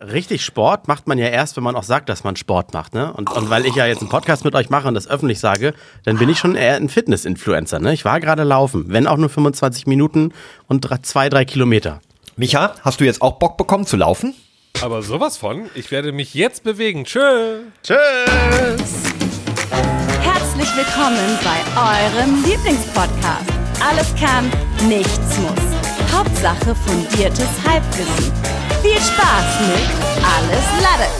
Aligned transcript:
richtig 0.00 0.44
Sport 0.44 0.88
macht 0.88 1.06
man 1.06 1.18
ja 1.18 1.26
erst, 1.26 1.56
wenn 1.56 1.64
man 1.64 1.76
auch 1.76 1.82
sagt, 1.82 2.08
dass 2.08 2.24
man 2.24 2.36
Sport 2.36 2.72
macht, 2.72 2.94
ne? 2.94 3.12
Und, 3.12 3.30
und 3.30 3.50
weil 3.50 3.66
ich 3.66 3.74
ja 3.74 3.86
jetzt 3.86 4.00
einen 4.00 4.10
Podcast 4.10 4.44
mit 4.44 4.54
euch 4.54 4.70
mache 4.70 4.88
und 4.88 4.94
das 4.94 5.08
öffentlich 5.08 5.38
sage, 5.38 5.74
dann 6.04 6.18
bin 6.18 6.28
ich 6.28 6.38
schon 6.38 6.54
eher 6.54 6.76
ein 6.76 6.88
Fitness-Influencer, 6.88 7.78
ne? 7.78 7.92
Ich 7.92 8.04
war 8.04 8.20
gerade 8.20 8.42
laufen, 8.44 8.86
wenn 8.88 9.06
auch 9.06 9.16
nur 9.16 9.28
25 9.28 9.86
Minuten 9.86 10.32
und 10.66 10.80
drei, 10.80 10.98
zwei, 10.98 11.28
drei 11.28 11.44
Kilometer. 11.44 12.00
Micha, 12.36 12.74
hast 12.82 13.00
du 13.00 13.04
jetzt 13.04 13.22
auch 13.22 13.38
Bock 13.38 13.56
bekommen 13.56 13.86
zu 13.86 13.96
laufen? 13.96 14.34
Aber 14.82 15.02
sowas 15.02 15.36
von. 15.36 15.68
Ich 15.74 15.90
werde 15.90 16.12
mich 16.12 16.32
jetzt 16.32 16.62
bewegen. 16.62 17.04
Tschö. 17.04 17.60
Tschüss! 17.82 17.98
Herzlich 20.22 20.68
willkommen 20.76 21.38
bei 21.44 21.60
eurem 21.76 22.42
Lieblingspodcast. 22.44 23.50
Alles 23.80 24.14
kann, 24.14 24.50
nichts 24.88 25.38
muss. 25.38 26.12
Hauptsache 26.12 26.74
fundiertes 26.74 27.48
Halbwissen. 27.66 28.59
Viel 28.82 28.92
Spaß 28.98 29.60
mit 29.68 30.24
Alles 30.24 30.82
Lade. 30.82 31.10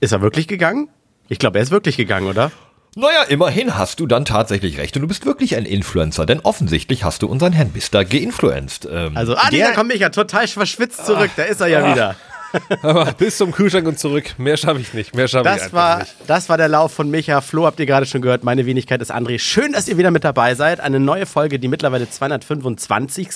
Ist 0.00 0.12
er 0.12 0.20
wirklich 0.22 0.48
gegangen? 0.48 0.88
Ich 1.28 1.38
glaube, 1.38 1.58
er 1.58 1.62
ist 1.62 1.70
wirklich 1.70 1.96
gegangen, 1.96 2.26
oder? 2.26 2.50
Naja, 2.96 3.22
immerhin 3.28 3.76
hast 3.78 4.00
du 4.00 4.06
dann 4.06 4.24
tatsächlich 4.24 4.78
recht 4.78 4.96
und 4.96 5.02
du 5.02 5.08
bist 5.08 5.24
wirklich 5.24 5.54
ein 5.56 5.64
Influencer, 5.64 6.26
denn 6.26 6.40
offensichtlich 6.40 7.04
hast 7.04 7.22
du 7.22 7.28
unseren 7.28 7.52
Herrn 7.52 7.70
Mister 7.72 8.04
geinfluenced. 8.04 8.88
Ähm, 8.90 9.16
Also, 9.16 9.36
ah, 9.36 9.48
der- 9.50 9.68
da 9.68 9.74
kommt 9.74 9.88
Micha 9.88 10.08
total 10.08 10.48
verschwitzt 10.48 11.06
zurück, 11.06 11.30
da 11.36 11.44
ist 11.44 11.60
er 11.60 11.68
ja 11.68 11.92
wieder. 11.92 12.16
Aber 12.82 13.04
bis 13.12 13.36
zum 13.36 13.52
Kühlschrank 13.52 13.86
und 13.86 13.96
zurück. 14.00 14.34
Mehr 14.38 14.56
schaffe 14.56 14.80
ich 14.80 14.92
nicht. 14.92 15.14
Mehr 15.14 15.28
schaffe 15.28 15.48
ich 15.48 15.54
Das 15.54 15.62
einfach 15.64 15.76
war, 15.76 15.98
nicht. 16.00 16.14
das 16.26 16.48
war 16.48 16.56
der 16.56 16.66
Lauf 16.66 16.92
von 16.92 17.08
Micha. 17.08 17.40
Flo 17.42 17.64
habt 17.66 17.78
ihr 17.78 17.86
gerade 17.86 18.06
schon 18.06 18.22
gehört. 18.22 18.42
Meine 18.42 18.66
Wenigkeit 18.66 19.00
ist 19.00 19.12
André. 19.14 19.38
Schön, 19.38 19.72
dass 19.72 19.86
ihr 19.86 19.96
wieder 19.98 20.10
mit 20.10 20.24
dabei 20.24 20.56
seid. 20.56 20.80
Eine 20.80 20.98
neue 20.98 21.26
Folge, 21.26 21.60
die 21.60 21.68
mittlerweile 21.68 22.10
225. 22.10 23.28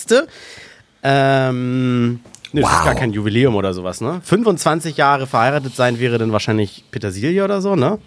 Ähm, 1.05 2.20
nee, 2.55 2.61
das 2.63 2.71
ist 2.71 2.77
Wow. 2.79 2.85
gar 2.85 2.95
kein 2.95 3.13
Jubiläum 3.13 3.55
oder 3.57 3.75
sowas, 3.75 4.01
ne? 4.01 4.21
25 4.25 4.97
Jahre 4.97 5.27
verheiratet 5.27 5.75
sein 5.77 5.99
wäre 5.99 6.17
dann 6.19 6.33
wahrscheinlich 6.33 6.85
Petersilie 6.91 7.45
oder 7.45 7.61
so, 7.61 7.77
ne? 7.77 7.98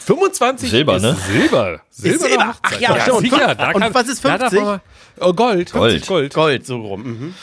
25 0.00 0.70
Silber, 0.70 0.96
ist 0.96 1.02
ne? 1.02 1.14
Silber. 1.30 1.80
Silber. 1.90 2.18
Silber. 2.28 2.54
Ach 2.62 2.80
ja, 2.80 3.00
stimmt. 3.00 3.20
sicher. 3.20 3.54
Da 3.54 3.70
Und 3.72 3.80
kann, 3.82 3.94
was 3.94 4.08
ist 4.08 4.24
da 4.24 4.38
darf 4.38 4.50
50? 4.50 4.60
man 4.60 4.66
mal- 4.66 4.80
Oh, 5.20 5.32
Gold. 5.32 5.70
50 5.70 6.06
Gold. 6.06 6.34
Gold, 6.34 6.66
so 6.66 6.76
rum. 6.80 7.02
Mhm. 7.02 7.34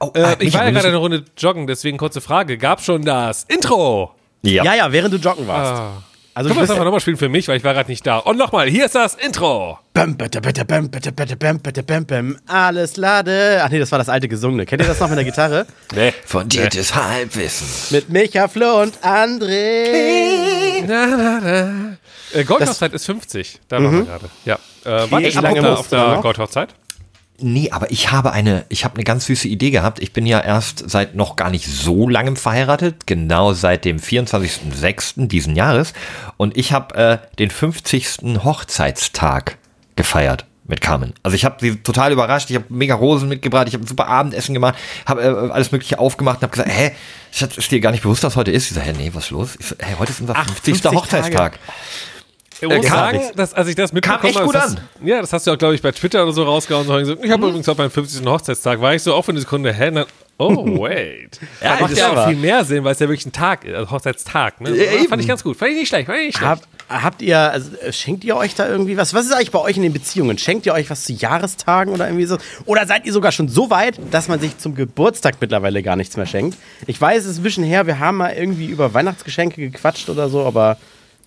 Oh, 0.00 0.10
Äh, 0.14 0.36
ich 0.40 0.52
war 0.54 0.64
ja 0.64 0.70
gerade 0.72 0.88
eine 0.88 0.96
Runde 0.96 1.24
joggen, 1.38 1.66
deswegen 1.66 1.96
kurze 1.96 2.20
Frage. 2.20 2.58
Gab 2.58 2.80
schon 2.82 3.02
das 3.04 3.44
Intro? 3.44 4.14
Ja. 4.42 4.64
Ja, 4.64 4.74
ja, 4.74 4.92
während 4.92 5.14
du 5.14 5.18
joggen 5.18 5.46
warst. 5.46 5.80
Ah. 5.80 6.02
Also, 6.34 6.48
Können 6.48 6.56
du 6.56 6.62
wir 6.62 6.66
das 6.66 6.70
einfach 6.70 6.84
nochmal 6.86 7.00
spielen 7.00 7.18
für 7.18 7.28
mich, 7.28 7.46
weil 7.48 7.58
ich 7.58 7.64
war 7.64 7.74
gerade 7.74 7.90
nicht 7.90 8.06
da. 8.06 8.16
Und 8.16 8.38
nochmal, 8.38 8.66
hier 8.66 8.86
ist 8.86 8.94
das 8.94 9.14
Intro. 9.16 9.78
Bam, 9.92 10.16
bitte, 10.16 10.40
bitte, 10.40 10.64
bam, 10.64 10.90
bitte, 10.90 11.12
bitte, 11.12 11.36
bam, 11.36 11.58
bitte, 11.58 11.82
bam, 11.82 12.06
bam. 12.06 12.38
Alles 12.46 12.96
lade. 12.96 13.60
Ach 13.62 13.68
nee, 13.68 13.78
das 13.78 13.92
war 13.92 13.98
das 13.98 14.08
alte 14.08 14.28
Gesungene. 14.28 14.64
Kennt 14.64 14.80
ihr 14.80 14.88
das 14.88 14.98
noch 14.98 15.08
mit 15.10 15.18
der 15.18 15.24
Gitarre? 15.26 15.66
Nee. 15.94 16.14
Fundiertes 16.24 16.94
Halbwissen. 16.94 17.94
Mit 17.94 18.08
Micha, 18.08 18.48
Flo 18.48 18.80
und 18.80 18.96
André. 19.04 20.82
Na, 20.86 21.06
na, 21.06 21.40
na. 21.42 21.96
Äh, 22.32 22.44
Goldhochzeit 22.44 22.94
ist 22.94 23.04
50. 23.04 23.60
Da 23.68 23.76
waren 23.82 23.92
wir 23.92 24.04
gerade. 24.04 24.30
Ja. 24.46 24.58
Äh, 24.86 25.10
Wie 25.10 25.30
schon 25.30 25.42
lange 25.42 25.78
auf 25.78 25.88
der? 25.88 26.18
Goldhochzeit? 26.22 26.74
Nee, 27.42 27.70
aber 27.70 27.90
ich 27.90 28.12
habe 28.12 28.32
eine, 28.32 28.64
ich 28.68 28.84
habe 28.84 28.94
eine 28.94 29.04
ganz 29.04 29.26
süße 29.26 29.48
Idee 29.48 29.70
gehabt. 29.70 30.00
Ich 30.00 30.12
bin 30.12 30.26
ja 30.26 30.40
erst 30.40 30.88
seit 30.88 31.14
noch 31.14 31.36
gar 31.36 31.50
nicht 31.50 31.66
so 31.66 32.08
langem 32.08 32.36
verheiratet, 32.36 33.06
genau 33.06 33.52
seit 33.52 33.84
dem 33.84 33.98
24.06. 33.98 35.26
diesen 35.26 35.56
Jahres. 35.56 35.92
Und 36.36 36.56
ich 36.56 36.72
habe 36.72 36.94
äh, 36.94 37.18
den 37.38 37.50
50. 37.50 38.44
Hochzeitstag 38.44 39.58
gefeiert 39.96 40.46
mit 40.68 40.80
Carmen. 40.80 41.12
Also 41.22 41.34
ich 41.34 41.44
habe 41.44 41.56
sie 41.60 41.76
total 41.76 42.12
überrascht. 42.12 42.48
Ich 42.50 42.56
habe 42.56 42.66
mega 42.68 42.94
Rosen 42.94 43.28
mitgebracht. 43.28 43.66
Ich 43.68 43.74
habe 43.74 43.84
ein 43.84 43.88
super 43.88 44.06
Abendessen 44.06 44.54
gemacht, 44.54 44.76
habe 45.06 45.22
äh, 45.22 45.50
alles 45.52 45.72
Mögliche 45.72 45.98
aufgemacht 45.98 46.38
und 46.38 46.42
habe 46.42 46.52
gesagt, 46.52 46.70
hä, 46.70 46.92
Schatz, 47.32 47.58
ist 47.58 47.70
dir 47.70 47.80
gar 47.80 47.90
nicht 47.90 48.02
bewusst, 48.02 48.22
was 48.22 48.36
heute 48.36 48.52
ist? 48.52 48.70
Ich 48.70 48.74
so, 48.74 48.80
hä, 48.80 48.92
nee, 48.96 49.10
was 49.12 49.24
ist 49.24 49.30
los? 49.30 49.56
Ich 49.58 49.66
so, 49.66 49.74
hey, 49.80 49.96
heute 49.98 50.12
ist 50.12 50.20
unser 50.20 50.34
50. 50.34 50.74
50 50.80 50.92
Hochzeitstag. 50.92 51.58
Ich 52.62 52.68
muss 52.68 52.86
kam 52.86 52.96
sagen, 52.96 53.20
dass, 53.34 53.54
als 53.54 53.68
ich 53.68 53.74
das 53.74 53.92
mitbekommen 53.92 54.34
habe, 54.34 54.52
das 54.52 54.76
ja, 55.04 55.20
das 55.20 55.32
hast 55.32 55.46
du 55.46 55.50
auch, 55.50 55.58
glaube 55.58 55.74
ich, 55.74 55.82
bei 55.82 55.90
Twitter 55.90 56.22
oder 56.22 56.32
so 56.32 56.44
rausgehauen. 56.44 56.86
So, 56.86 56.96
ich 56.96 57.30
habe 57.30 57.48
übrigens 57.48 57.68
auf 57.68 57.76
meinem 57.76 57.90
50. 57.90 58.24
Hochzeitstag, 58.24 58.80
war 58.80 58.94
ich 58.94 59.02
so 59.02 59.14
auch 59.14 59.24
für 59.24 59.32
eine 59.32 59.40
Sekunde, 59.40 59.72
hä? 59.72 59.90
Dann, 59.90 60.06
oh, 60.38 60.54
wait. 60.80 61.40
Ja, 61.60 61.74
ja, 61.74 61.80
macht 61.80 61.92
das 61.92 61.98
ja 61.98 62.12
auch 62.12 62.28
viel 62.28 62.36
mehr 62.36 62.64
Sinn, 62.64 62.84
weil 62.84 62.92
es 62.92 63.00
ja 63.00 63.08
wirklich 63.08 63.26
ein 63.26 63.32
Tag 63.32 63.64
ist, 63.64 63.74
also 63.74 63.90
Hochzeitstag. 63.90 64.60
Ne? 64.60 64.76
Ja, 64.76 64.92
eben. 64.92 65.08
fand 65.08 65.20
ich 65.20 65.26
ganz 65.26 65.42
gut. 65.42 65.56
Fand 65.56 65.72
ich 65.72 65.78
nicht 65.78 65.88
schlecht, 65.88 66.06
fand 66.06 66.18
ich 66.20 66.26
nicht 66.26 66.38
schlecht. 66.38 66.62
Hab, 66.88 67.02
habt 67.02 67.20
ihr, 67.20 67.36
also 67.36 67.76
äh, 67.78 67.92
schenkt 67.92 68.22
ihr 68.22 68.36
euch 68.36 68.54
da 68.54 68.68
irgendwie 68.68 68.96
was? 68.96 69.12
Was 69.12 69.26
ist 69.26 69.32
eigentlich 69.32 69.50
bei 69.50 69.60
euch 69.60 69.76
in 69.76 69.82
den 69.82 69.92
Beziehungen? 69.92 70.38
Schenkt 70.38 70.64
ihr 70.64 70.72
euch 70.72 70.88
was 70.88 71.04
zu 71.04 71.14
Jahrestagen 71.14 71.92
oder 71.92 72.06
irgendwie 72.06 72.26
so? 72.26 72.38
Oder 72.66 72.86
seid 72.86 73.06
ihr 73.06 73.12
sogar 73.12 73.32
schon 73.32 73.48
so 73.48 73.70
weit, 73.70 73.98
dass 74.12 74.28
man 74.28 74.38
sich 74.38 74.56
zum 74.58 74.76
Geburtstag 74.76 75.34
mittlerweile 75.40 75.82
gar 75.82 75.96
nichts 75.96 76.16
mehr 76.16 76.26
schenkt? 76.26 76.56
Ich 76.86 77.00
weiß, 77.00 77.24
es 77.24 77.32
ist 77.32 77.38
ein 77.38 77.42
bisschen 77.42 77.64
her, 77.64 77.88
wir 77.88 77.98
haben 77.98 78.18
mal 78.18 78.32
irgendwie 78.32 78.66
über 78.66 78.94
Weihnachtsgeschenke 78.94 79.60
gequatscht 79.60 80.08
oder 80.08 80.28
so, 80.28 80.44
aber 80.44 80.76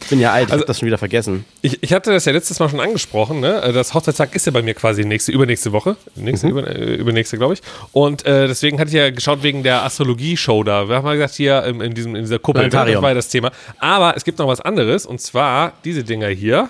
ich 0.01 0.09
bin 0.09 0.19
ja 0.19 0.31
alt, 0.33 0.47
ich 0.47 0.51
Also- 0.51 0.61
hab 0.63 0.67
das 0.67 0.79
schon 0.79 0.87
wieder 0.87 0.97
vergessen. 0.97 1.45
Ich, 1.61 1.81
ich 1.81 1.93
hatte 1.93 2.11
das 2.11 2.25
ja 2.25 2.31
letztes 2.33 2.59
Mal 2.59 2.69
schon 2.69 2.79
angesprochen, 2.79 3.39
ne? 3.39 3.71
Das 3.73 3.93
Hochzeitstag 3.93 4.35
ist 4.35 4.45
ja 4.45 4.51
bei 4.51 4.61
mir 4.61 4.73
quasi 4.73 5.03
nächste, 5.05 5.31
übernächste 5.31 5.71
Woche. 5.71 5.95
Nächste, 6.15 6.47
über, 6.47 6.67
äh, 6.67 6.95
übernächste, 6.95 7.37
glaube 7.37 7.53
ich. 7.55 7.61
Und 7.91 8.25
äh, 8.25 8.47
deswegen 8.47 8.79
hatte 8.79 8.89
ich 8.89 8.95
ja 8.95 9.09
geschaut 9.09 9.41
wegen 9.41 9.63
der 9.63 9.83
Astrologie-Show 9.83 10.63
da. 10.63 10.87
Wir 10.89 10.97
haben 10.97 11.03
mal 11.05 11.15
gesagt, 11.15 11.35
hier 11.35 11.63
in, 11.63 11.81
in, 11.81 11.93
diesem, 11.93 12.15
in 12.15 12.23
dieser 12.23 12.39
Kuppel, 12.39 12.63
ne? 12.63 12.69
das 12.69 13.01
war 13.01 13.09
ja 13.09 13.13
das 13.15 13.29
Thema. 13.29 13.51
Aber 13.79 14.15
es 14.15 14.23
gibt 14.23 14.37
noch 14.39 14.47
was 14.47 14.61
anderes 14.61 15.05
und 15.05 15.21
zwar 15.21 15.73
diese 15.85 16.03
Dinger 16.03 16.27
hier. 16.27 16.69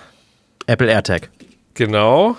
Apple 0.66 0.90
AirTag. 0.90 1.28
Genau. 1.74 2.36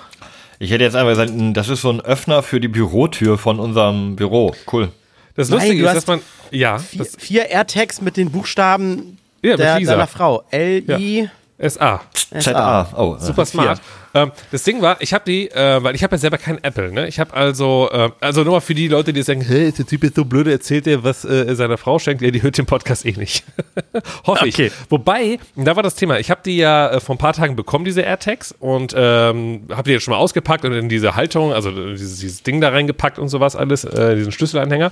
Ich 0.59 0.71
hätte 0.71 0.83
jetzt 0.83 0.95
einfach 0.95 1.11
gesagt, 1.11 1.31
das 1.55 1.69
ist 1.69 1.81
so 1.81 1.91
ein 1.91 2.01
Öffner 2.01 2.41
für 2.41 2.59
die 2.59 2.67
Bürotür 2.67 3.37
von 3.37 3.59
unserem 3.59 4.15
Büro. 4.15 4.55
Cool. 4.71 4.89
Das 5.35 5.49
Nein, 5.49 5.59
Lustige 5.59 5.83
du 5.83 5.87
ist, 5.89 5.95
dass 5.95 6.07
man. 6.07 6.21
Ja, 6.49 6.79
Vier, 6.79 6.97
das 7.03 7.15
vier 7.19 7.49
AirTags 7.49 8.01
mit 8.01 8.17
den 8.17 8.31
Buchstaben 8.31 9.17
Ja, 9.41 9.51
mit 9.51 9.59
der, 9.59 9.79
Lisa. 9.79 9.91
deiner 9.93 10.07
Frau. 10.07 10.43
L-I. 10.51 11.29
SA. 11.59 12.01
ZA. 12.39 12.87
Oh, 12.95 13.15
äh, 13.15 13.23
Super 13.23 13.45
smart. 13.45 13.81
Ähm, 14.13 14.31
das 14.51 14.61
Ding 14.63 14.79
war, 14.81 14.97
ich 14.99 15.11
habe 15.13 15.23
die, 15.25 15.49
äh, 15.49 15.81
weil 15.83 15.95
ich 15.95 16.03
habe 16.03 16.15
ja 16.15 16.19
selber 16.19 16.37
kein 16.37 16.63
Apple, 16.63 16.91
ne? 16.91 17.07
Ich 17.07 17.19
habe 17.19 17.33
also, 17.33 17.89
äh, 17.91 18.09
also 18.19 18.43
nur 18.43 18.53
mal 18.53 18.59
für 18.59 18.75
die 18.75 18.87
Leute, 18.87 19.11
die 19.11 19.23
sagen, 19.23 19.41
hey, 19.41 19.69
ist 19.69 19.79
der 19.79 19.87
Typ 19.87 20.03
jetzt 20.03 20.15
so 20.17 20.25
blöd, 20.25 20.45
erzählt 20.47 20.85
dir, 20.85 21.03
was 21.03 21.25
äh, 21.25 21.55
seiner 21.55 21.77
Frau 21.79 21.97
schenkt, 21.97 22.21
ja, 22.21 22.29
die 22.29 22.43
hört 22.43 22.57
den 22.59 22.67
Podcast 22.67 23.05
eh 23.07 23.13
nicht. 23.13 23.43
Hoffe 24.27 24.45
Okay. 24.45 24.67
ich. 24.67 24.71
Wobei, 24.89 25.39
da 25.55 25.75
war 25.75 25.81
das 25.83 25.95
Thema, 25.95 26.19
ich 26.19 26.29
habe 26.29 26.41
die 26.45 26.57
ja 26.57 26.89
äh, 26.91 26.99
vor 26.99 27.15
ein 27.15 27.17
paar 27.17 27.33
Tagen 27.33 27.55
bekommen, 27.55 27.85
diese 27.85 28.01
AirTags, 28.01 28.53
und 28.59 28.93
ähm, 28.95 29.63
habe 29.71 29.83
die 29.83 29.91
jetzt 29.93 30.03
schon 30.03 30.11
mal 30.13 30.19
ausgepackt 30.19 30.63
und 30.63 30.73
in 30.73 30.89
diese 30.89 31.15
Haltung, 31.15 31.53
also 31.53 31.69
äh, 31.71 31.93
dieses, 31.93 32.19
dieses 32.19 32.43
Ding 32.43 32.61
da 32.61 32.69
reingepackt 32.69 33.17
und 33.17 33.29
sowas 33.29 33.55
alles, 33.55 33.83
äh, 33.83 34.15
diesen 34.15 34.31
Schlüsselanhänger. 34.31 34.91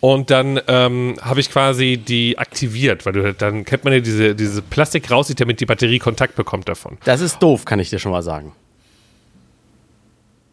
Und 0.00 0.30
dann 0.30 0.60
ähm, 0.68 1.16
habe 1.20 1.40
ich 1.40 1.50
quasi 1.50 1.96
die 1.96 2.38
aktiviert, 2.38 3.06
weil 3.06 3.12
du, 3.14 3.32
dann 3.32 3.64
kennt 3.64 3.84
man 3.84 3.92
ja 3.94 4.00
diese, 4.00 4.34
diese 4.34 4.60
Plastik 4.60 5.10
rauszieht, 5.10 5.40
damit 5.40 5.60
die 5.60 5.66
Batterie 5.66 5.98
Kontakt 5.98 6.36
bekommt 6.36 6.68
davon. 6.68 6.98
Das 7.04 7.20
ist 7.20 7.38
doof, 7.38 7.64
kann 7.64 7.78
ich 7.78 7.90
dir 7.90 7.98
schon 7.98 8.12
mal 8.12 8.22
sagen. 8.22 8.52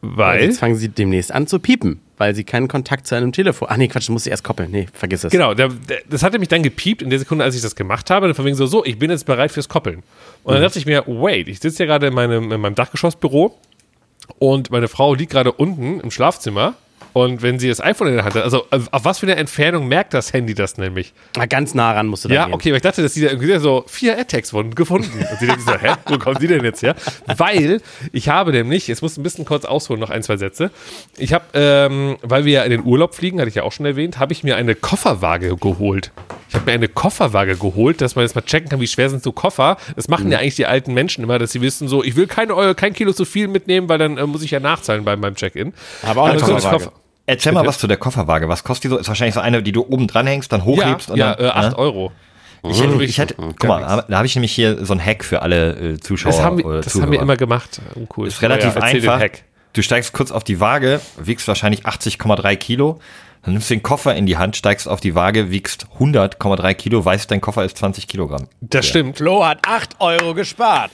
Weil. 0.01 0.45
Jetzt 0.45 0.59
fangen 0.59 0.75
sie 0.75 0.89
demnächst 0.89 1.31
an 1.31 1.45
zu 1.45 1.59
piepen, 1.59 1.99
weil 2.17 2.33
sie 2.33 2.43
keinen 2.43 2.67
Kontakt 2.67 3.05
zu 3.05 3.15
einem 3.15 3.31
Telefon. 3.31 3.67
Ach 3.69 3.77
nee, 3.77 3.87
Quatsch, 3.87 4.07
du 4.07 4.13
musst 4.13 4.23
sie 4.23 4.31
erst 4.31 4.43
koppeln. 4.43 4.71
Nee, 4.71 4.87
vergiss 4.93 5.23
es. 5.23 5.31
Genau, 5.31 5.53
der, 5.53 5.69
der, 5.69 5.99
das 6.09 6.23
hatte 6.23 6.39
mich 6.39 6.47
dann 6.47 6.63
gepiept 6.63 7.01
in 7.03 7.09
der 7.09 7.19
Sekunde, 7.19 7.43
als 7.43 7.55
ich 7.55 7.61
das 7.61 7.75
gemacht 7.75 8.09
habe. 8.09 8.33
Von 8.33 8.45
wegen 8.45 8.55
so, 8.55 8.65
so, 8.65 8.83
ich 8.83 8.97
bin 8.97 9.11
jetzt 9.11 9.25
bereit 9.25 9.51
fürs 9.51 9.69
Koppeln. 9.69 10.01
Und 10.43 10.53
dann 10.53 10.63
dachte 10.63 10.79
ich 10.79 10.87
mir, 10.87 11.03
wait, 11.05 11.47
ich 11.47 11.59
sitze 11.59 11.77
hier 11.77 11.85
gerade 11.85 12.07
in 12.07 12.13
meinem, 12.13 12.51
in 12.51 12.61
meinem 12.61 12.75
Dachgeschossbüro 12.75 13.55
und 14.39 14.71
meine 14.71 14.87
Frau 14.87 15.13
liegt 15.13 15.31
gerade 15.31 15.51
unten 15.51 15.99
im 15.99 16.09
Schlafzimmer. 16.09 16.75
Und 17.13 17.41
wenn 17.41 17.59
sie 17.59 17.67
das 17.67 17.81
iPhone 17.81 18.07
in 18.07 18.15
der 18.15 18.23
Hand 18.25 18.35
hat, 18.35 18.43
also 18.43 18.65
auf 18.71 18.87
auf 18.91 19.05
was 19.05 19.19
für 19.19 19.25
eine 19.25 19.35
Entfernung 19.35 19.87
merkt 19.87 20.13
das 20.13 20.31
Handy 20.33 20.53
das 20.53 20.77
nämlich? 20.77 21.13
Na, 21.35 21.45
ganz 21.45 21.73
nah 21.73 21.91
ran 21.91 22.07
musst 22.07 22.23
du 22.25 22.29
da 22.29 22.35
Ja, 22.35 22.45
gehen. 22.45 22.53
okay, 22.53 22.69
aber 22.69 22.77
ich 22.77 22.81
dachte, 22.83 23.01
dass 23.01 23.13
die 23.13 23.21
da 23.21 23.29
irgendwie 23.29 23.57
so 23.59 23.83
vier 23.87 24.15
AirTags 24.17 24.53
wurden 24.53 24.75
gefunden. 24.75 25.09
Und 25.19 25.39
sie 25.39 25.47
denkt 25.47 25.61
so, 25.63 25.73
hä, 25.73 25.93
wo 26.07 26.17
kommen 26.17 26.37
die 26.39 26.47
denn 26.47 26.63
jetzt 26.63 26.81
her? 26.83 26.95
Weil 27.37 27.81
ich 28.13 28.29
habe 28.29 28.51
nämlich, 28.51 28.87
jetzt 28.87 29.01
muss 29.01 29.13
ich 29.13 29.17
ein 29.17 29.23
bisschen 29.23 29.45
kurz 29.45 29.65
ausholen, 29.65 29.99
noch 29.99 30.09
ein, 30.09 30.23
zwei 30.23 30.37
Sätze. 30.37 30.71
Ich 31.17 31.33
habe, 31.33 31.43
ähm, 31.53 32.17
weil 32.21 32.45
wir 32.45 32.53
ja 32.53 32.63
in 32.63 32.71
den 32.71 32.83
Urlaub 32.85 33.15
fliegen, 33.15 33.39
hatte 33.39 33.49
ich 33.49 33.55
ja 33.55 33.63
auch 33.63 33.71
schon 33.71 33.85
erwähnt, 33.85 34.19
habe 34.19 34.33
ich 34.33 34.43
mir 34.43 34.55
eine 34.55 34.75
Kofferwaage 34.75 35.55
geholt. 35.57 36.11
Ich 36.49 36.55
habe 36.55 36.65
mir 36.65 36.73
eine 36.73 36.87
Kofferwaage 36.89 37.55
geholt, 37.55 38.01
dass 38.01 38.15
man 38.15 38.23
jetzt 38.25 38.35
mal 38.35 38.41
checken 38.41 38.69
kann, 38.69 38.79
wie 38.81 38.87
schwer 38.87 39.09
sind 39.09 39.23
so 39.23 39.31
Koffer. 39.31 39.77
Das 39.95 40.07
machen 40.09 40.31
ja 40.31 40.39
eigentlich 40.39 40.55
die 40.55 40.65
alten 40.65 40.93
Menschen 40.93 41.23
immer, 41.23 41.39
dass 41.39 41.51
sie 41.51 41.61
wissen 41.61 41.87
so, 41.87 42.03
ich 42.03 42.15
will 42.15 42.27
kein, 42.27 42.51
Euro, 42.51 42.73
kein 42.75 42.93
Kilo 42.93 43.13
zu 43.13 43.23
viel 43.25 43.47
mitnehmen, 43.47 43.87
weil 43.89 43.97
dann 43.97 44.17
äh, 44.17 44.25
muss 44.25 44.43
ich 44.43 44.51
ja 44.51 44.59
nachzahlen 44.59 45.05
beim, 45.05 45.21
beim 45.21 45.35
Check-in. 45.35 45.73
Aber 46.03 46.23
auch 46.23 46.25
eine 46.27 46.39
Kofferwaage. 46.39 46.75
Koffer- 46.85 46.91
Erzähl 47.25 47.51
mal 47.53 47.61
Bitte? 47.61 47.69
was 47.69 47.77
zu 47.79 47.87
der 47.87 47.97
Kofferwaage. 47.97 48.49
Was 48.49 48.63
kostet 48.63 48.85
die 48.85 48.87
so? 48.89 48.97
Ist 48.97 49.07
wahrscheinlich 49.07 49.35
so 49.35 49.39
eine, 49.41 49.61
die 49.63 49.71
du 49.71 49.81
oben 49.87 50.07
dran 50.07 50.27
hängst, 50.27 50.51
dann 50.51 50.61
Ja, 50.61 50.65
hochhebst 50.65 51.09
und 51.11 51.17
ja, 51.17 51.35
dann. 51.35 51.45
äh, 51.45 51.49
8 51.49 51.69
ne? 51.71 51.77
Euro. 51.77 52.11
Ich 52.63 52.81
hätte, 52.81 53.03
ich 53.03 53.17
hätte, 53.17 53.41
Mhm, 53.41 53.55
guck 53.59 53.69
mal, 53.69 54.05
da 54.07 54.17
habe 54.17 54.27
ich 54.27 54.35
nämlich 54.35 54.51
hier 54.51 54.85
so 54.85 54.93
ein 54.93 55.03
Hack 55.03 55.23
für 55.23 55.41
alle 55.41 55.93
äh, 55.93 55.99
Zuschauer. 55.99 56.31
Das 56.31 56.41
haben 56.43 56.57
wir, 56.59 56.65
oder 56.65 56.81
das 56.81 56.93
Zuhörer. 56.93 57.05
haben 57.07 57.11
wir 57.13 57.19
immer 57.21 57.35
gemacht. 57.37 57.81
Oh, 57.95 58.05
cool. 58.17 58.27
Ist 58.27 58.41
relativ 58.43 58.75
Ja, 58.75 58.81
einfach. 58.81 59.19
Hack. 59.19 59.43
Du 59.73 59.81
steigst 59.81 60.13
kurz 60.13 60.31
auf 60.31 60.43
die 60.43 60.59
Waage, 60.59 60.99
wiegst 61.17 61.47
wahrscheinlich 61.47 61.85
80,3 61.87 62.55
Kilo. 62.57 62.99
Dann 63.43 63.53
nimmst 63.53 63.71
du 63.71 63.73
den 63.73 63.81
Koffer 63.81 64.13
in 64.13 64.27
die 64.27 64.37
Hand, 64.37 64.55
steigst 64.55 64.87
auf 64.87 64.99
die 64.99 65.15
Waage, 65.15 65.49
wiegst 65.49 65.87
100,3 65.99 66.73
Kilo, 66.75 67.03
weißt, 67.03 67.31
dein 67.31 67.41
Koffer 67.41 67.65
ist 67.65 67.77
20 67.77 68.07
Kilogramm. 68.07 68.47
Das 68.59 68.85
stimmt. 68.85 69.17
Flo 69.17 69.43
hat 69.43 69.59
8 69.65 69.95
Euro 69.99 70.35
gespart. 70.35 70.91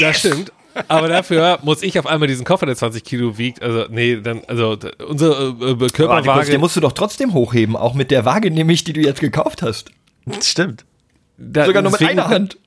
Das 0.00 0.18
stimmt. 0.20 0.52
Aber 0.86 1.08
dafür 1.08 1.58
muss 1.62 1.82
ich 1.82 1.98
auf 1.98 2.06
einmal 2.06 2.28
diesen 2.28 2.44
Koffer, 2.44 2.66
der 2.66 2.76
20 2.76 3.02
Kilo 3.02 3.36
wiegt, 3.38 3.62
also 3.62 3.86
nee, 3.90 4.20
dann, 4.20 4.42
also 4.46 4.76
unsere 5.06 5.56
äh, 5.60 5.70
äh, 5.70 5.88
Körperwaage, 5.88 6.50
den 6.50 6.60
musst 6.60 6.76
du 6.76 6.80
doch 6.80 6.92
trotzdem 6.92 7.32
hochheben, 7.34 7.74
auch 7.76 7.94
mit 7.94 8.10
der 8.10 8.24
Waage 8.24 8.50
nämlich, 8.50 8.84
die 8.84 8.92
du 8.92 9.00
jetzt 9.00 9.20
gekauft 9.20 9.62
hast. 9.62 9.90
Stimmt. 10.42 10.84
da, 11.36 11.64
Sogar 11.64 11.82
nur 11.82 11.92
mit 11.92 12.02
einer 12.02 12.28
Hand. 12.28 12.58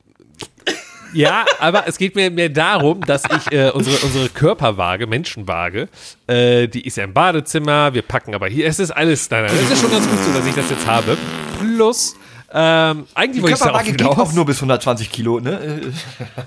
Ja, 1.13 1.45
aber 1.59 1.87
es 1.87 1.97
geht 1.97 2.15
mir 2.15 2.31
mehr 2.31 2.47
darum, 2.49 3.01
dass 3.01 3.23
ich 3.25 3.51
äh, 3.51 3.69
unsere, 3.71 3.97
unsere 3.97 4.29
Körperwaage, 4.29 5.07
Menschenwaage, 5.07 5.89
äh, 6.27 6.67
die 6.67 6.85
ist 6.87 6.95
ja 6.97 7.03
im 7.03 7.13
Badezimmer, 7.13 7.93
wir 7.93 8.01
packen 8.01 8.33
aber 8.33 8.47
hier, 8.47 8.65
es 8.65 8.79
ist 8.79 8.91
alles, 8.91 9.29
nein, 9.29 9.43
nein, 9.45 9.55
es 9.61 9.71
ist 9.71 9.81
schon 9.81 9.91
ganz 9.91 10.07
gut 10.09 10.19
so, 10.19 10.33
dass 10.33 10.47
ich 10.47 10.55
das 10.55 10.69
jetzt 10.69 10.87
habe. 10.87 11.17
Plus, 11.59 12.15
ähm, 12.53 13.05
eigentlich 13.13 13.37
Die 13.37 13.41
wollte 13.43 13.53
ich 13.55 13.59
darauf 13.59 13.83
Körperwaage 13.83 13.91
geht 13.91 14.01
hinaus. 14.01 14.19
auch 14.19 14.33
nur 14.33 14.45
bis 14.45 14.57
120 14.57 15.11
Kilo, 15.11 15.39
ne? 15.41 15.81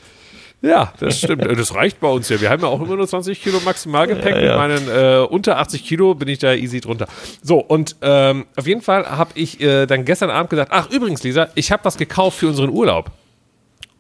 Ja, 0.62 0.92
das 1.00 1.18
stimmt. 1.18 1.42
Äh, 1.42 1.56
Das 1.56 1.74
reicht 1.74 2.00
bei 2.00 2.08
uns 2.08 2.28
ja. 2.28 2.40
Wir 2.40 2.50
haben 2.50 2.62
ja 2.62 2.68
auch 2.68 2.80
immer 2.80 2.96
nur 2.96 3.08
20 3.08 3.42
Kilo 3.42 3.60
Maximalgepäck. 3.64 4.34
Mit 4.36 4.54
meinen 4.56 4.88
äh, 4.88 5.18
unter 5.26 5.58
80 5.58 5.84
Kilo 5.86 6.14
bin 6.14 6.28
ich 6.28 6.38
da 6.38 6.52
easy 6.52 6.80
drunter. 6.80 7.06
So, 7.42 7.58
und 7.58 7.96
ähm, 8.02 8.46
auf 8.56 8.66
jeden 8.66 8.82
Fall 8.82 9.06
habe 9.06 9.30
ich 9.34 9.60
äh, 9.60 9.86
dann 9.86 10.04
gestern 10.04 10.30
Abend 10.30 10.50
gesagt, 10.50 10.70
ach 10.72 10.90
übrigens, 10.90 11.22
Lisa, 11.22 11.48
ich 11.54 11.72
habe 11.72 11.84
was 11.84 11.96
gekauft 11.96 12.38
für 12.38 12.48
unseren 12.48 12.70
Urlaub. 12.70 13.10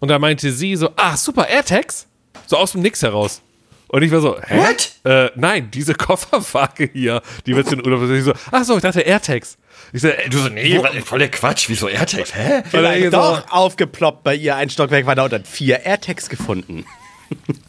Und 0.00 0.08
da 0.08 0.18
meinte 0.18 0.50
sie 0.52 0.76
so, 0.76 0.90
ah, 0.96 1.16
super, 1.16 1.48
AirTags? 1.48 2.06
So 2.46 2.56
aus 2.56 2.72
dem 2.72 2.82
Nix 2.82 3.02
heraus. 3.02 3.40
Und 3.88 4.02
ich 4.02 4.12
war 4.12 4.20
so, 4.20 4.36
hä? 4.40 4.58
What? 4.58 4.92
Äh, 5.04 5.30
nein, 5.36 5.70
diese 5.72 5.94
Kofferwaage 5.94 6.90
hier, 6.92 7.22
die 7.46 7.56
wird 7.56 7.70
den 7.70 7.84
Urlaub. 7.84 8.02
Und 8.02 8.14
ich 8.14 8.24
so, 8.24 8.32
ach 8.52 8.64
so, 8.64 8.76
ich 8.76 8.82
dachte 8.82 9.00
AirTags. 9.00 9.56
Ich 9.92 10.02
so, 10.02 10.08
äh, 10.08 10.28
Du 10.28 10.38
so, 10.38 10.48
nee, 10.48 10.78
wo- 10.78 11.00
voll 11.04 11.18
der 11.18 11.30
Quatsch, 11.30 11.68
wieso 11.68 11.88
AirTags, 11.88 12.34
hä? 12.34 12.62
Vielleicht 12.70 13.04
so- 13.06 13.10
doch 13.10 13.50
aufgeploppt 13.50 14.22
bei 14.24 14.34
ihr 14.34 14.56
ein 14.56 14.70
Stockwerk 14.70 15.06
weiter 15.06 15.24
und 15.24 15.32
dann 15.32 15.44
vier 15.44 15.84
AirTags 15.84 16.28
gefunden. 16.28 16.84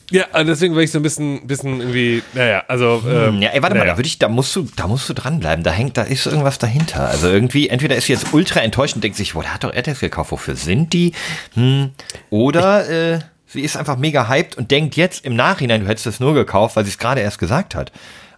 Ja, 0.10 0.26
und 0.34 0.48
deswegen 0.48 0.76
war 0.76 0.82
ich 0.82 0.92
so 0.92 1.00
ein 1.00 1.04
bisschen, 1.04 1.46
bisschen 1.48 1.80
irgendwie, 1.80 2.24
naja, 2.34 2.64
also. 2.68 3.02
Ähm, 3.08 3.42
Ja, 3.42 3.50
ey, 3.52 3.62
warte 3.62 3.76
mal, 3.76 3.82
naja. 3.82 3.94
da 3.94 3.98
würde 3.98 4.08
ich, 4.08 4.18
da 4.20 4.28
musst 4.28 4.56
du, 4.56 4.68
da 4.76 4.88
musst 4.88 5.08
du 5.08 5.14
dranbleiben. 5.14 5.64
Da 5.64 5.72
hängt, 5.72 5.98
da 5.98 6.02
ist 6.02 6.26
irgendwas 6.26 6.58
dahinter. 6.58 7.08
Also 7.08 7.30
irgendwie, 7.30 7.70
entweder 7.70 7.96
ist 7.96 8.08
sie 8.08 8.14
jetzt 8.14 8.34
ultra 8.34 8.60
enttäuscht 8.62 8.96
und 8.96 9.04
denkt 9.04 9.18
sich, 9.18 9.34
boah, 9.34 9.44
der 9.44 9.54
hat 9.54 9.64
doch 9.64 9.74
AirTags 9.74 10.00
gekauft, 10.00 10.32
wofür 10.32 10.56
sind 10.56 10.94
die? 10.94 11.14
Hm. 11.54 11.92
Oder 12.32 12.90
äh, 12.90 13.20
sie 13.46 13.62
ist 13.62 13.78
einfach 13.78 13.98
mega 13.98 14.28
hyped 14.28 14.58
und 14.58 14.72
denkt 14.72 14.96
jetzt 14.96 15.24
im 15.26 15.36
Nachhinein, 15.36 15.82
du 15.82 15.88
hättest 15.88 16.08
es 16.08 16.20
nur 16.20 16.34
gekauft, 16.34 16.76
weil 16.76 16.84
sie 16.84 16.92
es 16.92 16.98
gerade 16.98 17.22
erst 17.22 17.38
gesagt 17.40 17.76
hat. 17.76 17.92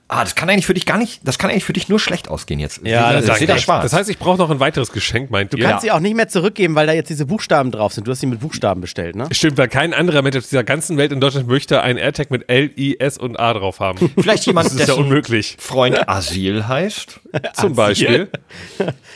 Ah, 0.10 0.24
das 0.24 0.36
kann 0.36 0.50
eigentlich 0.50 0.66
für 0.68 0.74
dich 0.76 0.86
gar 0.86 0.98
nicht, 0.98 1.22
das 1.24 1.40
kann 1.40 1.50
eigentlich 1.50 1.64
für 1.64 1.74
dich 1.74 1.88
nur 1.90 1.98
schlecht 2.00 2.28
ausgehen 2.28 2.60
jetzt. 2.60 2.82
Ja, 2.84 3.14
das 3.14 3.24
ich 3.26 3.32
ist 3.32 3.38
sehe 3.40 3.48
da 3.48 3.56
echt. 3.56 3.64
schwarz. 3.64 3.84
Das 3.84 3.94
heißt, 3.94 4.10
ich 4.10 4.20
brauche 4.20 4.38
noch 4.38 4.52
ein 4.52 4.60
weiteres 4.60 4.92
Geschenk, 4.92 5.32
meint 5.32 5.54
Du 5.54 5.58
ihr? 5.58 5.64
kannst 5.64 5.82
sie 5.84 5.92
auch 5.92 6.02
nicht 6.02 6.16
mehr 6.16 6.28
zurückgeben, 6.28 6.76
weil 6.76 6.86
da 6.86 6.94
jetzt 6.94 7.10
diese 7.10 7.26
Buchstaben 7.26 7.72
drauf 7.72 7.94
sind. 7.94 8.06
Du 8.06 8.12
hast 8.12 8.20
sie 8.20 8.28
mit 8.28 8.42
Buchstaben 8.42 8.82
bestellt, 8.82 9.16
ne? 9.16 9.28
Stimmt, 9.32 9.58
weil 9.58 9.70
kein 9.70 9.94
anderer 9.94 10.22
Mensch 10.22 10.36
auf 10.36 10.44
dieser 10.44 10.64
ganzen 10.64 10.98
Welt 10.98 11.12
in 11.14 11.20
Deutschland 11.22 11.48
möchte 11.48 11.82
einen 11.82 11.98
AirTag 11.98 12.30
mit 12.32 12.48
L, 12.50 12.70
I, 12.78 13.00
S 13.00 13.18
und 13.18 13.40
A 13.40 13.54
drauf 13.54 13.80
haben. 13.80 14.12
Vielleicht 14.22 14.46
jemand, 14.46 14.68
Das 14.68 14.74
ist 14.76 14.88
ja 14.88 14.94
unmöglich. 14.94 15.56
Freund 15.58 16.08
Asyl 16.08 16.68
heißt. 16.68 17.20
Zum 17.54 17.74
Beispiel. 17.74 18.30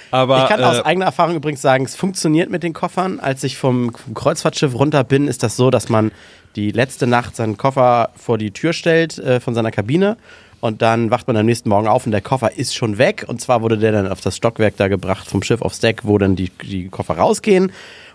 Aber 0.09 0.43
Ich 0.43 0.49
kann 0.49 0.63
aus 0.63 0.77
äh, 0.79 0.83
eigener 0.83 1.05
Erfahrung 1.05 1.35
übrigens 1.35 1.61
sagen, 1.61 1.85
es 1.85 1.95
funktioniert 1.95 2.49
mit 2.49 2.63
den 2.63 2.73
Koffern. 2.73 3.19
Als 3.19 3.43
ich 3.43 3.57
vom 3.57 3.93
Kreuzfahrtschiff 4.15 4.73
runter 4.73 5.03
bin, 5.03 5.27
ist 5.27 5.43
das 5.43 5.57
so, 5.57 5.69
dass 5.69 5.89
man 5.89 6.11
die 6.55 6.71
letzte 6.71 7.05
Nacht 7.05 7.35
seinen 7.35 7.57
Koffer 7.57 8.09
vor 8.15 8.37
die 8.37 8.51
Tür 8.51 8.73
stellt 8.73 9.19
äh, 9.19 9.39
von 9.39 9.53
seiner 9.53 9.69
Kabine 9.69 10.17
und 10.59 10.81
dann 10.81 11.11
wacht 11.11 11.27
man 11.27 11.37
am 11.37 11.45
nächsten 11.45 11.69
Morgen 11.69 11.87
auf 11.87 12.05
und 12.05 12.11
der 12.11 12.21
Koffer 12.21 12.57
ist 12.57 12.75
schon 12.75 12.97
weg. 12.97 13.25
Und 13.27 13.41
zwar 13.41 13.61
wurde 13.61 13.77
der 13.77 13.91
dann 13.91 14.07
auf 14.07 14.21
das 14.21 14.35
Stockwerk 14.35 14.75
da 14.77 14.87
gebracht 14.87 15.27
vom 15.27 15.43
Schiff 15.43 15.61
aufs 15.61 15.79
Deck, 15.79 16.01
wo 16.03 16.17
dann 16.17 16.35
die, 16.35 16.49
die 16.49 16.89
Koffer 16.89 17.17
rausgehen. 17.17 17.65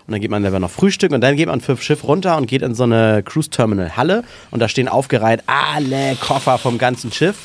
Und 0.05 0.11
dann 0.11 0.19
geht 0.19 0.31
man 0.31 0.41
selber 0.41 0.59
noch 0.59 0.71
frühstücken 0.71 1.15
und 1.15 1.21
dann 1.21 1.37
geht 1.37 1.47
man 1.47 1.61
vom 1.61 1.77
Schiff 1.77 2.03
runter 2.03 2.35
und 2.35 2.47
geht 2.47 2.61
in 2.61 2.75
so 2.75 2.83
eine 2.83 3.23
Cruise 3.23 3.49
Terminal 3.49 3.95
Halle 3.95 4.25
und 4.51 4.59
da 4.59 4.67
stehen 4.67 4.89
aufgereiht 4.89 5.43
alle 5.47 6.15
Koffer 6.19 6.57
vom 6.57 6.77
ganzen 6.77 7.11
Schiff. 7.13 7.37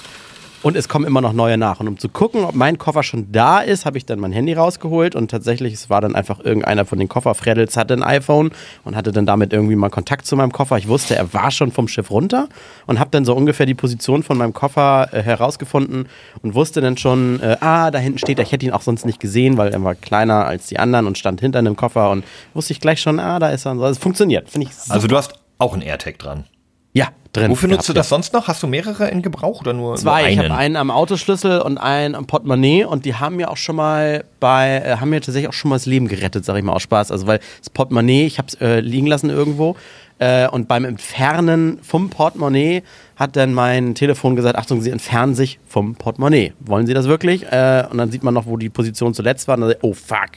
Und 0.62 0.76
es 0.76 0.88
kommen 0.88 1.04
immer 1.04 1.20
noch 1.20 1.32
neue 1.32 1.56
nach. 1.56 1.78
Und 1.80 1.88
um 1.88 1.98
zu 1.98 2.08
gucken, 2.08 2.44
ob 2.44 2.54
mein 2.54 2.78
Koffer 2.78 3.02
schon 3.02 3.30
da 3.30 3.60
ist, 3.60 3.86
habe 3.86 3.96
ich 3.96 4.06
dann 4.06 4.18
mein 4.18 4.32
Handy 4.32 4.54
rausgeholt. 4.54 5.14
Und 5.14 5.30
tatsächlich, 5.30 5.72
es 5.72 5.88
war 5.88 6.00
dann 6.00 6.16
einfach 6.16 6.40
irgendeiner 6.40 6.84
von 6.84 6.98
den 6.98 7.08
Kofferfreddels 7.08 7.76
hatte 7.76 7.94
ein 7.94 8.02
iPhone 8.02 8.50
und 8.84 8.96
hatte 8.96 9.12
dann 9.12 9.24
damit 9.24 9.52
irgendwie 9.52 9.76
mal 9.76 9.88
Kontakt 9.88 10.26
zu 10.26 10.36
meinem 10.36 10.52
Koffer. 10.52 10.76
Ich 10.78 10.88
wusste, 10.88 11.14
er 11.14 11.32
war 11.32 11.50
schon 11.50 11.70
vom 11.70 11.86
Schiff 11.86 12.10
runter 12.10 12.48
und 12.86 12.98
habe 12.98 13.10
dann 13.10 13.24
so 13.24 13.34
ungefähr 13.34 13.66
die 13.66 13.74
Position 13.74 14.22
von 14.22 14.36
meinem 14.36 14.52
Koffer 14.52 15.08
äh, 15.12 15.22
herausgefunden 15.22 16.08
und 16.42 16.54
wusste 16.54 16.80
dann 16.80 16.96
schon, 16.96 17.40
äh, 17.40 17.56
ah, 17.60 17.90
da 17.90 17.98
hinten 17.98 18.18
steht 18.18 18.38
er. 18.38 18.44
Ich 18.44 18.52
hätte 18.52 18.66
ihn 18.66 18.72
auch 18.72 18.82
sonst 18.82 19.06
nicht 19.06 19.20
gesehen, 19.20 19.56
weil 19.58 19.72
er 19.72 19.82
war 19.84 19.94
kleiner 19.94 20.46
als 20.46 20.66
die 20.66 20.78
anderen 20.78 21.06
und 21.06 21.18
stand 21.18 21.40
hinter 21.40 21.60
einem 21.60 21.76
Koffer. 21.76 22.10
Und 22.10 22.24
wusste 22.54 22.72
ich 22.72 22.80
gleich 22.80 23.00
schon, 23.00 23.20
ah, 23.20 23.38
da 23.38 23.50
ist 23.50 23.64
er. 23.64 23.72
Also 23.72 23.86
es 23.86 23.98
funktioniert, 23.98 24.50
finde 24.50 24.66
ich. 24.66 24.74
super. 24.74 24.94
Also 24.94 25.06
du 25.06 25.16
hast 25.16 25.34
auch 25.58 25.74
ein 25.74 25.82
AirTag 25.82 26.18
dran. 26.18 26.44
Ja, 26.98 27.08
drin. 27.32 27.50
Wofür 27.50 27.68
nutzt 27.68 27.88
du 27.88 27.92
das 27.92 28.08
sonst 28.08 28.32
noch? 28.32 28.48
Hast 28.48 28.62
du 28.62 28.66
mehrere 28.66 29.08
in 29.08 29.22
Gebrauch 29.22 29.60
oder 29.60 29.72
nur, 29.72 29.96
Zwei. 29.96 30.20
nur 30.22 30.30
Ich 30.30 30.38
einen? 30.40 30.50
habe 30.50 30.60
einen 30.60 30.76
am 30.76 30.90
Autoschlüssel 30.90 31.60
und 31.60 31.78
einen 31.78 32.14
am 32.14 32.26
Portemonnaie 32.26 32.84
und 32.84 33.04
die 33.04 33.14
haben 33.14 33.36
mir 33.36 33.50
auch 33.50 33.56
schon 33.56 33.76
mal 33.76 34.24
bei, 34.40 34.82
äh, 34.84 34.96
haben 34.96 35.10
mir 35.10 35.20
tatsächlich 35.20 35.48
auch 35.48 35.52
schon 35.54 35.68
mal 35.70 35.76
das 35.76 35.86
Leben 35.86 36.08
gerettet, 36.08 36.44
sag 36.44 36.56
ich 36.56 36.64
mal 36.64 36.72
aus 36.72 36.82
Spaß. 36.82 37.10
Also 37.12 37.26
weil 37.26 37.40
das 37.60 37.70
Portemonnaie, 37.70 38.26
ich 38.26 38.38
habe 38.38 38.48
es 38.48 38.54
äh, 38.60 38.80
liegen 38.80 39.06
lassen 39.06 39.30
irgendwo 39.30 39.76
äh, 40.18 40.48
und 40.48 40.66
beim 40.68 40.84
Entfernen 40.84 41.78
vom 41.82 42.10
Portemonnaie 42.10 42.82
hat 43.16 43.36
dann 43.36 43.54
mein 43.54 43.94
Telefon 43.94 44.34
gesagt, 44.36 44.56
Achtung, 44.56 44.80
Sie 44.80 44.90
entfernen 44.90 45.34
sich 45.34 45.58
vom 45.66 45.94
Portemonnaie. 45.94 46.52
Wollen 46.60 46.86
Sie 46.86 46.94
das 46.94 47.06
wirklich? 47.06 47.44
Äh, 47.44 47.84
und 47.90 47.98
dann 47.98 48.10
sieht 48.10 48.22
man 48.22 48.34
noch, 48.34 48.46
wo 48.46 48.56
die 48.56 48.68
Position 48.70 49.14
zuletzt 49.14 49.46
war. 49.48 49.56
Und 49.56 49.62
dann, 49.62 49.74
oh 49.82 49.92
fuck, 49.92 50.30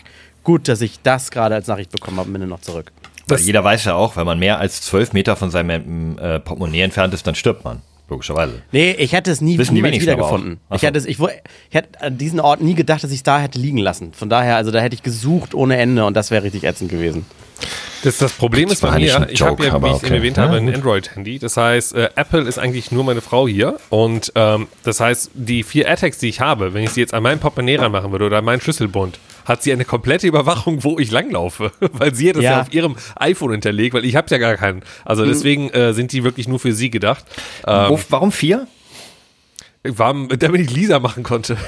gut, 0.43 0.67
dass 0.67 0.81
ich 0.81 1.01
das 1.01 1.31
gerade 1.31 1.55
als 1.55 1.67
Nachricht 1.67 1.91
bekommen 1.91 2.17
habe 2.17 2.27
und 2.27 2.33
bin 2.33 2.41
dann 2.41 2.49
noch 2.49 2.61
zurück. 2.61 2.91
Weil 3.27 3.39
jeder 3.39 3.63
weiß 3.63 3.85
ja 3.85 3.95
auch, 3.95 4.15
wenn 4.15 4.25
man 4.25 4.39
mehr 4.39 4.59
als 4.59 4.81
zwölf 4.81 5.13
Meter 5.13 5.35
von 5.35 5.51
seinem 5.51 6.17
äh, 6.17 6.39
Portemonnaie 6.39 6.81
entfernt 6.81 7.13
ist, 7.13 7.25
dann 7.27 7.35
stirbt 7.35 7.63
man. 7.63 7.81
Logischerweise. 8.09 8.61
Nee, 8.73 8.91
ich 8.91 9.13
hätte 9.13 9.31
es 9.31 9.39
nie 9.39 9.57
Wissen 9.57 9.73
die 9.73 9.83
wenigsten 9.83 10.09
aber 10.09 10.23
wiedergefunden. 10.23 10.59
Ich 10.73 10.81
hätte, 10.81 10.97
es, 10.97 11.05
ich, 11.05 11.17
ich 11.17 11.29
hätte 11.75 12.01
an 12.01 12.17
diesen 12.17 12.41
Ort 12.41 12.59
nie 12.61 12.75
gedacht, 12.75 13.01
dass 13.05 13.11
ich 13.11 13.17
es 13.17 13.23
da 13.23 13.39
hätte 13.39 13.57
liegen 13.57 13.77
lassen. 13.77 14.11
Von 14.11 14.29
daher, 14.29 14.57
also 14.57 14.69
da 14.69 14.81
hätte 14.81 14.95
ich 14.95 15.01
gesucht 15.01 15.53
ohne 15.53 15.77
Ende 15.77 16.03
und 16.03 16.13
das 16.13 16.29
wäre 16.29 16.43
richtig 16.43 16.65
ätzend 16.65 16.91
gewesen. 16.91 17.25
Das, 18.03 18.17
das 18.17 18.33
Problem 18.33 18.69
ist 18.69 18.81
bei 18.81 18.97
mir, 18.99 19.15
ein 19.15 19.29
ich 19.29 19.41
habe 19.41 19.65
ja, 19.65 19.81
wie 19.81 19.87
ich 19.87 19.93
okay. 19.93 20.07
eben 20.07 20.15
erwähnt 20.15 20.37
habe, 20.37 20.53
Ja, 20.55 20.59
ein 20.59 20.65
gut. 20.65 20.75
Android-Handy. 20.75 21.39
Das 21.39 21.55
heißt, 21.55 21.93
äh, 21.93 22.09
Apple 22.15 22.41
ist 22.41 22.57
eigentlich 22.57 22.91
nur 22.91 23.05
meine 23.05 23.21
Frau 23.21 23.47
hier. 23.47 23.77
Und 23.89 24.33
ähm, 24.35 24.67
das 24.83 24.99
heißt, 24.99 25.31
die 25.33 25.63
vier 25.63 25.85
AirTags, 25.85 26.17
die 26.17 26.27
ich 26.27 26.41
habe, 26.41 26.73
wenn 26.73 26.83
ich 26.83 26.89
sie 26.89 26.99
jetzt 26.99 27.13
an 27.13 27.23
meinen 27.23 27.39
Portemonnaie 27.39 27.77
ranmachen 27.77 28.11
würde 28.11 28.25
oder 28.25 28.39
an 28.39 28.45
meinen 28.45 28.59
Schlüsselbund, 28.59 29.19
hat 29.51 29.63
sie 29.63 29.71
eine 29.71 29.85
komplette 29.85 30.27
Überwachung, 30.27 30.83
wo 30.83 30.99
ich 30.99 31.11
langlaufe. 31.11 31.71
weil 31.79 32.15
sie 32.15 32.29
hat 32.29 32.37
das 32.37 32.43
ja. 32.43 32.51
Ja. 32.51 32.61
auf 32.61 32.73
ihrem 32.73 32.95
iPhone 33.15 33.51
hinterlegt, 33.51 33.93
weil 33.93 34.05
ich 34.05 34.15
habe 34.15 34.27
ja 34.29 34.37
gar 34.37 34.55
keinen. 34.55 34.81
Also 35.05 35.25
deswegen 35.25 35.69
äh, 35.69 35.93
sind 35.93 36.11
die 36.11 36.23
wirklich 36.23 36.47
nur 36.47 36.59
für 36.59 36.73
sie 36.73 36.89
gedacht. 36.89 37.25
Ähm, 37.67 37.97
warum 38.09 38.31
vier? 38.31 38.67
war, 39.83 40.13
damit 40.37 40.61
ich 40.61 40.71
Lisa 40.71 40.99
machen 40.99 41.23
konnte. 41.23 41.57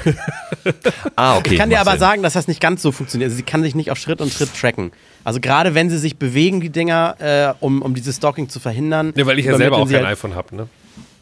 Ah, 1.15 1.38
okay. 1.38 1.53
Ich 1.53 1.59
kann 1.59 1.69
dir 1.69 1.80
aber 1.80 1.91
Sinn. 1.91 2.00
sagen, 2.00 2.24
dass 2.24 2.33
das 2.33 2.47
nicht 2.47 2.62
ganz 2.62 2.81
so 2.81 2.91
funktioniert. 2.91 3.27
Also 3.27 3.38
sie 3.38 3.44
kann 3.44 3.62
sich 3.62 3.75
nicht 3.75 3.91
auf 3.91 3.97
Schritt 3.97 4.21
und 4.21 4.33
Tritt 4.36 4.50
tracken. 4.59 4.91
Also 5.24 5.39
gerade 5.39 5.75
wenn 5.75 5.89
sie 5.89 5.98
sich 5.98 6.17
bewegen, 6.17 6.62
die 6.62 6.69
Dinger, 6.69 7.15
äh, 7.19 7.53
um, 7.60 7.81
um 7.81 7.93
dieses 7.93 8.15
Stalking 8.15 8.50
zu 8.50 8.60
verhindern. 8.60 9.13
Ja, 9.15 9.25
weil 9.25 9.38
ich 9.38 9.46
ja 9.46 9.57
selber 9.57 9.77
auch 9.77 9.86
kein 9.86 9.98
halt, 9.98 10.17
iPhone 10.17 10.36
habe. 10.36 10.55
Ne? 10.55 10.67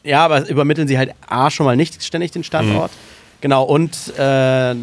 Ja, 0.03 0.23
aber 0.23 0.47
übermitteln 0.47 0.87
sie 0.87 0.97
halt 0.97 1.13
A 1.27 1.49
schon 1.49 1.65
mal 1.65 1.75
nicht 1.75 2.03
ständig 2.03 2.31
den 2.31 2.43
Standort. 2.43 2.91
Genau, 3.41 3.63
und 3.63 4.13
äh, 4.17 4.75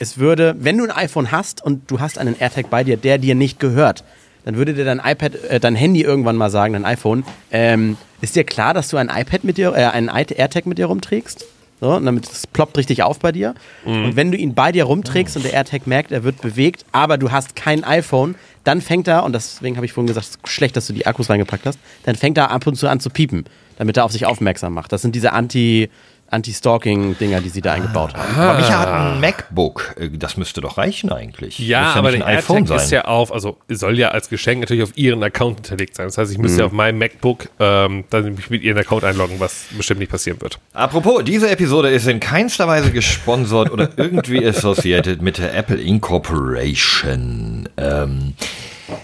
es 0.00 0.18
würde, 0.18 0.56
wenn 0.58 0.78
du 0.78 0.84
ein 0.84 0.90
iPhone 0.90 1.30
hast 1.30 1.62
und 1.62 1.88
du 1.90 2.00
hast 2.00 2.18
einen 2.18 2.34
AirTag 2.38 2.70
bei 2.70 2.82
dir, 2.82 2.96
der 2.96 3.18
dir 3.18 3.34
nicht 3.34 3.60
gehört, 3.60 4.02
dann 4.44 4.56
würde 4.56 4.72
dir 4.72 4.86
dein 4.86 4.98
iPad, 4.98 5.34
äh, 5.44 5.60
dein 5.60 5.76
Handy 5.76 6.00
irgendwann 6.00 6.36
mal 6.36 6.50
sagen, 6.50 6.72
dein 6.72 6.86
iPhone, 6.86 7.22
ähm, 7.52 7.98
ist 8.22 8.34
dir 8.34 8.44
klar, 8.44 8.72
dass 8.72 8.88
du 8.88 8.96
ein 8.96 9.10
iPad 9.14 9.44
mit 9.44 9.58
dir, 9.58 9.74
äh, 9.76 9.84
einen 9.84 10.08
AirTag 10.08 10.64
mit 10.66 10.78
dir 10.78 10.86
rumträgst? 10.86 11.44
So, 11.82 11.94
und 11.94 12.04
damit 12.04 12.30
es 12.30 12.46
ploppt 12.46 12.76
richtig 12.76 13.02
auf 13.02 13.18
bei 13.20 13.32
dir. 13.32 13.54
Und 13.86 14.14
wenn 14.16 14.30
du 14.30 14.36
ihn 14.36 14.54
bei 14.54 14.70
dir 14.70 14.84
rumträgst 14.84 15.36
und 15.36 15.44
der 15.44 15.54
AirTag 15.54 15.86
merkt, 15.86 16.12
er 16.12 16.24
wird 16.24 16.42
bewegt, 16.42 16.84
aber 16.92 17.16
du 17.16 17.30
hast 17.30 17.56
kein 17.56 17.84
iPhone, 17.84 18.34
dann 18.64 18.82
fängt 18.82 19.08
er, 19.08 19.24
und 19.24 19.32
deswegen 19.32 19.76
habe 19.76 19.86
ich 19.86 19.92
vorhin 19.94 20.06
gesagt, 20.08 20.26
es 20.26 20.36
ist 20.36 20.48
schlecht, 20.48 20.76
dass 20.76 20.86
du 20.86 20.92
die 20.92 21.06
Akkus 21.06 21.30
reingepackt 21.30 21.64
hast, 21.64 21.78
dann 22.04 22.16
fängt 22.16 22.36
er 22.36 22.50
ab 22.50 22.66
und 22.66 22.76
zu 22.76 22.86
an 22.86 23.00
zu 23.00 23.08
piepen, 23.08 23.44
damit 23.78 23.96
er 23.96 24.04
auf 24.04 24.12
sich 24.12 24.26
aufmerksam 24.26 24.74
macht. 24.74 24.92
Das 24.92 25.00
sind 25.00 25.14
diese 25.14 25.32
Anti- 25.32 25.88
Anti-Stalking-Dinger, 26.30 27.40
die 27.40 27.48
sie 27.48 27.60
da 27.60 27.72
eingebaut 27.72 28.14
haben. 28.14 28.34
Aber 28.40 28.58
Micha 28.58 28.78
hat 28.78 28.88
ein 28.88 29.20
MacBook. 29.20 29.94
Äh, 29.98 30.10
Das 30.10 30.36
müsste 30.36 30.60
doch 30.60 30.78
reichen 30.78 31.10
eigentlich. 31.12 31.58
Ja, 31.58 31.86
Muss 31.88 31.96
aber 31.96 32.12
der 32.12 32.26
ein 32.26 32.38
iPhone 32.38 32.58
AirTag 32.58 32.76
ist 32.76 32.90
ja 32.90 33.04
auf, 33.06 33.32
also 33.32 33.58
soll 33.68 33.98
ja 33.98 34.08
als 34.08 34.28
Geschenk 34.28 34.60
natürlich 34.60 34.82
auf 34.82 34.96
ihren 34.96 35.22
Account 35.22 35.56
hinterlegt 35.58 35.96
sein. 35.96 36.06
Das 36.06 36.18
heißt, 36.18 36.30
ich 36.32 36.38
müsste 36.38 36.56
Mhm. 36.56 36.60
ja 36.60 36.66
auf 36.66 36.72
meinem 36.72 36.98
MacBook 36.98 37.48
ähm, 37.58 38.04
dann 38.10 38.34
mich 38.34 38.48
mit 38.50 38.62
ihren 38.62 38.78
Account 38.78 39.04
einloggen, 39.04 39.40
was 39.40 39.66
bestimmt 39.76 40.00
nicht 40.00 40.10
passieren 40.10 40.40
wird. 40.40 40.58
Apropos, 40.72 41.24
diese 41.24 41.50
Episode 41.50 41.90
ist 41.90 42.06
in 42.06 42.20
keinster 42.20 42.66
Weise 42.68 42.90
gesponsert 42.92 43.70
oder 43.70 43.88
irgendwie 43.96 44.46
associated 44.46 45.22
mit 45.22 45.38
der 45.38 45.54
Apple 45.54 45.80
Incorporation. 45.80 47.68
Ähm, 47.76 48.34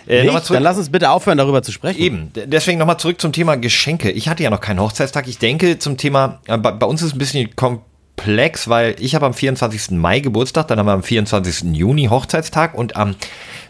äh, 0.06 0.24
Nicht? 0.24 0.50
Dann 0.50 0.62
lass 0.62 0.78
uns 0.78 0.90
bitte 0.90 1.10
aufhören, 1.10 1.38
darüber 1.38 1.62
zu 1.62 1.72
sprechen. 1.72 2.00
Eben, 2.00 2.32
deswegen 2.34 2.78
nochmal 2.78 2.98
zurück 2.98 3.20
zum 3.20 3.32
Thema 3.32 3.56
Geschenke. 3.56 4.10
Ich 4.10 4.28
hatte 4.28 4.42
ja 4.42 4.50
noch 4.50 4.60
keinen 4.60 4.80
Hochzeitstag. 4.80 5.28
Ich 5.28 5.38
denke 5.38 5.78
zum 5.78 5.96
Thema, 5.96 6.40
äh, 6.46 6.58
bei, 6.58 6.72
bei 6.72 6.86
uns 6.86 7.02
ist 7.02 7.08
es 7.08 7.14
ein 7.14 7.18
bisschen 7.18 7.54
kom 7.56 7.80
perplex, 8.16 8.68
weil 8.68 8.96
ich 8.98 9.14
habe 9.14 9.26
am 9.26 9.34
24. 9.34 9.92
Mai 9.92 10.20
Geburtstag, 10.20 10.68
dann 10.68 10.78
haben 10.78 10.86
wir 10.86 10.92
am 10.92 11.02
24. 11.02 11.74
Juni 11.76 12.06
Hochzeitstag 12.06 12.74
und 12.74 12.96
am 12.96 13.14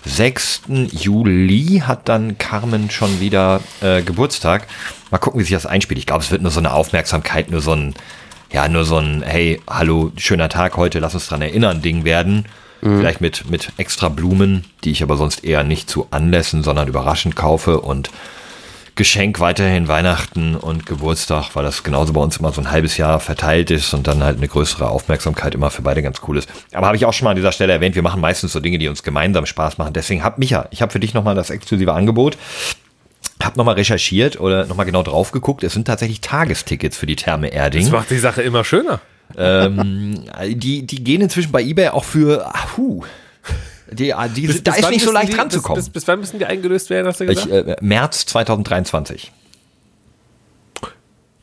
6. 0.05 0.63
Juli 0.93 1.83
hat 1.85 2.09
dann 2.09 2.39
Carmen 2.39 2.91
schon 2.91 3.21
wieder 3.21 3.61
äh, 3.83 4.03
Geburtstag. 4.03 4.67
Mal 5.11 5.19
gucken, 5.19 5.41
wie 5.41 5.45
sich 5.45 5.53
das 5.53 5.67
einspielt. 5.67 5.99
Ich 5.99 6.07
glaube, 6.07 6.23
es 6.23 6.31
wird 6.31 6.43
nur 6.43 6.51
so 6.51 6.61
eine 6.61 6.73
Aufmerksamkeit, 6.73 7.51
nur 7.51 7.61
so 7.61 7.73
ein, 7.73 7.95
ja, 8.53 8.69
nur 8.69 8.85
so 8.85 8.99
ein, 8.99 9.23
hey, 9.23 9.61
hallo, 9.69 10.13
schöner 10.17 10.49
Tag 10.49 10.77
heute, 10.77 11.01
lass 11.01 11.15
uns 11.15 11.27
dran 11.27 11.43
erinnern, 11.43 11.83
Ding 11.83 12.05
werden. 12.05 12.47
Vielleicht 12.81 13.21
mit, 13.21 13.51
mit 13.51 13.73
extra 13.79 14.09
Blumen, 14.09 14.65
die 14.85 14.91
ich 14.91 15.03
aber 15.03 15.17
sonst 15.17 15.45
eher 15.45 15.65
nicht 15.65 15.89
zu 15.91 16.07
Anlässen, 16.11 16.63
sondern 16.63 16.89
überraschend 16.89 17.35
kaufe 17.35 17.81
und 17.81 18.11
Geschenk 18.97 19.41
weiterhin 19.41 19.89
Weihnachten 19.89 20.55
und 20.57 20.87
Geburtstag, 20.87 21.51
weil 21.55 21.65
das 21.65 21.83
genauso 21.83 22.15
bei 22.15 22.21
uns 22.21 22.39
immer 22.39 22.51
so 22.53 22.63
ein 22.63 22.71
halbes 22.71 22.97
Jahr 22.97 23.21
verteilt 23.21 23.71
ist 23.71 23.93
und 23.93 24.07
dann 24.07 24.25
halt 24.25 24.39
eine 24.39 24.49
größere 24.49 24.89
Aufmerksamkeit 24.89 25.55
immer 25.55 25.71
für 25.71 25.83
beide 25.83 26.03
ganz 26.03 26.23
cool 26.27 26.39
ist. 26.39 26.49
Aber 26.73 26.87
habe 26.87 26.97
ich 26.97 27.05
auch 27.05 27.13
schon 27.13 27.25
mal 27.25 27.33
an 27.33 27.37
dieser 27.37 27.53
Stelle 27.53 27.75
erwähnt, 27.75 27.95
wir 27.95 28.03
machen 28.03 28.23
meistens 28.23 28.53
so 28.53 28.61
Dinge, 28.61 28.79
die 28.79 28.89
uns 28.89 29.03
gemeinsam 29.03 29.45
Spaß 29.45 29.77
machen. 29.77 29.93
Deswegen 29.93 30.25
hab 30.25 30.39
Micha, 30.39 30.67
ich 30.71 30.81
habe 30.81 30.93
für 30.93 31.01
dich 31.01 31.13
nochmal 31.13 31.35
das 31.35 31.51
exklusive 31.51 31.93
Angebot. 31.93 32.39
Hab 33.43 33.59
nochmal 33.59 33.75
recherchiert 33.75 34.41
oder 34.41 34.65
nochmal 34.65 34.87
genau 34.87 35.03
drauf 35.03 35.31
geguckt. 35.31 35.63
Es 35.63 35.75
sind 35.75 35.87
tatsächlich 35.87 36.23
Tagestickets 36.23 36.97
für 36.97 37.05
die 37.05 37.17
Therme 37.17 37.49
Das 37.49 37.57
Erding. 37.57 37.91
macht 37.91 38.11
die 38.11 38.19
Sache 38.19 38.41
immer 38.41 38.65
schöner. 38.65 39.01
Ähm, 39.37 40.25
die, 40.47 40.87
die 40.87 41.05
gehen 41.05 41.21
inzwischen 41.21 41.53
bei 41.53 41.63
eBay 41.63 41.89
auch 41.89 42.05
für, 42.05 42.47
ah, 42.47 42.67
die, 43.91 44.13
die, 44.35 44.63
da 44.63 44.75
ist 44.75 44.83
wann 44.83 44.91
nicht 44.91 45.05
so 45.05 45.13
leicht 45.13 45.33
die, 45.33 45.37
ranzukommen. 45.37 45.77
Bis, 45.77 45.87
bis, 45.87 45.93
bis 45.93 46.09
wann 46.09 46.21
müssen 46.21 46.39
die 46.39 46.47
eingelöst 46.47 46.91
werden, 46.91 47.07
hast 47.07 47.21
du 47.21 47.27
gesagt? 47.27 47.47
Ich, 47.47 47.53
äh, 47.53 47.77
März 47.81 48.27
2023. 48.27 49.33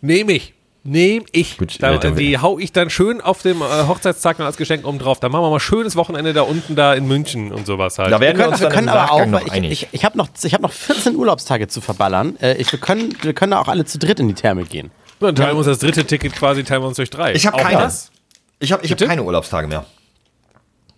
Nehme 0.02 0.34
ich. 0.34 0.54
Nehme 0.86 1.26
ich. 1.32 1.58
Gut, 1.58 1.82
da, 1.82 1.98
dann- 1.98 2.18
die 2.18 2.38
hau 2.38 2.60
ich 2.60 2.74
dann 2.74 2.90
schön 2.90 3.22
auf 3.22 3.42
dem 3.42 3.62
äh, 3.62 3.88
Hochzeitstag 3.88 4.40
noch 4.40 4.46
als 4.46 4.58
Geschenk 4.58 4.86
oben 4.86 5.00
drauf. 5.00 5.22
Dann 5.22 5.32
machen 5.32 5.46
wir 5.46 5.50
mal 5.50 5.62
schönes 5.62 5.96
Wochenende 5.96 6.34
da 6.34 6.42
unten 6.42 6.76
da 6.76 6.94
in 6.94 7.08
München 7.08 7.54
und 7.54 7.66
sowas 7.66 7.98
halt. 8.00 8.12
Da 8.12 8.20
werden 8.20 8.38
wir 8.38 8.50
uns 8.50 8.60
wir 8.60 8.68
können 8.68 8.90
aber 8.90 9.14
auch, 9.14 9.26
noch 9.26 9.46
ich, 9.46 9.52
einig. 9.54 9.72
ich, 9.72 9.88
ich 9.94 10.04
habe 10.04 10.18
noch, 10.18 10.28
ich 10.44 10.54
hab 10.54 10.60
noch 10.62 10.74
14 10.74 11.16
Urlaubstage 11.16 11.70
zu 11.70 11.80
verballern. 11.80 12.36
Äh, 12.42 12.58
ich, 12.58 12.70
wir, 12.70 12.80
können, 12.80 13.16
wir 13.22 13.34
können 13.34 13.54
auch 13.54 13.70
alle 13.70 13.86
zu 13.86 13.98
dritt 13.98 14.20
in 14.20 14.28
die 14.28 14.34
Therme 14.34 14.66
gehen. 14.66 14.92
Dann 15.24 15.36
teilen 15.36 15.52
wir 15.54 15.58
uns 15.58 15.68
das 15.68 15.80
dritte 15.80 16.06
Ticket 16.06 16.34
quasi, 16.34 16.64
teilen 16.64 16.82
wir 16.84 16.88
uns 16.88 16.98
durch 16.98 17.10
drei. 17.10 17.34
Ich 17.34 17.46
habe 17.48 17.58
keine. 17.58 17.80
das? 17.80 18.12
Ich 18.60 18.72
habe 18.72 18.86
ich 18.86 18.92
hab 18.92 19.00
keine 19.00 19.24
Urlaubstage 19.24 19.68
mehr. 19.68 19.86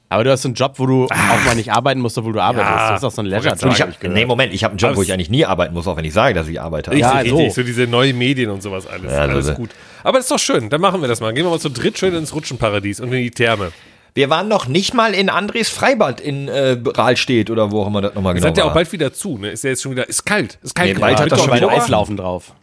Aber 0.07 0.23
du 0.23 0.31
hast 0.31 0.43
so 0.43 0.47
einen 0.47 0.55
Job, 0.55 0.73
wo 0.77 0.85
du 0.85 1.05
auch 1.05 1.45
mal 1.45 1.55
nicht 1.55 1.71
arbeiten 1.71 1.99
musst, 1.99 2.17
obwohl 2.17 2.33
du 2.33 2.39
arbeitest. 2.39 2.69
Ja, 2.71 2.89
das 2.91 2.99
ist 3.01 3.03
auch 3.05 3.11
so 3.11 3.21
ein 3.23 3.25
Leisure-Job. 3.25 3.89
nee, 4.03 4.25
Moment, 4.25 4.53
ich 4.53 4.63
habe 4.63 4.73
einen 4.73 4.77
Job, 4.77 4.89
Aber 4.91 4.97
wo 4.97 5.01
ich 5.01 5.11
eigentlich 5.11 5.31
nie 5.31 5.45
arbeiten 5.45 5.73
muss, 5.73 5.87
auch 5.87 5.97
wenn 5.97 6.05
ich 6.05 6.13
sage, 6.13 6.35
dass 6.35 6.47
ich 6.47 6.61
arbeite. 6.61 6.91
Richtig, 6.91 7.01
Ja, 7.01 7.19
richtig. 7.19 7.53
so. 7.53 7.61
So 7.61 7.63
diese 7.63 7.87
neuen 7.87 8.17
Medien 8.17 8.51
und 8.51 8.61
sowas 8.61 8.85
alles. 8.85 9.11
Ja, 9.11 9.19
alles 9.19 9.47
das- 9.47 9.55
gut. 9.57 9.71
Aber 10.03 10.19
das 10.19 10.25
ist 10.25 10.31
doch 10.31 10.39
schön. 10.39 10.69
Dann 10.69 10.79
machen 10.79 11.01
wir 11.01 11.07
das 11.07 11.21
mal. 11.21 11.33
Gehen 11.33 11.43
wir 11.43 11.49
mal 11.49 11.59
zu 11.59 11.69
dritt 11.69 11.97
schön 11.97 12.13
ins 12.13 12.33
Rutschenparadies 12.35 12.99
und 12.99 13.11
in 13.11 13.23
die 13.23 13.31
Therme. 13.31 13.71
Wir 14.13 14.29
waren 14.29 14.47
noch 14.47 14.67
nicht 14.67 14.93
mal 14.93 15.13
in 15.13 15.29
Andres 15.29 15.69
Freibad 15.69 16.21
in 16.21 16.47
äh, 16.47 16.77
Rahlstedt 16.85 17.49
oder 17.49 17.71
wo 17.71 17.81
auch 17.81 17.87
immer 17.87 18.01
das 18.01 18.13
nochmal 18.13 18.35
Das 18.35 18.41
genau 18.43 18.51
hat 18.51 18.57
ja 18.57 18.63
auch 18.65 18.73
bald 18.73 18.91
wieder 18.93 19.11
zu. 19.11 19.37
Ne? 19.39 19.49
Ist 19.49 19.63
ja 19.63 19.71
jetzt 19.71 19.81
schon 19.81 19.91
wieder. 19.91 20.07
Ist 20.07 20.23
kalt. 20.23 20.59
Ist 20.61 20.75
kalt. 20.75 20.93
Nee, 20.93 20.99
bald 21.01 21.19
hat 21.19 21.31
das 21.31 21.39
doch 21.39 21.45
schon 21.47 21.55
wieder 21.57 21.67
wieder 21.67 21.81
Eislaufen 21.81 22.15
drauf. 22.15 22.53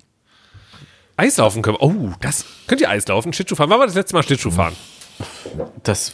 Eislaufen 1.16 1.62
können. 1.62 1.76
wir- 1.80 1.82
Oh, 1.86 2.12
das. 2.20 2.44
Könnt 2.66 2.80
ihr 2.80 2.88
Eislaufen? 2.90 3.32
Schlittschuh 3.32 3.54
fahren? 3.56 3.70
Wann 3.70 3.78
war 3.80 3.86
das 3.86 3.94
letzte 3.94 4.14
Mal 4.16 4.22
Schlittschuh 4.22 4.50
fahren? 4.50 4.74
Das 5.82 6.12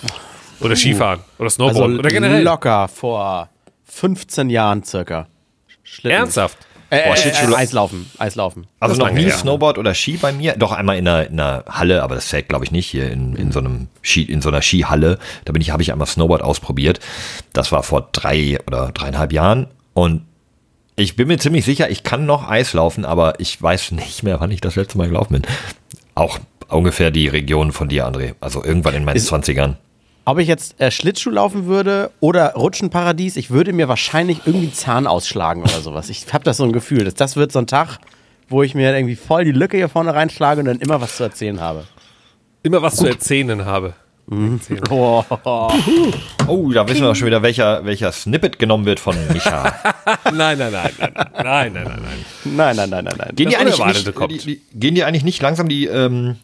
Oder 0.60 0.74
Skifahren? 0.76 1.20
Oder 1.38 1.44
also 1.46 1.54
Snowboard? 1.70 1.98
oder 2.00 2.10
generell? 2.10 2.42
locker 2.42 2.88
vor 2.88 3.48
15 3.84 4.50
Jahren 4.50 4.82
circa. 4.82 5.26
Schlitten. 5.84 6.10
Ernsthaft? 6.18 6.58
Äh, 6.90 7.06
Boah, 7.06 7.14
äh, 7.14 7.18
Schlittschuh- 7.18 7.52
äh, 7.52 7.56
Eislaufen. 7.56 8.10
Eislaufen. 8.18 8.66
Also 8.80 8.96
noch 8.96 9.10
nie 9.10 9.24
her. 9.24 9.32
Snowboard 9.36 9.76
oder 9.78 9.94
Ski 9.94 10.16
bei 10.16 10.32
mir. 10.32 10.54
Doch 10.56 10.72
einmal 10.72 10.96
in 10.96 11.06
einer, 11.06 11.26
in 11.26 11.38
einer 11.38 11.64
Halle, 11.68 12.02
aber 12.02 12.14
das 12.14 12.28
zählt 12.28 12.48
glaube 12.48 12.64
ich 12.64 12.70
nicht 12.72 12.86
hier 12.86 13.10
in, 13.10 13.36
in 13.36 13.52
so 13.52 13.58
einem 13.60 13.88
Ski, 14.02 14.22
in 14.22 14.40
so 14.40 14.48
einer 14.48 14.62
Skihalle. 14.62 15.18
Da 15.44 15.52
bin 15.52 15.60
ich, 15.62 15.70
habe 15.70 15.82
ich 15.82 15.92
einmal 15.92 16.06
Snowboard 16.08 16.42
ausprobiert. 16.42 16.98
Das 17.52 17.72
war 17.72 17.82
vor 17.82 18.08
drei 18.12 18.58
oder 18.66 18.90
dreieinhalb 18.92 19.32
Jahren 19.32 19.66
und 19.92 20.22
ich 20.98 21.16
bin 21.16 21.28
mir 21.28 21.38
ziemlich 21.38 21.64
sicher, 21.64 21.90
ich 21.90 22.02
kann 22.02 22.26
noch 22.26 22.48
Eis 22.48 22.72
laufen, 22.72 23.04
aber 23.04 23.40
ich 23.40 23.60
weiß 23.60 23.92
nicht 23.92 24.22
mehr, 24.22 24.40
wann 24.40 24.50
ich 24.50 24.60
das 24.60 24.76
letzte 24.76 24.98
Mal 24.98 25.08
gelaufen 25.08 25.34
bin. 25.34 25.42
Auch 26.14 26.38
ungefähr 26.68 27.10
die 27.10 27.28
Region 27.28 27.72
von 27.72 27.88
dir, 27.88 28.06
André. 28.06 28.34
Also 28.40 28.62
irgendwann 28.64 28.94
in 28.94 29.04
meinen 29.04 29.16
Ist- 29.16 29.32
20ern. 29.32 29.74
Ob 30.24 30.38
ich 30.38 30.46
jetzt 30.48 30.78
äh, 30.78 30.90
Schlittschuh 30.90 31.30
laufen 31.30 31.64
würde 31.64 32.10
oder 32.20 32.52
Rutschenparadies, 32.52 33.36
ich 33.36 33.48
würde 33.50 33.72
mir 33.72 33.88
wahrscheinlich 33.88 34.40
irgendwie 34.44 34.66
einen 34.66 34.74
Zahn 34.74 35.06
ausschlagen 35.06 35.62
oder 35.62 35.80
sowas. 35.80 36.10
Ich 36.10 36.30
habe 36.34 36.44
das 36.44 36.58
so 36.58 36.64
ein 36.64 36.72
Gefühl. 36.72 37.04
Das, 37.04 37.14
das 37.14 37.36
wird 37.36 37.50
so 37.50 37.60
ein 37.60 37.66
Tag, 37.66 37.96
wo 38.50 38.62
ich 38.62 38.74
mir 38.74 38.94
irgendwie 38.94 39.16
voll 39.16 39.44
die 39.46 39.52
Lücke 39.52 39.78
hier 39.78 39.88
vorne 39.88 40.12
reinschlage 40.14 40.60
und 40.60 40.66
dann 40.66 40.80
immer 40.80 41.00
was 41.00 41.16
zu 41.16 41.22
erzählen 41.22 41.60
habe. 41.62 41.84
Immer 42.62 42.82
was 42.82 42.96
zu 42.96 43.06
erzählen 43.06 43.64
habe. 43.64 43.94
Oh, 44.90 45.24
Oh, 46.46 46.70
da 46.72 46.86
wissen 46.88 47.02
wir 47.02 47.10
auch 47.10 47.14
schon 47.14 47.26
wieder, 47.26 47.42
welcher, 47.42 47.84
welcher 47.84 48.12
Snippet 48.12 48.58
genommen 48.58 48.84
wird 48.84 49.00
von 49.00 49.16
Micha. 49.32 49.74
Nein, 50.32 50.58
nein, 50.58 50.72
nein, 50.72 50.90
nein, 50.98 51.12
nein, 51.12 51.12
nein, 51.32 51.72
nein, 51.72 51.72
nein, 51.72 51.84
nein. 51.84 52.56
nein, 52.56 52.76
nein, 52.76 52.90
nein, 52.90 53.04
nein, 53.04 53.14
nein. 53.18 53.30
Gehen 53.34 53.48
die, 53.48 53.56
eigentlich 53.56 53.82
nicht, 53.84 54.06
die, 54.06 54.38
die, 54.38 54.62
gehen 54.78 54.94
die 54.94 55.04
eigentlich 55.04 55.24
nicht 55.24 55.40
langsam 55.40 55.68
die 55.68 55.86
ähm, 55.86 56.36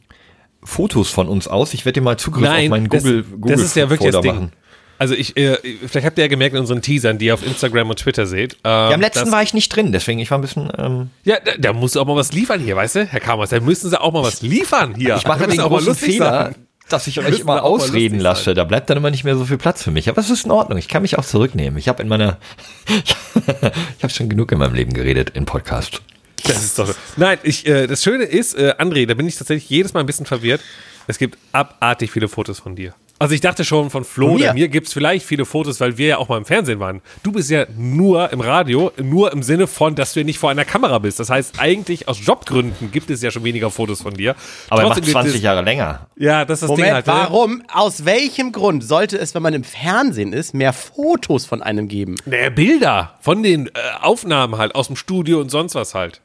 Fotos 0.62 1.10
von 1.10 1.28
uns 1.28 1.46
aus? 1.46 1.74
Ich 1.74 1.84
werde 1.84 2.00
dir 2.00 2.04
mal 2.04 2.16
Zugriff 2.16 2.48
auf 2.48 2.68
meinen 2.68 2.88
das, 2.88 3.02
Google, 3.02 3.22
Google 3.24 3.52
das 3.54 3.62
ist 3.64 3.76
ja 3.76 3.90
wirklich 3.90 4.12
das 4.12 4.22
Ding. 4.22 4.34
machen. 4.34 4.52
Also 4.96 5.14
ich, 5.14 5.36
äh, 5.36 5.56
vielleicht 5.86 6.06
habt 6.06 6.16
ihr 6.18 6.24
ja 6.24 6.28
gemerkt 6.28 6.54
in 6.54 6.60
unseren 6.60 6.80
Teasern, 6.80 7.18
die 7.18 7.26
ihr 7.26 7.34
auf 7.34 7.44
Instagram 7.44 7.90
und 7.90 7.98
Twitter 7.98 8.26
seht. 8.26 8.54
Ähm, 8.54 8.58
Ja, 8.64 8.90
am 8.92 9.00
letzten 9.00 9.30
war 9.32 9.42
ich 9.42 9.52
nicht 9.52 9.68
drin, 9.74 9.90
deswegen 9.92 10.20
ich 10.20 10.30
war 10.30 10.38
ein 10.38 10.40
bisschen. 10.40 10.70
Ähm, 10.78 11.10
Ja, 11.24 11.36
da, 11.44 11.52
da 11.58 11.72
musst 11.72 11.96
du 11.96 12.00
auch 12.00 12.06
mal 12.06 12.16
was 12.16 12.32
liefern 12.32 12.60
hier, 12.60 12.76
weißt 12.76 12.94
du, 12.96 13.04
Herr 13.04 13.20
Kamers, 13.20 13.50
da 13.50 13.60
müssen 13.60 13.90
sie 13.90 14.00
auch 14.00 14.12
mal 14.12 14.22
was 14.22 14.40
liefern 14.40 14.94
hier. 14.94 15.16
ich 15.16 15.26
mache 15.26 15.40
Da 15.40 15.46
den 15.48 15.60
auch 15.60 15.68
mal 15.68 15.76
großen 15.78 15.88
lustig 15.88 16.12
Fehler, 16.12 16.30
sein. 16.44 16.54
Dass 16.88 17.06
ich 17.06 17.18
euch 17.18 17.40
immer 17.40 17.62
ausreden 17.62 18.20
lasse. 18.20 18.44
sein. 18.44 18.54
Da 18.54 18.64
bleibt 18.64 18.90
dann 18.90 18.96
immer 18.96 19.10
nicht 19.10 19.24
mehr 19.24 19.36
so 19.36 19.44
viel 19.44 19.58
Platz 19.58 19.82
für 19.82 19.90
mich. 19.90 20.08
Aber 20.08 20.20
es 20.20 20.30
ist 20.30 20.44
in 20.44 20.50
Ordnung. 20.50 20.78
Ich 20.78 20.88
kann 20.88 21.02
mich 21.02 21.18
auch 21.18 21.24
zurücknehmen. 21.24 21.78
Ich 21.78 21.88
habe 21.88 22.02
in 22.02 22.08
meiner, 22.08 22.38
ich 23.34 24.02
habe 24.02 24.12
schon 24.12 24.28
genug 24.28 24.52
in 24.52 24.58
meinem 24.58 24.74
Leben 24.74 24.92
geredet 24.92 25.30
in 25.30 25.46
Podcast. 25.46 26.02
Das 26.44 26.62
ist 26.62 26.78
doch. 26.78 26.94
Nein, 27.16 27.38
ich, 27.42 27.66
äh, 27.66 27.86
das 27.86 28.02
Schöne 28.02 28.24
ist, 28.24 28.54
äh, 28.54 28.74
André, 28.78 29.06
da 29.06 29.14
bin 29.14 29.26
ich 29.26 29.36
tatsächlich 29.36 29.70
jedes 29.70 29.94
Mal 29.94 30.00
ein 30.00 30.06
bisschen 30.06 30.26
verwirrt. 30.26 30.60
Es 31.06 31.18
gibt 31.18 31.38
abartig 31.52 32.10
viele 32.10 32.28
Fotos 32.28 32.60
von 32.60 32.76
dir. 32.76 32.94
Also 33.18 33.34
ich 33.34 33.40
dachte 33.40 33.64
schon 33.64 33.90
von 33.90 34.04
Flo 34.04 34.28
Von 34.28 34.36
mir? 34.36 34.44
oder 34.46 34.54
mir 34.54 34.68
gibt 34.68 34.88
es 34.88 34.92
vielleicht 34.92 35.24
viele 35.24 35.44
Fotos, 35.44 35.80
weil 35.80 35.96
wir 35.98 36.06
ja 36.08 36.18
auch 36.18 36.28
mal 36.28 36.36
im 36.36 36.44
Fernsehen 36.44 36.80
waren. 36.80 37.00
Du 37.22 37.30
bist 37.30 37.48
ja 37.48 37.66
nur 37.76 38.32
im 38.32 38.40
Radio, 38.40 38.90
nur 39.00 39.32
im 39.32 39.42
Sinne 39.42 39.66
von, 39.68 39.94
dass 39.94 40.14
du 40.14 40.20
ja 40.20 40.26
nicht 40.26 40.38
vor 40.38 40.50
einer 40.50 40.64
Kamera 40.64 40.98
bist. 40.98 41.20
Das 41.20 41.30
heißt, 41.30 41.60
eigentlich 41.60 42.08
aus 42.08 42.18
Jobgründen 42.24 42.90
gibt 42.90 43.10
es 43.10 43.22
ja 43.22 43.30
schon 43.30 43.44
weniger 43.44 43.70
Fotos 43.70 44.02
von 44.02 44.14
dir. 44.14 44.34
Aber 44.68 44.82
er 44.82 44.88
macht 44.88 44.96
Trotzdem 44.96 45.04
gibt 45.04 45.12
20 45.12 45.34
es, 45.36 45.42
Jahre 45.42 45.62
länger. 45.62 46.08
Ja, 46.16 46.44
das 46.44 46.58
ist 46.58 46.62
das 46.62 46.68
Moment, 46.70 46.86
Ding 46.88 46.94
halt. 46.94 47.06
ne? 47.06 47.12
warum, 47.12 47.62
aus 47.72 48.04
welchem 48.04 48.50
Grund 48.50 48.82
sollte 48.82 49.16
es, 49.16 49.34
wenn 49.34 49.42
man 49.42 49.54
im 49.54 49.64
Fernsehen 49.64 50.32
ist, 50.32 50.52
mehr 50.52 50.72
Fotos 50.72 51.46
von 51.46 51.62
einem 51.62 51.86
geben? 51.86 52.16
Naja, 52.26 52.50
Bilder 52.50 53.14
von 53.20 53.42
den 53.44 53.68
äh, 53.68 53.70
Aufnahmen 54.00 54.58
halt 54.58 54.74
aus 54.74 54.88
dem 54.88 54.96
Studio 54.96 55.40
und 55.40 55.50
sonst 55.50 55.76
was 55.76 55.94
halt. 55.94 56.20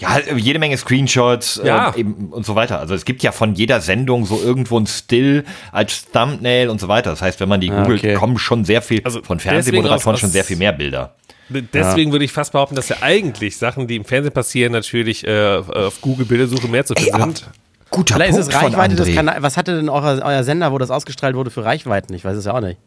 Ja, 0.00 0.10
halt 0.14 0.26
jede 0.36 0.58
Menge 0.58 0.76
Screenshots 0.76 1.60
Ja. 1.64 1.90
äh, 1.90 2.00
eben 2.00 2.28
und 2.30 2.46
so 2.46 2.54
weiter. 2.54 2.78
Also 2.78 2.94
es 2.94 3.04
gibt 3.04 3.22
ja 3.22 3.32
von 3.32 3.54
jeder 3.54 3.80
Sendung 3.80 4.24
so 4.26 4.40
irgendwo 4.42 4.78
ein 4.78 4.86
Still 4.86 5.44
als 5.72 6.10
Thumbnail 6.10 6.68
und 6.68 6.80
so 6.80 6.88
weiter. 6.88 7.10
Das 7.10 7.22
heißt, 7.22 7.40
wenn 7.40 7.48
man 7.48 7.60
die 7.60 7.68
googelt, 7.68 8.00
okay. 8.00 8.14
kommen 8.14 8.38
schon 8.38 8.64
sehr 8.64 8.82
viel, 8.82 9.02
Also 9.04 9.22
von 9.22 9.40
Fernsehmoderatoren 9.40 10.16
schon 10.16 10.30
sehr 10.30 10.44
viel 10.44 10.56
mehr 10.56 10.72
Bilder. 10.72 11.14
Deswegen 11.48 12.12
würde 12.12 12.24
ich 12.24 12.32
fast 12.32 12.52
behaupten, 12.52 12.76
dass 12.76 12.88
ja 12.88 12.96
eigentlich 13.00 13.56
Sachen, 13.56 13.88
die 13.88 13.96
im 13.96 14.04
Fernsehen 14.04 14.32
passieren, 14.32 14.72
natürlich 14.72 15.26
äh, 15.26 15.56
auf 15.56 16.00
Google 16.00 16.24
Bildersuche 16.24 16.68
mehr 16.68 16.86
zu 16.86 16.94
finden 16.94 17.20
sind. 17.20 17.50
Guter 17.90 18.14
Vielleicht 18.14 18.36
ist 18.36 18.36
Punkt 18.36 18.54
es 18.54 18.62
Reichweite 18.62 18.96
von 18.96 19.04
des. 19.04 19.14
Kanals. 19.14 19.42
Was 19.42 19.56
hatte 19.56 19.74
denn 19.74 19.88
euer, 19.88 20.20
euer 20.24 20.44
Sender, 20.44 20.70
wo 20.70 20.78
das 20.78 20.90
ausgestrahlt 20.90 21.34
wurde, 21.34 21.50
für 21.50 21.64
Reichweiten? 21.64 22.14
Ich 22.14 22.24
weiß 22.24 22.36
es 22.36 22.44
ja 22.44 22.54
auch 22.54 22.60
nicht. 22.60 22.78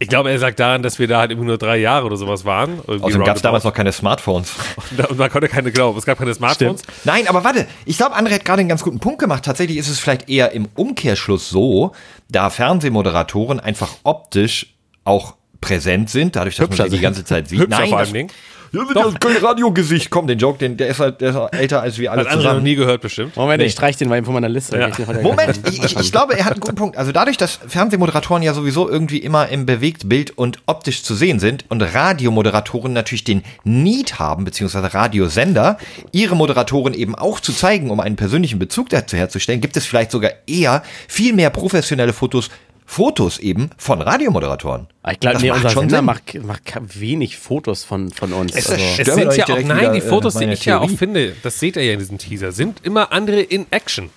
Ich 0.00 0.08
glaube, 0.08 0.30
er 0.30 0.38
sagt 0.38 0.60
daran, 0.60 0.82
dass 0.82 1.00
wir 1.00 1.08
da 1.08 1.18
halt 1.18 1.32
irgendwie 1.32 1.48
nur 1.48 1.58
drei 1.58 1.76
Jahre 1.76 2.06
oder 2.06 2.16
sowas 2.16 2.44
waren. 2.44 2.80
Außerdem 2.86 3.24
gab 3.24 3.36
es 3.36 3.42
damals 3.42 3.64
noch 3.64 3.72
keine 3.72 3.90
Smartphones. 3.90 4.52
Und 5.08 5.18
man 5.18 5.28
konnte 5.28 5.48
keine, 5.48 5.72
genau, 5.72 5.96
es 5.96 6.06
gab 6.06 6.18
keine 6.18 6.32
Smartphones. 6.32 6.82
Nein, 7.02 7.26
aber 7.26 7.42
warte, 7.42 7.66
ich 7.84 7.96
glaube, 7.96 8.16
André 8.16 8.34
hat 8.34 8.44
gerade 8.44 8.60
einen 8.60 8.68
ganz 8.68 8.84
guten 8.84 9.00
Punkt 9.00 9.18
gemacht. 9.18 9.44
Tatsächlich 9.44 9.76
ist 9.76 9.88
es 9.88 9.98
vielleicht 9.98 10.28
eher 10.28 10.52
im 10.52 10.68
Umkehrschluss 10.76 11.50
so, 11.50 11.92
da 12.28 12.48
Fernsehmoderatoren 12.50 13.58
einfach 13.58 13.90
optisch 14.04 14.74
auch 15.02 15.34
präsent 15.60 16.10
sind, 16.10 16.36
dadurch, 16.36 16.56
dass 16.56 16.66
Hübscher 16.66 16.84
man 16.84 16.90
sie 16.90 16.96
die 16.96 17.02
ganze 17.02 17.24
Zeit 17.24 17.48
sieht. 17.48 17.60
Hübscher 17.60 17.80
Nein, 17.80 17.88
vor 17.88 17.98
das, 17.98 18.08
allem 18.08 18.14
Ding. 18.14 18.30
ja, 18.72 18.84
das 18.94 19.42
Radiogesicht, 19.42 20.10
komm, 20.10 20.26
den 20.26 20.38
Joke, 20.38 20.58
den, 20.58 20.76
der, 20.76 20.88
ist 20.88 21.00
halt, 21.00 21.20
der 21.22 21.30
ist 21.30 21.36
halt 21.36 21.54
älter 21.54 21.80
als 21.80 21.96
wir 21.98 22.12
alle 22.12 22.20
Hat 22.20 22.26
andere 22.28 22.42
noch 22.44 22.50
zusammen. 22.50 22.64
nie 22.64 22.74
gehört, 22.74 23.00
bestimmt. 23.00 23.34
Moment, 23.36 23.60
Nee. 23.60 23.66
ich 23.66 23.72
streich 23.72 23.96
den 23.96 24.08
mal 24.10 24.16
eben 24.18 24.26
von 24.26 24.34
meiner 24.34 24.48
Liste. 24.48 24.78
Ja. 24.78 24.88
Ich 24.88 24.98
Moment, 25.22 25.58
ich, 25.68 25.82
ich 25.98 26.12
glaube, 26.12 26.36
er 26.38 26.44
hat 26.44 26.52
einen 26.52 26.60
guten 26.60 26.74
Punkt. 26.76 26.96
Also 26.98 27.10
dadurch, 27.10 27.38
dass 27.38 27.58
Fernsehmoderatoren 27.66 28.42
ja 28.42 28.52
sowieso 28.52 28.88
irgendwie 28.88 29.18
immer 29.18 29.48
im 29.48 29.64
Bewegtbild 29.64 30.36
und 30.36 30.58
optisch 30.66 31.02
zu 31.02 31.14
sehen 31.14 31.40
sind 31.40 31.64
und 31.70 31.80
Radiomoderatoren 31.82 32.92
natürlich 32.92 33.24
den 33.24 33.42
Need 33.64 34.18
haben, 34.18 34.44
beziehungsweise 34.44 34.92
Radiosender, 34.92 35.78
ihre 36.12 36.36
Moderatoren 36.36 36.92
eben 36.94 37.14
auch 37.14 37.40
zu 37.40 37.52
zeigen, 37.54 37.90
um 37.90 38.00
einen 38.00 38.16
persönlichen 38.16 38.58
Bezug 38.58 38.90
dazu 38.90 39.16
herzustellen, 39.16 39.60
gibt 39.62 39.76
es 39.78 39.86
vielleicht 39.86 40.10
sogar 40.10 40.32
eher 40.46 40.82
viel 41.08 41.32
mehr 41.32 41.48
professionelle 41.50 42.12
Fotos, 42.12 42.50
Fotos 42.90 43.38
eben 43.38 43.68
von 43.76 44.00
Radiomoderatoren. 44.00 44.86
Ich 45.12 45.20
glaube, 45.20 45.38
nee, 45.42 45.48
macht 45.50 45.56
unser 45.58 45.70
schon 45.70 45.90
Sender 45.90 46.00
macht, 46.00 46.42
macht 46.42 46.62
wenig 46.98 47.36
Fotos 47.36 47.84
von, 47.84 48.10
von 48.10 48.32
uns. 48.32 48.54
Es 48.56 48.70
also, 48.70 48.82
ist- 48.82 49.00
Es 49.06 49.14
sind 49.14 49.36
ja 49.36 49.44
auch, 49.44 49.58
nein, 49.62 49.78
wieder, 49.80 49.92
die 49.92 49.98
äh, 49.98 50.00
Fotos, 50.00 50.34
die 50.36 50.44
ich 50.46 50.64
ja 50.64 50.78
auch 50.78 50.84
Theorie. 50.86 50.96
finde, 50.96 51.36
das 51.42 51.60
seht 51.60 51.76
ihr 51.76 51.84
ja 51.84 51.92
in 51.92 51.98
diesen 51.98 52.16
Teaser, 52.16 52.50
sind 52.50 52.80
immer 52.86 53.12
andere 53.12 53.42
in 53.42 53.66
Action. 53.70 54.08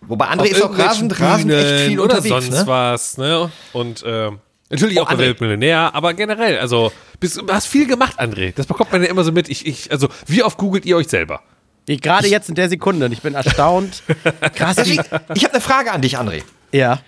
Wobei 0.00 0.26
André 0.26 0.46
ist 0.46 0.60
auch 0.62 0.76
rasend, 0.76 1.20
rasend 1.20 1.52
echt 1.52 1.86
viel 1.86 2.00
oder 2.00 2.16
unterwegs, 2.16 2.28
sonst 2.46 2.50
ne? 2.50 2.66
was, 2.66 3.18
ne? 3.18 3.52
Und 3.72 4.02
äh, 4.02 4.30
natürlich 4.68 4.98
Oh, 4.98 5.02
auch 5.02 5.08
bei 5.08 5.14
André. 5.14 5.18
Weltmillionär, 5.18 5.94
aber 5.94 6.12
generell, 6.14 6.58
also 6.58 6.90
bist, 7.20 7.36
du 7.36 7.46
hast 7.52 7.66
viel 7.66 7.86
gemacht, 7.86 8.18
André. 8.20 8.52
Das 8.52 8.66
bekommt 8.66 8.90
man 8.90 9.00
ja 9.04 9.10
immer 9.10 9.22
so 9.22 9.30
mit. 9.30 9.48
Ich, 9.48 9.64
ich, 9.64 9.92
also 9.92 10.08
wie 10.26 10.42
oft 10.42 10.58
googelt 10.58 10.84
ihr 10.86 10.96
euch 10.96 11.06
selber? 11.06 11.42
Ich, 11.86 12.00
gerade 12.02 12.26
jetzt 12.26 12.48
in 12.48 12.56
der 12.56 12.68
Sekunde 12.68 13.06
und 13.06 13.12
ich 13.12 13.22
bin 13.22 13.34
erstaunt. 13.34 14.02
Krass, 14.56 14.76
wie, 14.78 14.96
Deswegen, 14.96 15.02
ich 15.36 15.44
habe 15.44 15.54
eine 15.54 15.60
Frage 15.62 15.92
an 15.92 16.02
dich, 16.02 16.18
André. 16.18 16.42
ja. 16.72 16.98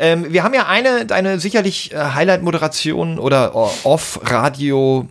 Ähm, 0.00 0.32
wir 0.32 0.44
haben 0.44 0.54
ja 0.54 0.66
eine, 0.66 1.06
deine 1.06 1.40
sicherlich 1.40 1.92
äh, 1.92 1.96
Highlight-Moderation 1.98 3.18
oder 3.18 3.52
äh, 3.54 3.86
Off-Radio-Jobs 3.86 5.08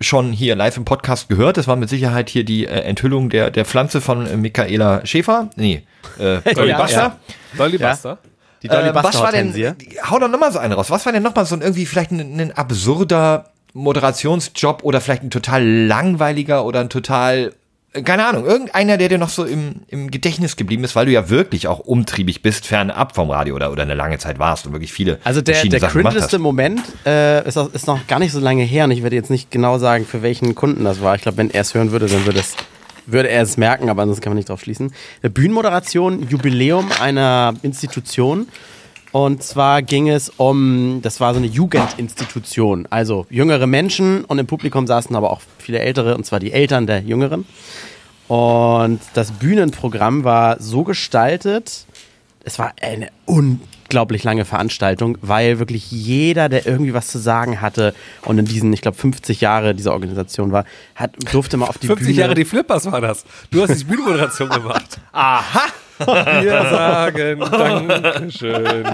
schon 0.00 0.32
hier 0.32 0.56
live 0.56 0.76
im 0.76 0.84
Podcast 0.84 1.28
gehört. 1.28 1.56
Das 1.56 1.66
war 1.66 1.76
mit 1.76 1.88
Sicherheit 1.88 2.30
hier 2.30 2.44
die 2.44 2.66
äh, 2.66 2.80
Enthüllung 2.80 3.28
der, 3.28 3.50
der 3.50 3.64
Pflanze 3.64 4.00
von 4.00 4.26
äh, 4.26 4.36
Michaela 4.36 5.04
Schäfer. 5.04 5.50
Nee, 5.56 5.82
äh, 6.18 6.38
Dolly 6.54 6.70
Ja, 6.70 6.80
Buster. 6.80 6.96
ja. 6.98 7.16
Dolly 7.58 7.76
Ja. 7.78 7.90
Buster? 7.90 8.18
Die 8.62 8.68
Dolly 8.68 8.88
Äh, 8.88 8.94
was 8.94 9.18
war 9.20 9.32
denn, 9.32 9.54
hau 10.10 10.18
doch 10.18 10.28
nochmal 10.28 10.52
so 10.52 10.58
einen 10.58 10.72
raus. 10.74 10.90
Was 10.90 11.06
war 11.06 11.12
denn 11.12 11.22
nochmal 11.22 11.46
so 11.46 11.54
ein 11.54 11.62
irgendwie 11.62 11.86
vielleicht 11.86 12.10
ein, 12.12 12.40
ein 12.40 12.52
absurder 12.52 13.50
Moderationsjob 13.72 14.82
oder 14.84 15.00
vielleicht 15.00 15.22
ein 15.22 15.30
total 15.30 15.64
langweiliger 15.66 16.64
oder 16.64 16.80
ein 16.80 16.88
total, 16.90 17.52
keine 18.04 18.24
Ahnung, 18.24 18.46
irgendeiner, 18.46 18.96
der 18.96 19.08
dir 19.08 19.18
noch 19.18 19.30
so 19.30 19.44
im, 19.44 19.76
im 19.88 20.10
Gedächtnis 20.10 20.56
geblieben 20.56 20.84
ist, 20.84 20.94
weil 20.94 21.06
du 21.06 21.12
ja 21.12 21.28
wirklich 21.28 21.66
auch 21.66 21.80
umtriebig 21.80 22.40
bist, 22.40 22.66
fernab 22.66 23.16
vom 23.16 23.30
Radio 23.30 23.56
oder, 23.56 23.72
oder 23.72 23.82
eine 23.82 23.94
lange 23.94 24.18
Zeit 24.18 24.38
warst 24.38 24.66
und 24.66 24.72
wirklich 24.72 24.92
viele 24.92 25.18
Also 25.24 25.40
der, 25.40 25.64
der 25.64 25.80
cringeste. 25.80 26.38
Moment 26.38 26.80
äh, 27.04 27.46
ist, 27.46 27.56
auch, 27.56 27.72
ist 27.72 27.88
noch 27.88 28.06
gar 28.06 28.20
nicht 28.20 28.30
so 28.30 28.38
lange 28.38 28.62
her 28.62 28.84
und 28.84 28.92
ich 28.92 29.02
werde 29.02 29.16
jetzt 29.16 29.30
nicht 29.30 29.50
genau 29.50 29.78
sagen, 29.78 30.06
für 30.06 30.22
welchen 30.22 30.54
Kunden 30.54 30.84
das 30.84 31.02
war. 31.02 31.16
Ich 31.16 31.22
glaube, 31.22 31.38
wenn 31.38 31.50
er 31.50 31.62
es 31.62 31.74
hören 31.74 31.90
würde, 31.90 32.06
dann 32.06 32.24
würde 32.26 32.38
es 32.38 32.54
würde 33.06 33.28
er 33.28 33.42
es 33.42 33.56
merken, 33.56 33.88
aber 33.88 34.02
ansonsten 34.02 34.22
kann 34.22 34.30
man 34.30 34.36
nicht 34.36 34.48
drauf 34.48 34.60
schließen. 34.60 34.92
Eine 35.22 35.30
Bühnenmoderation, 35.30 36.28
Jubiläum 36.28 36.90
einer 37.00 37.54
Institution. 37.62 38.46
Und 39.12 39.42
zwar 39.42 39.82
ging 39.82 40.08
es 40.08 40.28
um, 40.28 41.00
das 41.02 41.20
war 41.20 41.34
so 41.34 41.38
eine 41.38 41.48
Jugendinstitution, 41.48 42.86
also 42.90 43.26
jüngere 43.28 43.66
Menschen 43.66 44.24
und 44.24 44.38
im 44.38 44.46
Publikum 44.46 44.86
saßen 44.86 45.14
aber 45.16 45.30
auch 45.30 45.40
viele 45.58 45.80
ältere, 45.80 46.16
und 46.16 46.24
zwar 46.24 46.38
die 46.38 46.52
Eltern 46.52 46.86
der 46.86 47.00
Jüngeren. 47.00 47.44
Und 48.28 49.00
das 49.14 49.32
Bühnenprogramm 49.32 50.22
war 50.22 50.62
so 50.62 50.84
gestaltet, 50.84 51.86
es 52.44 52.60
war 52.60 52.72
eine 52.80 53.08
unglaublich 53.26 54.22
lange 54.22 54.44
Veranstaltung, 54.44 55.18
weil 55.20 55.58
wirklich 55.58 55.90
jeder, 55.90 56.48
der 56.48 56.64
irgendwie 56.64 56.94
was 56.94 57.08
zu 57.08 57.18
sagen 57.18 57.60
hatte 57.60 57.92
und 58.24 58.38
in 58.38 58.44
diesen, 58.44 58.72
ich 58.72 58.80
glaube, 58.80 58.96
50 58.96 59.40
Jahre 59.40 59.74
dieser 59.74 59.92
Organisation 59.92 60.52
war, 60.52 60.64
hat, 60.94 61.10
durfte 61.32 61.56
mal 61.56 61.66
auf 61.66 61.78
die 61.78 61.88
50 61.88 62.06
Bühne. 62.06 62.20
Jahre 62.20 62.34
die 62.34 62.44
Flippers 62.44 62.90
war 62.90 63.00
das. 63.00 63.24
Du 63.50 63.60
hast 63.60 63.76
die 63.80 63.84
Bühnenmoderation 63.84 64.48
gemacht. 64.48 65.00
Aha! 65.10 65.64
Wir 66.06 66.66
sagen 66.70 67.40
Dankeschön. 68.02 68.84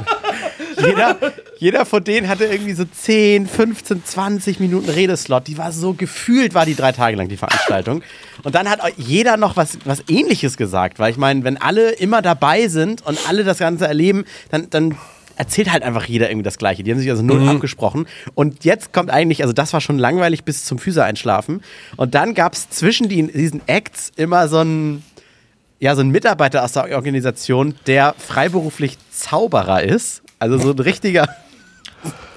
jeder, 0.79 1.17
jeder 1.59 1.87
von 1.87 2.05
denen 2.05 2.29
hatte 2.29 2.45
irgendwie 2.45 2.75
so 2.75 2.85
10, 2.85 3.47
15, 3.47 4.05
20 4.05 4.61
Minuten 4.61 4.91
Redeslot. 4.91 5.47
Die 5.47 5.59
war 5.59 5.73
so 5.73 5.95
gefühlt, 5.95 6.55
war 6.55 6.67
die 6.67 6.75
drei 6.75 6.93
Tage 6.93 7.17
lang 7.17 7.29
die 7.29 7.37
Veranstaltung. 7.37 8.03
Und 8.43 8.55
dann 8.55 8.69
hat 8.69 8.81
jeder 8.97 9.37
noch 9.37 9.57
was, 9.57 9.79
was 9.85 10.05
ähnliches 10.09 10.57
gesagt, 10.57 10.99
weil 10.99 11.11
ich 11.11 11.17
meine, 11.17 11.45
wenn 11.45 11.61
alle 11.61 11.91
immer 11.93 12.23
dabei 12.23 12.69
sind 12.69 13.05
und 13.07 13.19
alle 13.29 13.45
das 13.45 13.59
Ganze 13.59 13.87
erleben, 13.87 14.25
dann, 14.51 14.69
dann 14.71 14.97
erzählt 15.37 15.71
halt 15.71 15.83
einfach 15.83 16.07
jeder 16.07 16.29
irgendwie 16.31 16.45
das 16.45 16.59
Gleiche. 16.59 16.83
Die 16.83 16.91
haben 16.91 16.99
sich 16.99 17.11
also 17.11 17.23
null 17.23 17.47
abgesprochen. 17.49 18.07
Und 18.35 18.65
jetzt 18.65 18.93
kommt 18.93 19.11
eigentlich, 19.11 19.43
also 19.43 19.53
das 19.53 19.73
war 19.73 19.81
schon 19.81 19.99
langweilig 19.99 20.45
bis 20.45 20.65
zum 20.65 20.79
Füße 20.79 21.05
einschlafen. 21.05 21.63
Und 21.97 22.15
dann 22.15 22.35
gab 22.35 22.55
es 22.55 22.71
zwischen 22.71 23.09
die, 23.09 23.23
diesen 23.27 23.61
Acts 23.67 24.13
immer 24.17 24.49
so 24.49 24.59
ein, 24.59 25.03
ja, 25.79 25.95
so 25.95 26.01
ein 26.01 26.11
Mitarbeiter 26.11 26.65
aus 26.65 26.73
der 26.73 26.95
Organisation, 26.95 27.75
der 27.87 28.15
freiberuflich 28.19 28.99
Zauberer 29.11 29.83
ist. 29.83 30.23
Also 30.39 30.59
so 30.59 30.71
ein 30.73 30.79
richtiger 30.79 31.29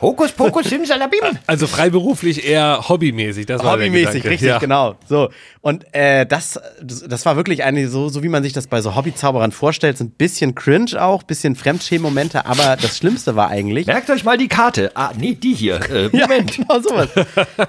Hokus 0.02 0.32
pokus 0.32 0.66
simsalabim! 0.70 1.20
Also 1.46 1.68
freiberuflich 1.68 2.46
eher 2.48 2.88
hobbymäßig. 2.88 3.46
Das 3.46 3.64
war 3.64 3.78
der 3.78 3.88
Hobbymäßig, 3.88 4.24
richtig, 4.26 4.48
ja. 4.48 4.58
genau. 4.58 4.96
So. 5.08 5.30
Und 5.62 5.86
äh, 5.94 6.26
das, 6.26 6.60
das 6.82 7.26
war 7.26 7.36
wirklich 7.36 7.64
eine, 7.64 7.90
so, 7.90 8.08
so 8.08 8.24
wie 8.24 8.30
man 8.30 8.42
sich 8.44 8.54
das 8.54 8.68
bei 8.68 8.82
so 8.82 8.96
Hobbyzauberern 8.96 9.52
vorstellt, 9.52 9.98
so 9.98 10.06
ein 10.06 10.12
bisschen 10.12 10.56
cringe 10.56 11.02
auch, 11.02 11.24
bisschen 11.24 11.56
Fremdschämen-Momente, 11.56 12.46
aber 12.46 12.78
das 12.82 12.98
Schlimmste 12.98 13.36
war 13.36 13.50
eigentlich. 13.50 13.88
Merkt 13.88 14.10
euch 14.10 14.24
mal 14.24 14.38
die 14.38 14.48
Karte. 14.48 14.92
Ah, 14.96 15.12
nee, 15.18 15.34
die 15.36 15.54
hier. 15.54 15.76
Äh, 15.90 16.10
Moment. 16.14 16.58
Ja, 16.58 16.64
genau 16.64 16.80
sowas. 16.80 17.10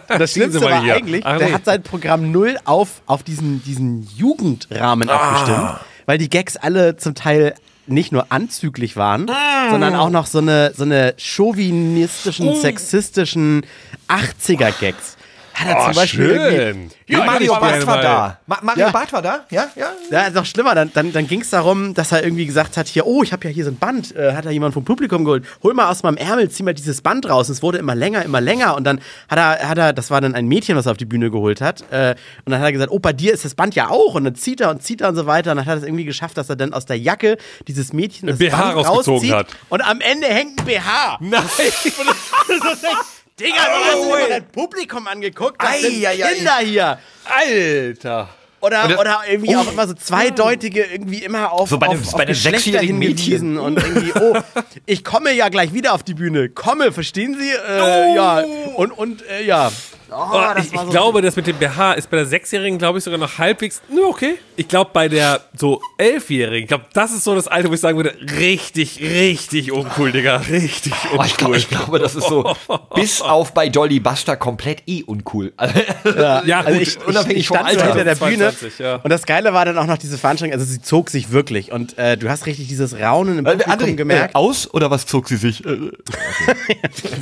Das 0.06 0.32
Schlimmste 0.34 0.60
war 0.60 0.82
hier. 0.82 0.94
eigentlich, 0.94 1.26
Ach, 1.26 1.38
der 1.38 1.48
nee. 1.48 1.54
hat 1.54 1.64
sein 1.64 1.82
Programm 1.82 2.30
null 2.30 2.56
auf, 2.64 3.02
auf 3.06 3.22
diesen, 3.24 3.62
diesen 3.64 4.08
Jugendrahmen 4.16 5.08
Ah. 5.08 5.14
abgestimmt, 5.16 5.80
weil 6.06 6.18
die 6.18 6.30
Gags 6.30 6.56
alle 6.56 6.96
zum 6.96 7.14
Teil 7.16 7.54
nicht 7.90 8.12
nur 8.12 8.26
anzüglich 8.30 8.96
waren, 8.96 9.28
Ah. 9.30 9.70
sondern 9.70 9.94
auch 9.94 10.10
noch 10.10 10.26
so 10.26 10.38
eine, 10.38 10.72
so 10.76 10.84
eine 10.84 11.14
chauvinistischen, 11.18 12.48
Oh. 12.48 12.54
sexistischen 12.60 13.64
80er-Gags. 14.08 15.16
Hat 15.54 15.68
er 15.68 15.76
Oh, 15.80 15.84
zum 15.86 15.94
Beispiel 15.94 16.34
schön. 16.34 16.90
Ja, 17.06 17.24
Mario 17.24 17.54
Barth 17.58 17.86
war 17.86 18.00
da. 18.00 18.38
Ma 18.46 18.58
Mario 18.62 18.86
Ja. 18.86 18.90
Barth 18.90 19.12
war 19.12 19.20
da? 19.22 19.44
Ja, 19.50 19.68
ja. 19.76 19.90
Ja, 20.10 20.22
ist 20.26 20.34
noch 20.34 20.46
schlimmer. 20.46 20.74
Dann, 20.74 20.90
dann, 20.94 21.12
dann 21.12 21.26
ging 21.26 21.40
es 21.40 21.50
darum, 21.50 21.92
dass 21.94 22.12
er 22.12 22.22
irgendwie 22.22 22.46
gesagt 22.46 22.76
hat: 22.76 22.86
Hier, 22.86 23.06
oh, 23.06 23.22
ich 23.22 23.32
habe 23.32 23.46
ja 23.46 23.50
hier 23.52 23.64
so 23.64 23.70
ein 23.70 23.76
Band. 23.76 24.14
Äh, 24.14 24.32
hat 24.34 24.46
er 24.46 24.52
jemand 24.52 24.74
vom 24.74 24.84
Publikum 24.84 25.24
geholt? 25.24 25.44
Hol 25.62 25.74
mal 25.74 25.88
aus 25.90 26.02
meinem 26.02 26.16
Ärmel, 26.16 26.50
zieh 26.50 26.62
mal 26.62 26.72
dieses 26.74 27.02
Band 27.02 27.28
raus. 27.28 27.48
Es 27.48 27.62
wurde 27.62 27.78
immer 27.78 27.94
länger, 27.94 28.24
immer 28.24 28.40
länger. 28.40 28.76
Und 28.76 28.84
dann 28.84 29.00
hat 29.28 29.38
er, 29.38 29.68
hat 29.68 29.78
er, 29.78 29.92
das 29.92 30.10
war 30.10 30.20
dann 30.20 30.34
ein 30.34 30.46
Mädchen, 30.46 30.76
was 30.76 30.86
er 30.86 30.92
auf 30.92 30.98
die 30.98 31.04
Bühne 31.04 31.30
geholt 31.30 31.60
hat. 31.60 31.82
Äh, 31.90 32.14
und 32.44 32.52
dann 32.52 32.60
hat 32.60 32.66
er 32.68 32.72
gesagt: 32.72 32.92
Oh, 32.92 32.98
bei 33.00 33.12
dir 33.12 33.32
ist 33.34 33.44
das 33.44 33.54
Band 33.54 33.74
ja 33.74 33.88
auch. 33.90 34.14
Und 34.14 34.24
dann 34.24 34.34
zieht 34.36 34.60
er 34.60 34.70
und 34.70 34.82
zieht 34.82 35.00
er 35.00 35.08
und 35.08 35.16
so 35.16 35.26
weiter. 35.26 35.50
Und 35.50 35.58
dann 35.58 35.66
hat 35.66 35.74
er 35.74 35.78
es 35.78 35.84
irgendwie 35.84 36.04
geschafft, 36.04 36.38
dass 36.38 36.48
er 36.48 36.56
dann 36.56 36.72
aus 36.72 36.86
der 36.86 36.98
Jacke 36.98 37.36
dieses 37.66 37.92
Mädchen 37.92 38.28
das 38.28 38.38
BH 38.38 38.56
Band 38.56 38.76
rausgezogen 38.76 39.12
rauszieht. 39.30 39.32
hat. 39.34 39.46
Und 39.68 39.80
am 39.82 40.00
Ende 40.00 40.26
hängt 40.28 40.60
ein 40.60 40.64
BH. 40.66 41.18
Nein. 41.20 41.42
Digga, 43.40 43.56
du 43.64 43.84
hast 43.84 44.04
dir 44.04 44.08
mal 44.10 44.28
dein 44.28 44.48
Publikum 44.48 45.06
angeguckt. 45.08 45.60
Das 45.62 45.80
sind 45.80 46.04
Ei, 46.04 46.08
ei, 46.08 46.24
ei. 46.24 46.34
Kinder 46.34 46.56
hier. 46.58 46.98
Alter. 47.24 48.28
Oder, 48.62 48.84
Oder- 48.84 49.00
oder 49.00 49.20
irgendwie 49.26 49.56
auch 49.56 49.72
immer 49.72 49.88
so 49.88 49.94
zweideutige, 49.94 50.84
irgendwie 50.84 51.24
immer 51.24 51.50
auf, 51.50 51.70
So 51.70 51.78
bei 51.78 51.88
einem- 51.88 51.98
auf, 51.98 52.04
bei 52.08 52.12
auf 52.12 52.20
einem 52.20 52.28
Geschlechter 52.28 52.60
sechsjährigen 52.60 53.00
hingewiesen 53.00 53.56
und 53.58 53.82
irgendwie, 53.82 54.12
oh, 54.20 54.36
ich 54.84 55.02
komme 55.02 55.32
ja 55.32 55.48
gleich 55.48 55.72
wieder 55.72 55.94
auf 55.94 56.02
die 56.02 56.12
Bühne. 56.12 56.50
Komme, 56.50 56.92
verstehen 56.92 57.38
Sie? 57.40 57.50
Äh, 57.52 58.14
Ja. 58.14 58.44
Und, 58.76 58.90
und 58.92 59.26
äh, 59.30 59.42
ja. 59.44 59.72
Oh, 60.12 60.40
ich, 60.58 60.72
ich 60.72 60.90
glaube, 60.90 61.22
das 61.22 61.36
mit 61.36 61.46
dem 61.46 61.56
BH 61.56 61.92
ist 61.92 62.10
bei 62.10 62.16
der 62.18 62.26
Sechsjährigen, 62.26 62.78
glaube 62.78 62.98
ich, 62.98 63.04
sogar 63.04 63.18
noch 63.18 63.38
halbwegs. 63.38 63.80
Nö, 63.88 64.02
okay. 64.08 64.34
Ich 64.56 64.68
glaube, 64.68 64.90
bei 64.92 65.08
der 65.08 65.40
so 65.56 65.80
Elfjährigen, 65.98 66.62
ich 66.64 66.68
glaube, 66.68 66.84
das 66.92 67.12
ist 67.12 67.24
so 67.24 67.34
das 67.34 67.48
Alter, 67.48 67.70
wo 67.70 67.74
ich 67.74 67.80
sagen 67.80 67.96
würde, 67.96 68.14
richtig, 68.38 69.00
richtig 69.00 69.72
uncool, 69.72 70.12
Digga. 70.12 70.36
Richtig 70.50 70.92
Oh, 71.12 71.18
uncool. 71.18 71.26
ich, 71.26 71.36
glaube, 71.36 71.56
ich 71.58 71.68
glaube, 71.68 71.98
das 71.98 72.14
ist 72.16 72.26
so 72.28 72.52
bis 72.94 73.20
auf 73.22 73.54
bei 73.54 73.68
Dolly 73.68 74.00
Buster 74.00 74.36
komplett 74.36 74.82
eh 74.86 75.02
uncool. 75.04 75.52
Also, 76.02 76.18
ja, 76.46 76.60
Also 76.60 76.72
gut. 76.78 76.82
ich, 76.82 76.96
ich, 76.96 77.06
unabhängig 77.06 77.36
ich 77.38 77.48
vom 77.48 77.56
stand 77.58 77.70
so 77.72 77.76
Alter. 77.80 77.86
hinter 77.94 78.04
der 78.04 78.14
Bühne 78.16 78.36
22, 78.50 78.78
ja. 78.78 78.96
und 78.96 79.10
das 79.10 79.26
Geile 79.26 79.52
war 79.52 79.64
dann 79.64 79.78
auch 79.78 79.86
noch 79.86 79.98
diese 79.98 80.18
Veranstaltung, 80.18 80.52
also 80.58 80.64
sie 80.70 80.80
zog 80.82 81.10
sich 81.10 81.30
wirklich 81.30 81.72
und 81.72 81.96
äh, 81.98 82.16
du 82.16 82.28
hast 82.28 82.46
richtig 82.46 82.68
dieses 82.68 82.98
Raunen 82.98 83.38
im 83.38 83.44
Publikum 83.44 83.72
André, 83.72 83.94
gemerkt. 83.94 84.34
äh, 84.34 84.38
aus 84.38 84.72
oder 84.72 84.90
was 84.90 85.06
zog 85.06 85.28
sie 85.28 85.36
sich? 85.36 85.64
Äh, 85.64 85.90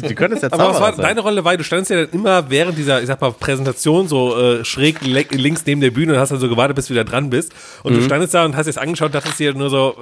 Sie 0.06 0.14
können 0.14 0.34
es 0.34 0.42
jetzt 0.42 0.52
Aber 0.52 0.68
was 0.70 0.80
war 0.80 0.92
deine 0.92 1.20
Rolle 1.20 1.44
war, 1.44 1.56
du 1.56 1.64
standst 1.64 1.90
ja 1.90 2.04
dann 2.04 2.10
immer 2.12 2.48
während 2.50 2.77
dieser, 2.78 3.00
ich 3.00 3.06
sag 3.06 3.20
mal, 3.20 3.32
Präsentation 3.32 4.08
so 4.08 4.38
äh, 4.38 4.64
schräg 4.64 5.02
le 5.02 5.26
links 5.30 5.62
neben 5.66 5.80
der 5.80 5.90
Bühne 5.90 6.14
und 6.14 6.18
hast 6.18 6.30
dann 6.30 6.40
so 6.40 6.48
gewartet, 6.48 6.76
bis 6.76 6.86
du 6.86 6.94
wieder 6.94 7.04
dran 7.04 7.28
bist. 7.30 7.52
Und 7.82 7.94
du 7.94 8.02
standest 8.02 8.32
da 8.34 8.44
und 8.44 8.56
hast 8.56 8.66
jetzt 8.66 8.78
angeschaut, 8.78 9.14
dachtest 9.14 9.38
dir 9.38 9.52
nur 9.54 9.68
so, 9.70 9.96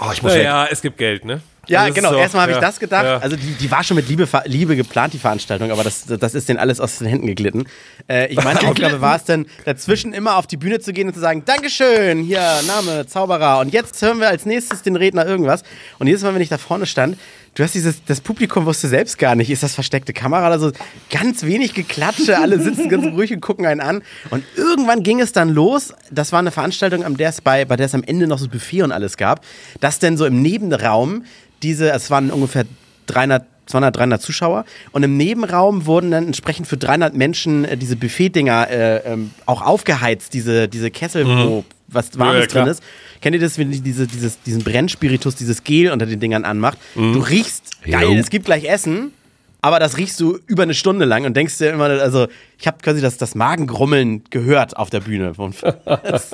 oh, 0.00 0.10
ich 0.12 0.22
muss 0.22 0.32
naja, 0.34 0.68
es 0.70 0.80
gibt 0.82 0.98
Geld, 0.98 1.24
ne? 1.24 1.40
Ja, 1.68 1.82
Also 1.82 1.94
genau. 1.94 2.10
so, 2.10 2.16
Erstmal 2.16 2.42
habe 2.42 2.52
ja, 2.52 2.58
ich 2.58 2.64
das 2.64 2.80
gedacht. 2.80 3.04
ja. 3.04 3.18
Also 3.18 3.36
die, 3.36 3.52
die 3.52 3.70
war 3.70 3.84
schon 3.84 3.94
mit 3.96 4.08
Liebe, 4.08 4.26
Liebe 4.46 4.74
geplant, 4.74 5.14
die 5.14 5.18
Veranstaltung, 5.18 5.70
aber 5.70 5.84
das, 5.84 6.06
das 6.06 6.34
ist 6.34 6.48
denen 6.48 6.58
alles 6.58 6.80
aus 6.80 6.98
den 6.98 7.06
Händen 7.06 7.28
geglitten. 7.28 7.66
Äh, 8.08 8.32
ich 8.32 8.42
meine 8.42 8.60
Aufgabe 8.68 9.00
war 9.00 9.14
es 9.14 9.24
dann, 9.24 9.46
dazwischen 9.64 10.12
immer 10.12 10.36
auf 10.38 10.48
die 10.48 10.56
Bühne 10.56 10.80
zu 10.80 10.92
gehen 10.92 11.06
und 11.06 11.14
zu 11.14 11.20
sagen, 11.20 11.44
Dankeschön, 11.44 12.24
hier, 12.24 12.42
Name, 12.66 13.06
Zauberer. 13.06 13.60
Und 13.60 13.72
jetzt 13.72 14.02
hören 14.02 14.18
wir 14.18 14.28
als 14.28 14.44
nächstes 14.44 14.82
den 14.82 14.96
Redner 14.96 15.24
irgendwas. 15.24 15.62
Und 16.00 16.08
jedes 16.08 16.22
Mal, 16.22 16.34
wenn 16.34 16.42
ich 16.42 16.48
da 16.48 16.58
vorne 16.58 16.84
stand, 16.86 17.16
du 17.54 17.62
hast 17.62 17.74
dieses, 17.74 18.04
das 18.04 18.20
Publikum 18.20 18.66
wusste 18.66 18.88
selbst 18.88 19.18
gar 19.18 19.34
nicht, 19.34 19.50
ist 19.50 19.62
das 19.62 19.74
versteckte 19.74 20.12
Kamera 20.12 20.46
oder 20.46 20.58
so. 20.58 20.72
Ganz 21.10 21.42
wenig 21.44 21.74
Geklatsche, 21.74 22.38
alle 22.38 22.60
sitzen 22.60 22.88
ganz 22.88 23.06
ruhig 23.06 23.32
und 23.32 23.40
gucken 23.40 23.66
einen 23.66 23.80
an. 23.80 24.02
Und 24.30 24.44
irgendwann 24.56 25.02
ging 25.02 25.20
es 25.20 25.32
dann 25.32 25.50
los. 25.50 25.94
Das 26.10 26.32
war 26.32 26.38
eine 26.38 26.50
Veranstaltung, 26.50 27.04
am 27.04 27.16
der 27.16 27.30
es 27.30 27.40
bei, 27.40 27.64
bei 27.64 27.76
der 27.76 27.86
es 27.86 27.94
am 27.94 28.02
Ende 28.02 28.26
noch 28.26 28.38
so 28.38 28.48
Buffet 28.48 28.82
und 28.82 28.92
alles 28.92 29.16
gab, 29.16 29.44
dass 29.80 29.98
denn 29.98 30.16
so 30.16 30.26
im 30.26 30.42
Nebenraum 30.42 31.24
diese, 31.62 31.90
es 31.90 32.10
waren 32.10 32.30
ungefähr 32.30 32.64
300, 33.06 33.44
200, 33.66 33.96
300 33.96 34.22
Zuschauer 34.22 34.64
und 34.90 35.02
im 35.02 35.16
Nebenraum 35.16 35.86
wurden 35.86 36.10
dann 36.10 36.26
entsprechend 36.26 36.66
für 36.66 36.76
300 36.76 37.14
Menschen 37.14 37.64
äh, 37.64 37.76
diese 37.76 37.96
Buffet-Dinger 37.96 38.70
äh, 38.70 38.96
ähm, 39.12 39.30
auch 39.46 39.62
aufgeheizt, 39.62 40.34
diese, 40.34 40.68
diese 40.68 40.90
Kessel, 40.90 41.26
wo 41.26 41.64
was 41.92 42.18
Warmes 42.18 42.34
Mhm. 42.34 42.40
ja, 42.40 42.46
drin 42.46 42.66
ist. 42.68 42.82
Kennt 43.20 43.34
ihr 43.34 43.40
das, 43.40 43.58
wenn 43.58 43.70
die 43.70 43.80
diese, 43.80 44.06
dieses, 44.06 44.40
diesen 44.42 44.64
Brennspiritus, 44.64 45.36
dieses 45.36 45.62
Gel 45.64 45.90
unter 45.92 46.06
den 46.06 46.18
Dingern 46.20 46.44
anmacht? 46.44 46.78
Du 46.94 47.20
riechst, 47.20 47.82
geil, 47.84 48.02
Jo. 48.04 48.14
es 48.14 48.30
gibt 48.30 48.44
gleich 48.46 48.64
Essen, 48.64 49.12
aber 49.60 49.78
das 49.78 49.96
riechst 49.96 50.18
du 50.20 50.38
über 50.46 50.64
eine 50.64 50.74
Stunde 50.74 51.04
lang 51.04 51.24
und 51.24 51.36
denkst 51.36 51.56
dir 51.58 51.70
immer, 51.72 51.84
also 51.84 52.26
ich 52.58 52.66
habe 52.66 52.78
quasi 52.82 53.00
das, 53.00 53.16
das 53.18 53.34
Magengrummeln 53.34 54.24
gehört 54.30 54.76
auf 54.76 54.90
der 54.90 55.00
Bühne. 55.00 55.32
Das, 56.02 56.32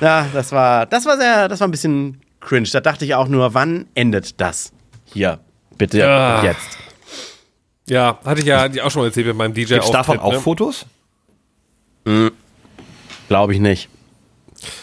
Ja, 0.00 0.26
das 0.32 0.52
war, 0.52 0.86
das 0.86 1.06
war 1.06 1.16
sehr, 1.16 1.48
das 1.48 1.58
war 1.60 1.66
ein 1.68 1.72
bisschen 1.72 2.20
cringe. 2.40 2.68
Da 2.72 2.80
dachte 2.80 3.04
ich 3.04 3.14
auch 3.14 3.26
nur, 3.28 3.54
wann 3.54 3.86
endet 3.94 4.40
das 4.40 4.72
hier? 5.06 5.40
Bitte 5.76 5.98
Ja. 5.98 6.42
jetzt. 6.44 6.78
Ja, 7.88 8.18
hatte 8.24 8.40
ich 8.40 8.46
ja 8.46 8.60
hatte 8.60 8.76
ich 8.76 8.82
auch 8.82 8.90
schon 8.90 9.00
mal 9.02 9.06
erzählt 9.06 9.26
mit 9.26 9.36
meinem 9.36 9.54
DJ. 9.54 9.74
Gibt 9.74 9.84
es 9.84 9.90
davon 9.90 10.18
Auftritt, 10.18 10.20
auch 10.20 10.32
ne? 10.34 10.40
Fotos? 10.40 10.86
Glaube 13.28 13.54
ich 13.54 13.60
nicht. 13.60 13.88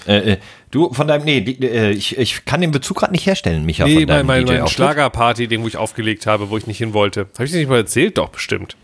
Äh, 0.07 0.33
äh, 0.33 0.37
du, 0.71 0.91
von 0.93 1.07
deinem, 1.07 1.25
nee, 1.25 1.37
äh, 1.39 1.91
ich, 1.91 2.17
ich 2.17 2.45
kann 2.45 2.61
den 2.61 2.71
Bezug 2.71 2.97
gerade 2.97 3.11
nicht 3.13 3.25
herstellen, 3.25 3.65
Micha, 3.65 3.85
Nee, 3.85 3.93
von 3.93 3.99
mein, 4.01 4.07
deinem 4.07 4.25
mein, 4.27 4.43
mein 4.43 4.55
DJ-Auftritt. 4.55 4.75
Schlagerparty-Ding, 4.75 5.63
wo 5.63 5.67
ich 5.67 5.77
aufgelegt 5.77 6.25
habe, 6.27 6.49
wo 6.49 6.57
ich 6.57 6.67
nicht 6.67 6.77
hin 6.77 6.93
wollte. 6.93 7.27
Habe 7.35 7.45
ich 7.45 7.51
dir 7.51 7.57
nicht 7.57 7.69
mal 7.69 7.77
erzählt? 7.77 8.17
Doch, 8.17 8.29
bestimmt. 8.29 8.75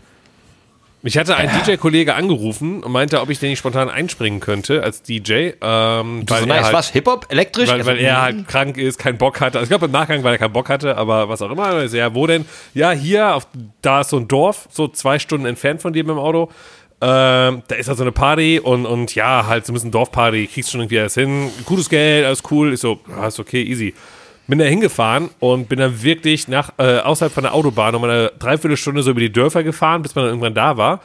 Mich 1.04 1.18
hatte 1.18 1.34
ein 1.36 1.50
DJ-Kollege 1.66 2.14
angerufen 2.14 2.80
und 2.84 2.92
meinte, 2.92 3.20
ob 3.20 3.28
ich 3.28 3.40
denn 3.40 3.50
nicht 3.50 3.58
spontan 3.58 3.90
einspringen 3.90 4.38
könnte 4.38 4.84
als 4.84 5.02
DJ. 5.02 5.50
Ähm, 5.60 6.22
Du 6.24 6.32
weil 6.32 6.40
so, 6.42 6.46
nice, 6.46 6.64
halt, 6.66 6.74
was, 6.74 6.90
Hip-Hop, 6.90 7.26
elektrisch? 7.28 7.68
Weil, 7.68 7.84
weil 7.84 7.96
Also, 7.96 8.06
er 8.06 8.22
halt 8.22 8.46
krank 8.46 8.76
ist, 8.78 9.00
keinen 9.00 9.18
Bock 9.18 9.40
hatte. 9.40 9.58
Also 9.58 9.64
ich 9.64 9.68
glaube 9.70 9.86
im 9.86 9.90
Nachgang, 9.90 10.22
weil 10.22 10.34
er 10.34 10.38
keinen 10.38 10.52
Bock 10.52 10.68
hatte, 10.68 10.96
aber 10.96 11.28
was 11.28 11.42
auch 11.42 11.50
immer. 11.50 11.74
Und 11.74 11.86
ich 11.86 11.90
so, 11.90 11.96
ja, 11.96 12.14
wo 12.14 12.28
denn? 12.28 12.44
Ja, 12.72 12.92
hier, 12.92 13.34
auf, 13.34 13.48
da 13.80 14.02
ist 14.02 14.10
so 14.10 14.18
ein 14.18 14.28
Dorf, 14.28 14.68
so 14.70 14.86
zwei 14.86 15.18
Stunden 15.18 15.44
entfernt 15.46 15.82
von 15.82 15.92
dir 15.92 16.04
mit 16.04 16.10
dem 16.10 16.18
Auto. 16.20 16.52
Ähm, 17.04 17.62
da 17.66 17.74
ist 17.74 17.88
halt 17.88 17.98
so 17.98 18.04
eine 18.04 18.12
Party 18.12 18.60
und, 18.60 18.86
und 18.86 19.12
ja, 19.16 19.46
halt 19.48 19.66
so 19.66 19.72
ein 19.72 19.74
bisschen 19.74 19.90
Dorfparty, 19.90 20.46
kriegst 20.46 20.70
schon 20.70 20.82
irgendwie 20.82 21.00
alles 21.00 21.14
hin. 21.14 21.50
Gutes 21.64 21.88
Geld, 21.88 22.24
alles 22.24 22.44
cool. 22.52 22.72
Ich 22.72 22.78
so, 22.78 23.00
ja, 23.08 23.26
ist 23.26 23.40
okay, 23.40 23.60
easy. 23.60 23.92
Bin 24.46 24.60
da 24.60 24.66
hingefahren 24.66 25.30
und 25.40 25.68
bin 25.68 25.80
dann 25.80 26.00
wirklich 26.04 26.46
nach, 26.46 26.70
äh, 26.78 26.98
außerhalb 27.00 27.32
von 27.32 27.42
der 27.42 27.54
Autobahn 27.54 27.96
um 27.96 28.04
eine 28.04 28.30
Dreiviertelstunde 28.38 29.02
so 29.02 29.10
über 29.10 29.20
die 29.20 29.32
Dörfer 29.32 29.64
gefahren, 29.64 30.02
bis 30.02 30.14
man 30.14 30.26
dann 30.26 30.30
irgendwann 30.30 30.54
da 30.54 30.76
war. 30.76 31.00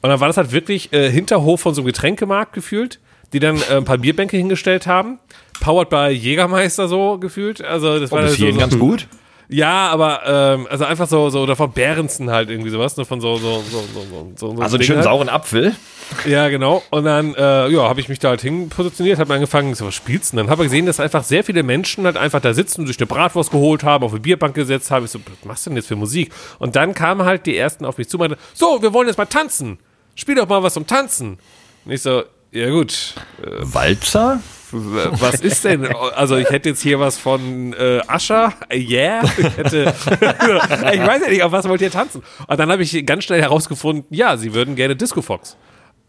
Und 0.00 0.10
dann 0.10 0.20
war 0.20 0.28
das 0.28 0.36
halt 0.36 0.52
wirklich 0.52 0.92
äh, 0.92 1.10
Hinterhof 1.10 1.60
von 1.60 1.74
so 1.74 1.80
einem 1.80 1.86
Getränkemarkt 1.86 2.52
gefühlt, 2.52 3.00
die 3.32 3.40
dann 3.40 3.56
äh, 3.56 3.76
ein 3.76 3.84
paar 3.84 3.98
Bierbänke 3.98 4.36
hingestellt 4.36 4.86
haben. 4.86 5.18
Powered 5.60 5.90
by 5.90 6.10
Jägermeister 6.10 6.86
so 6.86 7.18
gefühlt. 7.18 7.60
Also 7.60 7.98
das 7.98 8.12
war 8.12 8.20
bis 8.20 8.30
dann 8.30 8.30
so, 8.30 8.36
hierhin 8.36 8.54
so 8.54 8.60
ganz 8.60 8.78
gut. 8.78 9.08
Ja, 9.50 9.88
aber 9.88 10.22
ähm, 10.26 10.66
also 10.70 10.84
einfach 10.84 11.08
so, 11.08 11.28
so 11.30 11.40
oder 11.42 11.56
von 11.56 11.72
Behrensen 11.72 12.30
halt 12.30 12.50
irgendwie 12.50 12.70
sowas, 12.70 12.96
ne? 12.96 13.04
Von 13.04 13.20
so, 13.20 13.36
so, 13.36 13.62
so, 13.70 13.84
so, 13.92 14.32
so, 14.36 14.54
so 14.54 14.62
Also 14.62 14.76
einen 14.76 14.84
schönen 14.84 14.98
halt. 14.98 15.04
sauren 15.04 15.28
Apfel. 15.28 15.74
Ja, 16.26 16.48
genau. 16.48 16.82
Und 16.90 17.04
dann, 17.04 17.34
äh, 17.34 17.68
ja, 17.68 17.82
habe 17.88 18.00
ich 18.00 18.08
mich 18.08 18.18
da 18.18 18.30
halt 18.30 18.40
hinpositioniert, 18.42 19.18
habe 19.18 19.34
angefangen, 19.34 19.74
so, 19.74 19.86
was 19.86 19.94
spielst 19.94 20.32
du 20.32 20.36
denn? 20.36 20.46
Dann 20.46 20.50
habe 20.52 20.62
ich 20.62 20.70
gesehen, 20.70 20.86
dass 20.86 21.00
einfach 21.00 21.24
sehr 21.24 21.44
viele 21.44 21.62
Menschen 21.62 22.04
halt 22.04 22.16
einfach 22.16 22.40
da 22.40 22.54
sitzen, 22.54 22.86
sich 22.86 22.98
eine 22.98 23.06
Bratwurst 23.06 23.50
geholt 23.50 23.82
haben, 23.84 24.04
auf 24.04 24.12
eine 24.12 24.20
Bierbank 24.20 24.54
gesetzt 24.54 24.90
haben. 24.90 25.04
Ich 25.04 25.10
so, 25.10 25.18
was 25.18 25.44
machst 25.44 25.66
du 25.66 25.70
denn 25.70 25.76
jetzt 25.76 25.88
für 25.88 25.96
Musik? 25.96 26.32
Und 26.58 26.76
dann 26.76 26.94
kamen 26.94 27.24
halt 27.24 27.46
die 27.46 27.56
ersten 27.56 27.84
auf 27.84 27.98
mich 27.98 28.08
zu 28.08 28.16
und 28.18 28.28
meinten, 28.28 28.36
so, 28.54 28.80
wir 28.82 28.92
wollen 28.92 29.08
jetzt 29.08 29.18
mal 29.18 29.26
tanzen. 29.26 29.78
Spiel 30.14 30.34
doch 30.34 30.48
mal 30.48 30.62
was 30.62 30.74
zum 30.74 30.86
Tanzen. 30.86 31.38
Und 31.84 31.92
ich 31.92 32.02
so, 32.02 32.22
ja 32.52 32.68
gut, 32.70 33.14
Walzer? 33.60 34.40
Was 34.72 35.40
ist 35.40 35.64
denn? 35.64 35.86
Also 36.14 36.36
ich 36.36 36.48
hätte 36.50 36.68
jetzt 36.70 36.82
hier 36.82 37.00
was 37.00 37.18
von 37.18 37.72
äh, 37.72 38.00
Ascher, 38.06 38.52
yeah. 38.72 39.22
Ich, 39.38 39.56
hätte, 39.56 39.94
ich 40.94 41.06
weiß 41.06 41.22
ja 41.22 41.28
nicht, 41.28 41.42
auf 41.42 41.52
was 41.52 41.68
wollt 41.68 41.80
ihr 41.80 41.90
tanzen? 41.90 42.22
Und 42.46 42.58
dann 42.60 42.70
habe 42.70 42.82
ich 42.82 43.04
ganz 43.06 43.24
schnell 43.24 43.40
herausgefunden, 43.40 44.04
ja, 44.10 44.36
sie 44.36 44.54
würden 44.54 44.76
gerne 44.76 44.96
Disco 44.96 45.22
Fox. 45.22 45.56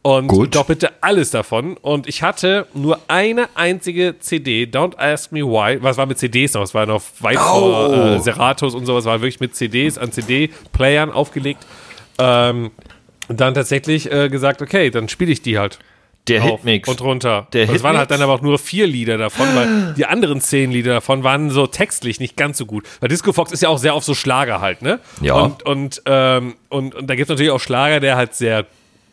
Und 0.04 0.28
Gut. 0.30 0.56
doch 0.56 0.66
bitte 0.66 0.90
alles 1.02 1.30
davon. 1.30 1.78
Und 1.78 2.08
ich 2.08 2.24
hatte 2.24 2.66
nur 2.74 3.00
eine 3.08 3.50
einzige 3.54 4.16
CD, 4.20 4.64
Don't 4.64 4.98
Ask 4.98 5.32
Me 5.32 5.42
Why. 5.42 5.78
Was 5.84 5.98
war 5.98 6.08
mit 6.08 6.18
CDs 6.18 6.56
noch? 6.56 6.64
Es 6.64 6.74
war 6.74 6.88
noch 6.88 7.04
weit 7.20 7.38
vor 7.38 7.90
Oh. 7.90 7.94
äh, 8.16 8.20
Seratos 8.20 8.74
und 8.74 8.88
sowas, 8.88 9.06
war 9.06 9.22
wirklich 9.22 9.40
mit 9.40 9.56
CDs 9.56 10.00
an 10.00 10.12
CD-Playern 10.12 11.12
aufgelegt. 11.12 11.68
Ähm, 12.18 12.72
dann 13.28 13.54
tatsächlich 13.54 14.12
äh, 14.12 14.30
gesagt, 14.30 14.64
okay, 14.64 14.90
dann 14.90 15.08
spiele 15.08 15.32
ich 15.32 15.44
die 15.44 15.60
halt 15.60 15.78
Der 16.28 16.44
auf 16.44 16.50
Hitmix. 16.52 16.88
und 16.88 17.02
runter. 17.02 17.48
Der 17.54 17.68
und 17.70 17.76
es 17.76 17.84
waren 17.84 17.98
halt 17.98 18.12
dann 18.12 18.22
aber 18.22 18.34
auch 18.34 18.42
nur 18.42 18.60
vier 18.60 18.86
Lieder 18.88 19.18
davon, 19.18 19.48
weil 19.56 19.94
die 19.98 20.06
anderen 20.06 20.40
zehn 20.40 20.72
Lieder 20.72 20.94
davon 20.94 21.24
waren 21.24 21.50
so 21.50 21.66
textlich 21.68 22.20
nicht 22.20 22.38
ganz 22.38 22.58
so 22.58 22.66
gut. 22.66 22.86
Weil 23.00 23.10
Disco 23.10 23.34
Fox 23.34 23.52
ist 23.52 23.62
ja 23.64 23.70
auch 23.70 23.80
sehr 23.80 23.94
auf 23.96 24.04
so 24.04 24.14
Schlager 24.14 24.62
halt, 24.62 24.82
ne? 24.82 25.00
Ja. 25.22 25.34
Und, 25.36 25.64
und, 25.64 26.02
ähm, 26.06 26.56
und, 26.70 26.94
und 26.96 27.08
da 27.08 27.16
gibt 27.16 27.26
es 27.26 27.30
natürlich 27.30 27.52
auch 27.52 27.60
Schlager, 27.60 28.00
der 28.00 28.16
halt 28.18 28.36
sehr 28.36 28.66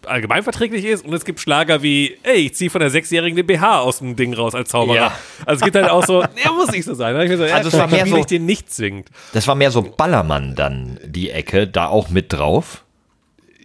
allgemeinverträglich 0.07 0.85
ist 0.85 1.05
und 1.05 1.13
es 1.13 1.25
gibt 1.25 1.41
Schlager 1.41 1.83
wie, 1.83 2.17
ey, 2.23 2.37
ich 2.47 2.55
ziehe 2.55 2.71
von 2.71 2.81
der 2.81 2.91
Sechsjährigen 2.91 3.37
den 3.37 3.47
BH 3.47 3.81
aus 3.81 3.99
dem 3.99 4.17
Ding 4.17 4.33
raus 4.35 4.55
als 4.55 4.71
Zauberer. 4.71 4.97
Ja. 4.97 5.13
Also 5.45 5.61
es 5.61 5.65
gibt 5.65 5.77
halt 5.77 5.91
auch 5.91 6.05
so, 6.05 6.23
ja, 6.45 6.53
muss 6.53 6.71
nicht 6.71 6.85
so 6.85 6.95
sein. 6.95 7.13
Da 7.15 7.19
hab 7.21 7.25
ich 7.25 7.31
mir 7.31 7.37
so, 7.39 7.45
ja, 7.45 7.57
Also 7.57 7.69
es 7.69 7.79
war 7.79 7.89
mehr 7.89 8.07
so- 8.07 8.17
ich 8.17 8.27
den 8.27 8.47
nicht 8.47 8.73
zwingend. 8.73 9.09
Das 9.33 9.47
war 9.49 9.55
mehr 9.55 9.71
so 9.71 9.83
Ballermann 9.83 10.55
dann, 10.55 10.99
die 11.05 11.31
Ecke, 11.31 11.67
da 11.67 11.89
auch 11.89 12.09
mit 12.11 12.33
drauf. 12.33 12.85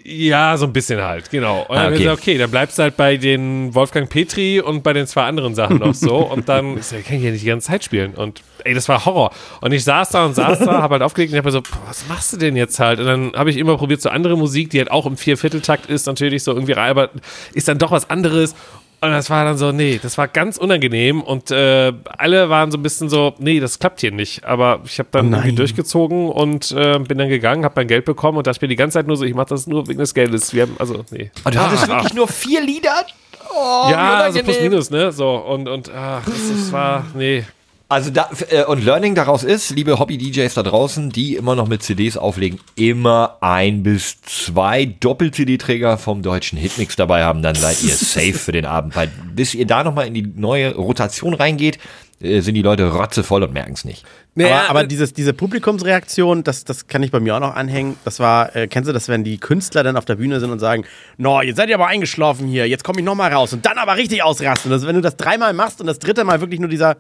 Ja, 0.06 0.58
so 0.58 0.66
ein 0.66 0.74
bisschen 0.74 1.02
halt, 1.02 1.30
genau. 1.32 1.62
Und 1.62 1.70
dann 1.70 1.78
Ah, 1.78 1.84
hab 1.84 1.92
ich 1.92 1.96
okay. 2.00 2.04
gesagt, 2.04 2.22
okay, 2.22 2.38
dann 2.38 2.52
bleibst 2.52 2.78
du 2.78 2.84
halt 2.84 2.98
bei 2.98 3.16
den 3.16 3.74
Wolfgang 3.74 4.10
Petri 4.10 4.60
und 4.60 4.84
bei 4.84 4.92
den 4.92 5.08
zwei 5.08 5.24
anderen 5.24 5.56
Sachen 5.56 5.78
noch 5.78 5.94
so. 5.94 6.18
Und 6.34 6.50
dann 6.50 6.78
ich 6.78 6.86
so, 6.88 6.98
kann 6.98 7.18
ich 7.18 7.24
ja 7.24 7.32
nicht 7.32 7.44
die 7.44 7.48
ganze 7.48 7.68
Zeit 7.68 7.86
spielen. 7.86 8.14
Und 8.14 8.42
ey, 8.66 8.74
das 8.74 8.90
war 8.90 9.06
Horror. 9.06 9.32
Und 9.62 9.72
ich 9.72 9.86
saß 9.86 10.10
da 10.10 10.26
und 10.26 10.36
saß 10.36 10.60
da, 10.60 10.74
habe 10.82 10.96
halt 10.96 11.04
aufgelegt 11.04 11.32
und 11.32 11.38
hab 11.38 11.46
mir 11.46 11.52
so, 11.52 11.62
was 11.88 12.06
machst 12.10 12.34
du 12.34 12.38
denn 12.38 12.58
jetzt 12.58 12.80
halt? 12.82 13.00
Und 13.00 13.06
dann 13.06 13.32
habe 13.34 13.50
ich 13.50 13.56
immer 13.58 13.78
probiert, 13.78 14.02
so 14.02 14.10
andere 14.10 14.38
Musik, 14.38 14.72
die 14.72 14.80
halt 14.80 14.92
auch 14.92 15.06
im 15.06 15.16
Viervierteltakt 15.16 15.86
ist, 15.86 16.06
natürlich 16.06 16.44
so 16.44 16.52
irgendwie 16.52 16.76
aber 16.76 17.10
ist 17.54 17.70
dann 17.70 17.78
doch 17.78 17.92
was 17.92 18.10
anderes. 18.10 18.56
Und 19.04 19.12
das 19.12 19.30
war 19.30 19.44
dann 19.44 19.58
so, 19.58 19.74
nee, 19.74 20.00
das 20.02 20.18
war 20.18 20.30
ganz 20.30 20.56
unangenehm 20.56 21.22
und 21.22 21.52
äh, 21.52 21.92
alle 22.18 22.50
waren 22.50 22.72
so 22.72 22.78
ein 22.78 22.84
bisschen 22.84 23.10
so, 23.10 23.34
nee, 23.38 23.60
das 23.60 23.78
klappt 23.78 24.00
hier 24.00 24.14
nicht. 24.14 24.46
Aber 24.46 24.80
ich 24.86 24.98
habe 24.98 25.10
dann 25.12 25.34
Oh 25.34 25.38
irgendwie 25.40 25.56
durchgezogen 25.56 26.30
und 26.30 26.72
äh, 26.72 27.00
bin 27.00 27.18
dann 27.18 27.28
gegangen, 27.28 27.66
habe 27.66 27.74
mein 27.76 27.90
Geld 27.90 28.06
bekommen 28.06 28.38
und 28.38 28.48
dachte 28.48 28.60
mir 28.64 28.70
die 28.70 28.78
ganze 28.78 29.00
Zeit 29.00 29.08
nur 29.08 29.18
so, 29.18 29.26
ich 29.26 29.34
mache 29.34 29.48
das 29.50 29.68
nur 29.68 29.90
wegen 29.90 30.00
des 30.00 30.14
Geldes. 30.14 30.54
Wir 30.54 30.62
haben, 30.62 30.78
also, 30.80 31.04
nee. 31.12 31.32
Und 31.44 31.48
Oh, 31.48 31.50
du 31.50 31.60
hattest 31.60 31.90
wirklich 31.90 32.14
nur 32.14 32.30
vier 32.30 32.62
Lieder? 32.62 33.06
Oh, 33.54 33.90
Ja, 33.92 34.26
wie 34.30 34.38
so 34.38 34.44
plus 34.44 34.62
minus, 34.62 34.90
ne? 34.90 35.12
So, 35.12 35.32
und, 35.36 35.68
und 35.68 35.92
ach, 35.94 36.24
das, 36.26 36.36
das 36.50 36.72
war, 36.72 37.06
nee. 37.14 37.44
Also 37.90 38.10
da, 38.10 38.30
äh, 38.50 38.64
und 38.64 38.84
Learning 38.84 39.14
daraus 39.14 39.44
ist, 39.44 39.70
liebe 39.70 40.00
Hobby-DJs 40.00 40.54
da 40.56 40.64
draußen, 40.64 41.12
die 41.12 41.36
immer 41.36 41.56
noch 41.56 41.68
mit 41.68 41.84
CDs 41.84 42.18
auflegen, 42.18 42.60
immer 42.76 43.38
ein 43.42 43.84
bis 43.84 44.20
zwei 44.22 44.86
Doppel-CD-Träger 44.86 45.98
vom 45.98 46.24
deutschen 46.24 46.58
Hitmix 46.58 46.96
dabei 46.96 47.24
haben, 47.24 47.44
dann 47.44 47.56
seid 47.56 47.84
ihr 47.84 47.94
safe 47.96 48.34
für 48.34 48.52
den 48.52 48.66
Abend. 48.66 48.96
Weil 48.96 49.12
bis 49.36 49.54
ihr 49.54 49.68
da 49.68 49.84
nochmal 49.84 50.08
in 50.08 50.14
die 50.16 50.24
neue 50.24 50.74
Rotation 50.76 51.34
reingeht, 51.36 51.78
äh, 52.24 52.40
sind 52.42 52.56
die 52.56 52.62
Leute 52.62 52.90
rotzevoll 52.92 53.44
und 53.44 53.54
merken 53.54 53.74
es 53.74 53.86
nicht. 53.86 54.06
Naja, 54.36 54.62
aber 54.62 54.70
aber 54.70 54.84
äh, 54.84 54.88
dieses, 54.88 55.14
diese 55.14 55.34
Publikumsreaktion, 55.34 56.44
das, 56.44 56.64
das 56.64 56.88
kann 56.88 57.04
ich 57.04 57.12
bei 57.12 57.20
mir 57.20 57.36
auch 57.36 57.42
noch 57.42 57.56
anhängen. 57.56 57.98
Das 58.06 58.20
war, 58.20 58.56
äh, 58.56 58.68
kennst 58.68 58.90
du 58.90 58.94
das, 58.94 59.08
wenn 59.10 59.24
die 59.24 59.38
Künstler 59.38 59.84
dann 59.84 59.98
auf 59.98 60.06
der 60.06 60.16
Bühne 60.16 60.40
sind 60.40 60.50
und 60.50 60.60
sagen, 60.60 60.86
no, 61.18 61.42
jetzt 61.42 61.58
seid 61.58 61.70
ihr 61.70 61.76
aber 61.76 61.88
eingeschlafen 61.88 62.48
hier, 62.48 62.68
jetzt 62.68 62.84
komme 62.84 63.00
ich 63.00 63.06
nochmal 63.06 63.32
raus 63.32 63.54
und 63.54 63.66
dann 63.66 63.78
aber 63.78 63.98
richtig 63.98 64.24
ausrasten. 64.24 64.72
Also 64.72 64.88
wenn 64.88 64.96
du 64.96 65.02
das 65.02 65.18
dreimal 65.18 65.54
machst 65.54 65.82
und 65.82 65.88
das 65.88 66.00
dritte 66.00 66.24
Mal 66.24 66.40
wirklich 66.40 66.60
nur 66.60 66.70
dieser, 66.70 66.96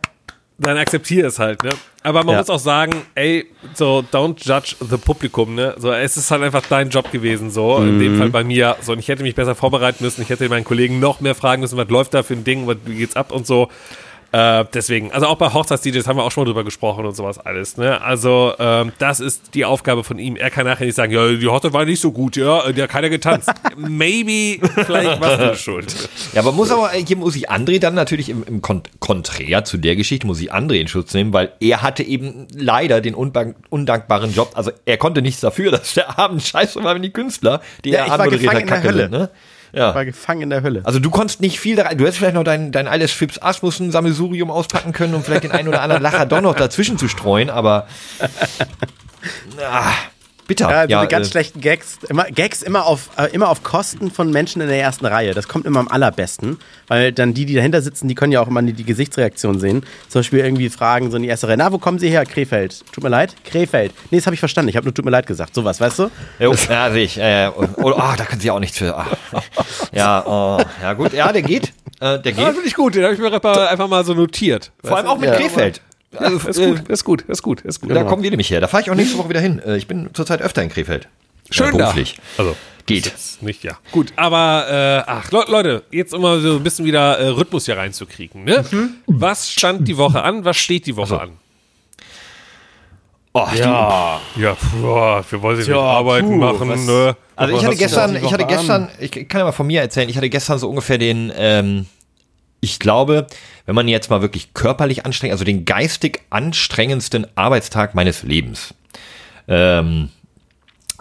dann 0.60 0.78
akzeptiere 0.78 1.28
es 1.28 1.40
halt, 1.40 1.64
ne? 1.64 1.72
Aber 2.04 2.24
man 2.24 2.34
Ja. 2.34 2.40
muss 2.40 2.50
auch 2.50 2.60
sagen, 2.60 3.04
ey, 3.16 3.46
so 3.74 4.04
don't 4.12 4.38
judge 4.46 4.76
the 4.88 4.98
Publikum, 4.98 5.56
ne? 5.56 5.74
So, 5.78 5.92
es 5.92 6.18
ist 6.18 6.30
halt 6.32 6.44
einfach 6.44 6.62
dein 6.68 6.90
Job 6.90 7.12
gewesen, 7.12 7.50
so. 7.50 7.78
In 7.78 7.96
Mhm. 7.96 8.00
dem 8.00 8.16
Fall 8.18 8.30
bei 8.30 8.44
mir. 8.44 8.78
So, 8.82 8.92
und 8.92 9.00
ich 9.00 9.08
hätte 9.08 9.24
mich 9.24 9.36
besser 9.36 9.56
vorbereiten 9.56 10.04
müssen. 10.04 10.22
Ich 10.22 10.30
hätte 10.30 10.48
meinen 10.50 10.66
Kollegen 10.66 11.00
noch 11.00 11.22
mehr 11.22 11.34
fragen 11.36 11.62
müssen, 11.62 11.78
was 11.78 11.90
läuft 11.90 12.14
da 12.14 12.24
für 12.24 12.34
ein 12.34 12.44
Ding, 12.44 12.68
was, 12.68 12.78
wie 12.86 12.96
geht's 12.98 13.16
ab 13.16 13.32
und 13.32 13.48
so. 13.48 13.70
Äh, 14.34 14.66
deswegen, 14.74 15.12
also 15.12 15.28
auch 15.28 15.36
bei 15.36 15.54
Hochzeits-DJs 15.54 16.08
haben 16.08 16.18
wir 16.18 16.24
auch 16.24 16.32
schon 16.32 16.42
mal 16.42 16.48
drüber 16.48 16.64
gesprochen 16.64 17.06
und 17.06 17.16
sowas 17.16 17.38
alles, 17.38 17.78
ne? 17.78 18.02
Also, 18.02 18.54
ähm, 18.58 18.92
das 18.98 19.20
ist 19.20 19.54
die 19.54 19.64
Aufgabe 19.64 20.04
von 20.04 20.18
ihm. 20.18 20.36
Er 20.36 20.50
kann 20.50 20.66
nachher 20.66 20.88
nicht 20.88 20.96
sagen, 20.96 21.14
ja, 21.14 21.34
die 21.34 21.48
Hochzeit 21.48 21.72
war 21.72 21.86
nicht 21.86 22.00
so 22.00 22.12
gut, 22.12 22.36
ja, 22.36 22.72
die 22.72 22.82
hat 22.82 22.90
keiner 22.90 23.12
getanzt. 23.12 23.52
Maybe, 23.78 24.58
vielleicht 24.86 25.22
warst 25.22 25.40
du 25.40 25.56
schuld. 25.56 26.10
Ja, 26.34 26.42
aber 26.42 26.52
muss 26.52 26.72
aber, 26.72 26.90
hier 26.90 27.16
muss 27.16 27.36
ich 27.36 27.52
André 27.52 27.80
dann 27.80 27.94
natürlich 27.94 28.30
im, 28.30 28.44
im 28.44 28.64
Kon 28.64 28.82
Konträr 28.98 29.66
zu 29.66 29.78
der 29.78 29.96
Geschichte, 29.96 30.26
muss 30.26 30.42
ich 30.42 30.52
André 30.52 30.80
in 30.82 30.88
Schutz 30.88 31.14
nehmen, 31.14 31.32
weil 31.32 31.52
er 31.60 31.84
hatte 31.84 32.02
eben 32.02 32.48
leider 32.56 33.02
den 33.02 33.14
undankbaren 33.14 34.34
Job, 34.34 34.54
also 34.56 34.72
er 34.86 34.98
konnte 34.98 35.22
nichts 35.22 35.42
dafür, 35.42 35.70
dass 35.70 35.94
der 35.94 36.18
Abend 36.18 36.42
scheiße 36.42 36.84
war, 36.84 36.96
wenn 36.96 37.04
die 37.04 37.14
Künstler, 37.14 37.62
die 37.86 37.92
Ja, 37.92 38.00
er 38.00 38.06
ich 38.06 38.10
war 38.10 38.20
anmoderiert 38.22 38.52
gefangen 38.52 38.72
hat, 38.72 38.78
in 38.84 38.98
der 38.98 39.10
kacke 39.10 39.16
ne? 39.16 39.30
Ja. 39.74 39.96
war 39.96 40.06
gefangen 40.06 40.44
in 40.44 40.50
der 40.52 40.62
Hölle. 40.62 40.82
Also 40.84 41.00
du 41.00 41.10
konntest 41.10 41.42
nicht 41.42 41.60
viel 41.60 41.76
da 41.76 41.84
rein. 41.84 41.98
Du 41.98 42.04
hättest 42.04 42.20
vielleicht 42.20 42.36
noch 42.36 42.44
dein, 42.44 42.72
dein 42.72 42.88
altes 42.88 43.12
Fips 43.12 43.42
Asmussen 43.42 43.92
Sammelsurium 43.92 44.52
auspacken 44.52 44.94
können, 44.94 45.16
um 45.16 45.24
vielleicht 45.24 45.44
den 45.44 45.52
einen 45.52 45.68
oder 45.68 45.82
anderen 45.82 46.04
Lacher 46.04 46.28
doch 46.28 46.42
noch 46.42 46.56
dazwischen 46.56 46.98
zu 47.00 47.08
streuen, 47.08 47.50
aber 47.50 47.88
ah, 49.60 49.92
bitter. 50.48 50.88
Ja, 50.88 51.00
eine 51.00 51.08
ganz 51.08 51.28
äh, 51.28 51.32
schlechten 51.32 51.62
Gags. 51.62 52.00
Immer, 52.10 52.26
Gags 52.26 52.62
immer 52.62 52.86
auf, 52.86 53.10
äh, 53.18 53.26
immer 53.34 53.50
auf 53.50 53.64
Kosten 53.64 54.12
von 54.12 54.32
Menschen 54.32 54.62
in 54.62 54.68
der 54.68 54.80
ersten 54.80 55.06
Reihe. 55.06 55.34
Das 55.34 55.48
kommt 55.48 55.66
immer 55.66 55.80
am 55.80 55.88
allerbesten. 55.88 56.58
Weil 56.88 57.12
dann 57.12 57.34
die, 57.34 57.46
die 57.46 57.56
dahinter 57.56 57.82
sitzen, 57.82 58.08
die 58.08 58.16
können 58.16 58.32
ja 58.32 58.42
auch 58.42 58.48
immer 58.48 58.62
die, 58.62 58.74
die 58.74 58.84
Gesichtsreaktion 58.84 59.60
sehen. 59.60 59.86
Zum 60.10 60.20
Beispiel 60.20 60.40
irgendwie 60.40 60.70
fragen 60.70 61.10
so 61.12 61.18
in 61.18 61.24
die 61.24 61.30
erste 61.30 61.48
Reihe, 61.48 61.58
na, 61.58 61.72
wo 61.72 61.78
kommen 61.78 62.00
Sie 62.00 62.10
her? 62.10 62.26
Krefeld. 62.26 62.84
Tut 62.92 63.04
mir 63.04 63.10
leid? 63.10 63.36
Krefeld. 63.46 63.94
Nee, 64.12 64.18
das 64.18 64.26
habe 64.26 64.34
ich 64.34 64.40
verstanden. 64.40 64.70
Ich 64.70 64.76
habe 64.76 64.86
nur 64.86 64.94
tut 64.94 65.06
mir 65.06 65.12
leid 65.12 65.26
gesagt. 65.28 65.56
Sowas, 65.56 65.80
weißt 65.80 66.00
du? 66.00 66.12
Jo, 66.40 66.54
ja, 66.70 66.92
sehe 66.92 67.04
ich. 67.04 67.18
Äh, 67.18 67.50
oder, 67.78 67.98
ah, 67.98 68.16
da 68.18 68.26
können 68.26 68.42
sie 68.42 68.52
auch 68.52 68.60
nichts 68.60 68.78
für. 68.78 68.96
Ah, 68.98 69.08
ja, 69.92 70.24
oh, 70.26 70.60
ja, 70.82 70.94
gut. 70.94 71.14
Ja, 71.14 71.32
der 71.32 71.42
geht. 71.42 71.74
Äh, 72.00 72.20
der 72.20 72.32
Ja, 72.34 72.46
geht. 72.46 72.54
finde 72.54 72.68
ich 72.68 72.76
gut, 72.76 72.96
den 72.96 73.04
habe 73.04 73.14
ich 73.14 73.20
mir 73.20 73.32
einfach 73.32 73.70
einfach 73.70 73.88
mal 73.88 74.04
so 74.04 74.14
notiert. 74.14 74.72
Vor 74.84 74.98
allem 74.98 75.08
auch 75.08 75.18
mit 75.18 75.30
Ja. 75.30 75.36
Krefeld. 75.36 75.82
Also, 76.18 76.48
Ist 76.50 76.58
äh, 76.60 76.68
gut, 76.72 76.88
ist 76.90 77.04
gut, 77.04 77.22
ist 77.24 77.42
gut, 77.42 77.62
ist 77.62 77.82
gut. 77.82 77.92
Da 77.92 78.04
kommen 78.04 78.24
wir 78.24 78.30
nämlich 78.30 78.50
her. 78.50 78.62
Da 78.62 78.68
fahre 78.68 78.84
ich 78.84 78.90
auch 78.92 78.96
nächste 78.96 79.18
Woche 79.18 79.30
wieder 79.30 79.40
hin. 79.42 79.60
Äh, 79.66 79.78
Ich 79.78 79.88
bin 79.88 80.10
zurzeit 80.14 80.42
öfter 80.42 80.62
in 80.64 80.70
Krefeld. 80.70 81.08
Schön 81.50 81.72
da. 81.78 81.86
beruflich. 81.86 82.18
Also. 82.38 82.56
Geht. 82.86 83.14
Nicht, 83.40 83.64
ja. 83.64 83.78
Gut, 83.94 84.12
aber 84.18 85.04
äh, 85.08 85.10
ach, 85.10 85.32
Le 85.32 85.46
Leute, 85.48 85.84
jetzt 85.92 86.14
immer 86.14 86.42
so 86.42 86.58
ein 86.58 86.64
bisschen 86.64 86.84
wieder 86.86 87.18
äh, 87.18 87.28
Rhythmus 87.30 87.66
hier 87.66 87.78
reinzukriegen. 87.78 88.44
Ne? 88.44 88.66
Was 89.08 89.50
stand 89.50 89.88
die 89.88 89.98
Woche 89.98 90.22
an? 90.22 90.44
Was 90.44 90.58
steht 90.58 90.86
die 90.86 90.98
Woche 90.98 91.22
an? 91.22 91.30
Oh, 93.34 93.48
Ja. 93.56 94.20
Ja, 94.36 94.56
boah, 94.82 95.24
wir 95.28 95.42
wollen 95.42 95.56
sie 95.56 95.62
nicht 95.62 95.72
Tja, 95.72 95.80
Arbeiten 95.82 96.28
puh, 96.28 96.36
machen. 96.36 96.70
was- 96.70 96.86
Ne? 96.86 97.16
Also 97.36 97.56
ich 97.58 97.66
hatte 97.66 97.76
gestern, 97.78 98.16
ich 98.16 98.32
hatte 98.34 98.46
gestern, 98.46 98.90
ich 99.00 99.12
kann 99.28 99.40
ja 99.40 99.46
mal 99.46 99.52
von 99.54 99.66
mir 99.66 99.82
erzählen, 99.82 100.08
ich 100.10 100.18
hatte 100.18 100.30
gestern 100.30 100.60
so 100.60 100.70
ungefähr 100.70 101.00
den, 101.00 101.32
ähm, 101.36 101.88
ich 102.64 102.80
glaube, 102.80 103.28
wenn 103.66 103.76
man 103.76 103.90
jetzt 103.90 104.10
mal 104.10 104.22
wirklich 104.22 104.54
körperlich 104.54 105.06
anstrengt, 105.06 105.34
also 105.34 105.44
den 105.44 105.66
geistig 105.66 106.22
anstrengendsten 106.30 107.28
Arbeitstag 107.36 107.94
meines 107.94 108.24
Lebens. 108.24 108.74
Ähm, 109.50 110.10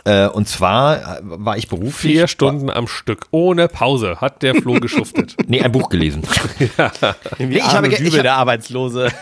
äh, 0.05 0.27
und 0.27 0.49
zwar 0.49 1.19
äh, 1.19 1.21
war 1.23 1.57
ich 1.57 1.69
beruflich. 1.69 2.15
Vier 2.15 2.27
Stunden 2.27 2.69
am 2.69 2.89
Stück, 2.89 3.27
ohne 3.31 3.69
Pause, 3.69 4.21
hat 4.21 4.43
der 4.43 4.57
Flo 4.57 4.75
geschuftet. 4.75 5.37
Nee, 5.47 5.63
ein 5.63 5.71
Buch 5.71 5.89
gelesen. 5.89 6.23
Irgendwie 7.39 7.59
ich 7.59 7.65
habe 7.65 7.89
Dübel, 7.89 8.07
ich 8.09 8.15
hab- 8.17 8.23
der 8.23 8.35
Arbeitslose. 8.35 9.09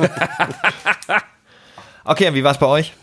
Okay, 2.02 2.28
und 2.28 2.34
wie 2.34 2.42
war 2.42 2.52
es 2.52 2.58
bei 2.58 2.66
euch? 2.66 2.94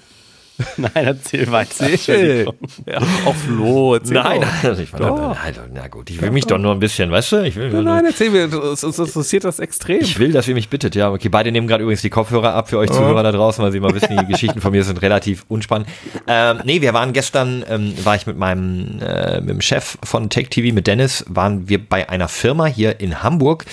Nein, 0.77 0.91
erzähl 0.95 1.51
weiter. 1.51 1.87
ja, 1.89 2.97
auch 3.25 3.35
Flo, 3.35 3.95
erzähl 3.95 4.15
Nein, 4.15 4.41
doch. 4.41 4.69
also 4.69 4.81
ich 4.81 4.91
war 4.93 5.37
also, 5.43 5.61
na 5.71 5.87
gut, 5.87 6.09
ich 6.09 6.19
will 6.21 6.31
mich 6.31 6.45
doch 6.45 6.57
nur 6.57 6.73
ein 6.73 6.79
bisschen, 6.79 7.11
weißt 7.11 7.31
du? 7.33 7.43
Ich 7.43 7.55
will, 7.55 7.69
Nein, 7.69 7.83
nein, 7.83 8.05
erzähl 8.05 8.31
mir, 8.31 8.45
uns 8.45 8.83
uns 8.83 8.97
interessiert 8.97 9.43
das 9.43 9.59
extrem. 9.59 10.01
Ich 10.01 10.17
will, 10.17 10.31
dass 10.31 10.47
ihr 10.47 10.55
mich 10.55 10.69
bittet, 10.69 10.95
ja. 10.95 11.11
Okay, 11.11 11.29
beide 11.29 11.51
nehmen 11.51 11.67
gerade 11.67 11.83
übrigens 11.83 12.01
die 12.01 12.09
Kopfhörer 12.09 12.53
ab 12.53 12.69
für 12.69 12.79
euch 12.79 12.91
Zuhörer 12.91 13.21
da 13.21 13.31
draußen, 13.31 13.63
weil 13.63 13.71
sie 13.71 13.79
mal 13.79 13.93
wissen, 13.93 14.17
die 14.17 14.25
Geschichten 14.25 14.61
von 14.61 14.71
mir 14.71 14.83
sind 14.83 15.01
relativ 15.01 15.45
unspannend. 15.47 15.87
Ähm, 16.27 16.61
nee, 16.63 16.81
wir 16.81 16.93
waren 16.93 17.13
gestern, 17.13 17.63
ähm, 17.69 17.93
war 18.03 18.15
ich 18.15 18.25
mit 18.25 18.37
meinem 18.37 18.99
äh, 19.01 19.39
mit 19.41 19.49
dem 19.49 19.61
Chef 19.61 19.97
von 20.03 20.29
Tech 20.29 20.49
TV, 20.49 20.73
mit 20.73 20.87
Dennis, 20.87 21.23
waren 21.27 21.69
wir 21.69 21.85
bei 21.85 22.09
einer 22.09 22.27
Firma 22.27 22.65
hier 22.65 22.99
in 22.99 23.21
Hamburg, 23.21 23.65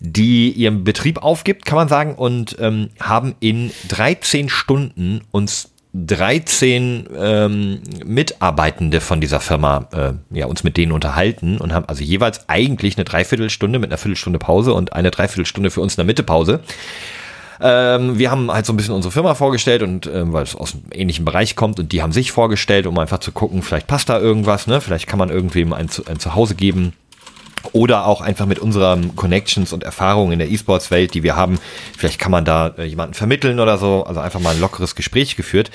die 0.00 0.50
ihren 0.50 0.84
Betrieb 0.84 1.22
aufgibt, 1.22 1.64
kann 1.64 1.76
man 1.76 1.88
sagen, 1.88 2.14
und 2.14 2.56
ähm, 2.60 2.90
haben 3.00 3.34
in 3.40 3.70
13 3.88 4.48
Stunden 4.48 5.22
uns 5.30 5.70
13 5.94 7.08
ähm, 7.16 7.80
Mitarbeitende 8.04 9.00
von 9.00 9.20
dieser 9.20 9.40
Firma, 9.40 9.88
äh, 9.92 10.36
ja, 10.36 10.46
uns 10.46 10.62
mit 10.62 10.76
denen 10.76 10.92
unterhalten 10.92 11.58
und 11.58 11.72
haben 11.72 11.86
also 11.88 12.02
jeweils 12.02 12.48
eigentlich 12.48 12.96
eine 12.96 13.04
Dreiviertelstunde 13.04 13.78
mit 13.78 13.90
einer 13.90 13.98
Viertelstunde 13.98 14.38
Pause 14.38 14.74
und 14.74 14.92
eine 14.92 15.10
Dreiviertelstunde 15.10 15.70
für 15.70 15.80
uns 15.80 15.94
in 15.94 15.96
der 15.96 16.04
Mitte 16.04 16.22
Pause. 16.22 16.60
Ähm, 17.60 18.18
wir 18.18 18.30
haben 18.30 18.52
halt 18.52 18.66
so 18.66 18.72
ein 18.72 18.76
bisschen 18.76 18.94
unsere 18.94 19.10
Firma 19.12 19.34
vorgestellt 19.34 19.82
und 19.82 20.06
ähm, 20.06 20.32
weil 20.32 20.44
es 20.44 20.54
aus 20.54 20.74
einem 20.74 20.84
ähnlichen 20.92 21.24
Bereich 21.24 21.56
kommt 21.56 21.80
und 21.80 21.90
die 21.92 22.02
haben 22.02 22.12
sich 22.12 22.30
vorgestellt, 22.32 22.86
um 22.86 22.98
einfach 22.98 23.18
zu 23.18 23.32
gucken, 23.32 23.62
vielleicht 23.62 23.86
passt 23.86 24.08
da 24.08 24.20
irgendwas, 24.20 24.66
ne? 24.66 24.80
Vielleicht 24.80 25.06
kann 25.06 25.18
man 25.18 25.30
irgendwem 25.30 25.72
ein, 25.72 25.88
ein 26.06 26.20
Zuhause 26.20 26.54
geben. 26.54 26.92
Oder 27.72 28.06
auch 28.06 28.20
einfach 28.20 28.46
mit 28.46 28.58
unseren 28.60 29.14
Connections 29.16 29.72
und 29.72 29.82
Erfahrungen 29.82 30.32
in 30.32 30.38
der 30.38 30.48
E-Sports-Welt, 30.50 31.12
die 31.14 31.22
wir 31.22 31.36
haben, 31.36 31.58
vielleicht 31.96 32.18
kann 32.18 32.30
man 32.30 32.44
da 32.44 32.68
äh, 32.78 32.84
jemanden 32.84 33.14
vermitteln 33.14 33.60
oder 33.60 33.78
so. 33.78 34.04
Also 34.04 34.20
einfach 34.20 34.40
mal 34.40 34.54
ein 34.54 34.60
lockeres 34.60 34.94
Gespräch 34.94 35.36
geführt. 35.36 35.70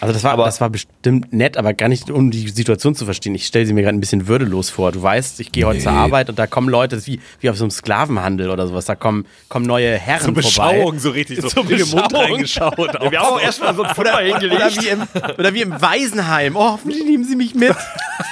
Also 0.00 0.12
das 0.12 0.24
war, 0.24 0.32
Aber- 0.32 0.44
das 0.44 0.60
war 0.60 0.68
bestimmt 0.68 1.32
nett, 1.32 1.56
aber 1.56 1.74
gar 1.74 1.88
nicht, 1.88 2.10
um 2.10 2.30
die 2.30 2.48
Situation 2.48 2.94
zu 2.94 3.04
verstehen. 3.04 3.34
Ich 3.34 3.46
stelle 3.46 3.66
sie 3.66 3.72
mir 3.72 3.82
gerade 3.82 3.96
ein 3.96 4.00
bisschen 4.00 4.26
würdelos 4.28 4.68
vor. 4.68 4.92
Du 4.92 5.02
weißt, 5.02 5.40
ich 5.40 5.52
gehe 5.52 5.64
heute 5.64 5.78
Nee. 5.78 5.84
zur 5.84 5.92
Arbeit 5.92 6.28
und 6.28 6.38
da 6.38 6.46
kommen 6.46 6.68
Leute, 6.68 6.96
das 6.96 7.04
ist 7.06 7.12
wie, 7.12 7.20
wie 7.40 7.50
auf 7.50 7.56
so 7.56 7.64
einem 7.64 7.70
Sklavenhandel 7.70 8.50
oder 8.50 8.66
sowas. 8.66 8.84
Da 8.86 8.94
kommen, 8.94 9.24
kommen 9.48 9.64
neue 9.66 9.96
Herren 9.96 10.34
vorbei. 10.34 10.98
so 10.98 11.10
richtig, 11.10 11.40
so 11.40 11.48
Zur 11.48 11.64
Beschauung. 11.64 12.00
reingeschaut. 12.14 12.76
Wir 13.10 13.18
haben 13.20 13.34
auch 13.34 13.40
erstmal 13.40 13.74
so 13.74 13.82
ein 13.84 13.94
Fünfer 13.94 14.18
Oder 14.18 14.70
wie, 14.82 14.88
im, 14.88 15.02
oder 15.38 15.54
wie 15.54 15.62
im 15.62 15.80
Waisenheim. 15.80 16.56
Oh, 16.56 16.72
hoffentlich 16.72 17.04
nehmen 17.04 17.24
sie 17.24 17.36
mich 17.36 17.54
mit. 17.54 17.74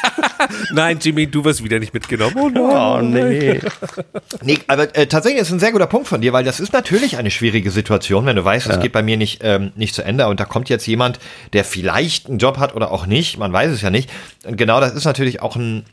Nein, 0.73 0.99
Jimmy, 1.01 1.27
du 1.27 1.45
wirst 1.45 1.63
wieder 1.65 1.79
nicht 1.79 1.95
mitgenommen. 1.95 2.35
Oh 2.39 2.49
nein. 2.49 2.96
Oh 2.99 3.03
nee. 3.03 3.61
Nee, 4.43 4.59
aber 4.67 4.95
äh, 4.97 5.07
tatsächlich 5.07 5.43
ist 5.43 5.51
ein 5.51 5.59
sehr 5.59 5.73
guter 5.73 5.87
Punkt 5.87 6.09
von 6.09 6.21
dir, 6.21 6.33
weil 6.33 6.45
das 6.45 6.61
ist 6.61 6.73
natürlich 6.73 7.17
eine 7.17 7.31
schwierige 7.31 7.71
Situation, 7.71 8.27
wenn 8.27 8.37
du 8.37 8.45
weißt, 8.45 8.69
es 8.69 8.81
geht 8.81 8.93
bei 8.93 9.03
mir 9.03 9.17
nicht, 9.17 9.41
ähm, 9.43 9.73
nicht 9.77 9.95
zu 9.95 10.03
Ende 10.03 10.27
und 10.29 10.41
da 10.41 10.45
kommt 10.45 10.69
jetzt 10.69 10.87
jemand, 10.87 11.19
der 11.53 11.65
vielleicht 11.65 12.29
einen 12.29 12.39
Job 12.39 12.59
hat 12.59 12.75
oder 12.75 12.91
auch 12.91 13.07
nicht, 13.07 13.39
man 13.39 13.53
weiß 13.53 13.73
es 13.73 13.81
ja 13.83 13.91
nicht. 13.91 14.11
Und 14.45 14.57
genau 14.57 14.81
das 14.81 14.95
ist 14.95 15.05
natürlich 15.05 15.43
auch 15.43 15.57
ein 15.57 15.85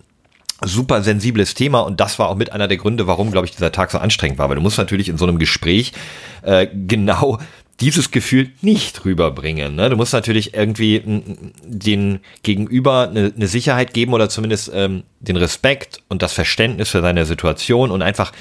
super 0.66 1.02
sensibles 1.02 1.54
Thema 1.56 1.82
und 1.82 2.00
das 2.00 2.20
war 2.20 2.30
auch 2.30 2.36
mit 2.36 2.52
einer 2.52 2.68
der 2.68 2.78
Gründe, 2.78 3.08
warum, 3.08 3.32
glaube 3.32 3.46
ich, 3.46 3.52
dieser 3.52 3.72
Tag 3.72 3.92
so 3.92 3.98
anstrengend 3.98 4.38
war, 4.38 4.50
weil 4.50 4.56
du 4.56 4.62
musst 4.62 4.78
natürlich 4.78 5.10
in 5.10 5.18
so 5.18 5.26
einem 5.26 5.40
Gespräch 5.40 5.94
äh, 6.44 6.68
genau 6.88 7.40
dieses 7.84 8.12
Gefühl 8.12 8.50
nicht 8.62 9.04
rüberbringen. 9.04 9.76
Ne? 9.76 9.90
Du 9.90 9.98
musst 9.98 10.14
natürlich 10.14 10.54
irgendwie 10.54 11.04
den 11.66 12.20
Gegenüber 12.42 13.10
eine, 13.10 13.34
eine 13.36 13.48
Sicherheit 13.48 13.94
geben 13.94 14.14
oder 14.14 14.30
zumindest 14.30 14.72
ähm, 14.74 15.04
den 15.20 15.36
Respekt 15.36 16.02
und 16.08 16.22
das 16.22 16.32
Verständnis 16.32 16.90
für 16.90 17.02
seine 17.02 17.26
Situation 17.26 17.92
und 17.92 18.02
einfach 18.02 18.32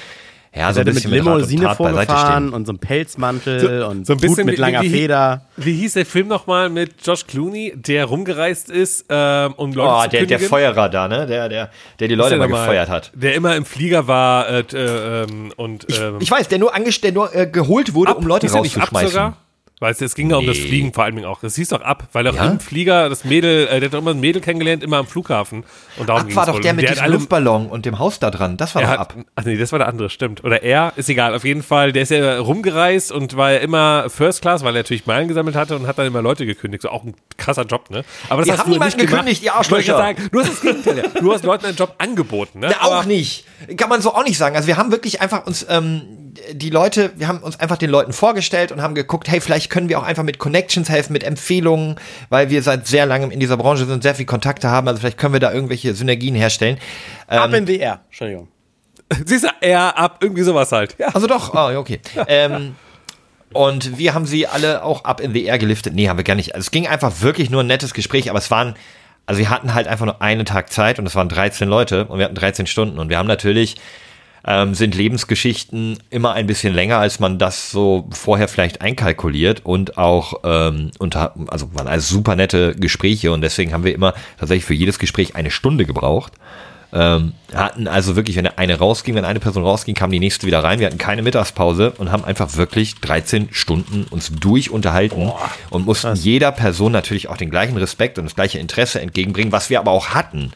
ja, 0.55 0.61
so 0.61 0.67
Also 0.67 0.79
ein 0.81 0.85
mit 0.85 0.95
bisschen 0.95 1.11
mit 1.11 1.19
und 1.21 1.25
Limousine 1.25 1.61
beiseite 1.65 1.75
vorgefahren 1.77 2.53
und 2.53 2.65
so 2.67 2.73
ein 2.73 2.79
Pelzmantel 2.79 3.83
und 3.83 4.05
so 4.05 4.13
ein 4.13 4.19
bisschen 4.19 4.37
Hut 4.39 4.45
mit 4.45 4.57
wie- 4.57 4.61
langer 4.61 4.81
wie- 4.83 4.89
Feder. 4.89 5.45
Wie 5.57 5.73
hieß 5.73 5.93
der 5.93 6.05
Film 6.05 6.27
nochmal 6.27 6.69
mit 6.69 6.95
Josh 7.05 7.25
Clooney, 7.27 7.73
der 7.75 8.05
rumgereist 8.05 8.69
ist, 8.69 9.05
ähm, 9.09 9.53
um 9.57 9.73
Leute 9.73 9.91
Oh, 9.91 10.03
zu 10.03 10.09
der, 10.09 10.25
der? 10.25 10.39
Feuerer 10.39 10.89
da, 10.89 11.07
ne? 11.07 11.25
Der, 11.27 11.49
der, 11.49 11.69
der 11.99 12.07
die 12.07 12.15
Leute 12.15 12.37
der 12.37 12.39
mal 12.39 12.47
gefeuert 12.47 12.89
hat. 12.89 13.11
Der 13.15 13.35
immer 13.35 13.55
im 13.55 13.65
Flieger 13.65 14.07
war 14.07 14.47
äh, 14.49 14.59
äh, 14.73 15.23
ähm, 15.23 15.51
und 15.55 15.85
ähm, 15.99 16.17
Ich 16.19 16.29
weiß, 16.31 16.47
der 16.47 16.59
nur, 16.59 16.73
angest 16.75 17.03
der 17.03 17.11
nur 17.11 17.35
äh, 17.35 17.47
geholt 17.47 17.93
wurde, 17.93 18.13
um 18.15 18.25
Leute 18.27 18.47
ab 18.47 18.53
rauszuschmeißen. 18.55 19.33
Weißt 19.83 19.99
du, 19.99 20.05
es 20.05 20.15
ging 20.15 20.29
ja 20.29 20.37
um 20.37 20.47
das 20.47 20.55
Nee. 20.57 20.63
Fliegen 20.67 20.93
vor 20.93 21.03
allem 21.03 21.23
auch. 21.25 21.43
Es 21.43 21.55
hieß 21.55 21.67
doch 21.69 21.81
ab, 21.81 22.07
weil 22.13 22.25
auch 22.29 22.35
Ja? 22.35 22.45
im 22.47 22.59
Flieger 22.61 23.09
das 23.09 23.25
Mädel, 23.25 23.67
äh, 23.67 23.79
der 23.81 23.89
hat 23.89 23.93
doch 23.93 23.99
immer 23.99 24.11
ein 24.11 24.19
Mädel 24.21 24.41
kennengelernt, 24.41 24.81
immer 24.81 24.97
am 24.97 25.05
Flughafen. 25.07 25.65
Und 25.97 26.07
darum 26.07 26.23
Ab 26.29 26.35
war 26.35 26.45
doch 26.45 26.53
wohl. 26.55 26.61
der 26.61 26.73
mit 26.73 27.01
alle- 27.01 27.13
Luftballon 27.13 27.67
und 27.67 27.85
dem 27.85 27.99
Haus 27.99 28.17
da 28.19 28.31
dran. 28.31 28.55
Das 28.55 28.75
war 28.75 28.81
doch 28.81 28.87
hat, 28.89 28.99
ab. 28.99 29.15
ach 29.35 29.43
nee, 29.43 29.57
das 29.57 29.73
war 29.73 29.79
der 29.79 29.89
andere, 29.89 30.09
stimmt. 30.09 30.43
Oder 30.45 30.63
er, 30.63 30.93
ist 30.95 31.09
egal. 31.09 31.35
Auf 31.35 31.43
jeden 31.43 31.63
Fall, 31.63 31.91
der 31.91 32.03
ist 32.03 32.11
ja 32.11 32.39
rumgereist 32.39 33.11
und 33.11 33.35
war 33.35 33.51
ja 33.51 33.59
immer 33.59 34.09
First 34.09 34.41
Class, 34.41 34.63
weil 34.63 34.73
er 34.75 34.79
natürlich 34.79 35.05
Meilen 35.05 35.27
gesammelt 35.27 35.57
hatte 35.57 35.75
und 35.75 35.85
hat 35.85 35.97
dann 35.99 36.07
immer 36.07 36.21
Leute 36.21 36.45
gekündigt. 36.45 36.83
So 36.83 36.89
auch 36.89 37.03
ein 37.03 37.13
krasser 37.37 37.65
Job, 37.65 37.89
ne? 37.89 38.05
Aber 38.29 38.41
das 38.41 38.47
Wir 38.47 38.53
hast 38.53 38.59
haben 38.61 38.67
du 38.69 38.73
niemanden 38.75 38.97
gemacht. 38.97 39.11
gekündigt, 39.11 39.43
ihr 39.43 39.53
Arschlöcher. 39.53 39.97
sagen, 39.97 40.29
du 40.31 40.39
hast 40.39 40.49
das 40.49 40.61
Gegenteil. 40.61 41.03
Du 41.19 41.33
hast 41.33 41.43
Leuten 41.43 41.65
einen 41.65 41.75
Job 41.75 41.93
angeboten, 41.97 42.59
ne? 42.59 42.69
Ja, 42.71 42.81
auch 42.83 43.03
nicht. 43.05 43.45
Kann 43.75 43.89
man 43.89 44.01
so 44.01 44.13
auch 44.15 44.23
nicht 44.23 44.37
sagen. 44.37 44.55
Also 44.55 44.67
wir 44.67 44.77
haben 44.77 44.91
wirklich 44.91 45.19
einfach 45.21 45.45
uns 45.45 45.65
ähm, 45.69 46.03
die 46.51 46.69
Leute, 46.69 47.11
wir 47.15 47.27
haben 47.27 47.39
uns 47.39 47.59
einfach 47.59 47.77
den 47.77 47.89
Leuten 47.89 48.13
vorgestellt 48.13 48.71
und 48.71 48.81
haben 48.81 48.95
geguckt, 48.95 49.29
hey, 49.29 49.41
vielleicht 49.41 49.69
können 49.69 49.89
wir 49.89 49.99
auch 49.99 50.03
einfach 50.03 50.23
mit 50.23 50.39
Connections 50.39 50.89
helfen, 50.89 51.13
mit 51.13 51.23
Empfehlungen, 51.23 51.95
weil 52.29 52.49
wir 52.49 52.61
seit 52.63 52.87
sehr 52.87 53.05
langem 53.05 53.31
in 53.31 53.39
dieser 53.39 53.57
Branche 53.57 53.85
sind, 53.85 54.03
sehr 54.03 54.15
viel 54.15 54.25
Kontakte 54.25 54.69
haben. 54.69 54.87
Also 54.87 54.99
vielleicht 54.99 55.17
können 55.17 55.33
wir 55.33 55.39
da 55.39 55.53
irgendwelche 55.53 55.93
Synergien 55.93 56.35
herstellen. 56.35 56.77
Ab 57.27 57.53
in 57.53 57.67
WR. 57.67 58.01
Entschuldigung. 58.07 58.47
Siehst 59.25 59.43
du, 59.43 59.49
er 59.61 59.97
ab, 59.97 60.19
irgendwie 60.21 60.43
sowas 60.43 60.71
halt. 60.71 60.95
Ja. 60.97 61.09
Also 61.09 61.27
doch, 61.27 61.53
ja, 61.53 61.77
okay. 61.77 61.99
Ähm, 62.27 62.75
und 63.53 63.97
wir 63.97 64.13
haben 64.13 64.25
sie 64.25 64.47
alle 64.47 64.83
auch 64.83 65.03
ab 65.05 65.21
in 65.21 65.33
the 65.33 65.43
air 65.43 65.59
geliftet. 65.59 65.93
Nee, 65.93 66.09
haben 66.09 66.17
wir 66.17 66.23
gar 66.23 66.35
nicht. 66.35 66.55
Also 66.55 66.65
es 66.65 66.71
ging 66.71 66.87
einfach 66.87 67.21
wirklich 67.21 67.49
nur 67.49 67.61
ein 67.61 67.67
nettes 67.67 67.93
Gespräch, 67.93 68.29
aber 68.29 68.39
es 68.39 68.49
waren, 68.49 68.75
also 69.25 69.39
wir 69.39 69.49
hatten 69.49 69.73
halt 69.73 69.87
einfach 69.87 70.05
nur 70.05 70.21
einen 70.21 70.45
Tag 70.45 70.71
Zeit 70.71 70.99
und 70.99 71.05
es 71.05 71.15
waren 71.15 71.29
13 71.29 71.67
Leute 71.67 72.05
und 72.05 72.17
wir 72.17 72.25
hatten 72.25 72.35
13 72.35 72.65
Stunden 72.65 72.97
und 72.97 73.09
wir 73.09 73.17
haben 73.17 73.27
natürlich, 73.27 73.75
ähm, 74.45 74.73
sind 74.73 74.95
Lebensgeschichten 74.95 75.99
immer 76.09 76.33
ein 76.33 76.47
bisschen 76.47 76.73
länger, 76.73 76.97
als 76.97 77.19
man 77.19 77.37
das 77.37 77.71
so 77.71 78.09
vorher 78.11 78.47
vielleicht 78.47 78.81
einkalkuliert 78.81 79.61
und 79.65 79.97
auch 79.97 80.41
ähm, 80.43 80.91
unter, 80.99 81.33
also 81.47 81.73
waren 81.73 81.87
also 81.87 82.15
super 82.15 82.35
nette 82.35 82.75
Gespräche 82.75 83.31
und 83.31 83.41
deswegen 83.41 83.73
haben 83.73 83.85
wir 83.85 83.95
immer 83.95 84.13
tatsächlich 84.37 84.65
für 84.65 84.73
jedes 84.73 84.99
Gespräch 84.99 85.35
eine 85.35 85.51
Stunde 85.51 85.85
gebraucht. 85.85 86.33
Ähm, 86.95 87.33
hatten 87.55 87.87
also 87.87 88.15
wirklich, 88.15 88.35
wenn 88.35 88.45
eine 88.45 88.77
rausging, 88.77 89.15
wenn 89.15 89.25
eine 89.25 89.39
Person 89.39 89.63
rausging, 89.63 89.95
kam 89.95 90.11
die 90.11 90.19
nächste 90.19 90.45
wieder 90.45 90.63
rein. 90.63 90.79
Wir 90.79 90.85
hatten 90.85 90.99
keine 90.99 91.23
Mittagspause 91.23 91.91
und 91.97 92.11
haben 92.11 92.23
einfach 92.23 92.55
wirklich 92.55 92.95
13 92.95 93.49
Stunden 93.51 94.05
uns 94.11 94.31
durch 94.31 94.69
unterhalten 94.69 95.31
und 95.71 95.85
mussten 95.85 96.13
jeder 96.13 96.51
Person 96.51 96.91
natürlich 96.91 97.29
auch 97.29 97.37
den 97.37 97.49
gleichen 97.49 97.77
Respekt 97.77 98.19
und 98.19 98.25
das 98.25 98.35
gleiche 98.35 98.59
Interesse 98.59 99.01
entgegenbringen, 99.01 99.51
was 99.51 99.71
wir 99.71 99.79
aber 99.79 99.89
auch 99.89 100.09
hatten. 100.09 100.51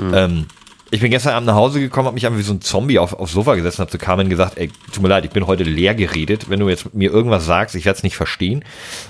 Ähm, 0.00 0.46
ich 0.94 1.00
bin 1.00 1.10
gestern 1.10 1.34
Abend 1.34 1.48
nach 1.48 1.56
Hause 1.56 1.80
gekommen, 1.80 2.06
habe 2.06 2.14
mich 2.14 2.24
einfach 2.24 2.38
wie 2.38 2.44
so 2.44 2.52
ein 2.52 2.60
Zombie 2.60 3.00
auf, 3.00 3.14
aufs 3.14 3.32
Sofa 3.32 3.56
gesessen, 3.56 3.80
habe 3.80 3.90
zu 3.90 3.98
Carmen 3.98 4.30
gesagt, 4.30 4.56
ey, 4.56 4.70
tut 4.92 5.02
mir 5.02 5.08
leid, 5.08 5.24
ich 5.24 5.32
bin 5.32 5.44
heute 5.48 5.64
leer 5.64 5.92
geredet. 5.92 6.48
Wenn 6.48 6.60
du 6.60 6.68
jetzt 6.68 6.94
mir 6.94 7.10
irgendwas 7.10 7.44
sagst, 7.44 7.74
ich 7.74 7.84
werde 7.84 7.96
es 7.96 8.04
nicht 8.04 8.16
verstehen. 8.16 8.64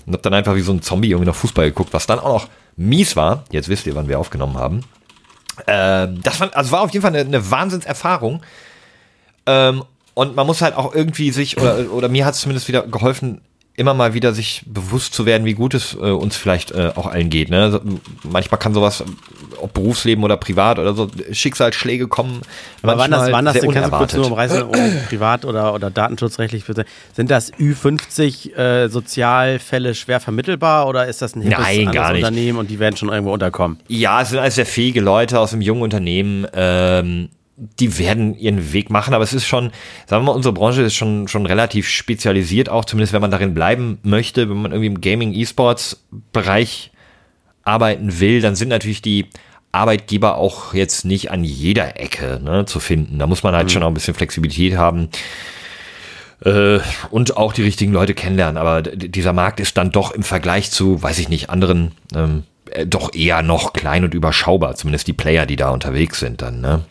Und 0.07 0.15
habe 0.15 0.23
dann 0.23 0.33
einfach 0.33 0.55
wie 0.55 0.63
so 0.63 0.73
ein 0.73 0.81
Zombie 0.81 1.11
irgendwie 1.11 1.27
noch 1.27 1.37
Fußball 1.37 1.67
geguckt, 1.67 1.93
was 1.93 2.07
dann 2.07 2.21
auch 2.21 2.29
noch 2.29 2.49
mies 2.77 3.17
war. 3.17 3.45
Jetzt 3.51 3.69
wisst 3.69 3.87
ihr, 3.87 3.95
wann 3.95 4.09
wir 4.09 4.19
aufgenommen 4.19 4.57
haben. 4.57 4.81
Ähm, 5.67 6.21
das 6.23 6.39
fand, 6.39 6.57
also 6.57 6.73
war 6.73 6.81
auf 6.81 6.91
jeden 6.93 7.03
Fall 7.03 7.15
eine, 7.15 7.21
eine 7.21 7.51
Wahnsinnserfahrung. 7.51 8.43
Ähm, 9.45 9.85
und 10.15 10.37
man 10.37 10.47
muss 10.47 10.63
halt 10.63 10.77
auch 10.77 10.95
irgendwie 10.95 11.33
sich, 11.33 11.59
oder, 11.59 11.93
oder 11.93 12.09
mir 12.09 12.25
hat 12.25 12.33
es 12.33 12.41
zumindest 12.41 12.67
wieder 12.67 12.87
geholfen, 12.87 13.43
immer 13.77 13.95
mal 13.95 14.15
wieder 14.15 14.33
sich 14.33 14.63
bewusst 14.67 15.15
zu 15.15 15.27
werden, 15.27 15.45
wie 15.45 15.55
gut 15.55 15.75
es 15.75 15.95
äh, 15.95 16.11
uns 16.11 16.37
vielleicht 16.37 16.71
äh, 16.71 16.93
auch 16.95 17.07
allen 17.07 17.29
geht. 17.29 17.51
Ne? 17.51 17.61
Also, 17.61 17.81
manchmal 18.23 18.61
kann 18.61 18.73
sowas, 18.73 19.03
ob 19.61 19.75
Berufsleben 19.75 20.23
oder 20.23 20.37
privat 20.37 20.79
oder 20.79 20.95
so, 20.95 21.11
Schicksalsschläge 21.33 22.07
kommen. 22.07 22.43
Aber 22.83 22.99
wann 22.99 23.11
das, 23.11 23.33
wann 23.33 23.45
das 23.45 23.55
sehr 23.55 23.69
kannst 23.69 23.93
du 23.93 23.97
kurz 23.97 24.15
nur 24.15 24.27
umreißen, 24.27 24.63
um 24.63 24.79
privat 25.09 25.45
oder, 25.45 25.75
oder 25.75 25.91
datenschutzrechtlich, 25.91 26.65
bitte. 26.65 26.85
sind 27.15 27.31
das 27.33 27.53
Ü50 27.55 28.55
äh, 28.57 28.89
Sozialfälle 28.89 29.97
schwer 29.97 30.21
vermittelbar 30.21 30.87
oder 30.87 31.07
ist 31.07 31.21
das 31.21 31.35
ein 31.35 31.43
hippes 31.43 31.59
Nein, 31.59 31.91
gar 31.91 32.13
nicht. 32.13 32.23
Unternehmen 32.23 32.59
und 32.59 32.71
die 32.71 32.79
werden 32.79 32.97
schon 32.97 33.09
irgendwo 33.09 33.33
unterkommen? 33.33 33.79
Ja, 33.89 34.23
es 34.23 34.31
sind 34.31 34.39
alles 34.39 34.55
sehr 34.55 34.67
fähige 34.67 35.01
Leute 35.01 35.41
aus 35.41 35.53
einem 35.53 35.63
jungen 35.63 35.83
Unternehmen. 35.83 36.47
Ähm, 36.55 37.29
die 37.57 37.99
werden 37.99 38.37
ihren 38.37 38.73
Weg 38.73 38.91
machen, 38.91 39.15
aber 39.15 39.23
es 39.23 39.33
ist 39.33 39.47
schon, 39.47 39.71
sagen 40.07 40.25
wir 40.25 40.33
mal, 40.33 40.37
unsere 40.37 40.53
Branche 40.53 40.83
ist 40.83 40.95
schon, 40.95 41.29
schon 41.29 41.47
relativ 41.47 41.89
spezialisiert, 41.89 42.69
auch 42.69 42.85
zumindest 42.85 43.13
wenn 43.13 43.21
man 43.21 43.31
darin 43.31 43.55
bleiben 43.55 43.99
möchte, 44.03 44.51
wenn 44.51 44.61
man 44.61 44.73
irgendwie 44.73 44.89
im 44.89 45.01
Gaming-E-Sports-Bereich 45.01 46.91
arbeiten 47.63 48.21
will, 48.21 48.41
dann 48.41 48.57
sind 48.57 48.69
natürlich 48.69 49.03
die 49.03 49.27
Arbeitgeber 49.73 50.37
auch 50.37 50.75
jetzt 50.75 51.05
nicht 51.05 51.31
an 51.31 51.45
jeder 51.45 51.99
Ecke 52.01 52.41
ne, 52.43 52.65
zu 52.65 52.81
finden. 52.81 53.19
Da 53.19 53.27
muss 53.27 53.43
man 53.43 53.55
halt 53.55 53.73
schon 53.73 53.83
auch 53.83 53.89
ein 53.89 53.95
bisschen 53.95 54.15
Flexibilität 54.15 54.77
haben 54.77 55.09
äh, 56.45 56.79
und 57.11 57.37
auch 57.37 57.53
die 57.53 57.63
richtigen 57.63 57.93
Leute 57.93 58.15
kennenlernen. 58.15 58.57
Aber 58.57 58.83
dieser 58.83 59.33
Markt 59.33 59.59
ist 59.61 59.77
dann 59.77 59.91
doch 59.91 60.13
im 60.13 60.23
Vergleich 60.23 60.71
zu, 60.71 61.03
weiß 61.03 61.19
ich 61.19 61.29
nicht, 61.29 61.51
anderen 61.51 61.93
ähm, 62.15 62.45
äh, 62.71 62.87
doch 62.87 63.15
eher 63.15 63.43
noch 63.43 63.73
klein 63.73 64.05
und 64.05 64.15
überschaubar. 64.15 64.77
Zumindest 64.77 65.09
die 65.09 65.13
Player, 65.13 65.45
die 65.45 65.57
da 65.57 65.71
unterwegs 65.71 66.21
sind 66.21 66.41
dann. 66.41 66.61
Ne? 66.61 66.85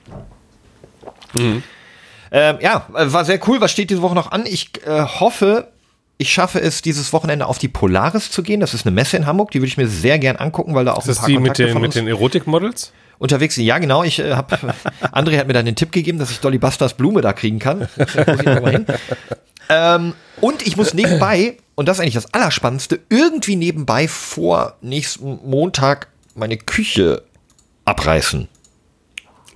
Ähm, 1.35 2.57
ja, 2.61 2.87
war 2.89 3.25
sehr 3.25 3.39
cool. 3.47 3.61
Was 3.61 3.71
steht 3.71 3.89
diese 3.89 4.01
Woche 4.01 4.15
noch 4.15 4.31
an? 4.31 4.45
Ich 4.45 4.71
äh, 4.85 5.01
hoffe, 5.01 5.67
ich 6.17 6.31
schaffe 6.31 6.59
es, 6.59 6.81
dieses 6.81 7.13
Wochenende 7.13 7.45
auf 7.45 7.57
die 7.57 7.67
Polaris 7.67 8.31
zu 8.31 8.43
gehen. 8.43 8.59
Das 8.59 8.73
ist 8.73 8.85
eine 8.85 8.93
Messe 8.93 9.17
in 9.17 9.25
Hamburg, 9.25 9.51
die 9.51 9.59
würde 9.59 9.67
ich 9.67 9.77
mir 9.77 9.87
sehr 9.87 10.19
gern 10.19 10.37
angucken, 10.37 10.73
weil 10.73 10.85
da 10.85 10.93
auch 10.93 10.99
Ist 10.99 11.09
das 11.09 11.17
ein 11.17 11.21
paar 11.21 11.27
die 11.27 11.33
mit 11.35 11.43
Kontakte 11.43 11.63
den, 11.65 11.73
von 11.73 11.81
mit 11.81 11.95
den 11.95 12.07
Erotik-Models? 12.07 12.93
unterwegs 13.19 13.55
sind. 13.55 13.63
Ja, 13.63 13.77
genau. 13.77 14.03
Ich 14.03 14.19
äh, 14.19 14.33
habe 14.33 14.57
André 15.13 15.37
hat 15.37 15.47
mir 15.47 15.53
dann 15.53 15.65
den 15.65 15.75
Tipp 15.75 15.91
gegeben, 15.91 16.19
dass 16.19 16.29
ich 16.29 16.39
Dolly 16.39 16.57
Busters 16.57 16.95
Blume 16.95 17.21
da 17.21 17.33
kriegen 17.33 17.59
kann. 17.59 17.87
Ähm, 19.69 20.13
und 20.41 20.67
ich 20.67 20.75
muss 20.75 20.93
nebenbei, 20.93 21.55
und 21.75 21.87
das 21.87 21.97
ist 21.97 22.01
eigentlich 22.01 22.15
das 22.15 22.33
Allerspannendste, 22.33 22.99
irgendwie 23.07 23.55
nebenbei 23.55 24.09
vor 24.09 24.75
nächsten 24.81 25.39
Montag 25.49 26.09
meine 26.35 26.57
Küche 26.57 27.23
abreißen. 27.85 28.49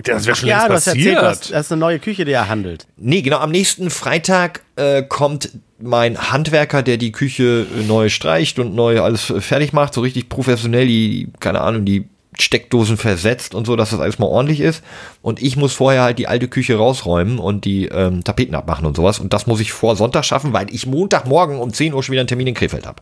Das 0.04 0.26
wäre 0.26 0.36
schon 0.36 0.50
ja, 0.50 0.58
längst 0.58 0.70
du 0.70 0.74
hast 0.74 0.88
erzählt, 0.88 1.06
passiert. 1.06 1.22
du 1.22 1.28
hast, 1.28 1.52
das 1.52 1.66
ist 1.66 1.72
eine 1.72 1.80
neue 1.80 2.00
Küche, 2.00 2.26
die 2.26 2.32
er 2.32 2.48
handelt. 2.48 2.86
Nee, 2.98 3.22
genau, 3.22 3.38
am 3.38 3.52
nächsten 3.52 3.90
Freitag 3.90 4.62
äh, 4.76 5.02
kommt 5.04 5.50
mein 5.80 6.32
Handwerker, 6.32 6.84
der 6.84 6.98
die 6.98 7.12
Küche 7.12 7.66
äh, 7.76 7.84
neu 7.84 8.10
streicht 8.10 8.60
und 8.60 8.76
neu 8.76 9.02
alles 9.02 9.34
fertig 9.40 9.74
macht, 9.74 9.94
so 9.94 10.02
richtig 10.02 10.30
professionell, 10.30 10.88
die, 10.88 11.30
keine 11.40 11.62
Ahnung, 11.62 11.86
die 11.86 12.08
Steckdosen 12.40 12.98
versetzt 12.98 13.56
und 13.56 13.66
so, 13.66 13.76
dass 13.76 13.90
das 13.90 14.00
alles 14.00 14.20
mal 14.20 14.28
ordentlich 14.28 14.60
ist. 14.60 14.84
Und 15.24 15.42
ich 15.42 15.58
muss 15.58 15.74
vorher 15.74 16.04
halt 16.04 16.20
die 16.20 16.28
alte 16.28 16.48
Küche 16.48 16.76
rausräumen 16.76 17.40
und 17.40 17.66
die 17.66 17.86
ähm, 17.88 18.24
Tapeten 18.24 18.54
abmachen 18.54 18.86
und 18.86 18.96
sowas. 18.96 19.20
Und 19.20 19.34
das 19.34 19.48
muss 19.48 19.60
ich 19.60 19.72
vor 19.72 19.96
Sonntag 19.96 20.24
schaffen, 20.24 20.54
weil 20.54 20.72
ich 20.72 20.86
Montagmorgen 20.86 21.58
um 21.58 21.74
10 21.74 21.94
Uhr 21.94 22.04
schon 22.04 22.14
wieder 22.14 22.22
einen 22.22 22.28
Termin 22.28 22.48
in 22.48 22.54
Krefeld 22.54 22.86
habe. 22.86 23.02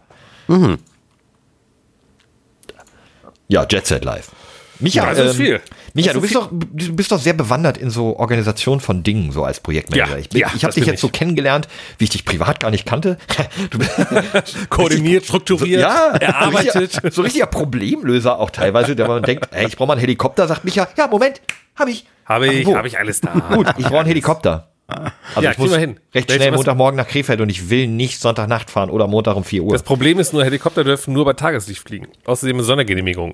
Ja, 3.47 3.65
Jet 3.69 3.85
Set 3.85 4.05
Live. 4.05 4.31
Micha, 4.79 5.11
Ja, 5.13 5.23
ähm, 5.23 5.33
viel. 5.33 5.61
Micha, 5.93 6.11
du 6.13 6.19
ist 6.19 6.23
bist, 6.23 6.35
doch, 6.35 6.49
du 6.51 6.95
bist 6.95 7.11
doch 7.11 7.19
sehr 7.19 7.33
bewandert 7.33 7.77
in 7.77 7.89
so 7.89 8.17
Organisation 8.17 8.79
von 8.79 9.03
Dingen, 9.03 9.31
so 9.31 9.43
als 9.43 9.59
Projektmanager. 9.59 10.11
Ja, 10.11 10.17
ich 10.17 10.33
ja, 10.33 10.51
ich 10.55 10.63
habe 10.63 10.73
dich 10.73 10.85
jetzt 10.85 11.01
so 11.01 11.07
ich. 11.07 11.13
kennengelernt, 11.13 11.67
wie 11.97 12.03
ich 12.05 12.09
dich 12.09 12.25
privat 12.25 12.59
gar 12.59 12.71
nicht 12.71 12.85
kannte. 12.85 13.17
Du 13.69 13.79
bist 13.79 13.91
Koordiniert, 14.69 15.25
strukturiert, 15.25 15.81
ja, 15.81 16.09
erarbeitet. 16.19 16.73
So 16.73 16.79
richtiger, 16.79 17.11
so 17.11 17.21
richtiger 17.21 17.45
Problemlöser 17.45 18.39
auch 18.39 18.49
teilweise, 18.49 18.95
der 18.95 19.07
man 19.07 19.23
denkt, 19.23 19.47
ey, 19.51 19.67
ich 19.67 19.77
brauche 19.77 19.87
mal 19.87 19.93
einen 19.93 20.01
Helikopter, 20.01 20.47
sagt 20.47 20.65
Micha, 20.65 20.87
ja, 20.97 21.07
Moment, 21.07 21.41
habe 21.75 21.91
ich. 21.91 22.05
Habe 22.25 22.47
ich, 22.47 22.65
habe 22.67 22.87
ich 22.87 22.97
alles 22.97 23.21
da. 23.21 23.31
Gut, 23.53 23.67
ich 23.77 23.85
brauche 23.85 23.99
einen 23.99 24.07
Helikopter. 24.07 24.71
Also 24.87 25.41
Ja, 25.41 25.51
ich 25.51 25.57
muss 25.57 25.75
hin. 25.75 25.99
recht 26.13 26.29
Welche 26.29 26.43
schnell 26.43 26.51
Montagmorgen 26.55 26.95
nach 26.97 27.07
Krefeld 27.07 27.41
und 27.41 27.49
ich 27.49 27.69
will 27.69 27.87
nicht 27.87 28.21
Sonntagnacht 28.21 28.69
fahren 28.69 28.91
oder 28.91 29.07
Montag 29.07 29.35
um 29.35 29.43
4 29.43 29.63
Uhr. 29.63 29.73
Das 29.73 29.81
Problem 29.81 30.19
ist 30.19 30.31
nur, 30.31 30.43
Helikopter 30.43 30.83
dürfen 30.83 31.13
nur 31.13 31.25
bei 31.25 31.33
Tageslicht 31.33 31.87
fliegen. 31.87 32.07
Außerdem 32.25 32.57
eine 32.57 32.63
Sondergenehmigung. 32.63 33.33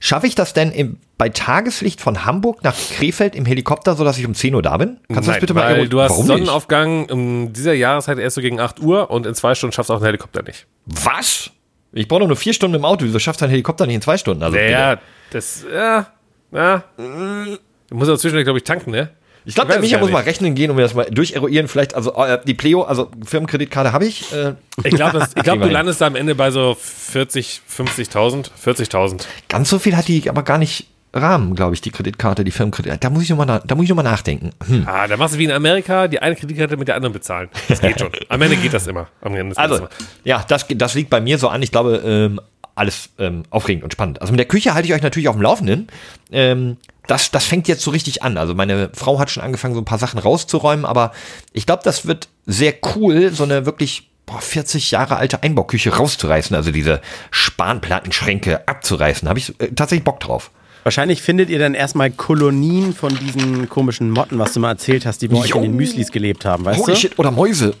Schaffe 0.00 0.26
ich 0.26 0.34
das 0.34 0.52
denn 0.52 0.70
im, 0.70 0.98
bei 1.16 1.30
Tageslicht 1.30 2.00
von 2.02 2.26
Hamburg 2.26 2.62
nach 2.62 2.76
Krefeld 2.76 3.34
im 3.34 3.46
Helikopter, 3.46 3.94
sodass 3.94 4.18
ich 4.18 4.26
um 4.26 4.34
10 4.34 4.54
Uhr 4.54 4.62
da 4.62 4.76
bin? 4.76 4.98
Kannst 5.08 5.28
du 5.28 5.32
das 5.32 5.40
bitte 5.40 5.54
mal 5.54 5.88
du 5.88 6.00
hast 6.00 6.10
Warum 6.10 6.26
nicht? 6.26 6.36
Sonnenaufgang 6.36 7.06
in 7.08 7.52
dieser 7.54 7.72
Jahreszeit 7.72 8.18
erst 8.18 8.36
so 8.36 8.42
gegen 8.42 8.60
8 8.60 8.80
Uhr 8.80 9.10
und 9.10 9.24
in 9.26 9.34
zwei 9.34 9.54
Stunden 9.54 9.72
schaffst 9.72 9.88
du 9.88 9.94
auch 9.94 9.98
einen 9.98 10.06
Helikopter 10.06 10.42
nicht. 10.42 10.66
Was? 10.84 11.50
Ich 11.94 12.08
brauche 12.08 12.26
nur 12.26 12.36
vier 12.36 12.52
Stunden 12.52 12.76
im 12.76 12.84
Auto. 12.84 13.04
Wieso 13.04 13.18
schafft 13.18 13.42
ein 13.42 13.50
Helikopter 13.50 13.86
nicht 13.86 13.96
in 13.96 14.02
zwei 14.02 14.16
Stunden? 14.18 14.42
Also, 14.42 14.56
Ja, 14.56 14.98
das, 15.30 15.64
ja, 15.72 16.06
ja. 16.50 16.84
Du 16.96 17.98
musst 17.98 18.10
auch 18.10 18.16
zwischendurch, 18.16 18.44
glaube 18.44 18.58
ich, 18.58 18.64
tanken, 18.64 18.90
ne? 18.90 19.10
Ich 19.44 19.54
glaube, 19.54 19.72
der 19.72 19.80
Micha 19.80 19.98
muss 19.98 20.10
mal 20.10 20.22
rechnen 20.22 20.54
gehen 20.54 20.70
und 20.70 20.76
mir 20.76 20.82
das 20.82 20.94
mal 20.94 21.06
durcheruieren. 21.10 21.68
Vielleicht, 21.68 21.94
also 21.94 22.14
äh, 22.14 22.38
die 22.46 22.54
Pleo, 22.54 22.82
also 22.82 23.10
Firmenkreditkarte 23.24 23.92
habe 23.92 24.06
ich. 24.06 24.32
Äh, 24.32 24.54
Ich 24.84 24.94
glaube, 24.94 25.26
glaub, 25.42 25.60
du 25.60 25.68
landest 25.68 26.00
da 26.00 26.06
am 26.06 26.16
Ende 26.16 26.34
bei 26.34 26.50
so 26.50 26.76
40, 26.80 27.60
50.000, 27.68 28.50
40.000. 28.64 29.24
ganz 29.48 29.68
so 29.68 29.78
viel 29.78 29.96
hat 29.96 30.08
die 30.08 30.28
aber 30.28 30.42
gar 30.42 30.58
nicht 30.58 30.86
Rahmen, 31.14 31.54
glaube 31.54 31.74
ich, 31.74 31.82
die 31.82 31.90
Kreditkarte, 31.90 32.42
die 32.42 32.50
Firmenkreditkarte. 32.50 33.00
Da 33.00 33.10
muss 33.10 33.22
ich 33.22 33.28
nochmal 33.30 33.60
da 33.66 33.74
muss 33.74 33.84
ich 33.84 33.90
noch 33.90 33.96
mal 33.96 34.02
nachdenken. 34.02 34.50
Hm. 34.66 34.84
Ah, 34.86 35.06
da 35.06 35.18
machst 35.18 35.34
du 35.34 35.38
wie 35.38 35.44
in 35.44 35.52
Amerika, 35.52 36.08
die 36.08 36.20
eine 36.20 36.36
Kreditkarte 36.36 36.78
mit 36.78 36.88
der 36.88 36.94
anderen 36.96 37.12
bezahlen. 37.12 37.50
Das 37.68 37.80
geht 37.82 38.00
schon. 38.00 38.10
Am 38.30 38.40
Ende 38.40 38.56
geht 38.56 38.72
das 38.72 38.86
immer. 38.86 39.08
Am 39.20 39.34
Ende 39.34 39.58
Also, 39.58 39.76
immer. 39.76 39.88
ja, 40.24 40.42
das, 40.48 40.64
das 40.68 40.94
liegt 40.94 41.10
bei 41.10 41.20
mir 41.20 41.36
so 41.36 41.48
an. 41.48 41.60
Ich 41.62 41.70
glaube, 41.70 41.96
ähm, 42.04 42.40
alles 42.74 43.10
ähm, 43.18 43.42
aufregend 43.50 43.84
und 43.84 43.92
spannend. 43.92 44.22
Also 44.22 44.32
mit 44.32 44.38
der 44.38 44.46
Küche 44.48 44.72
halte 44.72 44.88
ich 44.88 44.94
euch 44.94 45.02
natürlich 45.02 45.28
auf 45.28 45.36
dem 45.36 45.42
Laufenden. 45.42 45.88
Ähm, 46.30 46.78
das, 47.06 47.30
das 47.30 47.44
fängt 47.44 47.68
jetzt 47.68 47.82
so 47.82 47.90
richtig 47.90 48.22
an. 48.22 48.36
Also 48.38 48.54
meine 48.54 48.90
Frau 48.94 49.18
hat 49.18 49.30
schon 49.30 49.42
angefangen, 49.42 49.74
so 49.74 49.80
ein 49.80 49.84
paar 49.84 49.98
Sachen 49.98 50.18
rauszuräumen, 50.18 50.84
aber 50.84 51.12
ich 51.52 51.66
glaube, 51.66 51.82
das 51.84 52.06
wird 52.06 52.28
sehr 52.46 52.74
cool, 52.94 53.32
so 53.32 53.44
eine 53.44 53.66
wirklich 53.66 54.10
boah, 54.26 54.40
40 54.40 54.90
Jahre 54.92 55.16
alte 55.16 55.42
Einbauküche 55.42 55.96
rauszureißen, 55.96 56.54
also 56.54 56.70
diese 56.70 57.00
Spanplattenschränke 57.30 58.66
abzureißen. 58.68 59.28
Habe 59.28 59.38
ich 59.38 59.60
äh, 59.60 59.68
tatsächlich 59.74 60.04
Bock 60.04 60.20
drauf. 60.20 60.50
Wahrscheinlich 60.84 61.22
findet 61.22 61.48
ihr 61.48 61.60
dann 61.60 61.74
erstmal 61.74 62.10
Kolonien 62.10 62.92
von 62.92 63.16
diesen 63.16 63.68
komischen 63.68 64.10
Motten, 64.10 64.38
was 64.38 64.52
du 64.52 64.60
mal 64.60 64.70
erzählt 64.70 65.06
hast, 65.06 65.22
die 65.22 65.28
bei 65.28 65.36
euch 65.36 65.54
in 65.54 65.62
den 65.62 65.76
Müslis 65.76 66.10
gelebt 66.10 66.44
haben, 66.44 66.64
weißt 66.64 66.80
Holy 66.80 66.94
du? 66.94 66.98
shit, 66.98 67.18
oder 67.20 67.30
Mäuse. 67.30 67.74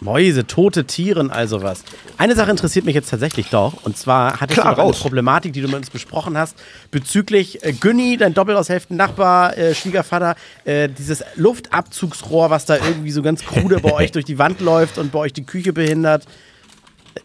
Mäuse, 0.00 0.46
tote 0.46 0.84
Tieren, 0.84 1.30
also 1.30 1.62
was. 1.62 1.82
Eine 2.18 2.34
Sache 2.36 2.50
interessiert 2.50 2.84
mich 2.84 2.94
jetzt 2.94 3.10
tatsächlich 3.10 3.48
doch. 3.50 3.72
Und 3.84 3.96
zwar 3.98 4.40
hattest 4.40 4.60
Klar, 4.60 4.74
du 4.76 4.80
noch 4.82 4.88
eine. 4.88 4.96
Problematik, 4.96 5.52
die 5.52 5.60
du 5.60 5.66
mit 5.66 5.76
uns 5.76 5.90
besprochen 5.90 6.38
hast, 6.38 6.56
bezüglich 6.90 7.64
äh, 7.64 7.72
Günni, 7.72 8.16
dein 8.16 8.32
doppelt 8.34 8.56
aus 8.56 8.68
Hälften 8.68 8.96
Nachbar, 8.96 9.56
äh, 9.58 9.74
Schwiegervater, 9.74 10.36
äh, 10.64 10.88
dieses 10.88 11.24
Luftabzugsrohr, 11.34 12.50
was 12.50 12.64
da 12.64 12.76
irgendwie 12.76 13.10
so 13.10 13.22
ganz 13.22 13.44
krude 13.44 13.80
bei 13.80 13.92
euch 13.92 14.12
durch 14.12 14.24
die 14.24 14.38
Wand 14.38 14.60
läuft 14.60 14.98
und 14.98 15.10
bei 15.12 15.18
euch 15.18 15.32
die 15.32 15.44
Küche 15.44 15.72
behindert. 15.72 16.24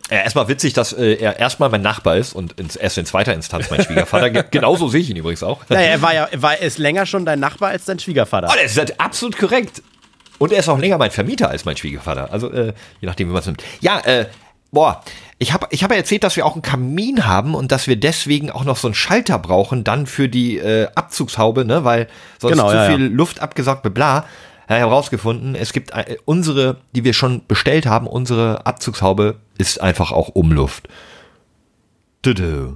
Äh, 0.09 0.15
erstmal 0.23 0.47
witzig, 0.47 0.73
dass 0.73 0.91
äh, 0.93 1.13
er 1.13 1.37
erstmal 1.39 1.69
mein 1.69 1.83
Nachbar 1.83 2.17
ist 2.17 2.33
und 2.33 2.53
ins, 2.53 2.75
erst 2.75 2.97
in 2.97 3.05
zweiter 3.05 3.33
Instanz 3.35 3.69
mein 3.69 3.83
Schwiegervater. 3.83 4.31
Ge- 4.31 4.43
Genauso 4.51 4.87
sehe 4.87 5.01
ich 5.01 5.09
ihn 5.11 5.15
übrigens 5.17 5.43
auch. 5.43 5.61
Naja, 5.69 5.81
er 5.91 6.01
war 6.01 6.13
ja, 6.15 6.27
war, 6.37 6.57
ist 6.59 6.79
länger 6.79 7.05
schon 7.05 7.25
dein 7.25 7.39
Nachbar 7.39 7.69
als 7.69 7.85
dein 7.85 7.99
Schwiegervater. 7.99 8.47
Oh, 8.51 8.55
das 8.59 8.71
ist 8.71 8.77
halt 8.79 8.99
absolut 8.99 9.37
korrekt. 9.37 9.83
Und 10.39 10.51
er 10.51 10.59
ist 10.59 10.69
auch 10.69 10.79
länger 10.79 10.97
mein 10.97 11.11
Vermieter 11.11 11.49
als 11.49 11.65
mein 11.65 11.77
Schwiegervater. 11.77 12.31
Also, 12.31 12.51
äh, 12.51 12.73
je 12.99 13.07
nachdem, 13.07 13.29
wie 13.29 13.33
man 13.33 13.39
es 13.39 13.45
nimmt. 13.45 13.63
Ja, 13.81 13.99
äh, 13.99 14.25
boah, 14.71 15.03
ich 15.37 15.53
habe 15.53 15.67
ich 15.69 15.83
hab 15.83 15.91
ja 15.91 15.97
erzählt, 15.97 16.23
dass 16.23 16.35
wir 16.35 16.45
auch 16.45 16.53
einen 16.53 16.61
Kamin 16.61 17.25
haben 17.25 17.55
und 17.55 17.71
dass 17.71 17.87
wir 17.87 17.95
deswegen 17.95 18.49
auch 18.49 18.63
noch 18.63 18.77
so 18.77 18.87
einen 18.87 18.95
Schalter 18.95 19.39
brauchen, 19.39 19.83
dann 19.83 20.07
für 20.07 20.29
die 20.29 20.57
äh, 20.57 20.87
Abzugshaube, 20.95 21.65
ne, 21.65 21.83
weil 21.83 22.07
sonst 22.39 22.53
Genau, 22.53 22.69
zu 22.69 22.75
ja, 22.75 22.87
viel 22.87 23.05
Luft 23.05 23.41
abgesaugt 23.41 23.83
wird, 23.83 23.93
bla. 23.93 24.25
Ja, 24.69 24.77
herausgefunden, 24.77 25.55
es 25.55 25.73
gibt 25.73 25.91
äh, 25.91 26.17
unsere, 26.25 26.77
die 26.95 27.03
wir 27.03 27.13
schon 27.13 27.45
bestellt 27.47 27.85
haben, 27.85 28.07
unsere 28.07 28.65
Abzugshaube 28.65 29.35
ist 29.57 29.81
einfach 29.81 30.11
auch 30.11 30.29
Umluft. 30.29 30.87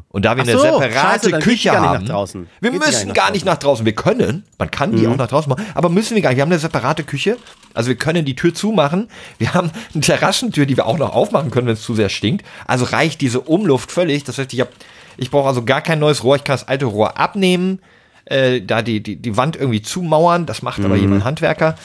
Und 0.10 0.26
da 0.26 0.36
wir 0.36 0.44
Ach 0.44 0.48
eine 0.48 0.58
so, 0.58 0.60
separate 0.64 1.30
scheiße, 1.30 1.40
Küche 1.40 1.70
gar 1.70 1.82
haben, 1.82 2.06
nach 2.06 2.28
wir 2.60 2.72
Geht 2.72 2.82
die 2.82 2.86
müssen 2.86 3.14
gar 3.14 3.32
nicht 3.32 3.46
nach 3.46 3.58
draußen. 3.58 3.86
Wir 3.86 3.94
können, 3.96 4.44
man 4.60 4.70
kann 4.70 4.92
Mhm. 4.92 4.98
die 4.98 5.08
auch 5.08 5.16
nach 5.16 5.28
draußen 5.28 5.50
machen, 5.50 5.66
aber 5.74 5.90
müssen 5.90 6.16
wir 6.16 6.22
gar 6.22 6.30
nicht. 6.30 6.38
Wir 6.38 6.42
haben 6.44 6.52
eine 6.52 6.60
separate 6.60 7.04
Küche, 7.04 7.38
also 7.74 7.88
wir 7.90 7.96
können 7.96 8.26
die 8.26 8.36
Tür 8.36 8.54
zumachen. 8.54 9.08
Wir 9.38 9.54
haben 9.54 9.72
eine 9.94 10.02
Terrassentür, 10.02 10.66
die 10.66 10.76
wir 10.78 10.86
auch 10.86 10.98
noch 10.98 11.14
aufmachen 11.16 11.50
können, 11.50 11.68
wenn 11.68 11.74
es 11.76 11.82
zu 11.82 11.96
sehr 11.96 12.10
stinkt. 12.10 12.46
Also 12.66 12.86
reicht 12.86 13.22
diese 13.22 13.40
Umluft 13.42 13.92
völlig. 13.92 14.24
Das 14.26 14.38
heißt, 14.38 14.52
ich 14.54 14.60
habe, 14.60 14.72
ich 15.18 15.32
brauche 15.32 15.48
also 15.48 15.64
gar 15.64 15.82
kein 15.82 16.00
neues 16.00 16.24
Rohr. 16.24 16.36
Ich 16.36 16.44
kann 16.44 16.56
das 16.56 16.68
alte 16.68 16.86
Rohr 16.86 17.18
abnehmen, 17.18 17.80
äh, 18.26 18.62
da 18.62 18.82
die, 18.82 19.02
die, 19.02 19.16
die 19.16 19.38
Wand 19.38 19.56
irgendwie 19.56 19.82
zumauern. 19.82 20.46
Das 20.46 20.62
macht 20.62 20.80
aber 20.84 20.96
Mhm. 20.96 21.02
jemand 21.02 21.24
Handwerker. 21.24 21.76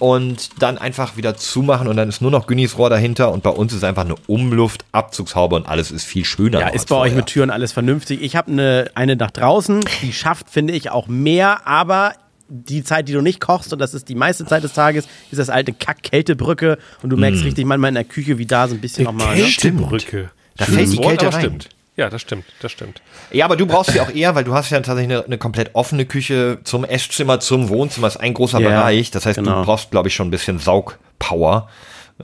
Und 0.00 0.50
dann 0.58 0.78
einfach 0.78 1.16
wieder 1.16 1.36
zumachen 1.36 1.86
und 1.86 1.96
dann 1.96 2.08
ist 2.08 2.20
nur 2.22 2.30
noch 2.30 2.46
Günnis 2.46 2.76
Rohr 2.78 2.90
dahinter 2.90 3.30
und 3.32 3.42
bei 3.42 3.50
uns 3.50 3.72
ist 3.72 3.84
einfach 3.84 4.04
eine 4.04 4.16
Umluftabzugshaube 4.26 5.56
und 5.56 5.68
alles 5.68 5.90
ist 5.90 6.04
viel 6.04 6.24
schöner. 6.24 6.60
Ja, 6.60 6.68
ist 6.68 6.88
bei 6.88 6.96
euch 6.96 7.00
vorher. 7.00 7.16
mit 7.16 7.26
Türen 7.26 7.50
alles 7.50 7.72
vernünftig. 7.72 8.22
Ich 8.22 8.34
habe 8.34 8.50
eine, 8.50 8.90
eine 8.94 9.16
nach 9.16 9.30
draußen, 9.30 9.84
die 10.02 10.12
schafft, 10.12 10.48
finde 10.50 10.72
ich, 10.72 10.90
auch 10.90 11.06
mehr, 11.06 11.66
aber 11.66 12.14
die 12.48 12.82
Zeit, 12.82 13.08
die 13.08 13.12
du 13.12 13.20
nicht 13.20 13.40
kochst, 13.40 13.72
und 13.72 13.78
das 13.78 13.94
ist 13.94 14.08
die 14.08 14.14
meiste 14.14 14.44
Zeit 14.44 14.64
des 14.64 14.72
Tages, 14.72 15.06
ist 15.30 15.38
das 15.38 15.50
alte 15.50 15.72
Kack-Kältebrücke 15.72 16.78
und 17.02 17.10
du 17.10 17.16
merkst 17.16 17.44
richtig 17.44 17.64
manchmal 17.64 17.90
in 17.90 17.94
der 17.94 18.04
Küche, 18.04 18.38
wie 18.38 18.46
da 18.46 18.68
so 18.68 18.74
ein 18.74 18.80
bisschen 18.80 19.04
nochmal. 19.04 19.36
Ne? 19.36 19.42
Kältebrücke. 19.42 20.30
Da 20.56 20.64
Schönes 20.64 20.80
fällt 20.80 20.92
die 20.92 21.06
Kälte 21.06 21.32
rein. 21.32 21.40
stimmt. 21.40 21.68
Ja, 22.00 22.08
das 22.08 22.22
stimmt, 22.22 22.46
das 22.62 22.72
stimmt. 22.72 23.02
Ja, 23.30 23.44
aber 23.44 23.56
du 23.56 23.66
brauchst 23.66 23.92
sie 23.92 24.00
auch 24.00 24.08
eher, 24.08 24.34
weil 24.34 24.42
du 24.42 24.54
hast 24.54 24.70
ja 24.70 24.80
tatsächlich 24.80 25.14
eine, 25.14 25.22
eine 25.26 25.36
komplett 25.36 25.74
offene 25.74 26.06
Küche 26.06 26.56
zum 26.64 26.82
Esszimmer, 26.82 27.40
zum 27.40 27.68
Wohnzimmer, 27.68 28.06
ist 28.06 28.16
ein 28.16 28.32
großer 28.32 28.58
Ja, 28.58 28.70
Bereich. 28.70 29.10
Das 29.10 29.26
heißt, 29.26 29.38
genau. 29.38 29.58
du 29.58 29.66
brauchst, 29.66 29.90
glaube 29.90 30.08
ich, 30.08 30.14
schon 30.14 30.28
ein 30.28 30.30
bisschen 30.30 30.58
Saugpower. 30.58 31.68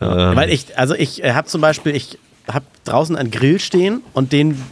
Weil 0.00 0.48
ich, 0.48 0.78
also 0.78 0.94
ich 0.94 1.22
äh, 1.22 1.34
habe 1.34 1.46
zum 1.46 1.60
Beispiel, 1.60 1.94
ich 1.94 2.18
habe 2.50 2.64
draußen 2.84 3.16
einen 3.16 3.30
Grill 3.30 3.60
stehen 3.60 4.00
und 4.14 4.32
den 4.32 4.62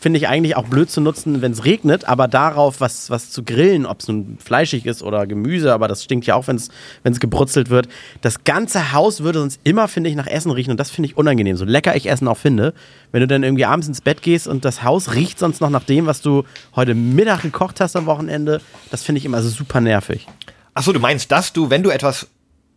finde 0.00 0.18
ich 0.18 0.28
eigentlich 0.28 0.56
auch 0.56 0.66
blöd 0.66 0.90
zu 0.90 1.00
nutzen, 1.00 1.42
wenn 1.42 1.52
es 1.52 1.64
regnet, 1.64 2.06
aber 2.06 2.28
darauf 2.28 2.80
was, 2.80 3.10
was 3.10 3.30
zu 3.30 3.42
grillen, 3.42 3.86
ob 3.86 4.00
es 4.00 4.08
nun 4.08 4.38
fleischig 4.42 4.86
ist 4.86 5.02
oder 5.02 5.26
Gemüse, 5.26 5.72
aber 5.72 5.88
das 5.88 6.04
stinkt 6.04 6.26
ja 6.26 6.34
auch, 6.34 6.46
wenn 6.46 6.56
es 6.56 7.20
gebrutzelt 7.20 7.70
wird. 7.70 7.88
Das 8.20 8.44
ganze 8.44 8.92
Haus 8.92 9.22
würde 9.22 9.40
sonst 9.40 9.60
immer, 9.64 9.88
finde 9.88 10.10
ich, 10.10 10.16
nach 10.16 10.26
Essen 10.26 10.50
riechen 10.50 10.70
und 10.70 10.78
das 10.78 10.90
finde 10.90 11.08
ich 11.08 11.16
unangenehm. 11.16 11.56
So 11.56 11.64
lecker 11.64 11.96
ich 11.96 12.08
Essen 12.08 12.28
auch 12.28 12.36
finde, 12.36 12.74
wenn 13.12 13.20
du 13.20 13.26
dann 13.26 13.42
irgendwie 13.42 13.64
abends 13.64 13.88
ins 13.88 14.00
Bett 14.00 14.22
gehst 14.22 14.46
und 14.46 14.64
das 14.64 14.82
Haus 14.82 15.14
riecht 15.14 15.38
sonst 15.38 15.60
noch 15.60 15.70
nach 15.70 15.84
dem, 15.84 16.06
was 16.06 16.20
du 16.22 16.44
heute 16.76 16.94
Mittag 16.94 17.42
gekocht 17.42 17.80
hast 17.80 17.96
am 17.96 18.06
Wochenende, 18.06 18.60
das 18.90 19.02
finde 19.02 19.18
ich 19.18 19.24
immer 19.24 19.42
so 19.42 19.48
super 19.48 19.80
nervig. 19.80 20.26
Achso, 20.74 20.92
du 20.92 21.00
meinst, 21.00 21.30
dass 21.32 21.52
du, 21.52 21.70
wenn 21.70 21.82
du 21.82 21.90
etwas 21.90 22.28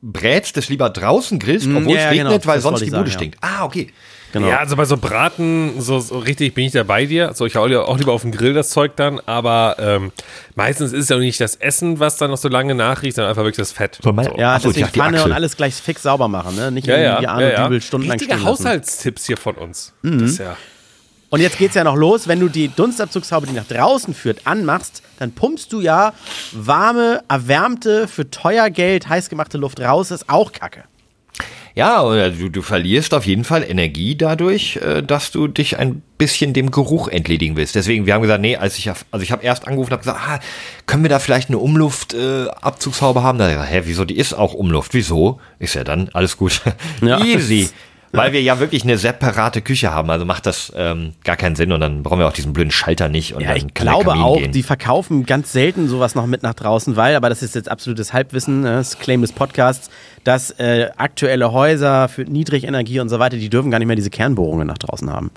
brätst, 0.01 0.57
das 0.57 0.69
lieber 0.69 0.89
draußen 0.89 1.37
grillst, 1.37 1.67
Mm, 1.67 1.77
obwohl 1.77 1.93
ja, 1.93 1.97
es 1.99 2.03
ja, 2.05 2.09
regnet, 2.09 2.31
genau. 2.41 2.45
weil 2.47 2.55
Das 2.55 2.63
sonst 2.63 2.79
die 2.79 2.85
ich 2.85 2.91
Bude 2.91 3.03
sagen, 3.03 3.11
stinkt. 3.11 3.37
Ah, 3.41 3.63
okay. 3.63 3.93
Genau. 4.31 4.47
Ja, 4.47 4.59
also 4.59 4.75
bei 4.75 4.85
so 4.85 4.97
Braten, 4.97 5.81
so, 5.81 5.99
so 5.99 6.17
richtig 6.19 6.53
bin 6.53 6.65
ich 6.65 6.71
da 6.71 6.83
bei 6.83 7.05
dir. 7.05 7.33
So, 7.33 7.45
ich 7.45 7.55
hau 7.55 7.63
auch 7.65 7.97
lieber 7.97 8.13
auf 8.13 8.21
den 8.21 8.31
Grill 8.31 8.53
das 8.53 8.69
Zeug 8.69 8.95
dann, 8.95 9.19
aber 9.25 9.75
ähm, 9.79 10.11
meistens 10.55 10.93
ist 10.93 11.03
es 11.03 11.09
ja 11.09 11.17
auch 11.17 11.19
nicht 11.19 11.39
das 11.41 11.55
Essen, 11.55 11.99
was 11.99 12.17
dann 12.17 12.29
noch 12.31 12.37
so 12.37 12.47
lange 12.47 12.73
nachriecht, 12.75 13.15
sondern 13.15 13.29
einfach 13.31 13.43
wirklich 13.43 13.57
das 13.57 13.71
Fett. 13.71 13.99
So, 14.01 14.13
mein- 14.13 14.25
so. 14.25 14.35
Ja, 14.37 14.55
Ach 14.55 14.61
so, 14.61 14.69
ich 14.69 14.75
deswegen 14.75 14.91
die 14.93 14.99
Pfanne 14.99 15.17
Achsel. 15.17 15.31
und 15.31 15.35
alles 15.35 15.57
gleich 15.57 15.73
fix 15.75 16.03
sauber 16.03 16.27
machen, 16.27 16.55
ne? 16.55 16.71
Nicht 16.71 16.87
Ja, 16.87 16.97
ja, 16.97 17.09
irgendwie 17.13 17.27
Arno 17.27 17.41
ja, 17.47 17.71
ja. 17.73 17.81
Stundenlang 17.81 18.19
Richtige. 18.19 18.43
Haushaltstipps 18.43 19.25
hier 19.25 19.37
von 19.37 19.55
uns. 19.55 19.93
Mhm. 20.01 20.19
Das 20.19 20.31
ist 20.31 20.37
ja. 20.39 20.55
Und 21.29 21.39
jetzt 21.39 21.57
geht's 21.57 21.75
ja 21.75 21.85
noch 21.85 21.95
los, 21.95 22.27
wenn 22.27 22.41
du 22.41 22.49
die 22.49 22.67
Dunstabzugshaube, 22.67 23.47
die 23.47 23.53
nach 23.53 23.65
draußen 23.65 24.13
führt, 24.13 24.45
anmachst, 24.45 25.01
dann 25.17 25.31
pumpst 25.31 25.71
du 25.71 25.79
ja 25.79 26.13
warme, 26.51 27.21
erwärmte, 27.29 28.09
für 28.09 28.29
teuer 28.29 28.69
Geld 28.69 29.07
heiß 29.07 29.29
gemachte 29.29 29.57
Luft 29.57 29.79
raus, 29.79 30.11
ist 30.11 30.29
auch 30.29 30.51
Kacke. 30.51 30.83
Ja, 31.73 32.03
oder 32.03 32.31
du, 32.31 32.49
du 32.49 32.61
verlierst 32.61 33.13
auf 33.13 33.25
jeden 33.25 33.43
Fall 33.43 33.63
Energie 33.63 34.15
dadurch, 34.15 34.77
äh, 34.77 35.01
dass 35.01 35.31
du 35.31 35.47
dich 35.47 35.77
ein 35.79 36.01
bisschen 36.17 36.53
dem 36.53 36.71
Geruch 36.71 37.07
entledigen 37.07 37.55
willst. 37.55 37.75
Deswegen, 37.75 38.05
wir 38.05 38.13
haben 38.13 38.21
gesagt, 38.21 38.41
nee, 38.41 38.57
als 38.57 38.77
ich, 38.77 38.89
also 38.89 39.23
ich 39.23 39.31
habe 39.31 39.43
erst 39.43 39.67
angerufen 39.67 39.93
und 39.93 39.93
habe 39.93 40.03
gesagt, 40.03 40.19
ah, 40.21 40.39
können 40.85 41.03
wir 41.03 41.09
da 41.09 41.19
vielleicht 41.19 41.49
eine 41.49 41.57
Umluft-Abzugshaube 41.57 42.49
äh, 42.49 42.65
Abzugshaube 42.65 43.23
haben? 43.23 43.37
Da 43.37 43.45
hab 43.45 43.51
ich 43.51 43.57
gesagt, 43.57 43.73
hä, 43.73 43.81
wieso, 43.85 44.05
die 44.05 44.17
ist 44.17 44.33
auch 44.33 44.53
Umluft. 44.53 44.93
Wieso? 44.93 45.39
Ist 45.59 45.75
ja 45.75 45.83
dann, 45.83 46.09
alles 46.13 46.37
gut. 46.37 46.61
Ja. 47.01 47.23
Easy. 47.23 47.69
Weil 48.13 48.33
wir 48.33 48.41
ja 48.41 48.59
wirklich 48.59 48.83
eine 48.83 48.97
separate 48.97 49.61
Küche 49.61 49.91
haben, 49.91 50.09
also 50.09 50.25
macht 50.25 50.45
das 50.45 50.71
ähm, 50.75 51.13
gar 51.23 51.37
keinen 51.37 51.55
Sinn 51.55 51.71
und 51.71 51.79
dann 51.79 52.03
brauchen 52.03 52.19
wir 52.19 52.27
auch 52.27 52.33
diesen 52.33 52.53
blöden 52.53 52.71
Schalter 52.71 53.07
nicht. 53.09 53.33
Und 53.33 53.41
Ja, 53.41 53.49
dann 53.49 53.57
ich 53.57 53.73
kann 53.73 53.87
glaube 53.87 54.05
Kamin 54.09 54.23
auch, 54.23 54.37
gehen. 54.37 54.51
die 54.51 54.63
verkaufen 54.63 55.25
ganz 55.25 55.51
selten 55.51 55.87
sowas 55.87 56.13
noch 56.15 56.25
mit 56.27 56.43
nach 56.43 56.53
draußen, 56.53 56.95
weil, 56.95 57.15
aber 57.15 57.29
das 57.29 57.41
ist 57.41 57.55
jetzt 57.55 57.69
absolutes 57.69 58.11
Halbwissen, 58.13 58.61
ne, 58.61 58.73
das 58.75 58.99
Claim 58.99 59.21
des 59.21 59.31
Podcasts, 59.31 59.89
dass 60.23 60.51
äh, 60.59 60.89
aktuelle 60.97 61.51
Häuser 61.53 62.09
für 62.09 62.23
Niedrigenergie 62.23 62.99
und 62.99 63.09
so 63.09 63.19
weiter, 63.19 63.37
die 63.37 63.49
dürfen 63.49 63.71
gar 63.71 63.79
nicht 63.79 63.87
mehr 63.87 63.95
diese 63.95 64.09
Kernbohrungen 64.09 64.67
nach 64.67 64.77
draußen 64.77 65.09
haben. 65.09 65.31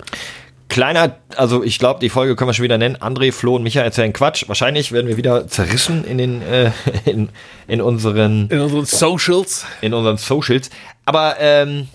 Kleiner, 0.67 1.15
also 1.37 1.63
ich 1.63 1.77
glaube, 1.79 1.99
die 1.99 2.09
Folge 2.09 2.35
können 2.35 2.49
wir 2.49 2.53
schon 2.53 2.63
wieder 2.63 2.77
nennen. 2.79 2.97
André, 2.97 3.31
Flo 3.31 3.55
und 3.55 3.63
Micha 3.63 3.81
erzählen 3.81 4.11
Quatsch. 4.13 4.45
Wahrscheinlich 4.47 4.91
werden 4.91 5.07
wir 5.07 5.15
wieder 5.15 5.47
zerrissen 5.47 6.03
in 6.05 6.17
den 6.17 6.41
äh, 6.41 6.71
in, 7.05 7.29
in 7.67 7.81
unseren 7.81 8.49
In 8.49 8.59
unseren 8.59 8.85
Socials. 8.85 9.65
in 9.81 9.93
unseren 9.93 10.17
Socials. 10.17 10.71
Aber 11.05 11.35
ähm, 11.39 11.87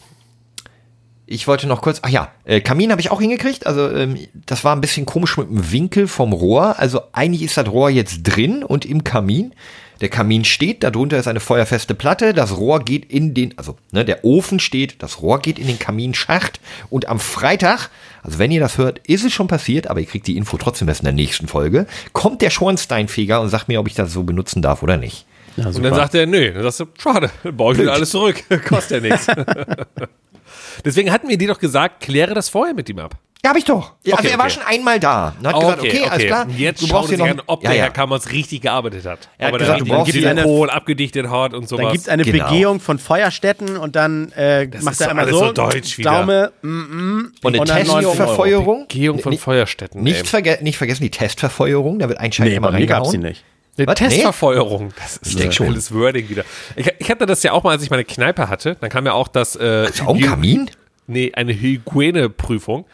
ich 1.31 1.47
wollte 1.47 1.69
noch 1.69 1.81
kurz, 1.81 2.01
ach 2.03 2.09
ja, 2.09 2.33
äh, 2.45 2.61
Kamin 2.61 2.91
habe 2.91 3.01
ich 3.01 3.13
auch 3.13 3.21
hingekriegt. 3.21 3.65
Also 3.65 3.89
ähm, 3.89 4.19
das 4.47 4.65
war 4.65 4.75
ein 4.75 4.81
bisschen 4.81 5.07
komisch 5.07 5.37
mit 5.37 5.49
dem 5.49 5.71
Winkel 5.71 6.09
vom 6.09 6.33
Rohr. 6.33 6.81
Also 6.81 7.03
eigentlich 7.13 7.43
ist 7.43 7.57
das 7.57 7.69
Rohr 7.69 7.89
jetzt 7.89 8.25
drin 8.25 8.65
und 8.65 8.85
im 8.85 9.05
Kamin. 9.05 9.55
Der 10.01 10.09
Kamin 10.09 10.45
steht, 10.45 10.83
darunter 10.83 11.19
ist 11.19 11.29
eine 11.29 11.39
feuerfeste 11.39 11.95
Platte. 11.95 12.35
Das 12.35 12.57
Rohr 12.57 12.81
geht 12.81 13.05
in 13.05 13.33
den, 13.33 13.57
also 13.57 13.77
ne, 13.93 14.05
der 14.05 14.25
Ofen 14.25 14.59
steht, 14.59 15.03
das 15.05 15.23
Rohr 15.23 15.39
geht 15.39 15.61
in 15.61 15.69
den 15.69 15.79
Kaminschacht. 15.79 16.59
Und 16.89 17.07
am 17.07 17.21
Freitag, 17.21 17.91
also 18.25 18.41
wenn 18.41 18.51
ihr 18.51 18.61
das 18.61 18.77
hört, 18.77 18.99
ist 19.07 19.25
es 19.25 19.33
schon 19.33 19.47
passiert, 19.47 19.87
aber 19.87 20.01
ihr 20.01 20.07
kriegt 20.07 20.27
die 20.27 20.37
Info 20.37 20.57
trotzdem 20.57 20.89
erst 20.89 21.03
in 21.03 21.05
der 21.05 21.13
nächsten 21.13 21.47
Folge, 21.47 21.87
kommt 22.13 22.43
der 22.43 22.51
Schornsteinfeger 22.51 23.41
und 23.41 23.51
sagt 23.51 23.69
mir, 23.69 23.79
ob 23.79 23.87
ich 23.87 23.95
das 23.95 24.13
so 24.13 24.25
benutzen 24.25 24.63
darf 24.63 24.83
oder 24.83 24.97
nicht. 24.97 25.27
Ja, 25.57 25.67
Und 25.67 25.83
dann 25.83 25.95
sagt 25.95 26.15
er, 26.15 26.27
nö. 26.27 26.53
Dann 26.53 26.63
sagst 26.63 26.81
du, 26.81 26.85
schade, 27.01 27.31
dann 27.43 27.57
baue 27.57 27.75
ich 27.75 27.81
wieder 27.81 27.93
alles 27.93 28.11
zurück. 28.11 28.43
Kostet 28.69 29.03
ja 29.05 29.11
nichts. 29.11 29.27
Deswegen 30.85 31.13
hatten 31.13 31.29
wir 31.29 31.37
dir 31.39 31.49
doch 31.49 31.59
gesagt, 31.59 32.01
kläre 32.01 32.35
das 32.35 32.49
vorher 32.49 32.75
mit 32.75 32.89
ihm 32.89 32.99
ab. 32.99 33.15
Ja, 33.43 33.51
hab 33.51 33.57
ich 33.57 33.65
doch. 33.65 33.95
Ja, 34.05 34.15
Okay, 34.15 34.25
also 34.25 34.29
er 34.29 34.39
war 34.39 34.45
okay. 34.47 34.55
schon 34.55 34.63
einmal 34.65 35.01
da. 35.01 35.35
Und 35.39 35.47
hat 35.47 35.61
gesagt, 35.61 35.81
okay, 35.81 36.05
alles 36.11 36.27
klar. 36.27 36.47
Jetzt 36.59 36.83
du 36.83 36.87
schauen 36.87 36.95
brauchst 36.97 37.09
Sie 37.09 37.17
hier 37.17 37.25
noch 37.25 37.31
an, 37.33 37.43
ob 37.47 37.63
ja, 37.65 37.71
der 37.71 37.79
ja. 37.79 37.85
Herr 37.85 37.91
Kammers 37.91 38.31
richtig 38.33 38.61
gearbeitet 38.61 39.07
hat. 39.07 39.31
Er 39.39 39.47
hat 39.47 39.55
ob 39.55 39.61
gesagt, 39.61 39.81
du 39.81 39.85
brauchst 39.87 40.13
hier 40.13 40.29
eine- 40.29 40.43
Kohl 40.43 40.69
abgedichtet 40.69 41.31
hat 41.31 41.55
und 41.55 41.67
sowas. 41.67 41.85
Dann 41.85 41.93
gibt 41.93 42.03
es 42.03 42.09
eine 42.11 42.25
Genau. 42.25 42.49
Begehung 42.51 42.81
von 42.81 42.99
Feuerstätten 42.99 43.79
und 43.79 43.97
dann 43.97 44.31
äh, 44.33 44.69
macht 44.83 45.01
er 45.01 45.09
einmal 45.11 45.25
alles 45.25 45.39
so, 45.39 45.47
so 45.47 45.53
deutsch 45.53 45.97
wieder. 45.97 46.11
Daume, 46.11 46.53
mm, 46.61 46.69
mm, 46.69 47.33
Und 47.43 47.55
eine 47.61 47.71
109 47.71 47.89
Euro. 48.05 48.09
Testverfeuerung. 48.15 48.89
Begehung 48.89 49.19
von 49.21 49.39
Feuerstätten. 49.39 50.03
Nicht, 50.03 50.27
verge 50.29 50.59
nicht 50.61 50.77
vergessen 50.77 51.03
die 51.03 51.11
Testverfeuerung. 51.11 51.99
Da 51.99 52.11
wird 52.11 52.21
ein 52.21 52.33
Schalter 52.33 52.51
Nee, 52.51 52.57
immer 52.57 52.75
reingehauen. 52.75 53.11
die 53.11 53.19
nicht. 53.19 53.45
Eine 53.81 53.93
Was? 53.93 53.99
Testverfeuerung. 53.99 54.93
Das 54.97 55.17
ist 55.19 55.41
ein 55.41 55.51
cooles 55.67 55.93
Wording 55.93 56.29
wieder. 56.29 56.45
Ich, 56.77 56.91
ich 56.99 57.11
hatte 57.11 57.27
das 57.27 57.43
ja 57.43 57.53
auch 57.53 57.63
mal, 57.63 57.71
als 57.73 57.83
ich 57.83 57.91
meine 57.91 58.05
Kneipe 58.05 58.49
hatte. 58.49 58.77
Dann 58.81 58.91
kam 58.91 59.07
ja 59.07 59.13
auch 59.13 59.29
das. 59.29 59.57
Äh, 59.57 59.89
Ist 59.89 60.03
auch 60.03 60.15
ein 60.15 60.21
Kamin? 60.21 60.71
Nee, 61.07 61.33
eine 61.35 61.53
Hygieneprüfung. 61.53 62.85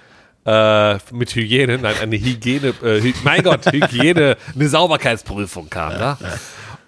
Äh, 0.47 0.99
mit 1.12 1.34
Hygiene, 1.34 1.76
nein, 1.78 1.97
eine 2.01 2.16
Hygiene, 2.16 2.72
äh, 2.84 3.12
mein 3.24 3.43
Gott, 3.43 3.66
Hygiene, 3.66 4.37
eine 4.55 4.68
Sauberkeitsprüfung 4.68 5.68
kam, 5.68 5.95
da. 5.99 6.18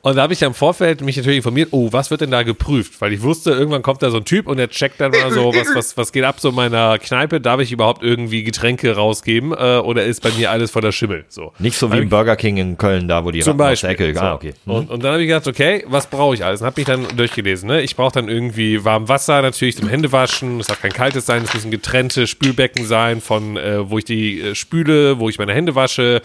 Und 0.02 0.16
da 0.16 0.22
habe 0.22 0.32
ich 0.32 0.40
ja 0.40 0.46
im 0.46 0.54
Vorfeld 0.54 1.00
mich 1.00 1.16
natürlich 1.16 1.38
informiert, 1.38 1.68
oh, 1.72 1.88
was 1.92 2.10
wird 2.10 2.20
denn 2.20 2.30
da 2.30 2.42
geprüft? 2.42 3.00
Weil 3.00 3.12
ich 3.12 3.22
wusste, 3.22 3.50
irgendwann 3.50 3.82
kommt 3.82 4.02
da 4.02 4.10
so 4.10 4.18
ein 4.18 4.24
Typ 4.24 4.46
und 4.46 4.56
der 4.56 4.70
checkt 4.70 5.00
dann 5.00 5.10
mal 5.10 5.30
so, 5.32 5.52
was, 5.54 5.74
was, 5.74 5.96
was 5.96 6.12
geht 6.12 6.24
ab 6.24 6.40
so 6.40 6.50
in 6.50 6.54
meiner 6.54 6.98
Kneipe? 6.98 7.40
Darf 7.40 7.60
ich 7.60 7.72
überhaupt 7.72 8.02
irgendwie 8.02 8.42
Getränke 8.42 8.94
rausgeben? 8.94 9.52
Äh, 9.52 9.78
oder 9.78 10.04
ist 10.04 10.22
bei 10.22 10.30
mir 10.30 10.50
alles 10.50 10.70
voller 10.70 10.92
Schimmel? 10.92 11.24
So. 11.28 11.52
Nicht 11.58 11.76
so 11.76 11.92
wie 11.92 11.98
im 11.98 12.08
Burger 12.08 12.36
King 12.36 12.58
in 12.58 12.78
Köln, 12.78 13.08
da 13.08 13.24
wo 13.24 13.30
die 13.30 13.40
Zum 13.40 13.52
Ratten 13.52 13.58
Beispiel. 13.58 13.90
Ecke. 13.90 14.14
So. 14.14 14.20
Ah, 14.20 14.34
okay. 14.34 14.54
Hm. 14.64 14.72
Und, 14.72 14.90
und 14.90 15.02
dann 15.02 15.12
habe 15.12 15.22
ich 15.22 15.28
gedacht, 15.28 15.46
okay, 15.46 15.84
was 15.88 16.06
brauche 16.06 16.34
ich 16.34 16.44
alles? 16.44 16.60
Und 16.60 16.66
habe 16.66 16.80
mich 16.80 16.86
dann 16.86 17.06
durchgelesen. 17.16 17.68
Ne? 17.68 17.82
Ich 17.82 17.96
brauche 17.96 18.12
dann 18.12 18.28
irgendwie 18.28 18.84
warm 18.84 19.08
Wasser 19.08 19.42
natürlich 19.42 19.76
zum 19.76 19.88
Händewaschen. 19.88 20.60
Es 20.60 20.68
darf 20.68 20.80
kein 20.80 20.92
kaltes 20.92 21.26
sein. 21.26 21.42
Es 21.42 21.54
müssen 21.54 21.70
getrennte 21.70 22.26
Spülbecken 22.26 22.86
sein, 22.86 23.20
von 23.20 23.56
äh, 23.56 23.90
wo 23.90 23.98
ich 23.98 24.04
die 24.04 24.40
äh, 24.40 24.54
spüle, 24.54 25.18
wo 25.18 25.28
ich 25.28 25.38
meine 25.38 25.52
Hände 25.52 25.74
wasche. 25.74 26.22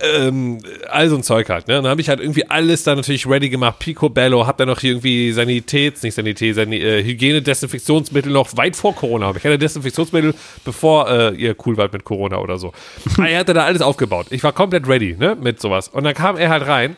Ähm, 0.00 0.58
all 0.90 1.08
so 1.08 1.16
ein 1.16 1.22
Zeug 1.22 1.48
halt. 1.48 1.68
Ne? 1.68 1.78
Und 1.78 1.84
dann 1.84 1.90
habe 1.90 2.00
ich 2.00 2.08
halt 2.08 2.20
irgendwie 2.20 2.50
alles 2.50 2.82
da 2.82 2.94
natürlich 2.94 3.28
ready 3.28 3.48
gemacht. 3.48 3.78
Picobello, 3.78 4.46
hab 4.46 4.56
dann 4.58 4.68
noch 4.68 4.80
hier 4.80 4.90
irgendwie 4.90 5.30
Sanitäts, 5.32 6.02
nicht 6.02 6.14
Sanität, 6.14 6.56
Sani 6.56 6.78
äh, 6.78 7.04
Hygiene, 7.04 7.42
Desinfektionsmittel 7.42 8.32
noch 8.32 8.56
weit 8.56 8.74
vor 8.74 8.94
Corona. 8.94 9.26
habe 9.26 9.38
Ich 9.38 9.44
hatte 9.44 9.58
Desinfektionsmittel, 9.58 10.34
bevor 10.64 11.08
äh, 11.08 11.34
ihr 11.34 11.54
cool 11.64 11.76
wart 11.76 11.92
mit 11.92 12.04
Corona 12.04 12.38
oder 12.38 12.58
so. 12.58 12.72
er 13.18 13.38
hatte 13.38 13.54
da 13.54 13.64
alles 13.64 13.82
aufgebaut. 13.82 14.26
Ich 14.30 14.42
war 14.42 14.52
komplett 14.52 14.88
ready 14.88 15.16
ne? 15.16 15.36
mit 15.40 15.60
sowas. 15.60 15.88
Und 15.88 16.04
dann 16.04 16.14
kam 16.14 16.36
er 16.36 16.50
halt 16.50 16.66
rein 16.66 16.96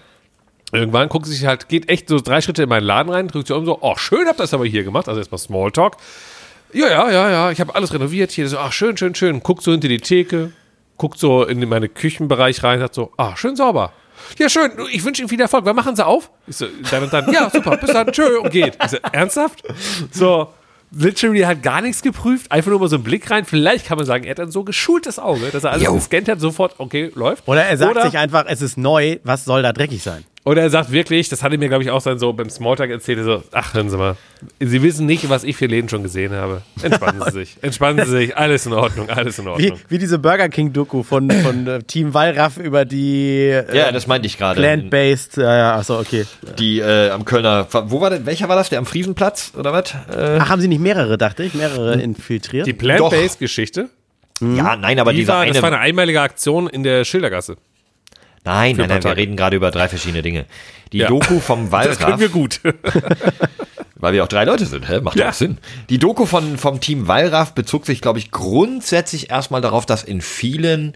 Irgendwann 0.73 1.09
guckt 1.09 1.27
sich 1.27 1.47
halt, 1.47 1.69
geht 1.69 1.89
echt 1.89 2.09
so 2.09 2.19
drei 2.19 2.41
Schritte 2.41 2.65
in 2.65 2.69
meinen 2.69 2.83
Laden 2.83 3.13
rein, 3.13 3.29
drückt 3.29 3.47
sich 3.47 3.57
um 3.57 3.65
so, 3.65 3.79
oh, 3.81 3.97
schön 3.97 4.27
habt 4.27 4.41
ihr 4.41 4.45
das 4.45 4.55
aber 4.55 4.67
hier 4.67 4.83
gemacht. 4.83 5.09
Also 5.09 5.21
erstmal 5.21 5.39
Smalltalk. 5.39 5.97
Ja, 6.73 6.89
ja, 6.89 7.11
ja, 7.11 7.31
ja, 7.31 7.51
ich 7.53 7.61
habe 7.61 7.75
alles 7.75 7.95
renoviert 7.95 8.33
hier. 8.33 8.49
So, 8.49 8.59
ach, 8.59 8.73
schön, 8.73 8.97
schön, 8.97 9.15
schön. 9.15 9.41
Guckt 9.41 9.63
so 9.63 9.71
hinter 9.71 9.89
die 9.89 10.01
Theke, 10.01 10.53
guckt 10.97 11.19
so 11.19 11.45
in 11.45 11.67
meinen 11.69 11.93
Küchenbereich 11.93 12.63
rein, 12.63 12.81
sagt 12.81 12.95
so, 12.95 13.13
ah, 13.17 13.37
schön 13.37 13.57
sauber. 13.57 13.93
Ja, 14.39 14.49
schön, 14.49 14.71
ich 14.93 15.05
wünsche 15.05 15.23
Ihnen 15.23 15.29
viel 15.29 15.41
Erfolg. 15.41 15.65
Wann 15.65 15.77
machen 15.77 15.95
Sie 15.95 16.05
auf? 16.05 16.31
Ich 16.47 16.57
so, 16.57 16.67
dann 16.91 17.03
und 17.05 17.13
dann, 17.13 17.31
ja, 17.33 17.51
super, 17.51 17.77
bis 17.77 17.93
dann, 17.93 18.11
tschö, 18.11 18.39
und 18.41 18.51
geht. 18.51 18.77
Ich 18.83 18.91
so, 18.91 18.97
ernsthaft? 19.13 19.63
So, 20.11 20.49
literally 20.91 21.41
hat 21.41 21.63
gar 21.63 21.81
nichts 21.83 22.01
geprüft, 22.03 22.51
einfach 22.51 22.71
nur 22.71 22.81
mal 22.81 22.89
so 22.89 22.97
einen 22.97 23.05
Blick 23.05 23.31
rein. 23.31 23.45
Vielleicht 23.45 23.87
kann 23.87 23.99
man 23.99 24.07
sagen, 24.07 24.25
er 24.25 24.31
hat 24.31 24.41
ein 24.41 24.51
so 24.51 24.65
geschultes 24.65 25.19
Auge, 25.19 25.51
dass 25.51 25.65
er 25.65 25.73
alles 25.73 25.85
Jo. 25.85 25.95
gescannt 25.95 26.29
hat, 26.29 26.41
sofort, 26.41 26.75
okay, 26.79 27.13
läuft. 27.15 27.47
Oder 27.47 27.65
er 27.67 27.77
sagt 27.77 27.91
Oder- 27.93 28.07
sich 28.07 28.17
einfach, 28.19 28.45
es 28.49 28.63
ist 28.63 28.79
neu, 28.79 29.19
was 29.23 29.45
soll 29.45 29.63
da 29.63 29.73
dreckig 29.73 30.03
sein? 30.03 30.25
Oder 30.47 30.63
er 30.63 30.71
sagt 30.71 30.93
wirklich, 30.93 31.29
das 31.29 31.43
hat 31.43 31.51
er 31.51 31.59
mir, 31.59 31.67
glaube 31.69 31.83
ich, 31.83 31.91
auch 31.91 32.01
dann 32.01 32.21
so 32.21 32.33
beim 32.33 32.49
Smalltalk 32.49 32.89
erzählt, 32.89 33.19
er 33.19 33.25
so, 33.25 33.43
ach, 33.51 33.75
hören 33.75 33.91
Sie 33.91 33.97
mal, 33.97 34.17
Sie 34.61 34.81
wissen 34.81 35.05
nicht, 35.05 35.29
was 35.29 35.43
ich 35.43 35.57
für 35.57 35.67
Läden 35.67 35.89
schon 35.89 36.05
gesehen 36.05 36.33
habe. 36.35 36.63
Entspannen 36.83 37.21
Sie 37.25 37.33
sich, 37.33 37.57
entspannen 37.63 38.07
Sie 38.07 38.13
sich, 38.13 38.37
alles 38.37 38.65
in 38.65 38.73
Ordnung, 38.73 39.11
alles 39.11 39.41
in 39.41 39.47
Wie, 39.47 39.49
Ordnung. 39.49 39.81
wie 39.89 39.99
diese 39.99 40.21
Burger 40.21 40.49
King-Doku 40.49 41.03
von, 41.03 41.29
von 41.33 41.67
äh, 41.67 41.83
Team 41.83 42.15
Wallraff 42.15 42.59
über 42.59 42.85
die 42.85 43.49
äh, 43.49 43.77
Ja, 43.77 43.91
das 43.91 44.07
meinte 44.07 44.29
ich 44.29 44.39
gerade. 44.39 44.61
Plant-Based, 44.61 45.37
ja, 45.39 45.57
ja, 45.57 45.77
achso, 45.79 45.99
okay. 45.99 46.25
Die 46.61 46.79
äh, 46.79 47.11
am 47.11 47.25
Kölner, 47.25 47.67
wo 47.87 48.01
war 48.01 48.11
das, 48.11 48.25
welcher 48.25 48.49
war 48.49 48.55
das? 48.55 48.69
Der 48.69 48.79
am 48.79 48.87
Friesenplatz 48.87 49.51
oder 49.59 49.73
was? 49.73 49.95
Äh, 50.17 50.39
Ach, 50.41 50.49
haben 50.49 50.61
sie 50.61 50.69
nicht 50.69 50.81
mehrere, 50.81 51.19
dachte 51.19 51.43
ich, 51.43 51.55
mehrere 51.55 52.01
infiltriert? 52.01 52.69
Die 52.69 52.73
Plant-Based-Geschichte, 52.73 53.91
ja, 54.41 54.77
nein, 54.77 55.01
aber 55.01 55.11
die 55.11 55.19
dieser 55.19 55.33
war, 55.33 55.41
eine. 55.41 55.53
das 55.53 55.63
war 55.63 55.73
eine 55.73 55.81
einmalige 55.81 56.21
Aktion 56.21 56.69
in 56.69 56.85
der 56.85 57.05
Schildergasse. 57.05 57.57
Nein, 58.47 58.77
nein, 58.77 58.85
ein 58.85 58.89
nein, 58.89 59.05
wir 59.05 59.17
reden 59.17 59.37
gerade 59.37 59.57
über 59.57 59.71
drei 59.71 59.89
verschiedene 59.89 60.23
Dinge. 60.23 60.47
Die 60.93 60.99
Ja. 60.99 61.09
Doku 61.09 61.41
vom 61.41 61.71
Das 61.71 61.99
können 61.99 62.01
Wallraff, 62.01 62.21
wir 62.21 62.29
gut. 62.29 62.61
weil 63.97 64.13
wir 64.15 64.25
auch 64.25 64.29
drei 64.29 64.45
Leute 64.45 64.67
sind, 64.67 64.89
hä? 64.89 65.01
macht 65.01 65.17
Ja. 65.17 65.27
doch 65.27 65.35
Sinn. 65.35 65.59
Die 65.89 65.99
Doku 65.99 66.27
von, 66.27 66.57
vom 66.59 66.81
Team 66.81 67.09
Wallraff 67.09 67.55
bezog 67.55 67.87
sich, 67.87 68.01
glaube 68.01 68.19
ich, 68.19 68.31
grundsätzlich 68.31 69.31
erstmal 69.31 69.61
darauf, 69.61 69.85
dass 69.85 70.05
in 70.05 70.21
vielen 70.21 70.95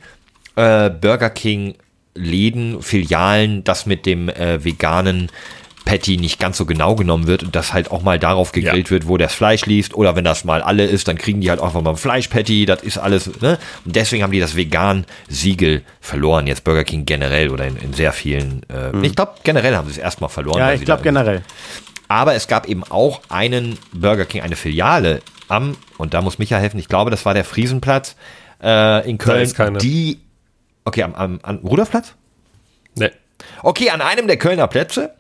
äh, 0.57 0.90
Burger 0.90 1.30
King 1.30 1.74
Läden, 2.14 2.82
Filialen, 2.82 3.64
das 3.64 3.86
mit 3.86 4.05
dem 4.07 4.28
äh, 4.28 4.64
veganen 4.64 5.30
Patty 5.85 6.16
nicht 6.18 6.39
ganz 6.39 6.57
so 6.57 6.66
genau 6.66 6.95
genommen 6.95 7.26
wird 7.26 7.43
und 7.43 7.57
das 7.57 7.72
halt 7.72 7.91
auch 7.91 8.03
mal 8.03 8.18
darauf 8.18 8.53
gegrillt 8.53 8.87
Ja. 8.87 8.91
wird, 8.91 9.09
wo 9.09 9.16
das 9.16 9.33
Fleisch 9.35 9.66
liegt 9.66 9.95
oder 9.95 10.14
wenn 10.16 10.24
das 10.24 10.45
mal 10.45 10.62
alle 10.62 10.85
ist, 10.85 11.09
dann 11.09 11.16
kriegen 11.18 11.41
die 11.41 11.51
halt 11.51 11.61
einfach 11.61 11.81
mal 11.83 11.91
ein 11.91 11.97
Fleischpatty, 11.97 12.66
das 12.66 12.83
ist 12.83 12.99
alles, 12.99 13.41
ne? 13.41 13.59
Und 13.85 13.97
deswegen 13.97 14.22
haben 14.22 14.33
die 14.33 14.41
das 14.41 14.55
Vegan-Siegel 14.57 15.83
verloren, 16.01 16.47
jetzt 16.47 16.64
Burger 16.64 16.85
King 16.85 17.05
generell 17.07 17.51
oder 17.51 17.66
in, 17.66 17.76
in 17.76 17.93
sehr 17.93 18.12
vielen, 18.12 18.62
äh, 18.68 19.05
ich 19.07 19.14
glaube 19.16 19.33
generell 19.43 19.74
haben 19.76 19.87
sie 19.87 19.93
es 19.93 19.99
erstmal 19.99 20.31
verloren. 20.31 20.59
Ja, 20.59 20.72
ich 20.72 20.85
glaube 20.85 21.03
generell. 21.03 21.43
aber 22.09 22.35
es 22.35 22.47
gab 22.47 22.68
eben 22.68 22.85
auch 22.85 23.20
einen 23.28 23.78
Burger 23.93 24.24
King, 24.26 24.43
eine 24.43 24.57
Filiale 24.57 25.20
am, 25.49 25.76
und 25.99 26.14
da 26.14 26.22
muss 26.22 26.39
Micha 26.39 26.59
helfen, 26.59 26.78
ich 26.78 26.89
glaube, 26.89 27.11
das 27.11 27.24
war 27.24 27.35
der 27.35 27.45
Friesenplatz 27.45 28.14
äh, 28.62 29.09
in 29.09 29.18
Köln, 29.18 29.51
die, 29.81 30.20
okay, 30.85 31.03
am, 31.03 31.14
am, 31.14 31.41
am 31.43 31.57
Rudolfplatz? 31.59 32.14
nee. 32.97 33.11
Okay, 33.62 33.89
an 33.89 34.03
einem 34.03 34.26
der 34.26 34.37
Kölner 34.37 34.66
Plätze 34.68 35.14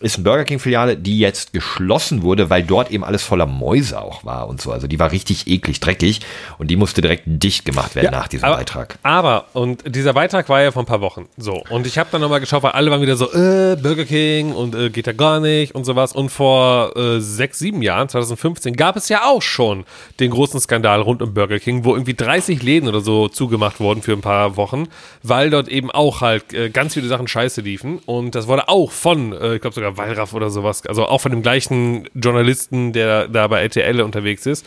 ist 0.00 0.16
eine 0.16 0.24
Burger 0.24 0.44
King 0.44 0.58
Filiale, 0.58 0.96
die 0.96 1.18
jetzt 1.18 1.52
geschlossen 1.52 2.22
wurde, 2.22 2.50
weil 2.50 2.62
dort 2.62 2.90
eben 2.90 3.04
alles 3.04 3.22
voller 3.22 3.46
Mäuse 3.46 4.00
auch 4.00 4.24
war 4.24 4.48
und 4.48 4.60
so. 4.60 4.72
Also 4.72 4.86
die 4.86 4.98
war 4.98 5.12
richtig 5.12 5.46
eklig, 5.46 5.80
dreckig 5.80 6.20
und 6.58 6.70
die 6.70 6.76
musste 6.76 7.00
direkt 7.00 7.24
dicht 7.26 7.64
gemacht 7.64 7.94
werden 7.94 8.10
nach 8.10 8.28
diesem 8.28 8.46
aber, 8.46 8.56
Beitrag. 8.56 8.98
Aber, 9.02 9.46
und 9.52 9.82
dieser 9.86 10.12
Beitrag 10.12 10.48
war 10.48 10.62
ja 10.62 10.72
vor 10.72 10.82
ein 10.82 10.86
paar 10.86 11.00
Wochen. 11.00 11.26
So, 11.36 11.62
und 11.70 11.86
ich 11.86 11.98
habe 11.98 12.08
dann 12.12 12.20
nochmal 12.20 12.40
geschaut, 12.40 12.62
weil 12.62 12.72
alle 12.72 12.90
waren 12.90 13.00
wieder 13.00 13.16
so, 13.16 13.32
äh, 13.32 13.76
Burger 13.80 14.04
King 14.04 14.52
und 14.52 14.74
äh, 14.74 14.90
geht 14.90 15.06
ja 15.06 15.12
gar 15.12 15.40
nicht 15.40 15.74
und 15.74 15.84
sowas. 15.84 16.12
Und 16.12 16.30
vor 16.30 16.96
äh, 16.96 17.20
sechs, 17.20 17.58
sieben 17.58 17.82
Jahren, 17.82 18.08
2015, 18.08 18.76
gab 18.76 18.96
es 18.96 19.08
ja 19.08 19.24
auch 19.24 19.42
schon 19.42 19.84
den 20.20 20.30
großen 20.30 20.60
Skandal 20.60 21.00
rund 21.00 21.22
um 21.22 21.34
Burger 21.34 21.58
King, 21.58 21.84
wo 21.84 21.94
irgendwie 21.94 22.14
30 22.14 22.62
Läden 22.62 22.88
oder 22.88 23.00
so 23.00 23.28
zugemacht 23.28 23.80
wurden 23.80 24.02
für 24.02 24.12
ein 24.12 24.20
paar 24.20 24.56
Wochen, 24.56 24.88
weil 25.22 25.50
dort 25.50 25.68
eben 25.68 25.90
auch 25.90 26.20
halt 26.20 26.52
äh, 26.52 26.70
ganz 26.70 26.94
viele 26.94 27.08
Sachen 27.08 27.28
scheiße 27.28 27.60
liefen. 27.60 28.00
Und 28.06 28.34
das 28.34 28.48
wurde 28.48 28.68
auch 28.68 28.90
von, 28.90 29.32
äh, 29.32 29.56
ich 29.56 29.60
glaube 29.60 29.74
sogar 29.74 29.83
Wallraff 29.96 30.34
oder 30.34 30.50
sowas, 30.50 30.86
also 30.86 31.06
auch 31.06 31.20
von 31.20 31.30
dem 31.32 31.42
gleichen 31.42 32.08
Journalisten, 32.14 32.92
der 32.92 33.28
da 33.28 33.46
bei 33.48 33.62
RTL 33.62 34.00
unterwegs 34.00 34.46
ist, 34.46 34.64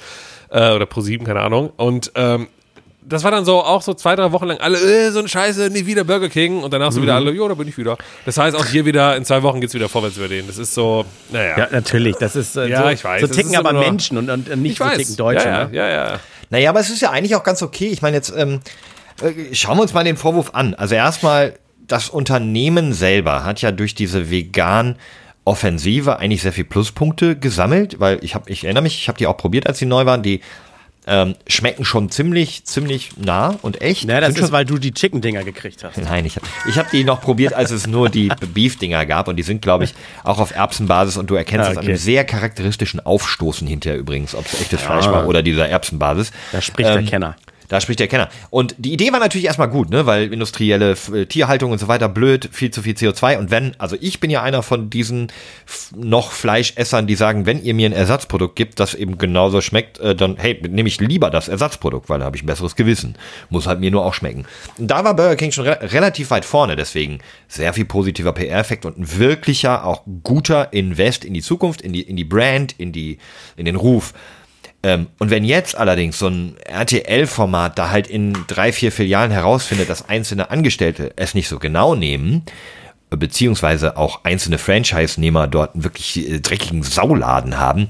äh, 0.49 0.72
oder 0.72 0.86
Pro7, 0.86 1.24
keine 1.24 1.41
Ahnung. 1.41 1.72
Und 1.76 2.11
ähm, 2.15 2.47
das 3.07 3.24
war 3.24 3.32
dann 3.32 3.45
so 3.45 3.63
auch 3.63 3.82
so 3.82 3.93
zwei, 3.93 4.15
drei 4.15 4.32
Wochen 4.32 4.47
lang 4.47 4.57
alle, 4.57 4.78
äh, 4.78 5.11
so 5.11 5.20
eine 5.20 5.28
Scheiße, 5.28 5.70
nie 5.70 5.86
wieder 5.86 6.03
Burger 6.03 6.30
King. 6.30 6.61
Und 6.61 6.74
danach 6.74 6.91
so 6.91 7.01
wieder 7.01 7.15
alle, 7.15 7.32
jo, 7.32 7.47
da 7.47 7.53
bin 7.53 7.68
ich 7.68 7.78
wieder. 7.78 7.97
Das 8.26 8.38
heißt, 8.38 8.55
auch 8.55 8.65
hier 8.65 8.86
wieder, 8.86 9.15
in 9.15 9.24
zwei 9.24 9.43
Wochen 9.43 9.61
geht's 9.61 9.74
wieder 9.74 9.88
vorwärts 9.89 10.18
über 10.18 10.28
den. 10.28 10.45
Das 10.47 10.57
ist 10.57 10.74
so, 10.74 11.05
naja. 11.30 11.57
Ja, 11.57 11.68
natürlich. 11.72 12.18
Das 12.18 12.36
ist 12.36 12.57
äh, 12.57 12.68
Ja, 12.68 12.84
so, 12.84 12.89
ich 12.89 13.03
weiß, 13.03 13.22
so 13.22 13.28
ticken 13.28 13.51
ist 13.51 13.57
aber 13.57 13.74
Menschen 13.74 14.18
und, 14.18 14.30
und 14.30 14.47
nicht 14.61 14.74
ich 14.74 14.78
so 14.78 14.86
weiß. 14.86 14.97
ticken 14.97 15.15
Deutsche. 15.15 15.47
ja, 15.47 15.65
ne? 15.65 15.76
ja, 15.76 15.88
ja, 15.88 16.11
ja. 16.11 16.20
Naja, 16.49 16.70
aber 16.70 16.80
es 16.80 16.89
ist 16.89 17.01
ja 17.01 17.11
eigentlich 17.11 17.36
auch 17.36 17.43
ganz 17.43 17.61
okay. 17.61 17.88
Ich 17.88 18.01
meine, 18.01 18.18
jetzt 18.18 18.34
ähm, 18.36 18.59
äh, 19.22 19.53
schauen 19.53 19.78
wir 19.78 19.84
uns 19.84 19.93
mal 19.93 20.03
den 20.03 20.18
Vorwurf 20.18 20.51
an. 20.53 20.74
Also 20.76 20.95
erstmal, 20.95 21.53
das 21.88 22.10
Unternehmen 22.10 22.94
selber 22.94 23.44
hat 23.44 23.62
ja 23.62 23.72
durch 23.72 23.96
diese 23.96 24.30
vegan 24.30 24.96
Offensive 25.46 26.20
eigentlich 26.20 26.42
sehr 26.42 26.52
viel 26.54 26.66
Pluspunkte 26.66 27.38
gesammelt, 27.38 28.00
weil 28.00 28.20
ich 28.22 28.36
habe, 28.36 28.50
ich 28.52 28.66
erinnere 28.66 28.84
mich, 28.84 29.00
ich 29.00 29.08
habe 29.08 29.18
die 29.18 29.28
auch 29.28 29.38
probiert, 29.38 29.66
als 29.68 29.80
sie 29.80 29.86
neu 29.86 30.06
waren. 30.06 30.22
Die 30.22 30.42
ähm, 31.10 31.36
schmecken 31.48 31.86
schon 31.86 32.10
ziemlich, 32.10 32.66
ziemlich 32.66 33.12
nah 33.16 33.56
und 33.62 33.82
echt. 33.82 34.04
Ja, 34.04 34.20
das 34.20 34.34
Sind 34.34 34.40
ist, 34.44 34.48
schon- 34.48 34.52
weil 34.52 34.66
du 34.66 34.78
die 34.78 34.92
Chicken-Dinger 34.92 35.46
gekriegt 35.46 35.82
hast. 35.86 35.98
Nein, 35.98 36.26
ich 36.26 36.36
habe 36.36 36.46
ich 36.68 36.78
hab 36.78 36.92
die 36.92 37.06
noch 37.06 37.22
probiert, 37.22 37.54
als 37.54 37.72
es 37.72 37.88
nur 37.88 38.10
die 38.10 38.28
Beef-Dinger 38.54 39.06
gab 39.06 39.30
und 39.30 39.38
die 39.38 39.44
sind, 39.44 39.62
glaube 39.62 39.86
ich, 39.86 39.94
auch 40.26 40.40
auf 40.40 40.54
Erbsenbasis 40.54 41.16
und 41.16 41.30
du 41.30 41.36
erkennst 41.36 41.68
Ah, 41.68 41.70
das 41.70 41.78
an 41.78 41.84
okay. 41.84 41.92
einem 41.92 41.98
sehr 41.98 42.26
charakteristischen 42.26 43.00
Aufstoßen 43.06 43.66
hinterher 43.66 43.98
übrigens, 43.98 44.36
ob 44.36 44.46
es 44.48 44.60
echtes 44.60 44.82
Fleisch 44.82 45.06
war 45.06 45.30
oder 45.30 45.42
dieser 45.44 45.70
Erbsenbasis. 45.70 46.32
Da 46.52 46.62
spricht 46.62 46.90
der 46.90 47.04
Kenner. 47.04 47.38
Da 47.68 47.82
spricht 47.82 47.99
der 47.99 48.07
Kenner. 48.07 48.30
Und 48.49 48.76
die 48.78 48.93
Idee 48.93 49.11
war 49.11 49.20
natürlich 49.20 49.45
erstmal 49.45 49.70
gut, 49.70 49.89
ne, 49.89 50.05
weil 50.05 50.32
industrielle 50.32 50.95
äh, 51.13 51.26
Tierhaltung 51.26 51.72
und 51.72 51.80
so 51.80 51.88
weiter 51.88 52.07
blöd, 52.09 52.49
viel 52.51 52.72
zu 52.72 52.82
viel 52.82 52.93
CO2 52.93 53.38
und 53.38 53.51
wenn, 53.51 53.76
also 53.78 53.97
ich 53.99 54.20
bin 54.20 54.30
ja 54.30 54.41
einer 54.41 54.63
von 54.63 54.89
diesen 54.89 55.32
noch 55.95 56.32
Fleischessern, 56.32 57.07
die 57.07 57.15
sagen, 57.15 57.45
wenn 57.45 57.61
ihr 57.61 57.74
mir 57.74 57.89
ein 57.89 57.93
Ersatzprodukt 57.93 58.55
gibt, 58.55 58.80
das 58.80 58.93
eben 58.93 59.18
genauso 59.18 59.61
schmeckt, 59.61 59.99
äh, 59.99 60.15
dann 60.15 60.38
hey, 60.38 60.61
nehme 60.68 60.88
ich 60.88 60.99
lieber 60.99 61.30
das 61.30 61.47
Ersatzprodukt, 61.47 62.09
weil 62.09 62.20
da 62.20 62.26
habe 62.26 62.38
ich 62.38 62.43
ein 62.43 62.47
besseres 62.47 62.76
Gewissen. 62.76 63.15
Muss 63.49 63.68
halt 63.68 63.80
mir 63.80 63.91
nur 63.91 64.05
auch 64.05 64.13
schmecken. 64.13 64.45
Und 64.78 64.88
da 64.88 65.03
war 65.03 65.15
Burger 65.15 65.36
King 65.36 65.51
schon 65.51 65.65
re 65.65 65.78
relativ 65.82 66.32
weit 66.32 66.45
vorne, 66.45 66.76
deswegen 66.76 67.20
sehr 67.47 67.74
viel 67.74 67.86
positiver 67.86 68.34
PR-Effekt 68.34 68.86
und 68.86 68.97
ein 68.97 69.18
wirklicher, 69.18 69.86
auch 69.86 70.03
guter 70.24 70.74
Invest 70.74 71.26
in 71.26 71.34
die 71.34 71.41
Zukunft, 71.41 71.82
in 71.82 71.93
die, 71.93 72.01
in 72.01 72.15
die 72.15 72.26
Brand, 72.26 72.74
in 72.78 72.91
die, 72.91 73.18
in 73.55 73.65
den 73.65 73.76
Ruf. 73.76 74.13
Ähm, 74.84 75.08
und 75.20 75.30
wenn 75.30 75.44
jetzt 75.44 75.76
allerdings 75.76 76.20
so 76.20 76.28
ein 76.28 76.56
RTL-Format 76.66 77.78
da 77.78 77.90
halt 77.90 78.08
in 78.08 78.34
drei, 78.48 78.72
vier 78.72 78.92
Filialen 78.92 79.32
herausfindet, 79.32 79.90
dass 79.90 80.08
einzelne 80.08 80.52
Angestellte 80.52 81.14
es 81.16 81.34
nicht 81.34 81.48
so 81.48 81.60
genau 81.60 81.96
nehmen, 81.96 82.44
beziehungsweise 83.10 83.98
auch 83.98 84.24
einzelne 84.26 84.58
Franchise-Nehmer 84.58 85.48
dort 85.48 85.74
einen 85.74 85.84
wirklich 85.84 86.30
äh, 86.30 86.40
dreckigen 86.40 86.84
Sauladen 86.84 87.58
haben, 87.58 87.88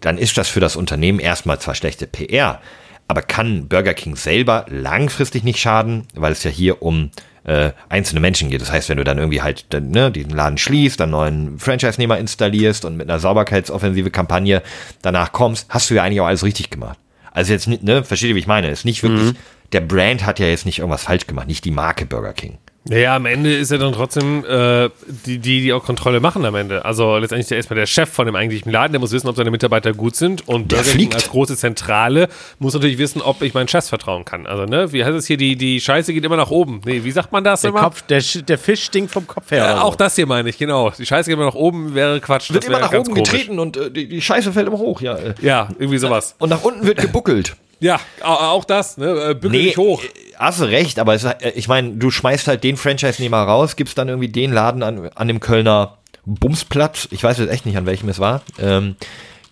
dann 0.00 0.16
ist 0.16 0.38
das 0.38 0.48
für 0.48 0.60
das 0.60 0.76
Unternehmen 0.76 1.18
erstmal 1.18 1.58
zwar 1.58 1.74
schlechte 1.74 2.06
PR, 2.06 2.60
aber 3.08 3.22
kann 3.22 3.68
Burger 3.68 3.94
King 3.94 4.16
selber 4.16 4.64
langfristig 4.68 5.42
nicht 5.42 5.60
schaden, 5.60 6.06
weil 6.14 6.32
es 6.32 6.44
ja 6.44 6.50
hier 6.50 6.82
um 6.82 7.10
äh, 7.44 7.70
einzelne 7.88 8.20
Menschen 8.20 8.50
geht. 8.50 8.60
Das 8.60 8.70
heißt, 8.70 8.88
wenn 8.88 8.98
du 8.98 9.04
dann 9.04 9.18
irgendwie 9.18 9.42
halt 9.42 9.66
dann, 9.70 9.90
ne, 9.90 10.10
diesen 10.10 10.30
Laden 10.30 10.58
schließt, 10.58 11.00
dann 11.00 11.10
neuen 11.10 11.58
Franchise-Nehmer 11.58 12.18
installierst 12.18 12.84
und 12.84 12.96
mit 12.96 13.08
einer 13.08 13.18
Sauberkeitsoffensive 13.18 14.10
Kampagne 14.10 14.62
danach 15.02 15.32
kommst, 15.32 15.66
hast 15.68 15.90
du 15.90 15.94
ja 15.94 16.02
eigentlich 16.02 16.20
auch 16.20 16.26
alles 16.26 16.44
richtig 16.44 16.70
gemacht. 16.70 16.98
Also 17.32 17.52
jetzt, 17.52 17.68
nicht, 17.68 17.82
ne, 17.82 18.04
versteht 18.04 18.30
ihr, 18.30 18.34
wie 18.34 18.40
ich 18.40 18.46
meine? 18.46 18.68
Ist 18.70 18.84
nicht 18.84 19.02
wirklich, 19.02 19.34
der 19.72 19.80
Brand 19.80 20.26
hat 20.26 20.38
ja 20.38 20.46
jetzt 20.46 20.66
nicht 20.66 20.80
irgendwas 20.80 21.04
falsch 21.04 21.26
gemacht, 21.26 21.46
nicht 21.46 21.64
die 21.64 21.70
Marke 21.70 22.06
Burger 22.06 22.32
King. 22.32 22.58
Naja, 22.88 23.14
am 23.14 23.26
Ende 23.26 23.54
ist 23.54 23.70
er 23.70 23.76
dann 23.76 23.92
trotzdem 23.92 24.42
äh, 24.46 24.88
die, 25.26 25.36
die, 25.38 25.60
die 25.60 25.72
auch 25.74 25.84
Kontrolle 25.84 26.18
machen 26.18 26.46
am 26.46 26.54
Ende. 26.54 26.82
Also 26.86 27.18
letztendlich 27.18 27.46
der 27.48 27.58
erstmal 27.58 27.78
der 27.78 27.84
Chef 27.86 28.08
von 28.08 28.24
dem 28.24 28.34
eigentlichen 28.34 28.72
Laden, 28.72 28.92
der 28.92 29.00
muss 29.00 29.12
wissen, 29.12 29.28
ob 29.28 29.36
seine 29.36 29.50
Mitarbeiter 29.50 29.92
gut 29.92 30.16
sind. 30.16 30.48
Und 30.48 30.72
Der 30.72 30.78
Burger 30.78 30.92
King 30.92 31.12
als 31.12 31.28
große 31.28 31.58
Zentrale 31.58 32.28
muss 32.58 32.72
natürlich 32.72 32.96
wissen, 32.96 33.20
ob 33.20 33.42
ich 33.42 33.52
meinen 33.52 33.68
Chef 33.68 33.84
vertrauen 33.86 34.24
kann. 34.24 34.46
Also, 34.46 34.64
ne, 34.64 34.92
wie 34.94 35.04
heißt 35.04 35.14
es 35.14 35.26
hier, 35.26 35.36
die, 35.36 35.56
die 35.56 35.78
Scheiße 35.78 36.14
geht 36.14 36.24
immer 36.24 36.38
nach 36.38 36.50
oben. 36.50 36.80
Nee, 36.86 37.04
wie 37.04 37.10
sagt 37.10 37.32
man 37.32 37.44
das 37.44 37.60
Der, 37.60 37.70
immer? 37.70 37.80
Kopf, 37.82 38.00
der, 38.02 38.22
der 38.48 38.58
Fisch 38.58 38.84
stinkt 38.84 39.12
vom 39.12 39.26
Kopf 39.26 39.50
her. 39.50 39.58
Ja, 39.58 39.80
auch 39.82 39.92
so. 39.92 39.98
das 39.98 40.16
hier 40.16 40.26
meine 40.26 40.48
ich, 40.48 40.56
genau. 40.56 40.90
Die 40.90 41.04
Scheiße 41.04 41.28
geht 41.28 41.36
immer 41.36 41.46
nach 41.46 41.54
oben, 41.54 41.94
wäre 41.94 42.18
Quatsch. 42.20 42.50
Wird 42.50 42.64
immer 42.64 42.80
nach 42.80 42.92
oben 42.94 43.04
komisch. 43.12 43.30
getreten 43.30 43.58
und 43.58 43.76
äh, 43.76 43.90
die, 43.90 44.22
Scheiße 44.22 44.52
fällt 44.54 44.66
immer 44.68 44.78
hoch, 44.78 45.02
ja. 45.02 45.16
äh. 45.16 45.34
Ja, 45.42 45.68
irgendwie 45.78 45.98
sowas. 45.98 46.34
Und 46.38 46.48
nach 46.48 46.62
unten 46.64 46.86
wird 46.86 46.98
gebuckelt. 46.98 47.56
Ja, 47.80 48.00
au- 48.22 48.26
auch 48.56 48.64
das, 48.64 48.96
ne? 48.96 49.30
äh, 49.30 49.34
Bügel 49.34 49.62
nicht 49.64 49.76
hoch. 49.76 50.02
Hast 50.40 50.62
recht, 50.62 50.98
aber 50.98 51.14
es, 51.14 51.24
äh, 51.24 51.52
ich 51.54 51.68
meine, 51.68 51.92
du 51.92 52.10
schmeißt 52.10 52.48
halt 52.48 52.64
den 52.64 52.76
Franchise-Nehmer 52.76 53.42
raus, 53.42 53.76
gibst 53.76 53.98
dann 53.98 54.08
irgendwie 54.08 54.28
den 54.28 54.52
Laden 54.52 54.82
an, 54.82 55.10
an 55.14 55.28
dem 55.28 55.38
Kölner 55.38 55.98
Bumsplatz, 56.26 57.08
ich 57.10 57.22
weiß 57.22 57.38
jetzt 57.38 57.50
echt 57.50 57.66
nicht, 57.66 57.76
an 57.76 57.86
welchem 57.86 58.08
es 58.08 58.18
war, 58.18 58.42
ähm, 58.58 58.96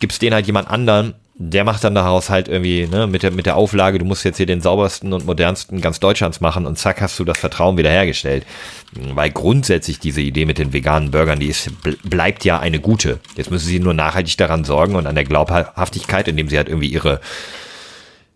gibst 0.00 0.22
den 0.22 0.34
halt 0.34 0.46
jemand 0.46 0.68
anderen, 0.68 1.14
der 1.40 1.62
macht 1.62 1.84
dann 1.84 1.94
daraus 1.94 2.30
halt 2.30 2.48
irgendwie, 2.48 2.88
ne, 2.88 3.06
mit 3.06 3.22
der, 3.22 3.30
mit 3.30 3.46
der 3.46 3.54
Auflage, 3.56 4.00
du 4.00 4.04
musst 4.04 4.24
jetzt 4.24 4.38
hier 4.38 4.46
den 4.46 4.60
saubersten 4.60 5.12
und 5.12 5.24
modernsten 5.24 5.80
ganz 5.80 6.00
Deutschlands 6.00 6.40
machen 6.40 6.66
und 6.66 6.76
zack, 6.78 7.00
hast 7.00 7.16
du 7.18 7.24
das 7.24 7.38
Vertrauen 7.38 7.78
wiederhergestellt. 7.78 8.44
Weil 9.14 9.30
grundsätzlich 9.30 10.00
diese 10.00 10.20
Idee 10.20 10.46
mit 10.46 10.58
den 10.58 10.72
veganen 10.72 11.12
Burgern, 11.12 11.38
die 11.38 11.46
ist, 11.46 11.70
ble- 11.84 11.96
bleibt 12.02 12.44
ja 12.44 12.58
eine 12.58 12.80
gute. 12.80 13.20
Jetzt 13.36 13.52
müssen 13.52 13.68
sie 13.68 13.78
nur 13.78 13.94
nachhaltig 13.94 14.36
daran 14.36 14.64
sorgen 14.64 14.96
und 14.96 15.06
an 15.06 15.14
der 15.14 15.24
Glaubhaftigkeit, 15.24 16.26
indem 16.26 16.48
sie 16.48 16.56
halt 16.56 16.68
irgendwie 16.68 16.88
ihre 16.88 17.20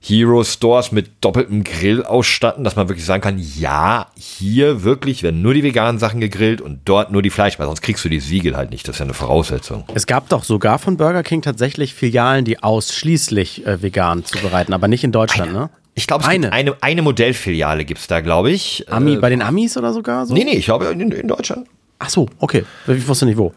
Hero 0.05 0.43
Stores 0.43 0.91
mit 0.91 1.11
doppeltem 1.21 1.63
Grill 1.63 2.03
ausstatten, 2.03 2.65
dass 2.65 2.75
man 2.75 2.89
wirklich 2.89 3.05
sagen 3.07 3.23
kann, 3.23 3.39
ja, 3.39 4.09
hier 4.17 4.83
wirklich 4.83 5.23
werden 5.23 5.43
nur 5.43 5.55
die 5.55 5.63
veganen 5.63 5.99
Sachen 6.01 6.21
gegrillt 6.21 6.61
und 6.61 6.81
dort 6.87 7.13
nur 7.13 7.23
die 7.23 7.31
Fleisch, 7.31 7.59
weil 7.61 7.67
sonst 7.67 7.83
kriegst 7.83 8.05
du 8.05 8.09
die 8.09 8.19
Siegel 8.19 8.57
halt 8.57 8.71
nicht. 8.73 8.89
Das 8.89 8.97
ist 8.97 8.99
ja 9.01 9.05
eine 9.05 9.15
Voraussetzung. 9.15 9.85
Es 9.95 10.07
gab 10.07 10.29
doch 10.29 10.43
sogar 10.43 10.81
von 10.81 10.97
Burger 10.97 11.23
King 11.23 11.41
tatsächlich 11.43 11.95
Filialen, 11.95 12.45
die 12.45 12.61
ausschließlich 12.63 13.65
äh, 13.67 13.81
vegan 13.83 14.25
zubereiten, 14.25 14.73
aber 14.73 14.89
nicht 14.89 15.05
in 15.05 15.13
Deutschland, 15.13 15.53
ne? 15.53 15.71
Ich 15.95 16.07
glaube, 16.07 16.23
es 16.25 16.29
Eine. 16.29 16.47
gibt 16.47 16.55
eine, 16.55 16.77
eine 16.83 17.03
Modellfiliale 17.03 17.85
gibt's 17.85 18.07
da, 18.07 18.21
glaube 18.23 18.51
ich. 18.51 18.87
Ami, 18.91 19.15
Äh, 19.15 19.17
bei 19.19 19.29
den 19.29 19.43
Amis 19.43 19.77
oder 19.77 19.93
sogar 19.93 20.25
so? 20.27 20.33
nee, 20.35 20.43
nee, 20.45 20.55
ich 20.57 20.65
glaube 20.65 20.87
in, 20.87 21.13
in 21.13 21.29
Deutschland. 21.29 21.67
Ach 21.99 22.09
so, 22.09 22.29
okay. 22.39 22.65
Ich 22.89 23.07
wusste 23.07 23.27
nicht 23.27 23.37
wo. 23.37 23.53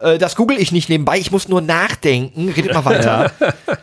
Äh, 0.00 0.18
das 0.18 0.34
google 0.34 0.58
ich 0.58 0.72
nicht 0.72 0.88
nebenbei, 0.88 1.18
ich 1.18 1.30
muss 1.30 1.48
nur 1.48 1.60
nachdenken. 1.60 2.48
Redet 2.48 2.74
mal 2.74 2.84
weiter. 2.84 3.30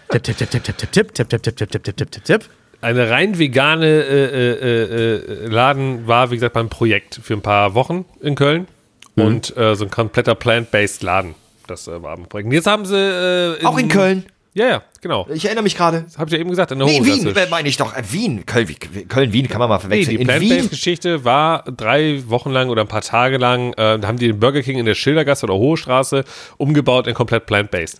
Tipp, 0.09 0.23
tipp, 0.23 0.37
tipp, 0.37 0.49
tipp, 0.51 0.63
tipp, 0.63 0.77
tipp, 0.77 1.13
tipp, 1.13 1.29
tipp, 1.29 1.29
tipp, 1.29 1.43
tipp, 1.43 1.57
tipp, 1.57 1.71
tipp, 1.71 1.83
tipp, 1.83 1.97
tipp, 1.97 2.11
tipp, 2.11 2.23
tipp. 2.25 2.49
Eine 2.79 3.09
rein 3.09 3.39
vegane 3.39 3.87
äh, 3.87 4.25
äh, 4.25 5.15
äh, 5.15 5.47
Laden 5.47 6.07
war, 6.07 6.29
wie 6.29 6.35
gesagt, 6.35 6.53
beim 6.53 6.69
Projekt 6.69 7.19
für 7.23 7.33
ein 7.33 7.41
paar 7.41 7.73
Wochen 7.73 8.05
in 8.21 8.35
Köln. 8.35 8.67
Und 9.15 9.55
äh, 9.57 9.75
so 9.75 9.85
ein 9.85 9.89
kompletter 9.89 10.35
plant-based 10.35 11.01
Laden. 11.01 11.33
Das 11.65 11.87
äh, 11.87 12.03
war 12.03 12.15
ein 12.15 12.27
Projekt. 12.27 12.47
Und 12.47 12.53
jetzt 12.53 12.67
haben 12.67 12.85
sie. 12.85 12.95
Äh, 12.95 13.65
Auch 13.65 13.79
in 13.79 13.87
Köln. 13.87 14.25
Ja, 14.57 14.67
ja, 14.67 14.83
genau. 15.01 15.27
Ich 15.31 15.45
erinnere 15.45 15.63
mich 15.63 15.75
gerade. 15.77 16.01
Das 16.03 16.17
habe 16.17 16.29
ich 16.29 16.33
ja 16.33 16.39
eben 16.39 16.49
gesagt, 16.49 16.71
in 16.71 16.79
der 16.79 16.87
Nee. 16.87 17.03
Wien, 17.05 17.27
äh, 17.35 17.47
meine 17.49 17.69
ich 17.69 17.77
doch. 17.77 17.95
Äh, 17.95 18.01
Wien. 18.11 18.43
Köln, 18.45 18.67
Köln, 19.07 19.31
Wien 19.31 19.47
kann 19.47 19.59
man 19.59 19.69
mal 19.69 19.75
Nee, 19.75 19.81
verwechseln. 19.81 20.17
die 20.17 20.21
In 20.23 20.27
Wien. 20.27 20.37
Plant-Based-Geschichte 20.49 21.23
war 21.23 21.63
drei 21.63 22.23
Wochen 22.27 22.49
lang 22.51 22.69
oder 22.69 22.81
ein 22.81 22.87
paar 22.87 23.01
Tage 23.01 23.37
lang, 23.37 23.73
äh, 23.73 23.99
da 23.99 24.07
haben 24.07 24.17
die 24.17 24.27
den 24.27 24.39
Burger 24.39 24.63
King 24.63 24.79
in 24.79 24.85
der 24.87 24.95
Schildergasse 24.95 25.45
oder 25.45 25.53
Hohe 25.55 25.77
Straße 25.77 26.23
umgebaut 26.57 27.05
in 27.07 27.13
komplett 27.13 27.45
Plant-Based. 27.45 27.99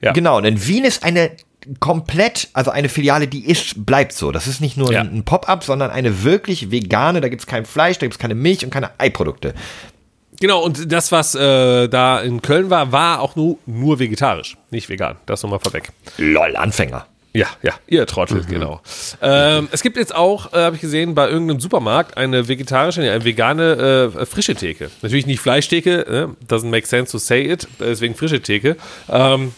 Ja. 0.00 0.12
Genau, 0.12 0.40
denn 0.40 0.66
Wien 0.66 0.84
ist 0.84 1.04
eine 1.04 1.30
komplett, 1.80 2.48
also 2.52 2.70
eine 2.70 2.88
Filiale, 2.88 3.26
die 3.28 3.46
ist, 3.48 3.86
bleibt 3.86 4.12
so. 4.12 4.32
Das 4.32 4.46
ist 4.46 4.60
nicht 4.60 4.76
nur 4.76 4.92
Ja. 4.92 5.00
ein, 5.00 5.14
ein 5.18 5.24
Pop-up, 5.24 5.64
sondern 5.64 5.90
eine 5.90 6.22
wirklich 6.24 6.70
vegane, 6.70 7.20
da 7.20 7.28
gibt's 7.28 7.46
kein 7.46 7.64
Fleisch, 7.64 7.98
da 7.98 8.06
gibt's 8.06 8.18
keine 8.18 8.34
Milch 8.34 8.64
und 8.64 8.70
keine 8.70 8.90
Eiprodukte. 8.98 9.54
Genau, 10.40 10.62
und 10.62 10.90
das, 10.92 11.12
was 11.12 11.34
äh, 11.34 11.88
da 11.88 12.20
in 12.20 12.42
Köln 12.42 12.70
war, 12.70 12.92
war 12.92 13.20
auch 13.20 13.36
nur, 13.36 13.58
nur 13.66 13.98
vegetarisch, 13.98 14.56
nicht 14.70 14.88
vegan. 14.88 15.16
Das 15.26 15.42
nochmal 15.42 15.60
vorweg. 15.60 15.90
Lol, 16.18 16.56
Anfänger. 16.56 17.06
Ja, 17.36 17.48
ja, 17.62 17.72
ihr 17.88 18.06
Trottel, 18.06 18.44
genau. 18.48 18.80
Ähm, 19.20 19.68
es 19.72 19.82
gibt 19.82 19.96
jetzt 19.96 20.14
auch, 20.14 20.52
äh, 20.52 20.58
habe 20.58 20.76
ich 20.76 20.80
gesehen, 20.80 21.16
bei 21.16 21.28
irgendeinem 21.28 21.58
Supermarkt 21.58 22.16
eine 22.16 22.46
vegetarische, 22.46 23.00
eine 23.00 23.24
vegane 23.24 24.12
äh, 24.16 24.24
frische 24.24 24.54
Theke. 24.54 24.88
Natürlich 25.02 25.26
nicht 25.26 25.40
Fleischtheke, 25.40 26.06
ne? 26.08 26.36
doesn't 26.48 26.68
make 26.68 26.86
sense 26.86 27.10
to 27.10 27.18
say 27.18 27.42
it, 27.42 27.66
deswegen 27.80 28.14
frische 28.14 28.40
Theke. 28.40 28.76
Ähm, 29.08 29.52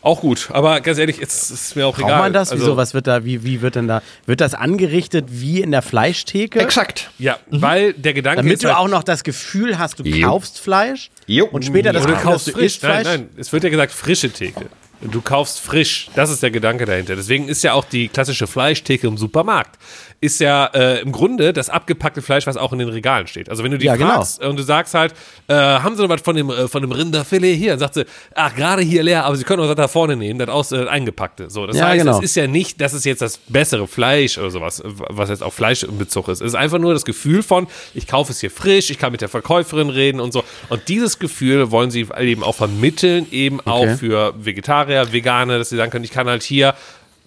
auch 0.00 0.20
gut, 0.20 0.48
aber 0.52 0.80
ganz 0.80 0.98
ehrlich, 0.98 1.20
es 1.20 1.50
ist 1.50 1.74
mir 1.76 1.86
auch 1.86 1.94
Braucht 1.96 2.06
egal. 2.06 2.18
man 2.20 2.32
das? 2.32 2.50
Also, 2.52 2.62
Wieso? 2.64 2.76
Was 2.76 2.94
wird 2.94 3.06
da, 3.06 3.24
wie, 3.24 3.42
wie 3.44 3.60
wird 3.62 3.74
denn 3.74 3.88
da, 3.88 4.00
wird 4.26 4.40
das 4.40 4.54
angerichtet 4.54 5.26
wie 5.28 5.60
in 5.60 5.70
der 5.72 5.82
Fleischtheke? 5.82 6.60
Exakt. 6.60 7.10
Ja, 7.18 7.38
weil 7.50 7.92
der 7.94 8.14
Gedanke 8.14 8.38
Damit 8.38 8.54
ist 8.54 8.64
du 8.64 8.68
halt, 8.68 8.78
auch 8.78 8.88
noch 8.88 9.02
das 9.02 9.24
Gefühl 9.24 9.78
hast, 9.78 9.98
du 9.98 10.04
Jo. 10.04 10.28
kaufst 10.28 10.60
Fleisch 10.60 11.10
Jo. 11.26 11.46
und 11.46 11.64
später 11.64 11.92
das 11.92 12.04
Oder 12.04 12.12
du 12.12 12.16
Gefühl 12.18 12.30
kaufst 12.32 12.46
hast, 12.46 12.54
du 12.54 12.58
frisch. 12.58 12.66
isst 12.66 12.80
Fleisch. 12.80 13.04
Nein, 13.06 13.20
nein, 13.20 13.28
es 13.38 13.52
wird 13.52 13.64
ja 13.64 13.70
gesagt 13.70 13.92
frische 13.92 14.30
Theke. 14.30 14.66
Du 15.00 15.20
kaufst 15.20 15.60
frisch. 15.60 16.08
Das 16.16 16.28
ist 16.28 16.42
der 16.42 16.50
Gedanke 16.50 16.84
dahinter. 16.84 17.14
Deswegen 17.14 17.48
ist 17.48 17.62
ja 17.62 17.72
auch 17.74 17.84
die 17.84 18.08
klassische 18.08 18.48
Fleischtheke 18.48 19.06
im 19.06 19.16
Supermarkt. 19.16 19.78
Ist 20.20 20.40
ja 20.40 20.66
äh, 20.74 21.00
im 21.00 21.12
Grunde 21.12 21.52
das 21.52 21.70
abgepackte 21.70 22.22
Fleisch, 22.22 22.44
was 22.48 22.56
auch 22.56 22.72
in 22.72 22.80
den 22.80 22.88
Regalen 22.88 23.28
steht. 23.28 23.48
Also 23.48 23.62
wenn 23.62 23.70
du 23.70 23.78
die 23.78 23.86
Ja, 23.86 23.94
genau. 23.94 24.14
fragst 24.14 24.42
und 24.44 24.58
du 24.58 24.64
sagst 24.64 24.94
halt, 24.94 25.14
äh, 25.46 25.54
haben 25.54 25.94
sie 25.94 26.02
noch 26.02 26.08
was 26.08 26.22
von 26.22 26.34
dem, 26.34 26.50
äh, 26.50 26.66
von 26.66 26.82
dem 26.82 26.90
Rinderfilet 26.90 27.54
hier? 27.54 27.70
Dann 27.70 27.78
sagt 27.78 27.94
sie, 27.94 28.04
ach, 28.34 28.52
gerade 28.56 28.82
hier 28.82 29.04
leer, 29.04 29.24
aber 29.26 29.36
sie 29.36 29.44
können 29.44 29.62
auch 29.62 29.68
das 29.68 29.76
da 29.76 29.86
vorne 29.86 30.16
nehmen, 30.16 30.40
das 30.40 30.48
aus, 30.48 30.72
äh, 30.72 30.88
eingepackte. 30.88 31.50
So, 31.50 31.68
das 31.68 31.76
Ja, 31.76 31.86
heißt, 31.86 32.04
genau. 32.04 32.18
es 32.18 32.24
ist 32.24 32.34
ja 32.34 32.48
nicht, 32.48 32.80
das 32.80 32.94
ist 32.94 33.04
jetzt 33.04 33.22
das 33.22 33.38
bessere 33.46 33.86
Fleisch 33.86 34.38
oder 34.38 34.50
sowas, 34.50 34.82
was 34.84 35.28
jetzt 35.28 35.44
auf 35.44 35.54
Fleisch 35.54 35.84
in 35.84 35.98
Bezug 35.98 36.26
ist. 36.26 36.40
Es 36.40 36.48
ist 36.48 36.54
einfach 36.56 36.78
nur 36.78 36.94
das 36.94 37.04
Gefühl 37.04 37.44
von, 37.44 37.68
ich 37.94 38.08
kaufe 38.08 38.32
es 38.32 38.40
hier 38.40 38.50
frisch, 38.50 38.90
ich 38.90 38.98
kann 38.98 39.12
mit 39.12 39.20
der 39.20 39.28
Verkäuferin 39.28 39.88
reden 39.88 40.18
und 40.20 40.32
so. 40.32 40.42
Und 40.68 40.88
dieses 40.88 41.20
Gefühl 41.20 41.70
wollen 41.70 41.92
sie 41.92 42.08
eben 42.18 42.42
auch 42.42 42.56
vermitteln, 42.56 43.28
eben 43.30 43.60
auch 43.60 43.86
für 43.96 44.34
Vegetarier, 44.36 45.12
Veganer, 45.12 45.58
dass 45.58 45.68
sie 45.68 45.76
sagen 45.76 45.92
können, 45.92 46.04
ich 46.04 46.10
kann 46.10 46.26
halt 46.26 46.42
hier 46.42 46.74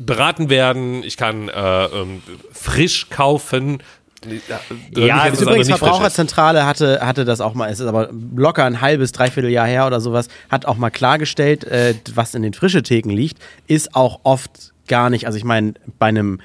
beraten 0.06 0.49
werden, 0.49 1.04
ich 1.04 1.18
kann 1.18 1.49
äh, 1.49 1.86
ähm, 1.86 2.22
frisch 2.52 3.10
kaufen. 3.10 3.82
Ja, 4.24 4.30
Nicht, 4.30 4.49
dass 4.49 4.60
Also 4.99 5.34
es 5.34 5.41
übrigens, 5.41 5.68
ist. 5.70 5.78
Verbraucherzentrale 5.80 6.66
hatte, 6.66 6.99
hatte 7.02 7.26
das 7.26 7.41
auch 7.41 7.56
mal, 7.56 7.72
es 7.72 7.80
ist 7.80 7.88
aber 7.88 8.10
locker 8.36 8.66
ein 8.66 8.80
halbes, 8.82 9.12
dreiviertel 9.14 9.49
Jahr 9.49 9.66
her 9.68 9.88
oder 9.88 9.99
sowas, 9.99 10.28
hat 10.49 10.66
auch 10.68 10.78
mal 10.78 10.91
klargestellt, 10.91 11.64
äh, 11.64 11.95
was 12.14 12.36
in 12.36 12.43
den 12.43 12.54
frische 12.54 12.84
Theken 12.84 13.10
liegt, 13.12 13.41
ist 13.68 13.95
auch 13.95 14.20
oft 14.24 14.74
gar 14.88 15.10
nicht, 15.10 15.26
also 15.26 15.38
ich 15.39 15.43
meine, 15.43 15.74
bei 15.97 16.08
einem 16.08 16.39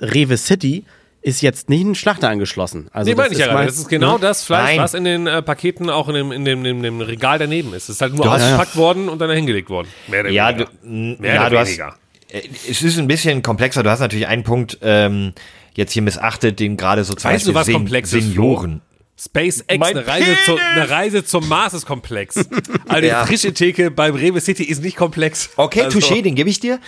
Rewe 0.00 0.36
City 0.38 0.84
ist 1.20 1.42
jetzt 1.42 1.68
nicht 1.68 1.84
ein 1.84 1.94
Schlachter 1.96 2.30
angeschlossen. 2.30 2.88
Also 2.92 3.10
Nee, 3.10 3.16
meine 3.16 3.32
ich 3.34 3.38
ja 3.40 3.48
gerade. 3.48 3.66
Das 3.66 3.76
ist 3.76 3.88
genau 3.88 4.14
ne? 4.14 4.20
das 4.20 4.44
Fleisch, 4.44 4.70
Nein. 4.76 4.78
was 4.78 4.94
in 4.94 5.04
den 5.04 5.26
äh, 5.26 5.42
Paketen 5.42 5.90
auch 5.90 6.08
in 6.08 6.14
dem, 6.14 6.32
in, 6.32 6.44
dem, 6.46 6.64
in 6.64 6.82
dem 6.82 7.00
Regal 7.02 7.38
daneben 7.38 7.74
ist. 7.74 7.84
Es 7.84 7.96
ist 7.96 8.00
halt 8.00 8.14
nur 8.14 8.30
hast- 8.30 8.42
ausgepackt 8.42 8.76
worden 8.76 9.08
und 9.10 9.18
dann 9.18 9.28
hingelegt 9.30 9.68
worden. 9.68 9.88
Mehr 10.06 10.20
oder 10.20 10.30
Ja, 10.30 10.52
du, 10.52 10.60
weniger. 10.60 10.70
n- 10.84 11.16
Mehr 11.20 11.34
ja, 11.34 11.40
oder 11.42 11.50
du 11.50 11.58
hast, 11.58 11.68
weniger. 11.68 11.88
äh, 11.88 11.92
es 12.30 12.82
ist 12.82 12.98
ein 12.98 13.06
bisschen 13.06 13.42
komplexer. 13.42 13.82
Du 13.82 13.90
hast 13.90 14.00
natürlich 14.00 14.26
einen 14.26 14.42
Punkt 14.42 14.78
ähm, 14.82 15.32
jetzt 15.74 15.92
hier 15.92 16.02
missachtet, 16.02 16.60
den 16.60 16.76
gerade 16.76 17.04
so 17.04 17.14
Weißt 17.20 17.46
du, 17.46 17.54
was 17.54 17.66
Sen- 17.66 17.74
komplex 17.74 18.12
ist, 18.12 18.24
Senioren. 18.24 18.82
SpaceX, 19.20 19.64
eine 19.68 20.06
Reise, 20.06 20.36
zu, 20.44 20.56
eine 20.56 20.88
Reise 20.90 21.24
zum 21.24 21.48
Mars 21.48 21.74
ist 21.74 21.86
komplex. 21.86 22.36
Also 22.88 23.00
die 23.02 23.08
Ja. 23.08 23.26
frische 23.26 23.52
Theke 23.52 23.90
beim 23.90 24.14
Rewe 24.14 24.40
City 24.40 24.62
ist 24.62 24.80
nicht 24.82 24.96
komplex. 24.96 25.50
Okay, 25.56 25.82
also, 25.82 25.98
Touché, 25.98 26.22
den 26.22 26.34
gebe 26.36 26.48
ich 26.48 26.60
dir. 26.60 26.78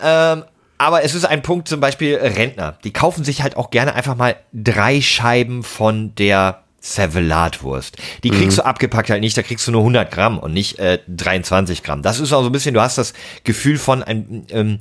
Ähm, 0.00 0.44
aber 0.78 1.02
es 1.04 1.14
ist 1.14 1.24
ein 1.24 1.42
Punkt, 1.42 1.66
zum 1.68 1.80
Beispiel 1.80 2.14
äh, 2.14 2.28
Rentner. 2.28 2.78
Die 2.84 2.92
kaufen 2.92 3.24
sich 3.24 3.42
halt 3.42 3.56
auch 3.56 3.70
gerne 3.70 3.94
einfach 3.94 4.14
mal 4.16 4.36
drei 4.52 5.00
Scheiben 5.00 5.62
von 5.64 6.14
der 6.14 6.61
Servelatwurst. 6.82 7.96
Die 8.24 8.30
kriegst 8.30 8.58
du 8.58 8.64
abgepackt 8.64 9.08
halt 9.08 9.20
nicht, 9.20 9.36
da 9.36 9.42
kriegst 9.42 9.66
du 9.66 9.70
nur 9.70 9.80
100 9.82 10.10
Gramm 10.10 10.38
und 10.38 10.52
nicht 10.52 10.78
äh, 10.78 10.98
23 11.08 11.82
Gramm. 11.82 12.02
Das 12.02 12.18
ist 12.20 12.32
auch 12.32 12.42
so 12.42 12.48
ein 12.48 12.52
bisschen, 12.52 12.74
du 12.74 12.80
hast 12.80 12.98
das 12.98 13.12
Gefühl 13.44 13.78
von 13.78 14.02
ein, 14.02 14.46
ähm, 14.50 14.78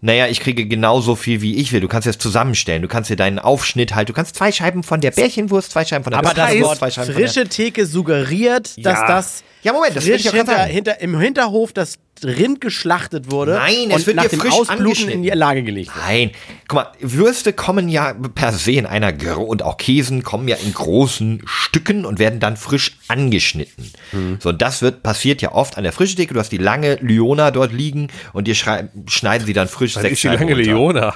naja, 0.00 0.26
ich 0.26 0.40
kriege 0.40 0.66
genauso 0.66 1.16
viel, 1.16 1.40
wie 1.40 1.56
ich 1.56 1.72
will. 1.72 1.80
Du 1.80 1.88
kannst 1.88 2.06
es 2.06 2.18
zusammenstellen. 2.18 2.82
Du 2.82 2.88
kannst 2.88 3.08
dir 3.08 3.16
deinen 3.16 3.38
Aufschnitt 3.38 3.94
halt, 3.94 4.10
du 4.10 4.12
kannst 4.12 4.36
zwei 4.36 4.52
Scheiben 4.52 4.82
von 4.82 5.00
der 5.00 5.12
Bärchenwurst, 5.12 5.70
zwei 5.70 5.84
Scheiben 5.84 6.04
von 6.04 6.10
der 6.10 6.18
Aber 6.18 6.34
das 6.34 6.48
Bratwurst, 6.50 6.62
Wort 6.62 6.78
zwei 6.78 6.90
Scheiben 6.90 7.12
von 7.12 7.22
der 7.22 7.30
frische 7.30 7.48
Theke 7.48 7.86
suggeriert, 7.86 8.74
dass 8.84 8.98
Ja. 9.00 9.06
das 9.06 9.44
Ja, 9.62 9.72
Moment, 9.72 9.96
das 9.96 10.04
frisch 10.04 10.16
ich 10.16 10.24
ja 10.24 10.32
gerade 10.32 10.64
hinter, 10.64 10.64
hinter, 10.64 11.00
im 11.00 11.18
Hinterhof 11.18 11.72
das 11.72 11.98
Rind 12.22 12.60
geschlachtet 12.60 13.30
wurde 13.30 13.52
Nein, 13.52 13.90
es 13.90 13.96
und 13.96 14.06
wird 14.06 14.16
nach 14.16 14.26
dem 14.26 14.40
frisch 14.40 14.52
Ausbluten 14.52 14.82
angeschnitten. 14.84 15.14
in 15.14 15.22
die 15.22 15.30
Lage 15.30 15.62
gelegt 15.62 15.94
wird. 15.94 16.06
Nein, 16.06 16.30
guck 16.68 16.76
mal, 16.76 16.92
Würste 17.00 17.52
kommen 17.52 17.88
ja 17.88 18.14
per 18.34 18.52
se 18.52 18.72
in 18.72 18.86
einer 18.86 19.12
und 19.36 19.62
auch 19.62 19.76
Käsen 19.76 20.22
kommen 20.22 20.46
ja 20.48 20.56
in 20.56 20.72
großen 20.72 21.42
Stücken 21.44 22.04
und 22.04 22.18
werden 22.18 22.40
dann 22.40 22.56
frisch 22.56 22.98
angeschnitten. 23.08 23.90
Mhm. 24.12 24.38
So, 24.40 24.50
und 24.50 24.62
das 24.62 24.82
wird 24.82 25.02
passiert 25.02 25.42
ja 25.42 25.52
oft 25.52 25.76
an 25.76 25.82
der 25.84 25.92
frischen 25.92 26.16
Theke. 26.16 26.34
Du 26.34 26.40
hast 26.40 26.50
die 26.50 26.58
lange 26.58 26.96
Lyona 26.96 27.50
dort 27.50 27.72
liegen 27.72 28.08
und 28.32 28.46
dir 28.46 28.54
schneiden 28.54 29.46
sie 29.46 29.52
dann 29.52 29.68
frisch 29.68 29.94
Das 29.94 30.02
sechs 30.02 30.14
ist 30.14 30.22
die 30.24 30.28
lange 30.28 30.54
runter. 30.54 30.56
Leona. 30.56 31.14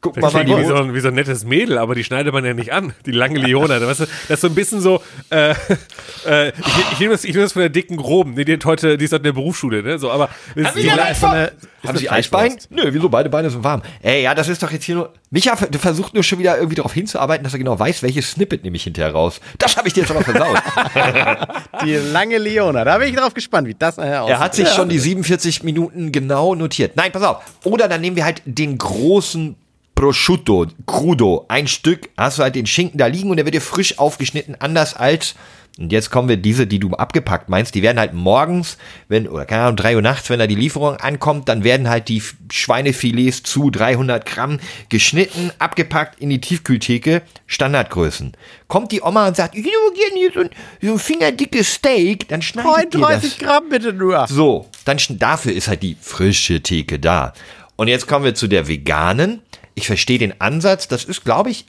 Guck 0.00 0.14
Das 0.14 0.32
mal, 0.32 0.46
wie, 0.46 0.64
so 0.64 0.74
ein, 0.74 0.94
wie 0.94 1.00
so 1.00 1.08
ein 1.08 1.14
nettes 1.14 1.44
Mädel, 1.44 1.78
aber 1.78 1.94
die 1.94 2.04
schneidet 2.04 2.32
man 2.32 2.44
ja 2.44 2.54
nicht 2.54 2.72
an. 2.72 2.92
Die 3.06 3.10
lange 3.12 3.38
Leona. 3.38 3.80
Weißt 3.80 4.00
du, 4.00 4.04
das 4.04 4.30
ist 4.30 4.40
so 4.40 4.46
ein 4.48 4.54
bisschen 4.54 4.80
so, 4.80 5.02
äh, 5.30 5.50
äh, 6.26 6.48
ich, 6.50 6.92
ich 6.92 7.00
nehme 7.00 7.12
das, 7.12 7.24
ich 7.24 7.30
nehme 7.32 7.42
das 7.44 7.52
von 7.52 7.60
der 7.62 7.70
dicken 7.70 7.96
Groben. 7.96 8.34
Nee, 8.34 8.44
die, 8.44 8.54
hat 8.54 8.64
heute, 8.64 8.98
die 8.98 9.04
ist 9.04 9.12
heute 9.12 9.20
in 9.20 9.24
der 9.24 9.32
Berufsschule, 9.32 9.82
ne? 9.82 9.98
So, 9.98 10.10
aber 10.10 10.28
ist 10.54 10.74
die 10.76 10.80
Ist 10.80 11.20
so 11.20 11.26
eine- 11.26 11.44
ist 11.46 11.88
Haben 11.88 11.98
Sie 11.98 12.10
Eisbein? 12.10 12.56
Nö, 12.70 12.82
wieso? 12.90 13.08
Beide 13.08 13.28
Beine 13.30 13.50
sind 13.50 13.64
warm. 13.64 13.82
Ey, 14.02 14.22
ja, 14.22 14.34
das 14.34 14.48
ist 14.48 14.62
doch 14.62 14.70
jetzt 14.70 14.84
hier 14.84 14.96
nur. 14.96 15.12
Micha 15.30 15.56
du 15.56 15.78
versucht 15.78 16.14
nur 16.14 16.22
schon 16.22 16.38
wieder 16.38 16.56
irgendwie 16.56 16.76
darauf 16.76 16.92
hinzuarbeiten, 16.92 17.42
dass 17.44 17.52
er 17.52 17.58
genau 17.58 17.78
weiß, 17.78 18.02
welches 18.02 18.30
Snippet 18.32 18.64
nehme 18.64 18.76
ich 18.76 18.84
hinterher 18.84 19.12
raus. 19.12 19.40
Das 19.58 19.76
habe 19.76 19.88
ich 19.88 19.94
dir 19.94 20.00
jetzt 20.02 20.10
aber 20.10 20.22
versaut. 20.22 20.58
Die 21.84 21.94
lange 21.94 22.38
Leona. 22.38 22.84
Da 22.84 22.98
bin 22.98 23.08
ich 23.08 23.16
drauf 23.16 23.34
gespannt, 23.34 23.66
wie 23.68 23.74
das 23.74 23.96
nachher 23.96 24.22
aussieht. 24.22 24.36
Er 24.36 24.40
hat 24.40 24.54
sich 24.54 24.68
schon 24.68 24.88
die 24.88 24.98
47 24.98 25.62
Minuten 25.62 26.12
genau 26.12 26.54
notiert. 26.54 26.96
Nein, 26.96 27.12
pass 27.12 27.22
auf. 27.22 27.42
Oder 27.64 27.88
dann 27.88 28.00
nehmen 28.00 28.16
wir 28.16 28.24
halt 28.24 28.42
den 28.44 28.78
großen 28.78 29.56
Prosciutto, 29.96 30.66
crudo, 30.86 31.46
ein 31.48 31.66
Stück, 31.66 32.10
hast 32.18 32.38
du 32.38 32.42
halt 32.42 32.54
den 32.54 32.66
Schinken 32.66 32.98
da 32.98 33.06
liegen 33.06 33.30
und 33.30 33.38
der 33.38 33.46
wird 33.46 33.54
dir 33.54 33.62
frisch 33.62 33.98
aufgeschnitten, 33.98 34.54
anders 34.60 34.94
als, 34.94 35.34
und 35.78 35.90
jetzt 35.90 36.10
kommen 36.10 36.28
wir 36.28 36.36
diese, 36.36 36.66
die 36.66 36.78
du 36.78 36.90
abgepackt 36.90 37.48
meinst, 37.48 37.74
die 37.74 37.82
werden 37.82 37.98
halt 37.98 38.12
morgens, 38.12 38.76
wenn, 39.08 39.26
oder 39.26 39.46
keine 39.46 39.62
Ahnung, 39.62 39.76
3 39.76 39.96
Uhr 39.96 40.02
nachts, 40.02 40.28
wenn 40.28 40.38
da 40.38 40.46
die 40.46 40.54
Lieferung 40.54 40.96
ankommt, 40.96 41.48
dann 41.48 41.64
werden 41.64 41.88
halt 41.88 42.08
die 42.08 42.22
Schweinefilets 42.52 43.42
zu 43.42 43.70
300 43.70 44.26
Gramm 44.26 44.60
geschnitten, 44.90 45.50
abgepackt 45.58 46.20
in 46.20 46.28
die 46.28 46.42
Tiefkühltheke, 46.42 47.22
Standardgrößen. 47.46 48.32
Kommt 48.68 48.92
die 48.92 49.00
Oma 49.00 49.28
und 49.28 49.36
sagt, 49.36 49.54
ich 49.54 49.64
würde 49.64 49.96
gerne 49.96 50.16
hier 50.18 50.32
so 50.34 50.40
ein, 50.40 50.50
so 50.82 50.92
ein 50.92 50.98
fingerdickes 50.98 51.72
Steak, 51.72 52.28
dann 52.28 52.42
schneidet 52.42 52.94
ihr 52.94 53.00
das. 53.00 53.22
39 53.22 53.38
Gramm 53.38 53.68
bitte 53.70 53.94
nur. 53.94 54.26
So, 54.28 54.68
dann 54.84 54.98
dafür 55.08 55.54
ist 55.54 55.68
halt 55.68 55.82
die 55.82 55.96
frische 55.98 56.62
Theke 56.62 56.98
da. 56.98 57.32
Und 57.76 57.88
jetzt 57.88 58.06
kommen 58.06 58.26
wir 58.26 58.34
zu 58.34 58.46
der 58.46 58.68
veganen. 58.68 59.40
Ich 59.76 59.86
verstehe 59.86 60.18
den 60.18 60.40
Ansatz. 60.40 60.88
Das 60.88 61.04
ist, 61.04 61.24
glaube 61.24 61.50
ich, 61.50 61.66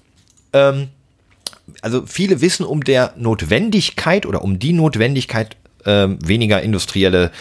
ähm, 0.54 0.88
also 1.82 2.06
viele 2.06 2.42
wissen 2.42 2.66
um 2.66 2.84
der 2.84 3.14
Notwendigkeit 3.18 4.26
oder 4.26 4.42
um 4.42 4.58
die 4.58 4.74
Notwendigkeit, 4.74 5.56
ähm, 5.86 6.18
weniger 6.26 6.62
industrielle 6.62 7.32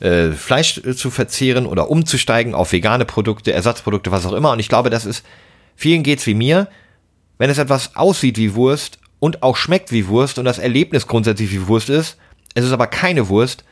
äh, 0.00 0.30
Fleisch 0.30 0.78
äh, 0.78 0.94
zu 0.94 1.10
verzehren 1.10 1.66
oder 1.66 1.90
umzusteigen 1.90 2.54
auf 2.54 2.72
vegane 2.72 3.04
Produkte, 3.04 3.52
Ersatzprodukte, 3.52 4.10
was 4.10 4.24
auch 4.24 4.32
immer. 4.32 4.52
Und 4.52 4.60
ich 4.60 4.68
glaube, 4.68 4.88
das 4.88 5.04
ist, 5.04 5.24
vielen 5.76 6.02
geht's 6.02 6.26
wie 6.26 6.34
mir, 6.34 6.68
wenn 7.38 7.50
es 7.50 7.58
etwas 7.58 7.96
aussieht 7.96 8.38
wie 8.38 8.54
Wurst 8.54 8.98
und 9.18 9.42
auch 9.42 9.56
schmeckt 9.56 9.92
wie 9.92 10.06
Wurst 10.06 10.38
und 10.38 10.44
das 10.44 10.58
Erlebnis 10.58 11.06
grundsätzlich 11.06 11.50
wie 11.50 11.66
Wurst 11.66 11.90
ist, 11.90 12.16
es 12.54 12.64
ist 12.64 12.72
aber 12.72 12.86
keine 12.86 13.28
Wurst, 13.28 13.64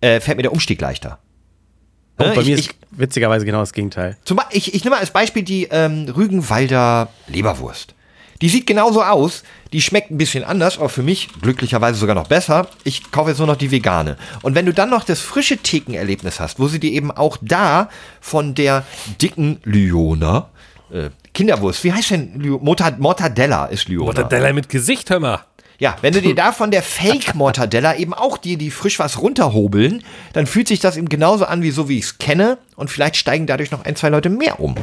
äh, 0.00 0.20
fällt 0.20 0.36
mir 0.36 0.42
der 0.42 0.52
Umstieg 0.52 0.80
leichter. 0.80 1.18
Und 2.18 2.26
Ne, 2.28 2.32
bei 2.34 2.40
ich- 2.42 2.48
mir 2.48 2.54
ich- 2.58 2.68
ist 2.70 2.74
witzigerweise 2.90 3.46
genau 3.46 3.60
das 3.60 3.72
Gegenteil. 3.72 4.16
Zum 4.24 4.40
ich, 4.50 4.74
ich 4.74 4.84
nehme 4.84 4.96
mal 4.96 5.00
als 5.00 5.10
Beispiel 5.12 5.42
die 5.42 5.68
ähm, 5.70 6.06
Rügenwalder 6.16 7.08
Leberwurst. 7.28 7.94
Die 8.40 8.48
sieht 8.48 8.66
genauso 8.68 9.02
aus, 9.02 9.42
die 9.72 9.80
schmeckt 9.82 10.12
ein 10.12 10.16
bisschen 10.18 10.44
anders, 10.44 10.78
aber 10.78 10.88
für 10.88 11.02
mich 11.02 11.28
glücklicherweise 11.42 11.98
sogar 11.98 12.14
noch 12.14 12.28
besser. 12.28 12.68
Ich 12.84 13.10
kaufe 13.10 13.30
jetzt 13.30 13.38
nur 13.38 13.48
noch 13.48 13.56
die 13.56 13.72
vegane. 13.72 14.16
Und 14.42 14.54
wenn 14.54 14.64
du 14.64 14.72
dann 14.72 14.90
noch 14.90 15.02
das 15.02 15.20
frische 15.20 15.56
Thekenerlebnis 15.56 16.38
hast, 16.38 16.60
wo 16.60 16.68
sie 16.68 16.78
dir 16.78 16.92
eben 16.92 17.10
auch 17.10 17.36
da 17.42 17.88
von 18.20 18.54
der 18.54 18.84
dicken 19.20 19.58
Lyona, 19.64 20.50
äh, 20.92 21.10
Kinderwurst, 21.34 21.82
wie 21.82 21.92
heißt 21.92 22.10
denn 22.12 22.40
Lyo- 22.40 22.60
Morta- 22.62 22.96
Mortadella 22.98 23.66
ist 23.66 23.88
Lyona. 23.88 24.04
Mortadella 24.06 24.52
mit 24.52 24.68
Gesicht, 24.68 25.10
hör 25.10 25.18
mal. 25.20 25.40
Ja, 25.78 25.96
wenn 26.00 26.12
du 26.12 26.20
dir 26.20 26.34
da 26.36 26.52
von 26.52 26.70
der 26.70 26.82
Fake-Mortadella 26.82 27.96
eben 27.96 28.12
auch 28.14 28.36
dir 28.36 28.58
die 28.58 28.70
frisch 28.70 28.98
was 28.98 29.20
runterhobeln, 29.20 30.02
dann 30.32 30.46
fühlt 30.46 30.68
sich 30.68 30.80
das 30.80 30.96
eben 30.96 31.08
genauso 31.08 31.44
an, 31.44 31.62
wie 31.62 31.70
so 31.70 31.88
wie 31.88 31.98
ich 31.98 32.04
es 32.04 32.18
kenne. 32.18 32.58
Und 32.76 32.90
vielleicht 32.90 33.16
steigen 33.16 33.46
dadurch 33.46 33.70
noch 33.70 33.84
ein, 33.84 33.96
zwei 33.96 34.08
Leute 34.08 34.28
mehr 34.28 34.60
um. 34.60 34.74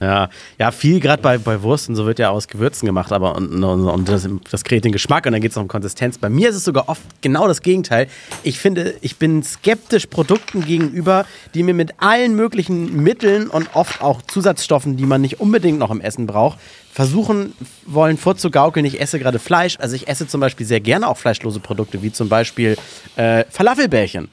Ja, 0.00 0.28
ja, 0.58 0.70
viel 0.70 1.00
gerade 1.00 1.22
bei, 1.22 1.38
bei 1.38 1.62
Wurst 1.62 1.88
und 1.88 1.96
so 1.96 2.06
wird 2.06 2.18
ja 2.18 2.30
aus 2.30 2.48
Gewürzen 2.48 2.86
gemacht, 2.86 3.12
aber 3.12 3.36
und, 3.36 3.62
und, 3.62 3.88
und 3.88 4.08
das, 4.08 4.28
das 4.50 4.64
kreiert 4.64 4.84
den 4.84 4.92
Geschmack 4.92 5.26
und 5.26 5.32
dann 5.32 5.40
geht 5.40 5.52
es 5.52 5.56
um 5.56 5.68
Konsistenz. 5.68 6.18
Bei 6.18 6.28
mir 6.28 6.50
ist 6.50 6.56
es 6.56 6.64
sogar 6.64 6.88
oft 6.88 7.02
genau 7.20 7.46
das 7.46 7.62
Gegenteil. 7.62 8.08
Ich 8.42 8.58
finde, 8.58 8.94
ich 9.00 9.16
bin 9.16 9.42
skeptisch 9.42 10.06
Produkten 10.06 10.64
gegenüber, 10.64 11.24
die 11.54 11.62
mir 11.62 11.74
mit 11.74 11.94
allen 11.98 12.34
möglichen 12.34 13.02
Mitteln 13.02 13.48
und 13.48 13.74
oft 13.74 14.02
auch 14.02 14.22
Zusatzstoffen, 14.22 14.96
die 14.96 15.06
man 15.06 15.20
nicht 15.20 15.40
unbedingt 15.40 15.78
noch 15.78 15.90
im 15.90 16.00
Essen 16.00 16.26
braucht, 16.26 16.58
versuchen 16.92 17.54
wollen 17.86 18.18
vorzugaukeln, 18.18 18.84
ich 18.84 19.00
esse 19.00 19.18
gerade 19.18 19.38
Fleisch. 19.38 19.78
Also 19.80 19.96
ich 19.96 20.08
esse 20.08 20.26
zum 20.26 20.40
Beispiel 20.40 20.66
sehr 20.66 20.80
gerne 20.80 21.08
auch 21.08 21.16
fleischlose 21.16 21.60
Produkte, 21.60 22.02
wie 22.02 22.12
zum 22.12 22.28
Beispiel 22.28 22.76
äh, 23.16 23.44
Falafelbällchen. 23.50 24.28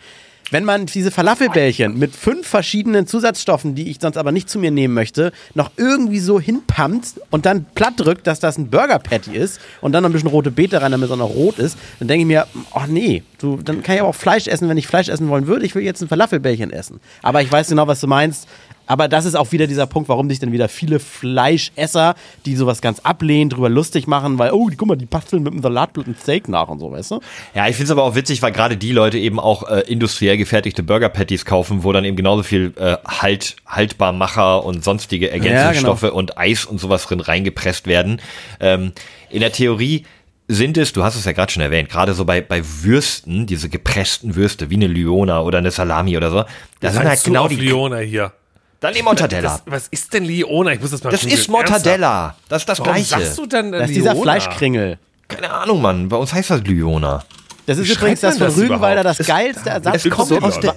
Wenn 0.52 0.66
man 0.66 0.88
diese 0.88 1.12
Falafelbällchen 1.12 2.00
mit 2.00 2.16
fünf 2.16 2.48
verschiedenen 2.48 3.06
Zusatzstoffen, 3.06 3.76
die 3.76 3.92
ich 3.92 3.98
sonst 4.02 4.18
aber 4.18 4.32
nicht 4.32 4.50
zu 4.50 4.58
mir 4.58 4.72
nehmen 4.72 4.96
möchte, 4.96 5.32
noch 5.54 5.70
irgendwie 5.78 6.20
so 6.20 6.40
hinpumpt 6.40 7.22
und 7.30 7.46
dann 7.46 7.66
platt 7.76 7.94
drückt, 7.98 8.26
dass 8.26 8.40
das 8.40 8.58
ein 8.58 8.70
Burger 8.70 8.98
Patty 8.98 9.36
ist 9.36 9.60
und 9.82 9.92
dann 9.92 10.02
noch 10.02 10.10
ein 10.10 10.14
bisschen 10.14 10.30
rote 10.30 10.50
Beete 10.50 10.82
rein, 10.82 10.92
damit 10.92 11.06
es 11.06 11.12
auch 11.12 11.18
noch 11.18 11.30
rot 11.30 11.60
ist, 11.60 11.78
dann 12.00 12.08
denke 12.08 12.22
ich 12.22 12.28
mir, 12.28 12.48
ach 12.74 12.88
nee, 12.88 13.22
du, 13.38 13.58
dann 13.58 13.84
kann 13.84 13.96
ich 13.96 14.02
aber 14.02 14.10
auch 14.10 14.16
Fleisch 14.16 14.48
essen, 14.48 14.68
wenn 14.70 14.78
ich 14.78 14.88
Fleisch 14.88 15.10
essen 15.10 15.30
wollen 15.30 15.46
würde. 15.46 15.66
Ich 15.66 15.76
will 15.76 15.84
jetzt 15.84 16.02
ein 16.02 16.08
Falafelbällchen 16.08 16.72
essen. 16.72 17.00
Aber 17.22 17.44
ich 17.44 17.52
weiß 17.52 17.70
genau, 17.70 17.86
was 17.86 18.02
du 18.02 18.08
meinst. 18.08 18.48
Aber 18.90 19.08
das 19.08 19.26
ist 19.26 19.36
auch 19.36 19.52
wieder 19.52 19.68
dieser 19.68 19.86
Punkt, 19.86 20.10
warum 20.10 20.28
sich 20.30 20.40
dann 20.40 20.52
wieder 20.52 20.68
viele 20.68 21.00
Fleischesser, 21.00 22.16
die 22.48 22.56
sowas 22.56 22.82
ganz 22.82 23.00
ablehnen, 23.02 23.52
drüber 23.52 23.70
lustig 23.70 24.08
machen, 24.08 24.40
weil, 24.40 24.52
oh, 24.52 24.68
guck 24.76 24.88
mal, 24.88 24.96
die 24.96 25.06
basteln 25.06 25.44
mit 25.44 25.54
einem 25.54 25.62
Salatblatt 25.62 26.08
ein 26.08 26.16
Steak 26.20 26.50
nach 26.50 26.70
und 26.70 26.80
so, 26.80 26.92
weißt 26.92 27.12
du? 27.12 27.20
Ja, 27.54 27.68
ich 27.68 27.76
finde 27.76 27.86
es 27.86 27.92
aber 27.92 28.04
auch 28.04 28.16
witzig, 28.16 28.42
weil 28.42 28.52
gerade 28.52 28.78
die 28.78 28.92
Leute 28.92 29.20
eben 29.20 29.40
auch 29.40 29.70
äh, 29.70 29.82
industriell 29.82 30.38
gefertigte 30.38 30.82
Burger 30.82 31.10
Patties 31.10 31.46
kaufen, 31.46 31.84
wo 31.84 31.92
dann 31.92 32.04
eben 32.04 32.18
genauso 32.18 32.42
viel 32.42 32.74
äh, 32.78 32.98
halt, 33.06 33.58
Haltbarmacher 33.68 34.66
und 34.66 34.84
sonstige 34.84 35.30
Ergänzungsstoffe 35.30 36.02
genau. 36.02 36.16
und 36.16 36.40
Eis 36.40 36.66
und 36.66 36.80
sowas 36.80 37.06
drin 37.06 37.20
reingepresst 37.20 37.86
werden. 37.86 38.20
Ähm, 38.60 38.94
in 39.30 39.42
der 39.42 39.52
Theorie 39.52 40.06
sind 40.48 40.80
es, 40.80 40.94
du 40.94 41.04
hast 41.04 41.16
es 41.16 41.26
ja 41.26 41.32
gerade 41.34 41.52
schon 41.52 41.62
erwähnt, 41.62 41.90
gerade 41.90 42.16
so 42.16 42.26
bei, 42.26 42.42
bei 42.42 42.64
Würsten, 42.82 43.46
diese 43.46 43.70
gepressten 43.70 44.36
Würste, 44.36 44.72
wie 44.72 44.76
eine 44.76 44.88
Lyona 44.88 45.42
oder 45.42 45.60
eine 45.60 45.70
Salami 45.70 46.18
oder 46.18 46.32
so, 46.32 46.44
da 46.80 46.90
sind 46.92 47.08
halt 47.08 47.24
genau 47.24 47.48
die. 47.48 47.58
Liona 47.58 47.98
hier. 47.98 48.34
Dann 48.80 48.94
die 48.94 49.02
Mortadella. 49.04 49.50
Das, 49.50 49.62
was 49.66 49.88
ist 49.90 50.14
denn 50.14 50.24
Liona? 50.24 50.72
Ich 50.74 50.80
muss 50.82 50.92
das 50.92 51.04
mal 51.04 51.10
Das, 51.12 51.22
googeln. 51.22 51.38
ist 51.38 51.48
Mortadella. 51.50 52.36
Das 52.48 52.62
ist 52.62 52.70
das 52.70 52.80
Warum 52.80 52.94
Gleiche. 52.94 53.10
sagst 53.10 53.38
du 53.38 53.46
dann 53.46 53.72
Das 53.72 53.90
ist 53.90 53.96
dieser? 53.96 54.16
Fleischkringel. 54.16 54.98
Keine 55.28 55.52
Ahnung, 55.52 55.82
Mann. 55.82 56.08
Bei 56.10 56.18
uns 56.18 56.34
heißt 56.34 56.50
das 56.50 56.62
Lyona. 56.62 57.24
Das 57.66 57.78
ist 57.78 57.88
Wie 57.88 57.92
übrigens 57.94 58.22
schreibt 58.22 58.24
das 58.24 58.40
man 58.40 58.48
von 58.52 58.56
das 58.58 58.64
Rügenwalder 58.64 59.04
das 59.04 59.18
geilste 59.20 59.70
Ersatz. 59.70 60.06
Es 60.06 60.10
kommt 60.12 60.32
aus 60.44 60.60
der, 60.60 60.76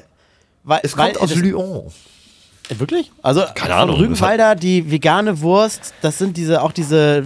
weil, 0.65 0.81
es 0.83 0.97
weil 0.97 1.13
kommt 1.13 1.23
aus 1.23 1.35
Lyon. 1.37 1.93
Wirklich? 2.69 3.11
Also 3.23 3.43
Keine 3.55 3.73
von 3.75 3.83
Ahnung, 3.83 3.97
Rügenwalder, 3.97 4.55
die 4.55 4.91
vegane 4.91 5.41
Wurst, 5.41 5.95
das 6.03 6.19
sind 6.19 6.37
diese 6.37 6.63
auch 6.63 6.73
diese 6.73 7.25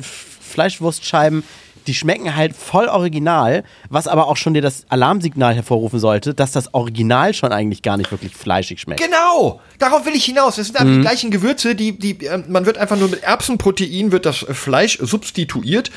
Fleischwurstscheiben, 0.53 1.43
die 1.87 1.95
schmecken 1.95 2.34
halt 2.37 2.57
voll 2.57 2.89
original, 2.89 3.64
was 3.91 4.09
aber 4.09 4.28
auch 4.28 4.37
schon 4.37 4.55
dir 4.55 4.62
das 4.62 4.84
Alarmsignal 4.89 5.55
hervorrufen 5.55 5.99
sollte, 6.01 6.34
dass 6.34 6.53
das 6.53 6.74
Original 6.74 7.34
schon 7.34 7.53
eigentlich 7.53 7.82
gar 7.82 7.97
nicht 7.97 8.11
wirklich 8.11 8.34
fleischig 8.37 8.80
schmeckt. 8.80 9.01
Genau, 9.03 9.61
darauf 9.78 10.05
will 10.07 10.14
ich 10.14 10.24
hinaus. 10.24 10.59
Es 10.59 10.66
sind 10.68 10.76
einfach 10.78 10.95
die 10.95 11.01
gleichen 11.01 11.30
Gewürze, 11.30 11.74
die, 11.74 11.99
die, 11.99 12.26
äh, 12.26 12.43
man 12.49 12.66
wird 12.66 12.78
einfach 12.78 12.97
nur 12.97 13.09
mit 13.09 13.22
Erbsenprotein 13.22 14.12
wird 14.12 14.26
das 14.26 14.37
Fleisch 14.39 14.99
substituiert. 15.01 15.91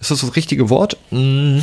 Ist 0.00 0.10
das 0.10 0.20
das 0.20 0.36
richtige 0.36 0.68
Wort? 0.68 0.96
Mm, 1.10 1.60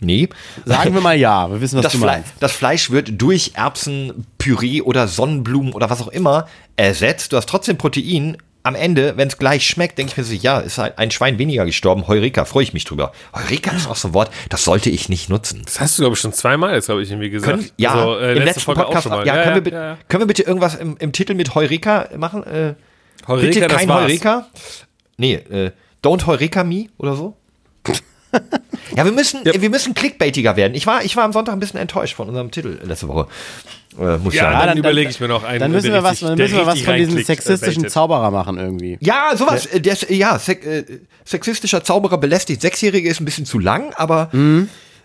nee. 0.00 0.28
Sagen 0.66 0.92
wir 0.94 1.00
mal 1.00 1.16
ja, 1.16 1.50
wir 1.50 1.60
wissen, 1.60 1.76
was 1.76 1.84
Das, 1.84 1.92
du 1.92 1.98
Fle 1.98 2.06
meinst. 2.08 2.32
das 2.40 2.52
Fleisch 2.52 2.90
wird 2.90 3.20
durch 3.20 3.52
Erbsenpüree 3.54 4.82
oder 4.82 5.08
Sonnenblumen 5.08 5.72
oder 5.72 5.88
was 5.90 6.00
auch 6.02 6.08
immer 6.08 6.46
ersetzt. 6.76 7.32
Du 7.32 7.36
hast 7.36 7.48
trotzdem 7.48 7.78
Protein. 7.78 8.36
Am 8.62 8.74
Ende, 8.74 9.16
wenn 9.16 9.26
es 9.28 9.38
gleich 9.38 9.66
schmeckt, 9.66 9.96
denke 9.96 10.10
ich 10.12 10.16
mir 10.18 10.24
so, 10.24 10.34
ja, 10.34 10.58
ist 10.58 10.76
halt 10.76 10.98
ein 10.98 11.10
Schwein 11.10 11.38
weniger 11.38 11.64
gestorben. 11.64 12.06
Heureka, 12.08 12.44
freue 12.44 12.62
ich 12.62 12.74
mich 12.74 12.84
drüber. 12.84 13.12
Heureka 13.34 13.70
ist 13.74 13.88
auch 13.88 13.96
so 13.96 14.08
ein 14.08 14.14
Wort, 14.14 14.30
das 14.50 14.64
sollte 14.64 14.90
ich 14.90 15.08
nicht 15.08 15.30
nutzen. 15.30 15.62
Das 15.64 15.80
hast 15.80 15.96
du, 15.98 16.02
glaube 16.02 16.14
ich, 16.14 16.20
schon 16.20 16.34
zweimal 16.34 16.74
jetzt, 16.74 16.90
habe 16.90 17.02
ich 17.02 17.10
irgendwie 17.10 17.30
gesagt. 17.30 17.52
Können, 17.58 17.70
ja, 17.78 17.94
Also, 17.94 18.18
äh, 18.18 18.32
im 18.32 18.34
letzte 18.34 18.44
letzten 18.44 18.60
Folge 18.60 18.82
Podcast. 18.82 19.08
mal. 19.08 19.26
Ja, 19.26 19.42
können, 19.44 19.64
wir, 19.64 19.72
ja, 19.72 19.84
ja. 19.92 19.98
können 20.08 20.22
wir 20.22 20.26
bitte 20.26 20.42
irgendwas 20.42 20.74
im, 20.74 20.96
im 20.98 21.12
Titel 21.12 21.32
mit 21.34 21.54
Heureka 21.54 22.08
machen? 22.18 22.44
Äh, 22.44 22.74
Heureka, 23.26 23.46
bitte 23.60 23.66
kein 23.66 23.88
war's. 23.88 24.02
Heureka? 24.04 24.46
Nee, 25.16 25.34
äh, 25.34 25.70
Don't 26.04 26.26
Heureka 26.26 26.62
Me 26.62 26.86
oder 26.98 27.14
so? 27.16 27.36
ja, 28.94 29.04
wir 29.04 29.12
müssen, 29.12 29.40
Ja. 29.44 29.60
wir 29.60 29.70
müssen 29.70 29.94
clickbaitiger 29.94 30.56
werden. 30.56 30.74
Ich 30.74 30.86
war, 30.86 31.02
ich 31.02 31.16
war 31.16 31.24
am 31.24 31.32
Sonntag 31.32 31.54
ein 31.54 31.60
bisschen 31.60 31.80
enttäuscht 31.80 32.14
von 32.14 32.28
unserem 32.28 32.50
Titel 32.50 32.78
letzte 32.84 33.08
Woche. 33.08 33.26
Äh, 33.98 34.18
muss 34.18 34.34
Ja, 34.34 34.44
sagen. 34.44 34.58
dann, 34.58 34.66
dann- 34.68 34.78
überlege 34.78 35.10
ich 35.10 35.18
mir 35.20 35.28
noch 35.28 35.42
einen. 35.42 35.58
Dann 35.60 35.72
müssen 35.72 35.90
der 35.90 35.94
wir 35.94 36.02
was, 36.04 36.20
dann 36.20 36.36
der 36.36 36.46
müssen 36.46 36.58
wir 36.58 36.66
was 36.66 36.80
von 36.80 36.94
äh, 36.94 37.06
sexistischen 37.24 37.82
baitet. 37.82 37.92
Zauberer 37.92 38.30
machen 38.30 38.56
irgendwie. 38.58 38.96
Ja, 39.00 39.32
sowas. 39.36 39.66
äh, 39.66 39.80
Der, 39.80 39.94
ist- 39.94 40.08
ja, 40.10 40.36
äh, 40.46 40.84
sexistischer 41.24 41.82
Zauberer 41.82 42.18
belästigt 42.18 42.60
Sechsjährige 42.62 43.08
ist 43.08 43.20
ein 43.20 43.24
bisschen 43.24 43.46
zu 43.46 43.58
lang, 43.58 43.92
aber 43.94 44.30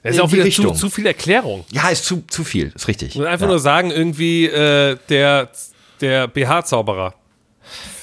Das 0.04 0.16
ist 0.16 0.22
auch 0.22 0.32
wieder 0.32 0.50
zu, 0.52 0.72
zu 0.72 0.90
viel 0.90 1.06
Erklärung. 1.08 1.66
ja, 1.72 1.90
ist 1.90 2.06
zu, 2.06 2.24
zu 2.28 2.44
viel, 2.44 2.72
ist 2.76 2.88
richtig. 2.88 3.10
Ich 3.10 3.16
muss 3.16 3.26
einfach 3.26 3.46
ja. 3.48 3.52
nur 3.52 3.60
sagen, 3.60 3.90
irgendwie 3.92 4.46
äh, 4.46 4.98
der, 5.10 5.50
der 6.02 6.28
BH-Zauberer. 6.28 7.16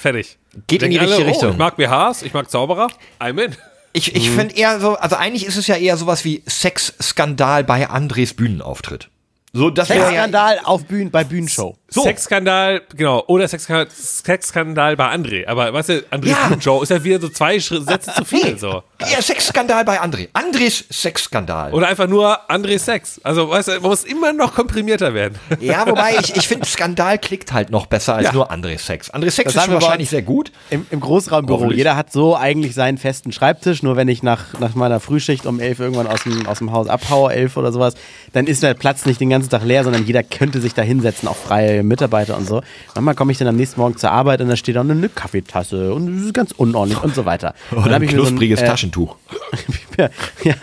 Fertig. 0.00 0.36
Geht 0.66 0.82
in 0.82 0.90
die 0.90 0.96
richtige 0.96 1.22
alle, 1.22 1.26
Richtung. 1.30 1.48
Oh, 1.50 1.52
ich 1.52 1.58
mag 1.58 1.76
BHs, 1.76 2.22
ich 2.22 2.34
mag 2.34 2.50
Zauberer. 2.50 2.88
I'm 3.20 3.40
in. 3.42 3.54
Ich, 3.94 4.14
ich 4.16 4.30
finde 4.30 4.54
eher 4.56 4.80
so, 4.80 4.96
also 4.96 5.16
eigentlich 5.16 5.46
ist 5.46 5.56
es 5.56 5.66
ja 5.66 5.76
eher 5.76 5.96
sowas 5.96 6.24
wie 6.24 6.42
Sexskandal 6.48 7.62
bei 7.64 7.88
Andres 7.88 8.34
Bühnenauftritt. 8.34 9.08
So, 9.54 9.68
das 9.68 9.90
wäre 9.90 9.98
ja, 10.00 10.06
Sexskandal 10.06 10.60
auf 10.64 10.84
Bühnen, 10.86 11.10
bei 11.10 11.24
Bühnenshow. 11.24 11.76
So. 11.90 12.04
Sexskandal, 12.04 12.80
genau. 12.96 13.22
Oder 13.26 13.46
Sexskandal, 13.46 13.86
Sexskandal 13.90 14.96
bei 14.96 15.12
André. 15.12 15.46
Aber 15.46 15.70
weißt 15.74 15.88
du, 15.90 15.98
Andrés 16.10 16.28
Ja. 16.30 16.58
Show 16.58 16.80
ist 16.82 16.88
ja 16.88 17.04
wieder 17.04 17.20
so 17.20 17.28
zwei 17.28 17.58
Sätze 17.58 18.14
zu 18.14 18.24
viel. 18.24 18.56
So. 18.58 18.82
eher 18.98 19.20
Sexskandal 19.20 19.84
bei 19.84 20.00
André. 20.00 20.28
Andres 20.32 20.84
Sexskandal. 20.90 21.74
Oder 21.74 21.88
einfach 21.88 22.06
nur 22.08 22.50
André 22.50 22.78
Sex. 22.78 23.20
Also, 23.24 23.50
weißt 23.50 23.68
du, 23.68 23.72
man 23.72 23.82
muss 23.90 24.04
immer 24.04 24.32
noch 24.32 24.54
komprimierter 24.54 25.12
werden. 25.12 25.38
Ja, 25.60 25.86
wobei 25.86 26.16
ich, 26.18 26.34
ich 26.34 26.48
finde, 26.48 26.66
Skandal 26.66 27.18
klickt 27.18 27.52
halt 27.52 27.70
noch 27.70 27.84
besser 27.86 28.14
als 28.14 28.28
Ja. 28.28 28.32
nur 28.32 28.50
Andres 28.50 28.86
Sex. 28.86 29.10
Andres 29.10 29.36
Sex 29.36 29.52
Das 29.52 29.66
ist 29.66 29.72
wahrscheinlich 29.72 30.08
sehr 30.08 30.22
gut. 30.22 30.50
Im, 30.70 30.86
im 30.90 30.98
Großraumbüro. 30.98 31.70
Jeder 31.72 31.94
hat 31.94 32.10
so 32.10 32.36
eigentlich 32.36 32.74
seinen 32.74 32.96
festen 32.96 33.32
Schreibtisch. 33.32 33.82
Nur 33.82 33.96
wenn 33.96 34.08
ich 34.08 34.22
nach, 34.22 34.58
nach 34.60 34.74
meiner 34.74 34.98
Frühschicht 34.98 35.44
um 35.44 35.60
elf 35.60 35.78
irgendwann 35.78 36.06
aus 36.06 36.22
dem, 36.24 36.46
aus 36.46 36.58
dem 36.58 36.72
Haus 36.72 36.88
abhaue, 36.88 37.32
elf 37.34 37.58
oder 37.58 37.70
sowas, 37.70 37.94
dann 38.32 38.46
ist 38.46 38.62
der 38.62 38.72
Platz 38.74 39.04
nicht 39.04 39.20
den 39.20 39.28
ganzen 39.28 39.41
Tag 39.48 39.64
leer, 39.64 39.84
sondern 39.84 40.06
jeder 40.06 40.22
könnte 40.22 40.60
sich 40.60 40.74
da 40.74 40.82
hinsetzen, 40.82 41.28
auch 41.28 41.36
freie 41.36 41.82
Mitarbeiter 41.82 42.36
und 42.36 42.46
so. 42.46 42.62
Manchmal 42.94 43.14
komme 43.14 43.32
ich 43.32 43.38
dann 43.38 43.48
am 43.48 43.56
nächsten 43.56 43.80
Morgen 43.80 43.96
zur 43.96 44.10
Arbeit 44.10 44.40
und 44.40 44.48
da 44.48 44.56
steht 44.56 44.76
auch 44.76 44.82
eine 44.82 45.08
Kaffeetasse 45.08 45.94
und 45.94 46.08
es 46.16 46.26
ist 46.26 46.34
ganz 46.34 46.52
unordentlich 46.52 47.02
und 47.02 47.14
so 47.14 47.24
weiter. 47.24 47.54
Oder 47.72 47.82
dann 47.82 47.94
ein 47.94 48.00
mir 48.02 48.10
so 48.10 48.16
knuspriges 48.16 48.60
äh, 48.60 48.66
Taschentuch. 48.66 49.16
ja, 49.98 50.10
ja, 50.44 50.54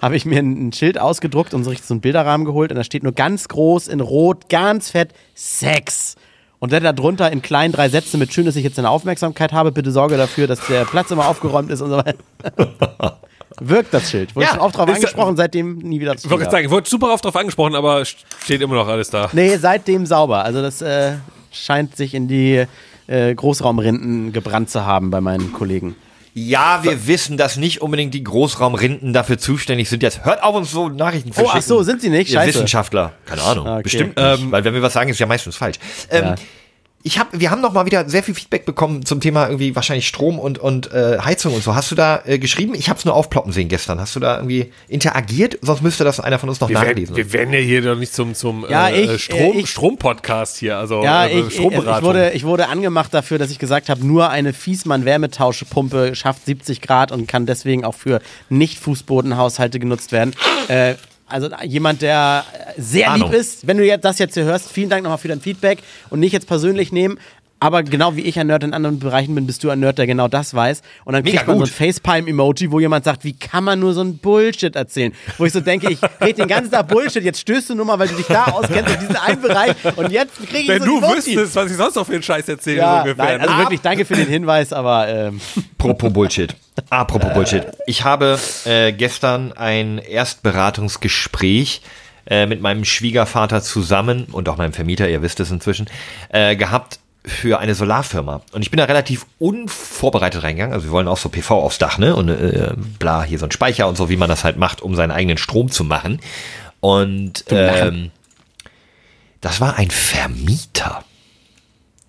habe 0.00 0.16
ich 0.16 0.24
mir 0.24 0.38
ein 0.38 0.72
Schild 0.72 0.98
ausgedruckt 0.98 1.54
und 1.54 1.64
so 1.64 1.70
richtig 1.70 1.86
so 1.86 1.94
einen 1.94 2.00
Bilderrahmen 2.00 2.44
geholt 2.44 2.70
und 2.70 2.76
da 2.76 2.84
steht 2.84 3.02
nur 3.02 3.12
ganz 3.12 3.48
groß 3.48 3.88
in 3.88 4.00
Rot, 4.00 4.48
ganz 4.48 4.90
fett 4.90 5.10
Sex. 5.34 6.16
Und 6.58 6.72
dann 6.72 6.84
darunter 6.84 7.32
in 7.32 7.42
kleinen 7.42 7.72
drei 7.72 7.88
Sätzen 7.88 8.20
mit 8.20 8.32
schön, 8.32 8.46
dass 8.46 8.54
ich 8.54 8.62
jetzt 8.62 8.78
eine 8.78 8.88
Aufmerksamkeit 8.88 9.52
habe, 9.52 9.72
bitte 9.72 9.90
sorge 9.90 10.16
dafür, 10.16 10.46
dass 10.46 10.64
der 10.68 10.84
Platz 10.84 11.10
immer 11.10 11.26
aufgeräumt 11.26 11.72
ist 11.72 11.80
und 11.80 11.90
so 11.90 11.96
weiter. 11.96 13.18
Wirkt 13.68 13.92
das 13.94 14.10
Schild. 14.10 14.34
Wurde 14.34 14.46
Ja, 14.46 14.52
schon 14.52 14.60
oft 14.60 14.76
drauf 14.76 14.88
angesprochen, 14.88 15.36
seitdem 15.36 15.78
nie 15.78 16.00
wieder 16.00 16.16
zu 16.16 16.26
Ich 16.26 16.30
wollte 16.30 16.50
sagen, 16.50 16.64
ich 16.64 16.70
wurde 16.70 16.88
super 16.88 17.12
oft 17.12 17.24
drauf 17.24 17.36
angesprochen, 17.36 17.74
aber 17.74 18.04
steht 18.04 18.60
immer 18.60 18.74
noch 18.74 18.88
alles 18.88 19.10
da. 19.10 19.28
Nee, 19.32 19.56
seitdem 19.56 20.06
sauber. 20.06 20.44
Also 20.44 20.62
das 20.62 20.82
äh, 20.82 21.14
scheint 21.50 21.96
sich 21.96 22.14
in 22.14 22.28
die 22.28 22.64
äh, 23.06 23.34
Großraumrinden 23.34 24.32
gebrannt 24.32 24.70
zu 24.70 24.84
haben 24.86 25.10
bei 25.10 25.20
meinen 25.20 25.52
Kollegen. 25.52 25.96
Ja, 26.34 26.80
wir 26.82 27.06
wissen, 27.06 27.36
dass 27.36 27.58
nicht 27.58 27.82
unbedingt 27.82 28.14
die 28.14 28.24
Großraumrinden 28.24 29.12
dafür 29.12 29.36
zuständig 29.36 29.90
sind. 29.90 30.02
Jetzt 30.02 30.24
hört 30.24 30.42
auf, 30.42 30.54
uns 30.54 30.70
so 30.70 30.88
Nachrichten 30.88 31.30
zu 31.30 31.42
Oh, 31.42 31.48
ach 31.52 31.60
so, 31.60 31.82
sind 31.82 32.00
sie 32.00 32.08
nicht? 32.08 32.32
Scheiße. 32.32 32.48
Wissenschaftler. 32.48 33.12
Keine 33.26 33.42
Ahnung. 33.42 33.66
Okay. 33.66 33.82
Bestimmt 33.82 34.16
nicht. 34.16 34.50
weil 34.50 34.64
wenn 34.64 34.72
wir 34.72 34.80
was 34.80 34.94
sagen, 34.94 35.10
ist 35.10 35.18
ja 35.18 35.26
meistens 35.26 35.56
falsch. 35.56 35.76
Ähm, 36.10 36.24
Ja. 36.24 36.34
Ich 37.04 37.18
hab, 37.18 37.28
wir 37.32 37.50
haben 37.50 37.60
noch 37.60 37.72
mal 37.72 37.84
wieder 37.84 38.08
sehr 38.08 38.22
viel 38.22 38.34
Feedback 38.34 38.64
bekommen 38.64 39.04
zum 39.04 39.20
Thema 39.20 39.46
irgendwie 39.46 39.74
wahrscheinlich 39.74 40.06
Strom 40.06 40.38
und, 40.38 40.58
und 40.58 40.92
äh, 40.92 41.18
Heizung 41.18 41.52
und 41.54 41.62
so. 41.64 41.74
Hast 41.74 41.90
du 41.90 41.94
da 41.96 42.22
äh, 42.26 42.38
geschrieben? 42.38 42.74
Ich 42.76 42.88
habe 42.88 42.98
es 42.98 43.04
nur 43.04 43.14
aufploppen 43.14 43.52
sehen 43.52 43.68
gestern. 43.68 43.98
Hast 44.00 44.14
du 44.14 44.20
da 44.20 44.36
irgendwie 44.36 44.72
interagiert? 44.86 45.58
Sonst 45.62 45.82
müsste 45.82 46.04
das 46.04 46.20
einer 46.20 46.38
von 46.38 46.48
uns 46.48 46.60
noch 46.60 46.68
Wir 46.68 46.76
werden, 46.76 46.88
nachlesen. 46.90 47.16
wir 47.16 47.32
werden 47.32 47.52
ja 47.52 47.58
hier 47.60 47.82
doch 47.82 47.96
nicht 47.96 48.14
zum, 48.14 48.34
zum 48.34 48.64
Ja, 48.68 48.88
äh, 48.88 49.14
ich- 49.14 49.24
Strom, 49.24 49.58
ich- 49.58 49.68
Strom-Podcast 49.70 50.58
hier, 50.58 50.78
also 50.78 51.02
Ja, 51.02 51.26
äh, 51.26 51.40
ich, 51.40 51.46
ich, 51.48 51.54
Stromberatung. 51.54 51.96
ich, 51.98 52.02
wurde, 52.04 52.30
ich 52.34 52.44
wurde 52.44 52.68
angemacht 52.68 53.12
dafür, 53.12 53.38
dass 53.38 53.50
ich 53.50 53.58
gesagt 53.58 53.88
habe, 53.88 54.06
nur 54.06 54.30
eine 54.30 54.52
Fiesmann-Wärmetauschepumpe 54.52 56.14
schafft 56.14 56.46
70 56.46 56.80
Grad 56.82 57.10
und 57.12 57.26
kann 57.26 57.46
deswegen 57.46 57.84
auch 57.84 57.94
für 57.94 58.20
Nicht-Fußbodenhaushalte 58.48 59.78
genutzt 59.78 60.12
werden. 60.12 60.34
Äh, 60.68 60.94
also 61.32 61.48
jemand, 61.64 62.02
der 62.02 62.44
sehr 62.76 63.10
Ahnung. 63.10 63.30
lieb 63.30 63.40
ist, 63.40 63.66
wenn 63.66 63.78
du 63.78 63.98
das 63.98 64.18
jetzt 64.18 64.34
hier 64.34 64.44
hörst, 64.44 64.70
vielen 64.70 64.90
Dank 64.90 65.02
nochmal 65.02 65.18
für 65.18 65.28
dein 65.28 65.40
Feedback 65.40 65.78
und 66.10 66.20
nicht 66.20 66.32
jetzt 66.32 66.46
persönlich 66.46 66.92
nehmen. 66.92 67.18
Aber 67.62 67.82
genau 67.82 68.16
wie 68.16 68.22
ich 68.22 68.38
ein 68.38 68.46
Nerd 68.48 68.64
in 68.64 68.74
anderen 68.74 68.98
Bereichen 68.98 69.34
bin, 69.34 69.46
bist 69.46 69.62
du 69.64 69.70
ein 69.70 69.80
Nerd, 69.80 69.98
der 69.98 70.06
genau 70.06 70.28
das 70.28 70.52
weiß. 70.54 70.82
Und 71.04 71.12
dann 71.14 71.22
Mega 71.22 71.36
kriegt 71.38 71.48
man 71.48 71.58
gut. 71.58 71.68
so 71.68 71.72
ein 71.72 71.76
Facepalm-Emoji, 71.92 72.70
wo 72.70 72.80
jemand 72.80 73.04
sagt, 73.04 73.24
wie 73.24 73.32
kann 73.34 73.64
man 73.64 73.78
nur 73.80 73.94
so 73.94 74.00
ein 74.02 74.18
Bullshit 74.18 74.74
erzählen? 74.76 75.12
Wo 75.38 75.44
ich 75.44 75.52
so 75.52 75.60
denke, 75.60 75.90
ich 75.90 75.98
rede 76.20 76.34
den 76.34 76.48
ganzen 76.48 76.70
Tag 76.70 76.88
Bullshit, 76.88 77.22
jetzt 77.24 77.40
stößt 77.40 77.70
du 77.70 77.74
nur 77.74 77.84
mal, 77.86 77.98
weil 77.98 78.08
du 78.08 78.14
dich 78.16 78.26
da 78.26 78.44
auskennst 78.46 78.92
in 78.94 79.00
diesem 79.00 79.16
einen 79.16 79.40
Bereich 79.42 79.74
und 79.96 80.10
jetzt 80.10 80.36
kriege 80.38 80.58
ich 80.58 80.68
Wenn 80.68 80.80
so 80.80 80.86
du 80.86 80.96
ein 80.98 81.02
Emoji. 81.04 81.16
wüsstest, 81.18 81.56
was 81.56 81.70
ich 81.70 81.76
sonst 81.76 81.94
noch 81.96 82.06
für 82.06 82.14
einen 82.14 82.22
Scheiß 82.22 82.48
erzähle, 82.48 82.78
Ja, 82.78 83.02
ungefähr. 83.02 83.24
nein, 83.38 83.40
also 83.40 83.58
wirklich 83.58 83.80
danke 83.80 84.04
für 84.04 84.14
den 84.16 84.26
Hinweis, 84.28 84.72
aber 84.72 85.08
ähm, 85.08 85.40
Apropos 85.78 86.12
Bullshit. 86.12 86.54
Apropos 86.90 87.32
Bullshit. 87.32 87.64
Ich 87.86 88.04
habe 88.04 88.38
äh, 88.64 88.92
gestern 88.92 89.52
ein 89.52 89.98
Erstberatungsgespräch 89.98 91.82
äh, 92.26 92.46
mit 92.46 92.60
meinem 92.60 92.84
Schwiegervater 92.84 93.62
zusammen 93.62 94.26
und 94.32 94.48
auch 94.48 94.56
meinem 94.56 94.72
Vermieter, 94.72 95.08
ihr 95.08 95.22
wisst 95.22 95.40
es 95.40 95.50
inzwischen, 95.50 95.86
äh, 96.30 96.56
gehabt 96.56 96.98
für 97.24 97.60
eine 97.60 97.74
Solarfirma. 97.74 98.42
Und 98.52 98.62
ich 98.62 98.70
bin 98.70 98.78
da 98.78 98.84
relativ 98.84 99.26
unvorbereitet 99.38 100.42
reingegangen. 100.42 100.74
Also 100.74 100.86
wir 100.86 100.92
wollen 100.92 101.08
auch 101.08 101.18
so 101.18 101.28
PV 101.28 101.62
aufs 101.62 101.78
Dach, 101.78 101.98
ne? 101.98 102.16
Und 102.16 102.28
äh, 102.28 102.74
bla, 102.98 103.22
hier 103.22 103.38
so 103.38 103.46
ein 103.46 103.52
Speicher 103.52 103.88
und 103.88 103.96
so, 103.96 104.08
wie 104.08 104.16
man 104.16 104.28
das 104.28 104.42
halt 104.44 104.56
macht, 104.56 104.82
um 104.82 104.96
seinen 104.96 105.12
eigenen 105.12 105.38
Strom 105.38 105.70
zu 105.70 105.84
machen. 105.84 106.20
Und 106.80 107.44
ähm, 107.50 108.10
das 109.40 109.60
war 109.60 109.76
ein 109.76 109.90
Vermieter. 109.90 111.04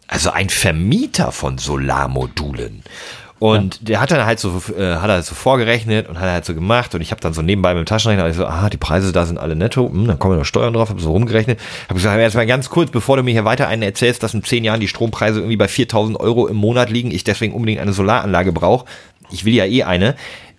Also 0.07 0.31
ein 0.31 0.49
Vermieter 0.49 1.31
von 1.31 1.57
Solarmodulen. 1.57 2.83
Und 3.43 3.89
der 3.89 3.99
hat 3.99 4.09
dann 4.09 4.25
halt 4.25 4.39
so, 4.39 4.61
äh, 4.77 4.95
hat 4.95 5.09
er 5.09 5.21
so 5.21 5.35
vorgerechnet 5.35 6.07
und 6.07 6.17
hat 6.17 6.29
halt 6.29 6.45
so 6.45 6.53
gemacht 6.53 6.95
und 6.95 7.01
ich 7.01 7.11
habe 7.11 7.19
dann 7.19 7.33
so 7.33 7.41
nebenbei 7.41 7.73
mit 7.73 7.83
dem 7.83 7.85
Taschenrechner 7.85 8.29
ich 8.29 8.37
so, 8.37 8.45
ah, 8.45 8.69
die 8.69 8.77
Preise 8.77 9.11
da 9.11 9.25
sind 9.25 9.37
alle 9.37 9.57
netto, 9.57 9.89
hm, 9.89 10.07
dann 10.07 10.17
kommen 10.17 10.37
noch 10.37 10.45
Steuern 10.45 10.71
drauf, 10.71 10.87
habe 10.87 11.01
so 11.01 11.11
rumgerechnet, 11.11 11.59
habe 11.89 11.95
gesagt, 11.95 12.17
jetzt 12.17 12.35
mal 12.35 12.47
ganz 12.47 12.69
kurz, 12.69 12.89
bevor 12.89 13.17
du 13.17 13.23
mir 13.23 13.31
hier 13.31 13.43
weiter 13.43 13.67
einen 13.67 13.81
erzählst, 13.81 14.23
dass 14.23 14.33
in 14.33 14.45
zehn 14.45 14.63
Jahren 14.63 14.79
die 14.79 14.87
Strompreise 14.87 15.39
irgendwie 15.39 15.57
bei 15.57 15.67
4000 15.67 16.17
Euro 16.21 16.47
im 16.47 16.55
Monat 16.55 16.89
liegen, 16.89 17.11
ich 17.11 17.25
deswegen 17.25 17.53
unbedingt 17.53 17.81
eine 17.81 17.91
Solaranlage 17.91 18.53
brauche, 18.53 18.85
ich 19.29 19.43
will 19.43 19.53
ja 19.53 19.65
eh 19.65 19.83
eine, 19.83 20.15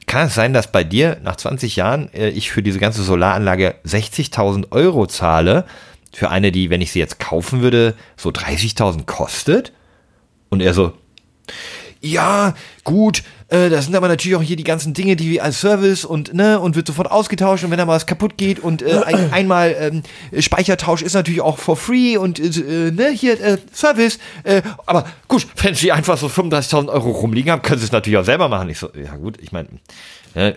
kann 0.07 0.27
es 0.27 0.35
sein, 0.35 0.53
dass 0.53 0.71
bei 0.71 0.85
dir 0.85 1.17
nach 1.23 1.37
20 1.37 1.77
Jahren 1.77 2.13
äh, 2.13 2.29
ich 2.29 2.51
für 2.51 2.63
diese 2.63 2.81
ganze 2.81 3.03
Solaranlage 3.03 3.77
60.000 3.87 4.73
Euro 4.73 5.07
zahle, 5.07 5.65
für 6.13 6.29
eine, 6.29 6.53
die, 6.53 6.69
wenn 6.69 6.83
ich 6.83 6.93
sie 6.93 6.99
jetzt 6.99 7.19
kaufen 7.19 7.63
würde, 7.63 7.95
so 8.19 8.29
30.000 8.29 9.07
kostet? 9.07 9.73
Und 10.51 10.61
er 10.61 10.75
so, 10.75 10.93
ja, 12.05 12.55
gut, 12.85 13.23
äh, 13.49 13.71
das 13.71 13.87
sind 13.87 13.97
aber 13.97 14.09
natürlich 14.09 14.37
auch 14.37 14.43
hier 14.43 14.57
die 14.57 14.65
ganzen 14.65 14.93
Dinge, 14.95 15.17
die 15.17 15.31
wir 15.31 15.43
als 15.43 15.61
Service 15.61 16.05
und 16.05 16.35
ne 16.35 16.61
und 16.61 16.77
wird 16.77 16.87
sofort 16.87 17.11
ausgetauscht 17.11 17.65
und 17.65 17.71
wenn 17.71 17.79
da 17.79 17.87
mal 17.87 17.95
was 17.95 18.07
kaputt 18.07 18.37
geht 18.37 18.59
und 18.59 18.83
äh, 18.83 19.01
ein, 19.05 19.31
einmal 19.33 19.75
ähm, 19.79 20.03
Speichertausch 20.41 21.03
ist 21.03 21.15
natürlich 21.15 21.41
auch 21.41 21.59
for 21.59 21.77
free 21.77 22.17
und 22.17 22.39
äh, 22.39 22.91
ne 22.91 23.11
hier 23.11 23.41
äh, 23.41 23.59
Service, 23.73 24.19
äh, 24.43 24.63
aber 24.87 25.07
gut, 25.29 25.47
wenn 25.63 25.75
Sie 25.75 25.93
einfach 25.93 26.19
so 26.19 26.27
35.000 26.27 26.89
Euro 26.89 27.11
rumliegen 27.11 27.51
haben, 27.51 27.63
können 27.63 27.79
Sie 27.79 27.87
es 27.87 27.93
natürlich 27.93 28.19
auch 28.19 28.25
selber 28.25 28.49
machen. 28.49 28.69
Ich 28.69 28.79
so, 28.79 28.91
ja 28.95 29.17
gut, 29.17 29.39
ich 29.41 29.53
meine, 29.53 29.69
ne, 30.35 30.57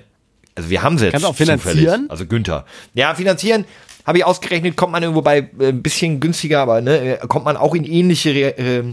also 0.55 0.69
wir 0.69 0.81
haben 0.83 0.97
sie 0.97 1.05
jetzt 1.05 1.13
Kannst 1.13 1.27
auch 1.27 1.35
zufällig. 1.35 1.61
finanzieren? 1.61 2.05
Also 2.09 2.25
Günther. 2.25 2.65
Ja, 2.93 3.13
finanzieren 3.13 3.65
habe 4.05 4.17
ich 4.17 4.25
ausgerechnet, 4.25 4.75
kommt 4.75 4.93
man 4.93 5.03
irgendwo 5.03 5.21
bei 5.21 5.49
äh, 5.59 5.67
ein 5.67 5.83
bisschen 5.83 6.19
günstiger, 6.19 6.61
aber 6.61 6.81
ne, 6.81 7.19
äh, 7.19 7.27
kommt 7.27 7.45
man 7.45 7.57
auch 7.57 7.75
in 7.75 7.83
ähnliche 7.83 8.57
äh, 8.57 8.83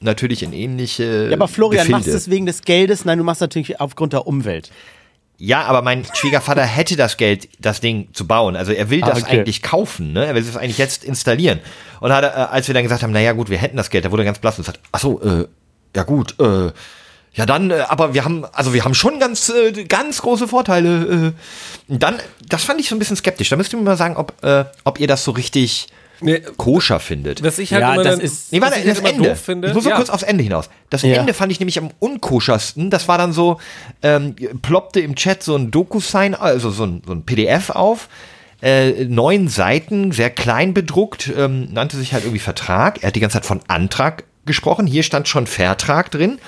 natürlich 0.00 0.42
in 0.42 0.52
ähnliche. 0.52 1.28
ja, 1.30 1.32
aber 1.36 1.48
Florian, 1.48 1.82
Gefilde. 1.86 1.92
machst 1.98 2.08
du 2.08 2.16
es 2.16 2.30
wegen 2.30 2.46
des 2.46 2.62
Geldes? 2.62 3.04
Nein, 3.04 3.18
du 3.18 3.24
machst 3.24 3.38
es 3.38 3.46
natürlich 3.46 3.80
aufgrund 3.80 4.12
der 4.12 4.26
Umwelt. 4.26 4.70
Ja, 5.38 5.64
aber 5.64 5.82
mein 5.82 6.06
Schwiegervater 6.14 6.62
hätte 6.64 6.96
das 6.96 7.18
Geld, 7.18 7.48
das 7.58 7.80
Ding 7.82 8.08
zu 8.14 8.26
bauen. 8.26 8.56
Also 8.56 8.72
er 8.72 8.88
will 8.88 9.02
Ah, 9.04 9.10
das 9.10 9.22
okay. 9.22 9.32
eigentlich 9.40 9.60
kaufen, 9.62 10.14
ne? 10.14 10.24
Er 10.24 10.34
will 10.34 10.42
es 10.42 10.56
eigentlich 10.56 10.78
jetzt 10.78 11.04
installieren. 11.04 11.60
Und 12.00 12.10
hat, 12.10 12.24
äh, 12.24 12.28
als 12.28 12.68
wir 12.68 12.74
dann 12.74 12.84
gesagt 12.84 13.02
haben, 13.02 13.12
naja 13.12 13.32
gut, 13.32 13.50
wir 13.50 13.58
hätten 13.58 13.76
das 13.76 13.90
Geld, 13.90 14.06
da 14.06 14.10
wurde 14.10 14.22
er 14.22 14.26
ganz 14.26 14.38
blass 14.38 14.56
und 14.56 14.64
sagt, 14.64 14.80
ach 14.92 15.00
so, 15.00 15.20
äh, 15.20 15.46
ja 15.94 16.04
gut, 16.04 16.36
äh, 16.40 16.70
ja 17.34 17.44
dann, 17.44 17.70
äh, 17.70 17.84
aber 17.88 18.14
wir 18.14 18.24
haben, 18.24 18.46
also 18.52 18.72
wir 18.72 18.82
haben 18.82 18.94
schon 18.94 19.20
ganz, 19.20 19.50
äh, 19.50 19.84
ganz 19.84 20.22
große 20.22 20.48
Vorteile. 20.48 21.34
Äh. 21.88 21.98
Dann, 21.98 22.16
das 22.48 22.64
fand 22.64 22.80
ich 22.80 22.88
so 22.88 22.94
ein 22.96 22.98
bisschen 22.98 23.16
skeptisch. 23.16 23.50
Da 23.50 23.56
müsst 23.56 23.74
ihr 23.74 23.78
mir 23.78 23.84
mal 23.84 23.96
sagen, 23.98 24.16
ob, 24.16 24.42
äh, 24.42 24.64
ob 24.84 24.98
ihr 24.98 25.06
das 25.06 25.22
so 25.22 25.32
richtig 25.32 25.88
Nee, 26.20 26.40
koscher 26.56 26.98
findet. 27.00 27.42
was 27.42 27.58
ich 27.58 27.72
halt 27.72 27.82
Ja, 27.82 27.94
immer 27.94 28.02
das 28.04 28.16
dann, 28.16 28.24
ist- 28.24 28.52
Nee, 28.52 28.60
warte, 28.60 28.78
ich 28.78 28.84
das 28.86 28.96
halt 28.96 28.98
immer 29.00 29.16
Ende. 29.16 29.28
doof 29.30 29.40
finde. 29.40 29.68
ich 29.68 29.74
muss 29.74 29.84
noch 29.84 29.90
ja. 29.90 29.96
kurz 29.96 30.10
aufs 30.10 30.22
Ende 30.22 30.42
hinaus. 30.44 30.70
Das 30.90 31.02
Ja. 31.02 31.16
Ende 31.16 31.34
fand 31.34 31.52
ich 31.52 31.60
nämlich 31.60 31.78
am 31.78 31.90
unkoschersten. 31.98 32.90
Das 32.90 33.08
war 33.08 33.18
dann 33.18 33.32
so, 33.32 33.60
ähm, 34.02 34.34
ploppte 34.62 35.00
im 35.00 35.14
Chat 35.16 35.42
so 35.42 35.56
ein 35.56 35.70
Doku-Sign, 35.70 36.34
also 36.34 36.70
so 36.70 36.84
ein, 36.84 37.02
so 37.06 37.12
ein 37.12 37.22
PDF 37.24 37.70
auf. 37.70 38.08
Äh, 38.62 39.04
neun 39.04 39.48
Seiten, 39.48 40.12
sehr 40.12 40.30
klein 40.30 40.72
bedruckt, 40.72 41.30
ähm, 41.36 41.68
nannte 41.72 41.98
sich 41.98 42.14
halt 42.14 42.24
irgendwie 42.24 42.38
Vertrag. 42.38 43.02
Er 43.02 43.08
hat 43.08 43.16
die 43.16 43.20
ganze 43.20 43.34
Zeit 43.34 43.44
von 43.44 43.60
Antrag 43.68 44.24
gesprochen. 44.46 44.86
Hier 44.86 45.02
stand 45.02 45.28
schon 45.28 45.46
Vertrag 45.46 46.10
drin. 46.10 46.38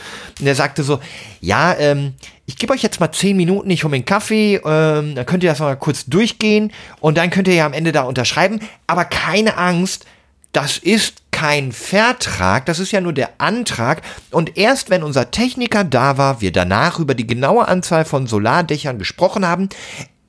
Und 0.41 0.47
er 0.47 0.55
sagte 0.55 0.83
so, 0.85 1.01
ja, 1.43 1.75
ähm, 1.79 2.15
ich 2.49 2.57
gebe 2.57 2.73
euch 2.73 2.83
jetzt 2.83 2.99
mal 2.99 3.13
zehn 3.13 3.37
Minuten, 3.37 3.69
ich 3.69 3.85
hole 3.85 3.91
mir 3.91 3.97
einen 3.97 4.07
Kaffee, 4.07 4.57
ähm, 4.65 5.15
dann 5.15 5.27
könnt 5.27 5.45
ihr 5.45 5.51
das 5.51 5.59
mal 5.59 5.77
kurz 5.77 6.07
durchgehen 6.07 6.73
und 6.99 7.19
dann 7.19 7.29
könnt 7.29 7.47
ihr 7.47 7.55
ja 7.55 7.67
am 7.67 7.75
Ende 7.75 7.93
da 7.93 8.03
unterschreiben. 8.03 8.61
Aber 8.87 9.05
keine 9.05 9.59
Angst, 9.59 10.07
das 10.53 10.79
ist 10.79 11.19
kein 11.31 11.73
Vertrag, 11.73 12.65
das 12.65 12.79
ist 12.79 12.91
ja 12.91 13.03
nur 13.03 13.13
der 13.13 13.33
Antrag. 13.37 14.01
Und 14.31 14.57
erst 14.57 14.89
wenn 14.89 15.03
unser 15.03 15.31
Techniker 15.31 15.85
da 15.85 16.17
war, 16.17 16.41
wir 16.41 16.51
danach 16.51 16.99
über 16.99 17.15
die 17.15 17.27
genaue 17.27 17.69
Anzahl 17.69 18.07
von 18.07 18.27
Solardächern 18.27 18.99
gesprochen 18.99 19.47
haben, 19.47 19.69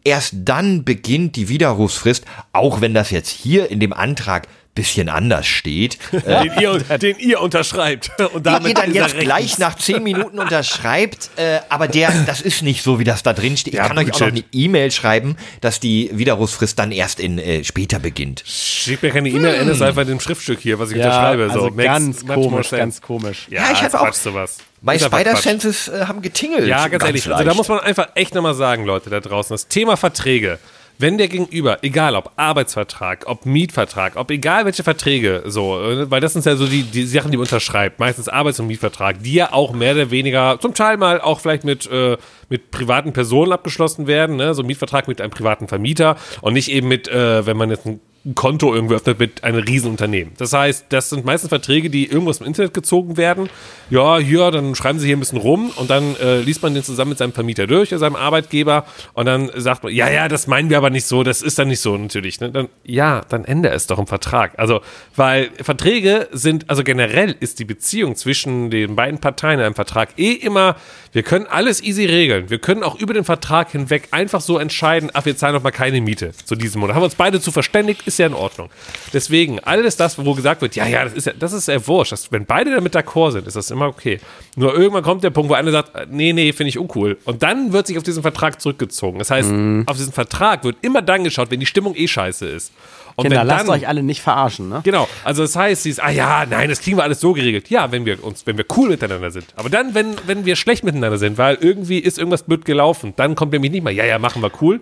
erst 0.03 0.33
dann 0.43 0.83
beginnt 0.83 1.37
die 1.37 1.47
Widerrufsfrist, 1.47 2.25
auch 2.51 2.81
wenn 2.81 2.93
das 2.93 3.11
jetzt 3.11 3.29
hier 3.29 3.71
in 3.71 3.79
dem 3.79 3.93
Antrag 3.93 4.49
bisschen 4.79 5.09
anders 5.09 5.45
steht. 5.47 5.97
Den, 6.11 6.51
ihr, 6.59 6.77
den 6.99 7.17
ihr 7.19 7.41
unterschreibt. 7.41 8.11
Und 8.33 8.45
den 8.45 8.53
damit 8.53 8.67
ihr 8.69 8.73
dann 8.75 8.93
jetzt 8.93 9.17
gleich 9.19 9.57
nach 9.59 9.75
zehn 9.75 10.01
Minuten 10.03 10.39
unterschreibt, 10.39 11.29
äh, 11.35 11.59
aber 11.69 11.87
der, 11.87 12.11
das 12.25 12.41
ist 12.41 12.61
nicht 12.61 12.83
so, 12.83 12.99
wie 12.99 13.03
das 13.03 13.23
da 13.23 13.33
drin 13.33 13.57
steht. 13.57 13.73
Ich 13.73 13.77
Ja, 13.79 13.87
kann 13.87 13.97
euch 13.97 14.13
auch 14.13 14.19
noch 14.19 14.27
eine. 14.27 14.43
E-Mail 14.51 14.91
schreiben, 14.91 15.35
dass 15.61 15.79
die 15.79 16.09
Widerrufsfrist 16.13 16.77
dann 16.79 16.91
erst 16.91 17.19
in 17.19 17.37
äh, 17.39 17.63
später 17.63 17.99
beginnt. 17.99 18.43
Schickt 18.45 19.03
mir 19.03 19.11
keine 19.11 19.29
E-Mail, 19.29 19.59
Hm. 19.59 19.81
einfach 19.81 20.01
in 20.03 20.07
dem 20.07 20.19
Schriftstück 20.19 20.59
hier, 20.59 20.79
was 20.79 20.91
ich 20.91 20.97
unterschreibe. 20.97 21.49
So, 21.53 21.63
also 21.65 21.71
ganz 21.75 22.25
komisch, 22.25 22.69
ganz 22.71 23.01
komisch. 23.01 23.47
Ja, 23.49 23.63
Ja, 23.63 23.71
ich 23.73 23.81
habe 23.83 23.99
auch- 23.99 24.13
sowas. 24.13 24.57
Meine. 24.81 24.99
Spider-Senses 24.99 25.89
äh, 25.89 26.05
haben 26.05 26.21
getingelt. 26.21 26.65
Ja, 26.67 26.87
ganz 26.87 27.03
ehrlich, 27.03 27.29
also 27.29 27.43
da 27.43 27.53
muss 27.53 27.67
man 27.67 27.79
einfach 27.81 28.09
echt 28.15 28.33
nochmal 28.33 28.53
sagen, 28.53 28.85
Leute 28.85 29.09
da 29.09 29.19
draußen, 29.19 29.53
das 29.53 29.67
Thema 29.67 29.97
Verträge, 29.97 30.57
wenn 30.99 31.17
der 31.17 31.29
Gegenüber, 31.29 31.79
egal 31.81 32.15
ob 32.15 32.33
Arbeitsvertrag, 32.35 33.23
ob 33.25 33.45
Mietvertrag, 33.45 34.17
ob 34.17 34.29
egal 34.31 34.65
welche 34.65 34.83
Verträge, 34.83 35.43
so, 35.45 35.81
äh, 35.81 36.11
weil 36.11 36.19
das 36.19 36.33
sind 36.33 36.45
ja 36.45 36.57
so 36.57 36.67
die, 36.67 36.83
die 36.83 37.05
Sachen, 37.05 37.31
die 37.31 37.37
man 37.37 37.45
unterschreibt, 37.45 37.99
meistens 37.99 38.27
Arbeits- 38.27 38.59
und 38.59 38.67
Mietvertrag, 38.67 39.23
die 39.23 39.33
ja 39.33 39.53
auch 39.53 39.71
mehr 39.71 39.93
oder 39.93 40.11
weniger, 40.11 40.59
zum 40.59 40.73
Teil 40.73 40.97
mal 40.97 41.21
auch 41.21 41.39
vielleicht 41.39 41.63
mit, 41.63 41.89
äh, 41.89 42.17
mit 42.49 42.69
privaten 42.71 43.13
Personen 43.13 43.53
abgeschlossen 43.53 44.07
werden, 44.07 44.35
ne? 44.35 44.53
so 44.53 44.61
ein 44.61 44.67
Mietvertrag 44.67 45.07
mit 45.07 45.21
einem 45.21 45.31
privaten 45.31 45.69
Vermieter 45.69 46.17
und 46.41 46.53
nicht 46.53 46.69
eben 46.69 46.89
mit, 46.89 47.07
äh, 47.07 47.45
wenn 47.45 47.55
man 47.55 47.69
jetzt 47.69 47.85
ein 47.85 48.01
ein 48.25 48.35
Konto 48.35 48.73
irgendwie 48.73 48.95
öffnet 48.95 49.19
mit 49.19 49.43
einem 49.43 49.59
Riesenunternehmen. 49.63 50.33
Das 50.37 50.51
heißt, 50.53 50.87
das 50.89 51.09
sind 51.09 51.25
meistens 51.25 51.49
Verträge, 51.49 51.89
die 51.89 52.05
irgendwo 52.05 52.29
aus 52.29 52.39
dem 52.39 52.47
Internet 52.47 52.73
gezogen 52.73 53.17
werden. 53.17 53.49
Ja, 53.89 54.17
hier, 54.17 54.51
dann 54.51 54.75
schreiben 54.75 54.99
sie 54.99 55.07
hier 55.07 55.15
ein 55.15 55.21
bisschen 55.21 55.37
rum 55.37 55.71
und 55.77 55.89
dann 55.89 56.15
äh, 56.17 56.41
liest 56.41 56.61
man 56.61 56.73
den 56.73 56.83
zusammen 56.83 57.09
mit 57.09 57.17
seinem 57.17 57.31
Vermieter 57.31 57.65
durch, 57.65 57.89
seinem 57.89 58.15
Arbeitgeber 58.15 58.85
und 59.13 59.25
dann 59.25 59.49
sagt 59.55 59.83
man, 59.83 59.93
ja, 59.93 60.09
ja, 60.09 60.27
das 60.27 60.47
meinen 60.47 60.69
wir 60.69 60.77
aber 60.77 60.89
nicht 60.89 61.05
so, 61.05 61.23
das 61.23 61.41
ist 61.41 61.57
dann 61.59 61.69
nicht 61.69 61.79
so 61.79 61.97
natürlich. 61.97 62.39
Ne? 62.41 62.51
Dann, 62.51 62.67
ja, 62.83 63.21
dann 63.29 63.45
ändere 63.45 63.73
es 63.73 63.87
doch 63.87 63.99
im 63.99 64.07
Vertrag. 64.07 64.57
Also, 64.57 64.81
weil 65.15 65.49
Verträge 65.61 66.27
sind, 66.31 66.69
also 66.69 66.83
generell 66.83 67.35
ist 67.39 67.59
die 67.59 67.65
Beziehung 67.65 68.15
zwischen 68.15 68.69
den 68.69 68.95
beiden 68.95 69.19
Parteien 69.19 69.59
in 69.59 69.65
einem 69.65 69.75
Vertrag 69.75 70.09
eh 70.17 70.33
immer, 70.33 70.75
wir 71.11 71.23
können 71.23 71.47
alles 71.47 71.81
easy 71.81 72.05
regeln. 72.05 72.49
Wir 72.49 72.59
können 72.59 72.83
auch 72.83 72.99
über 72.99 73.13
den 73.13 73.23
Vertrag 73.23 73.71
hinweg 73.71 74.09
einfach 74.11 74.41
so 74.41 74.57
entscheiden, 74.57 75.09
ach, 75.13 75.25
wir 75.25 75.35
zahlen 75.35 75.55
doch 75.55 75.63
mal 75.63 75.71
keine 75.71 76.01
Miete 76.01 76.31
zu 76.45 76.55
diesem 76.55 76.81
Monat. 76.81 76.95
Haben 76.95 77.01
wir 77.01 77.05
uns 77.05 77.15
beide 77.15 77.41
zu 77.41 77.51
verständigt, 77.51 78.03
ist 78.09 78.19
ja 78.19 78.27
in 78.27 78.33
Ordnung. 78.33 78.69
Deswegen, 79.13 79.59
alles 79.59 79.95
das, 79.95 80.23
wo 80.23 80.33
gesagt 80.33 80.61
wird, 80.61 80.75
ja, 80.75 80.85
ja, 80.85 81.05
das 81.05 81.13
ist 81.13 81.25
ja, 81.25 81.33
das 81.37 81.53
ist 81.53 81.67
ja 81.67 81.87
wurscht. 81.87 82.11
Das, 82.11 82.31
wenn 82.31 82.45
beide 82.45 82.71
damit 82.71 82.95
d'accord 82.95 83.31
sind, 83.31 83.47
ist 83.47 83.55
das 83.55 83.71
immer 83.71 83.87
okay. 83.87 84.19
Nur 84.55 84.75
irgendwann 84.75 85.03
kommt 85.03 85.23
der 85.23 85.29
Punkt, 85.29 85.49
wo 85.49 85.53
einer 85.53 85.71
sagt, 85.71 86.11
nee, 86.11 86.33
nee, 86.33 86.51
finde 86.51 86.69
ich 86.69 86.77
uncool. 86.77 87.17
Und 87.25 87.43
dann 87.43 87.71
wird 87.71 87.87
sich 87.87 87.97
auf 87.97 88.03
diesen 88.03 88.21
Vertrag 88.21 88.59
zurückgezogen. 88.61 89.19
Das 89.19 89.31
heißt, 89.31 89.49
auf 89.85 89.97
diesen 89.97 90.13
Vertrag 90.13 90.63
wird 90.63 90.77
immer 90.81 91.01
dann 91.01 91.23
geschaut, 91.23 91.51
wenn 91.51 91.59
die 91.59 91.65
Stimmung 91.65 91.95
eh 91.95 92.07
scheiße 92.07 92.47
ist. 92.47 92.73
Und 93.15 93.23
Kinder, 93.23 93.41
wenn 93.41 93.47
lasst 93.47 93.67
dann, 93.67 93.75
euch 93.75 93.87
alle 93.87 94.01
nicht 94.01 94.21
verarschen, 94.21 94.69
ne? 94.69 94.79
Genau, 94.83 95.07
also 95.25 95.41
das 95.41 95.53
heißt, 95.53 95.83
sie 95.83 95.89
ist, 95.89 96.01
ah 96.01 96.09
ja, 96.09 96.45
nein, 96.45 96.69
das 96.69 96.79
kriegen 96.79 96.95
wir 96.95 97.03
alles 97.03 97.19
so 97.19 97.33
geregelt. 97.33 97.69
Ja, 97.69 97.91
wenn 97.91 98.05
wir 98.05 98.23
uns, 98.23 98.47
wenn 98.47 98.57
wir 98.57 98.63
cool 98.77 98.89
miteinander 98.89 99.29
sind. 99.29 99.45
Aber 99.57 99.69
dann, 99.69 99.93
wenn, 99.93 100.15
wenn 100.25 100.45
wir 100.45 100.55
schlecht 100.55 100.85
miteinander 100.85 101.17
sind, 101.17 101.37
weil 101.37 101.57
irgendwie 101.59 101.99
ist 101.99 102.17
irgendwas 102.17 102.43
blöd 102.43 102.63
gelaufen, 102.63 103.13
dann 103.17 103.35
kommt 103.35 103.51
nämlich 103.51 103.71
nicht 103.71 103.83
mal, 103.83 103.91
ja, 103.91 104.05
ja, 104.05 104.19
machen 104.19 104.41
wir 104.41 104.51
cool. 104.61 104.79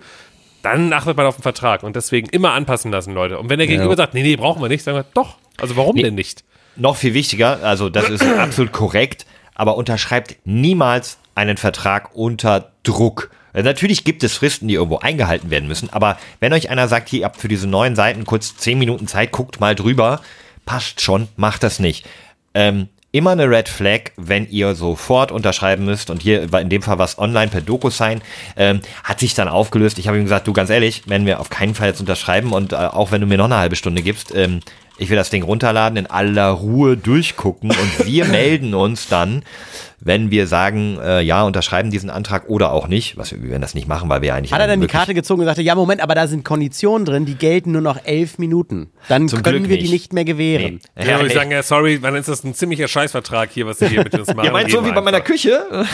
Dann 0.67 0.91
achtet 0.91 1.15
man 1.15 1.25
auf 1.25 1.37
den 1.37 1.43
Vertrag 1.43 1.83
und 1.83 1.95
deswegen 1.95 2.27
immer 2.27 2.51
anpassen 2.51 2.91
lassen, 2.91 3.13
Leute. 3.13 3.39
Und 3.39 3.49
wenn 3.49 3.57
der 3.57 3.67
Gegenüber 3.67 3.95
sagt, 3.95 4.13
nee, 4.13 4.21
nee, 4.21 4.35
brauchen 4.35 4.61
wir 4.61 4.67
nicht, 4.67 4.83
sagen 4.83 4.97
wir, 4.97 5.05
doch. 5.13 5.37
Also 5.57 5.77
warum 5.77 5.95
denn 5.95 6.15
nicht? 6.15 6.43
Noch 6.75 6.97
viel 6.97 7.13
wichtiger, 7.13 7.63
also 7.63 7.89
das 7.89 8.09
ist 8.09 8.21
absolut 8.37 8.73
korrekt, 8.73 9.25
aber 9.55 9.77
unterschreibt 9.77 10.35
niemals 10.43 11.19
einen 11.35 11.55
Vertrag 11.55 12.15
unter 12.15 12.73
Druck. 12.83 13.31
Äh, 13.53 13.63
Natürlich 13.63 14.03
gibt 14.03 14.23
es 14.25 14.35
Fristen, 14.35 14.67
die 14.67 14.73
irgendwo 14.73 14.97
eingehalten 14.97 15.49
werden 15.49 15.69
müssen, 15.69 15.89
aber 15.91 16.17
wenn 16.41 16.51
euch 16.51 16.69
einer 16.69 16.89
sagt, 16.89 17.07
hier, 17.07 17.21
ihr 17.21 17.25
habt 17.25 17.37
für 17.37 17.47
diese 17.47 17.67
neuen 17.67 17.95
Seiten 17.95 18.25
kurz 18.25 18.57
10 18.57 18.77
Minuten 18.77 19.07
Zeit, 19.07 19.31
guckt 19.31 19.61
mal 19.61 19.73
drüber, 19.73 20.21
passt 20.65 20.99
schon, 20.99 21.29
macht 21.37 21.63
das 21.63 21.79
nicht. 21.79 22.05
Ähm, 22.53 22.89
immer 23.17 23.31
eine 23.31 23.49
Red 23.49 23.67
Flag, 23.67 24.11
wenn 24.15 24.47
ihr 24.47 24.75
sofort 24.75 25.31
unterschreiben 25.31 25.85
müsst. 25.85 26.11
Und 26.11 26.21
hier 26.21 26.51
war 26.51 26.61
in 26.61 26.69
dem 26.69 26.83
Fall 26.83 26.99
was 26.99 27.17
online 27.17 27.47
per 27.47 27.61
DocuSign, 27.61 28.21
ähm, 28.55 28.81
hat 29.03 29.19
sich 29.19 29.33
dann 29.33 29.47
aufgelöst. 29.47 29.97
Ich 29.97 30.07
habe 30.07 30.17
ihm 30.17 30.23
gesagt, 30.23 30.47
du 30.47 30.53
ganz 30.53 30.69
ehrlich, 30.69 31.09
werden 31.09 31.25
wir 31.25 31.39
auf 31.39 31.49
keinen 31.49 31.73
Fall 31.73 31.87
jetzt 31.87 31.99
unterschreiben 31.99 32.53
und 32.53 32.73
äh, 32.73 32.75
auch 32.75 33.11
wenn 33.11 33.21
du 33.21 33.27
mir 33.27 33.37
noch 33.37 33.45
eine 33.45 33.57
halbe 33.57 33.75
Stunde 33.75 34.03
gibst, 34.03 34.35
ähm, 34.35 34.59
ich 34.99 35.09
will 35.09 35.17
das 35.17 35.31
Ding 35.31 35.43
runterladen, 35.43 35.97
in 35.97 36.07
aller 36.07 36.49
Ruhe 36.49 36.95
durchgucken 36.95 37.71
und 37.71 38.05
wir 38.05 38.25
melden 38.27 38.75
uns 38.75 39.07
dann, 39.07 39.43
wenn 39.99 40.29
wir 40.29 40.45
sagen, 40.47 40.99
äh, 41.03 41.21
ja, 41.21 41.43
unterschreiben 41.43 41.89
diesen 41.89 42.09
Antrag 42.09 42.49
oder 42.49 42.71
auch 42.71 42.87
nicht. 42.87 43.17
Was 43.17 43.31
wir, 43.31 43.41
wir 43.41 43.49
werden 43.49 43.61
das 43.61 43.73
nicht 43.73 43.87
machen, 43.87 44.09
weil 44.09 44.21
wir 44.21 44.35
eigentlich. 44.35 44.53
Hat 44.53 44.61
er 44.61 44.67
dann 44.67 44.81
die 44.81 44.87
Karte 44.87 45.13
gezogen 45.13 45.41
und 45.41 45.47
sagte, 45.47 45.63
ja, 45.63 45.73
Moment, 45.75 46.01
aber 46.01 46.13
da 46.13 46.27
sind 46.27 46.45
Konditionen 46.45 47.05
drin, 47.05 47.25
die 47.25 47.35
gelten 47.35 47.71
nur 47.71 47.81
noch 47.81 48.05
elf 48.05 48.37
Minuten. 48.37 48.91
Dann 49.07 49.27
Zum 49.27 49.41
können 49.41 49.59
Glück 49.59 49.69
wir 49.69 49.77
die 49.77 49.83
nicht. 49.83 49.91
nicht 49.91 50.13
mehr 50.13 50.25
gewähren. 50.25 50.79
Nee. 50.95 51.07
Ja, 51.07 51.15
würde 51.15 51.27
ich 51.27 51.33
sagen, 51.33 51.51
ja, 51.51 51.63
sorry, 51.63 51.99
dann 51.99 52.15
ist 52.15 52.29
das 52.29 52.43
ein 52.43 52.53
ziemlicher 52.53 52.87
Scheißvertrag 52.87 53.49
hier, 53.51 53.65
was 53.65 53.79
sie 53.79 53.87
hier 53.87 54.03
mit 54.03 54.13
uns 54.17 54.27
machen. 54.35 54.45
Ihr 54.45 54.51
meint 54.51 54.71
so 54.71 54.85
wie 54.85 54.91
bei 54.91 55.01
meiner 55.01 55.21
Küche? 55.21 55.65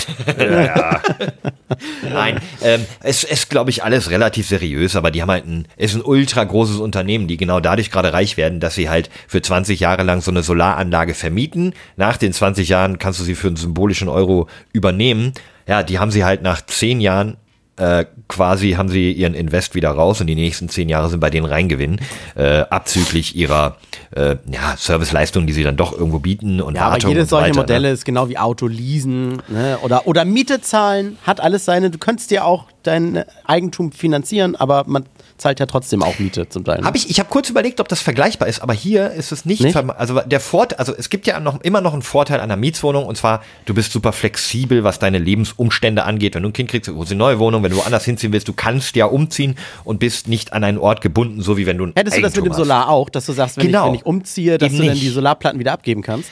Nein, 2.14 2.40
ähm, 2.62 2.86
es 3.02 3.24
ist, 3.24 3.50
glaube 3.50 3.70
ich, 3.70 3.84
alles 3.84 4.10
relativ 4.10 4.48
seriös, 4.48 4.96
aber 4.96 5.12
die 5.12 5.22
haben 5.22 5.32
halt 5.32 5.48
ein, 5.48 5.68
ist 5.78 5.96
ein 5.96 6.02
ultra 6.02 6.44
großes 6.44 6.78
Unternehmen, 6.78 7.28
die 7.28 7.38
genau 7.38 7.60
dadurch 7.60 7.90
gerade 7.90 8.12
reich 8.14 8.38
werden, 8.38 8.60
dass 8.60 8.76
sie 8.76 8.90
halt 8.90 9.10
für 9.28 9.42
20 9.42 9.80
Jahre 9.80 10.04
lang 10.04 10.22
so 10.22 10.32
eine 10.32 10.44
Solaranlage 10.44 11.14
vermieten. 11.14 11.74
Nach 11.96 12.18
den 12.18 12.34
20 12.34 12.68
Jahren 12.70 13.00
kannst 13.00 13.20
du 13.20 13.24
sie 13.24 13.36
für 13.36 13.48
einen 13.48 13.58
symbolischen 13.94 14.10
Euro 14.10 14.48
übernehmen. 14.74 15.34
Ja, 15.68 15.84
die 15.84 16.00
haben 16.00 16.12
sie 16.12 16.26
halt 16.26 16.42
nach 16.42 16.62
10 16.66 17.00
Jahren 17.00 17.38
äh, 17.76 18.06
quasi 18.28 18.74
haben 18.74 18.88
sie 18.90 19.12
ihren 19.12 19.34
Invest 19.34 19.74
wieder 19.74 19.90
raus 19.90 20.22
und 20.22 20.28
die 20.28 20.36
nächsten 20.36 20.70
zehn 20.70 20.90
Jahre 20.90 21.10
sind 21.10 21.20
bei 21.20 21.32
denen 21.32 21.48
Reingewinn, 21.48 22.00
äh, 22.36 22.60
abzüglich 22.60 23.36
ihrer 23.36 23.78
äh, 24.16 24.36
ja, 24.46 24.76
Serviceleistungen, 24.78 25.48
die 25.48 25.54
sie 25.54 25.64
dann 25.64 25.76
doch 25.76 25.92
irgendwo 25.92 26.20
bieten 26.20 26.62
und 26.62 26.76
Ja, 26.76 26.84
aber 26.84 27.00
jedes 27.00 27.30
solche 27.30 27.48
weiter, 27.50 27.62
Modelle 27.62 27.88
Ne? 27.88 27.94
ist 27.94 28.06
genau 28.06 28.30
wie 28.30 28.38
Auto 28.38 28.68
leasen 28.68 29.42
ne? 29.48 29.80
oder, 29.82 30.06
oder 30.06 30.24
Miete 30.24 30.62
zahlen, 30.62 31.18
hat 31.24 31.42
alles 31.42 31.66
seine, 31.66 31.90
du 31.90 31.98
könntest 31.98 32.30
dir 32.30 32.46
auch 32.46 32.68
dein 32.84 33.24
Eigentum 33.46 33.92
finanzieren, 33.92 34.56
aber 34.56 34.84
man 34.86 35.06
zahlt 35.38 35.60
ja 35.60 35.66
trotzdem 35.66 36.04
auch 36.04 36.20
Miete 36.20 36.48
zum 36.48 36.64
Teil. 36.64 36.80
ne? 36.80 36.86
Hab 36.88 36.96
ich 36.96 37.10
ich 37.10 37.20
habe 37.20 37.30
kurz 37.30 37.50
überlegt, 37.50 37.80
ob 37.80 37.88
das 37.88 38.02
vergleichbar 38.02 38.48
ist, 38.48 38.62
aber 38.62 38.74
hier 38.74 39.12
ist 39.12 39.32
es 39.32 39.46
nicht. 39.46 39.62
Nicht? 39.62 39.76
Also 39.76 40.20
der 40.22 40.40
Vorteil, 40.40 40.78
also 40.78 40.94
es 40.98 41.10
gibt 41.10 41.28
ja 41.28 41.40
noch 41.40 41.62
immer 41.62 41.82
noch 41.82 41.94
einen 41.94 42.02
Vorteil 42.02 42.40
einer 42.40 42.56
Mietswohnung 42.56 43.06
und 43.06 43.16
zwar 43.18 43.44
du 43.66 43.74
bist 43.74 43.92
super 43.92 44.14
flexibel, 44.14 44.84
was 44.84 45.00
deine 45.00 45.18
Lebensumstände 45.20 46.04
angeht. 46.04 46.36
Wenn 46.36 46.44
du 46.44 46.50
ein 46.50 46.54
Kind 46.54 46.70
kriegst, 46.70 46.90
holst 46.90 47.12
du 47.12 47.16
eine 47.16 47.20
neue 47.20 47.40
Wohnung, 47.40 47.64
wenn 47.64 47.72
du 47.72 47.78
woanders 47.78 48.06
hinziehen 48.06 48.32
willst, 48.34 48.48
du 48.48 48.54
kannst 48.54 48.96
ja 48.96 49.06
umziehen 49.06 49.56
und 49.84 50.00
bist 50.00 50.28
nicht 50.28 50.54
an 50.54 50.64
einen 50.64 50.78
Ort 50.78 51.02
gebunden, 51.02 51.42
so 51.42 51.58
wie 51.58 51.66
wenn 51.66 51.78
du 51.78 51.86
ein 51.86 51.94
Hättest 51.96 52.18
du 52.18 52.22
das 52.22 52.32
mit 52.36 52.40
Eigentum 52.44 52.58
dem 52.58 52.64
Solar 52.66 52.90
auch, 52.90 53.10
dass 53.10 53.26
du 53.26 53.34
sagst, 53.34 53.58
wenn, 53.58 53.68
Genau. 53.68 53.86
ich, 53.86 53.88
wenn 53.92 53.96
ich 54.00 54.06
umziehe, 54.06 54.58
dass 54.58 54.68
Eben 54.70 54.78
du 54.78 54.84
dann 54.86 54.94
nicht. 54.94 55.04
die 55.04 55.10
Solarplatten 55.10 55.60
wieder 55.60 55.74
abgeben 55.74 56.02
kannst? 56.02 56.30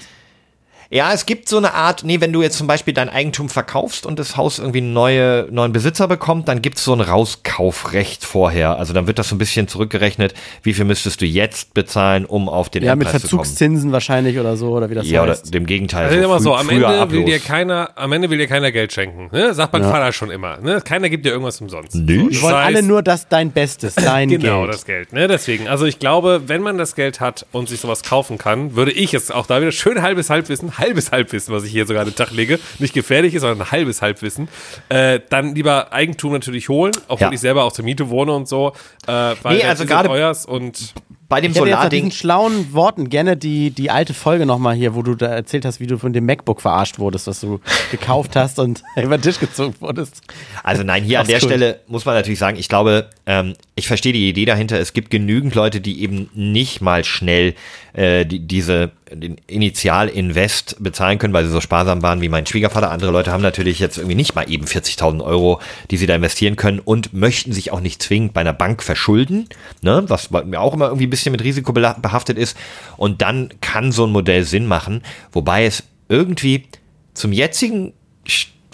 Ja, 0.94 1.14
es 1.14 1.26
gibt 1.26 1.48
so 1.48 1.56
eine 1.58 1.74
Art, 1.74 2.04
nee, 2.04 2.20
wenn 2.20 2.34
du 2.34 2.42
jetzt 2.42 2.58
zum 2.58 2.68
Beispiel 2.68 2.94
dein 2.94 3.08
Eigentum 3.08 3.48
verkaufst 3.48 4.06
und 4.06 4.20
das 4.20 4.36
Haus 4.36 4.60
irgendwie 4.60 4.80
einen 4.80 4.92
neue, 4.92 5.48
neuen 5.50 5.72
Besitzer 5.72 6.06
bekommt, 6.10 6.50
dann 6.50 6.62
gibt's 6.62 6.84
so 6.84 6.92
ein 6.94 7.00
Rauskaufrecht 7.00 8.26
vorher. 8.26 8.78
Also 8.78 8.92
dann 8.94 9.08
wird 9.08 9.18
das 9.18 9.30
so 9.30 9.36
ein 9.36 9.38
bisschen 9.38 9.68
zurückgerechnet, 9.68 10.34
wie 10.64 10.74
viel 10.74 10.86
müsstest 10.86 11.22
du 11.22 11.26
jetzt 11.26 11.74
bezahlen, 11.74 12.26
um 12.26 12.50
auf 12.50 12.70
den 12.70 12.84
Ja, 12.84 12.96
mit 12.96 13.08
Endpreis 13.08 13.22
zu 13.24 13.30
kommen. 13.30 13.40
Verzugszinsen 13.46 13.92
wahrscheinlich 13.92 14.38
oder 14.40 14.58
so, 14.58 14.70
oder 14.72 14.90
wie 14.90 14.96
das 14.96 15.10
Ja, 15.10 15.24
oder 15.24 15.32
heißt. 15.32 15.54
dem 15.54 15.66
Gegenteil. 15.66 16.08
Also 16.08 16.18
immer 16.18 16.38
früh- 16.38 16.44
so, 16.44 16.56
am 16.56 16.70
Ende 16.70 16.88
will 16.88 17.00
Ablos. 17.00 17.26
dir 17.26 17.40
keiner, 17.40 17.90
am 17.96 18.12
Ende 18.12 18.30
will 18.30 18.38
dir 18.38 18.48
keiner 18.48 18.72
Geld 18.74 18.92
schenken. 18.94 19.30
Ne? 19.32 19.54
Sagt 19.54 19.74
mein 19.74 19.84
Vater 19.84 20.12
schon 20.12 20.30
immer. 20.30 20.58
Ne? 20.58 20.82
Keiner 20.82 21.10
gibt 21.10 21.26
dir 21.26 21.30
irgendwas 21.32 21.62
umsonst. 21.62 21.96
Nö. 21.96 22.24
So, 22.24 22.30
das 22.30 22.42
wollen 22.42 22.54
heißt- 22.56 22.66
alle 22.66 22.84
nur 22.84 23.02
das 23.02 23.28
dein 23.30 23.52
Bestes, 23.52 23.96
dein 23.96 24.30
Genau, 24.30 24.62
Geld. 24.64 24.74
das 24.74 24.86
Geld. 24.86 25.14
Ne? 25.14 25.28
Deswegen, 25.28 25.68
also 25.68 25.86
ich 25.86 26.00
glaube, 26.00 26.44
wenn 26.48 26.62
man 26.62 26.78
das 26.78 26.96
Geld 26.96 27.20
hat 27.22 27.46
und 27.54 27.70
sich 27.70 27.80
sowas 27.80 28.04
kaufen 28.04 28.38
kann, 28.38 28.76
würde 28.76 28.92
ich 28.92 29.12
jetzt 29.14 29.34
auch 29.34 29.46
da 29.48 29.62
wieder 29.62 29.72
schön 29.72 30.02
halbes 30.02 30.30
Halbwissen, 30.30 30.78
halbes 30.82 31.12
Halbwissen, 31.12 31.54
was 31.54 31.64
ich 31.64 31.72
hier 31.72 31.86
sogar 31.86 32.02
an 32.04 32.10
den 32.10 32.16
Tag 32.16 32.32
lege, 32.32 32.60
nicht 32.80 32.94
gefährlich 32.94 33.34
ist, 33.34 33.42
sondern 33.42 33.62
ein 33.68 33.72
halbes 33.72 34.02
Halbwissen, 34.02 34.50
äh, 34.90 35.20
dann 35.30 35.56
lieber 35.56 35.94
Eigentum 35.94 36.34
natürlich 36.34 36.68
holen, 36.70 36.94
obwohl 37.08 37.28
Ja. 37.28 37.32
ich 37.34 37.40
selber 37.40 37.64
auch 37.64 37.72
zur 37.72 37.86
Miete 37.86 38.10
wohne 38.10 38.34
und 38.34 38.48
so. 38.48 38.74
Äh, 39.08 39.12
weil 39.44 39.58
Nee, 39.58 39.64
also 39.64 39.84
ist 39.84 39.90
gerade- 39.90 40.10
euers 40.10 40.46
und 40.46 40.94
bei 41.30 41.40
dem 41.40 41.52
Ich 41.52 41.58
hätte 41.58 41.70
Solarding. 41.70 42.06
diesen 42.08 42.12
schlauen 42.12 42.74
Worten 42.74 43.08
gerne 43.08 43.38
die, 43.38 43.70
die 43.72 43.90
alte 43.90 44.14
Folge 44.14 44.46
nochmal 44.46 44.76
hier, 44.76 44.96
wo 44.96 45.02
du 45.02 45.16
da 45.16 45.28
erzählt 45.28 45.64
hast, 45.64 45.80
wie 45.80 45.88
du 45.88 45.98
von 45.98 46.12
dem 46.12 46.26
MacBook 46.26 46.60
verarscht 46.60 47.00
wurdest, 47.00 47.28
was 47.28 47.40
du 47.40 47.62
gekauft 47.90 48.36
hast 48.36 48.60
und 48.60 48.84
über 49.02 49.18
den 49.18 49.22
Tisch 49.22 49.40
gezogen 49.40 49.74
wurdest. 49.80 50.22
Also 50.62 50.84
nein, 50.84 51.04
hier 51.06 51.22
an 51.22 51.28
der 51.28 51.40
gut. 51.40 51.48
Stelle 51.50 51.80
muss 51.88 52.04
man 52.04 52.16
natürlich 52.16 52.38
sagen, 52.40 52.58
ich 52.58 52.68
glaube, 52.68 53.10
ähm, 53.32 53.54
ich 53.76 53.88
verstehe 53.88 54.12
die 54.12 54.28
Idee 54.28 54.44
dahinter. 54.44 54.78
Es 54.78 54.92
gibt 54.92 55.10
genügend 55.10 55.56
Leute, 55.56 55.80
die 55.80 56.04
eben 56.04 56.30
nicht 56.34 56.82
mal 56.82 57.06
schnell 57.06 57.56
äh, 57.94 58.26
die, 58.26 58.40
diese 58.40 58.92
den 59.10 59.38
Initial-Invest 59.48 60.84
bezahlen 60.84 61.18
können, 61.18 61.34
weil 61.34 61.46
sie 61.46 61.52
so 61.52 61.62
sparsam 61.62 62.02
waren 62.02 62.20
wie 62.20 62.28
mein 62.28 62.46
Schwiegervater. 62.46 62.92
Andere 62.92 63.12
Leute 63.12 63.32
haben 63.32 63.42
natürlich 63.42 63.80
jetzt 63.80 63.98
irgendwie 63.98 64.16
nicht 64.16 64.36
mal 64.36 64.52
eben 64.52 64.66
40.000 64.66 65.24
Euro, 65.24 65.62
die 65.92 65.98
sie 65.98 66.08
da 66.08 66.16
investieren 66.16 66.58
können 66.58 66.80
und 66.80 67.14
möchten 67.14 67.54
sich 67.54 67.72
auch 67.72 67.80
nicht 67.80 68.04
zwingend 68.04 68.34
bei 68.34 68.42
einer 68.42 68.54
Bank 68.54 68.84
verschulden, 68.84 69.48
ne? 69.82 70.04
was 70.08 70.30
mir 70.32 70.60
auch 70.60 70.74
immer 70.74 70.88
irgendwie 70.88 71.08
ein 71.08 71.10
bisschen 71.10 71.32
mit 71.32 71.42
Risiko 71.42 71.72
behaftet 71.72 72.38
ist. 72.38 72.58
Und 72.98 73.22
dann 73.22 73.50
kann 73.62 73.94
so 73.94 74.06
ein 74.06 74.12
Modell 74.12 74.44
Sinn 74.44 74.66
machen, 74.66 75.04
wobei 75.32 75.66
es 75.66 75.84
irgendwie 76.10 76.66
zum 77.14 77.32
jetzigen 77.32 77.94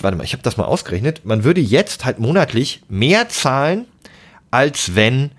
warte 0.02 0.18
mal, 0.18 0.24
ich 0.24 0.34
habe 0.34 0.44
das 0.44 0.58
mal 0.58 0.66
ausgerechnet, 0.66 1.22
man 1.24 1.44
würde 1.44 1.62
jetzt 1.62 2.06
halt 2.06 2.20
monatlich 2.20 2.82
mehr 2.90 3.30
zahlen, 3.30 3.86
als 4.52 4.96
wenn 4.96 5.32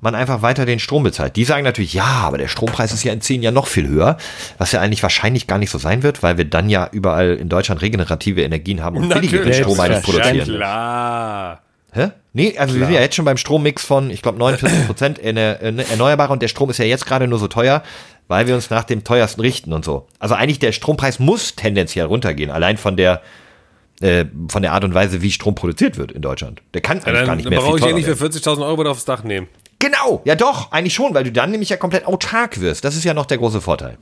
man 0.00 0.14
einfach 0.14 0.42
weiter 0.42 0.64
den 0.64 0.78
Strom 0.78 1.02
bezahlt. 1.02 1.36
Die 1.36 1.44
sagen 1.44 1.64
natürlich, 1.64 1.92
ja, 1.92 2.04
aber 2.04 2.38
der 2.38 2.48
Strompreis 2.48 2.92
ist 2.92 3.04
ja 3.04 3.12
in 3.12 3.20
zehn 3.20 3.42
Jahren 3.42 3.54
noch 3.54 3.66
viel 3.66 3.86
höher, 3.86 4.16
was 4.58 4.72
ja 4.72 4.80
eigentlich 4.80 5.02
wahrscheinlich 5.02 5.46
gar 5.46 5.58
nicht 5.58 5.70
so 5.70 5.78
sein 5.78 6.02
wird, 6.02 6.22
weil 6.22 6.38
wir 6.38 6.46
dann 6.46 6.70
ja 6.70 6.88
überall 6.90 7.34
in 7.34 7.48
Deutschland 7.48 7.82
regenerative 7.82 8.42
Energien 8.42 8.82
haben 8.82 8.96
und 8.96 9.08
billigeren 9.08 9.52
Strom 9.52 9.78
eigentlich 9.78 10.02
produzieren. 10.02 10.36
Ja, 10.36 10.44
klar. 10.44 11.62
Hä? 11.92 12.10
Nee, 12.32 12.56
also 12.56 12.76
wir 12.76 12.86
sind 12.86 12.94
ja 12.94 13.00
jetzt 13.00 13.16
schon 13.16 13.24
beim 13.24 13.36
Strommix 13.36 13.84
von, 13.84 14.10
ich 14.10 14.22
glaube, 14.22 14.38
49 14.38 14.86
Prozent 14.86 15.18
erneuerbare 15.18 16.32
und 16.32 16.40
der 16.40 16.48
Strom 16.48 16.70
ist 16.70 16.78
ja 16.78 16.84
jetzt 16.84 17.04
gerade 17.04 17.26
nur 17.26 17.38
so 17.38 17.48
teuer, 17.48 17.82
weil 18.28 18.46
wir 18.46 18.54
uns 18.54 18.70
nach 18.70 18.84
dem 18.84 19.02
teuersten 19.02 19.40
richten 19.40 19.72
und 19.72 19.84
so. 19.84 20.06
Also 20.20 20.36
eigentlich 20.36 20.60
der 20.60 20.70
Strompreis 20.70 21.18
muss 21.18 21.56
tendenziell 21.56 22.06
runtergehen, 22.06 22.50
allein 22.50 22.76
von 22.76 22.96
der 22.96 23.22
äh, 24.00 24.24
von 24.48 24.62
der 24.62 24.72
Art 24.72 24.84
und 24.84 24.94
Weise, 24.94 25.22
wie 25.22 25.30
Strom 25.30 25.54
produziert 25.54 25.96
wird 25.96 26.12
in 26.12 26.22
Deutschland. 26.22 26.62
Der 26.74 26.80
kann 26.80 26.98
Ja, 26.98 27.04
eigentlich 27.04 27.14
gar 27.18 27.26
dann 27.26 27.36
nicht 27.36 27.46
dann 27.46 27.50
mehr 27.50 27.60
brauche 27.60 27.76
viel 27.78 27.84
ich 27.84 27.90
ja 27.90 27.96
nicht 27.96 28.06
für 28.06 28.20
werden. 28.20 28.40
40.000 28.40 28.66
Euro 28.66 28.90
aufs 28.90 29.04
Dach 29.04 29.22
nehmen. 29.24 29.46
Genau, 29.78 30.20
ja 30.24 30.34
doch, 30.34 30.72
eigentlich 30.72 30.94
schon, 30.94 31.14
weil 31.14 31.24
du 31.24 31.32
dann 31.32 31.50
nämlich 31.50 31.70
ja 31.70 31.76
komplett 31.76 32.06
autark 32.06 32.60
wirst. 32.60 32.84
Das 32.84 32.96
ist 32.96 33.04
ja 33.04 33.14
noch 33.14 33.26
der 33.26 33.38
große 33.38 33.60
Vorteil. 33.60 33.96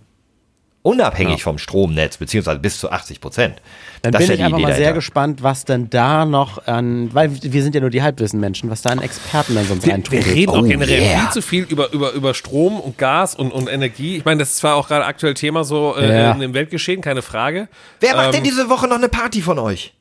Unabhängig 0.88 1.42
vom 1.42 1.58
Stromnetz, 1.58 2.16
beziehungsweise 2.16 2.58
bis 2.60 2.78
zu 2.80 2.90
80 2.90 3.20
Prozent. 3.20 3.56
Dann 4.02 4.12
das 4.12 4.20
bin 4.22 4.30
ist 4.32 4.38
ja 4.38 4.46
ich 4.46 4.52
Idee 4.54 4.62
mal 4.62 4.74
sehr 4.74 4.92
gespannt, 4.92 5.42
was 5.42 5.64
denn 5.64 5.90
da 5.90 6.24
noch 6.24 6.66
an, 6.66 7.12
weil 7.12 7.30
wir 7.42 7.62
sind 7.62 7.74
ja 7.74 7.80
nur 7.80 7.90
die 7.90 8.02
Halbwissen-Menschen, 8.02 8.70
was 8.70 8.82
da 8.82 8.90
an 8.90 9.00
Experten 9.02 9.54
dann 9.54 9.66
sonst 9.66 9.86
Wir, 9.86 9.96
wir 10.10 10.26
reden 10.26 10.50
auch 10.52 10.58
Oh, 10.58 10.62
generell 10.62 11.00
yeah. 11.02 11.20
viel 11.20 11.30
zu 11.30 11.42
viel 11.42 11.64
über, 11.64 11.92
über, 11.92 12.12
über 12.12 12.32
Strom 12.34 12.80
und 12.80 12.96
Gas 12.96 13.34
und, 13.34 13.52
und 13.52 13.68
Energie. 13.68 14.16
Ich 14.16 14.24
meine, 14.24 14.38
das 14.38 14.50
ist 14.50 14.56
zwar 14.58 14.76
auch 14.76 14.88
gerade 14.88 15.04
aktuell 15.04 15.34
Thema 15.34 15.64
so 15.64 15.94
äh, 15.96 16.08
Ja. 16.22 16.32
in 16.32 16.40
dem 16.40 16.54
Weltgeschehen, 16.54 17.00
keine 17.02 17.22
Frage. 17.22 17.68
Wer 18.00 18.16
macht 18.16 18.26
Ähm, 18.26 18.32
denn 18.32 18.44
diese 18.44 18.70
Woche 18.70 18.88
noch 18.88 18.96
eine 18.96 19.08
Party 19.08 19.42
von 19.42 19.58
euch? 19.58 19.94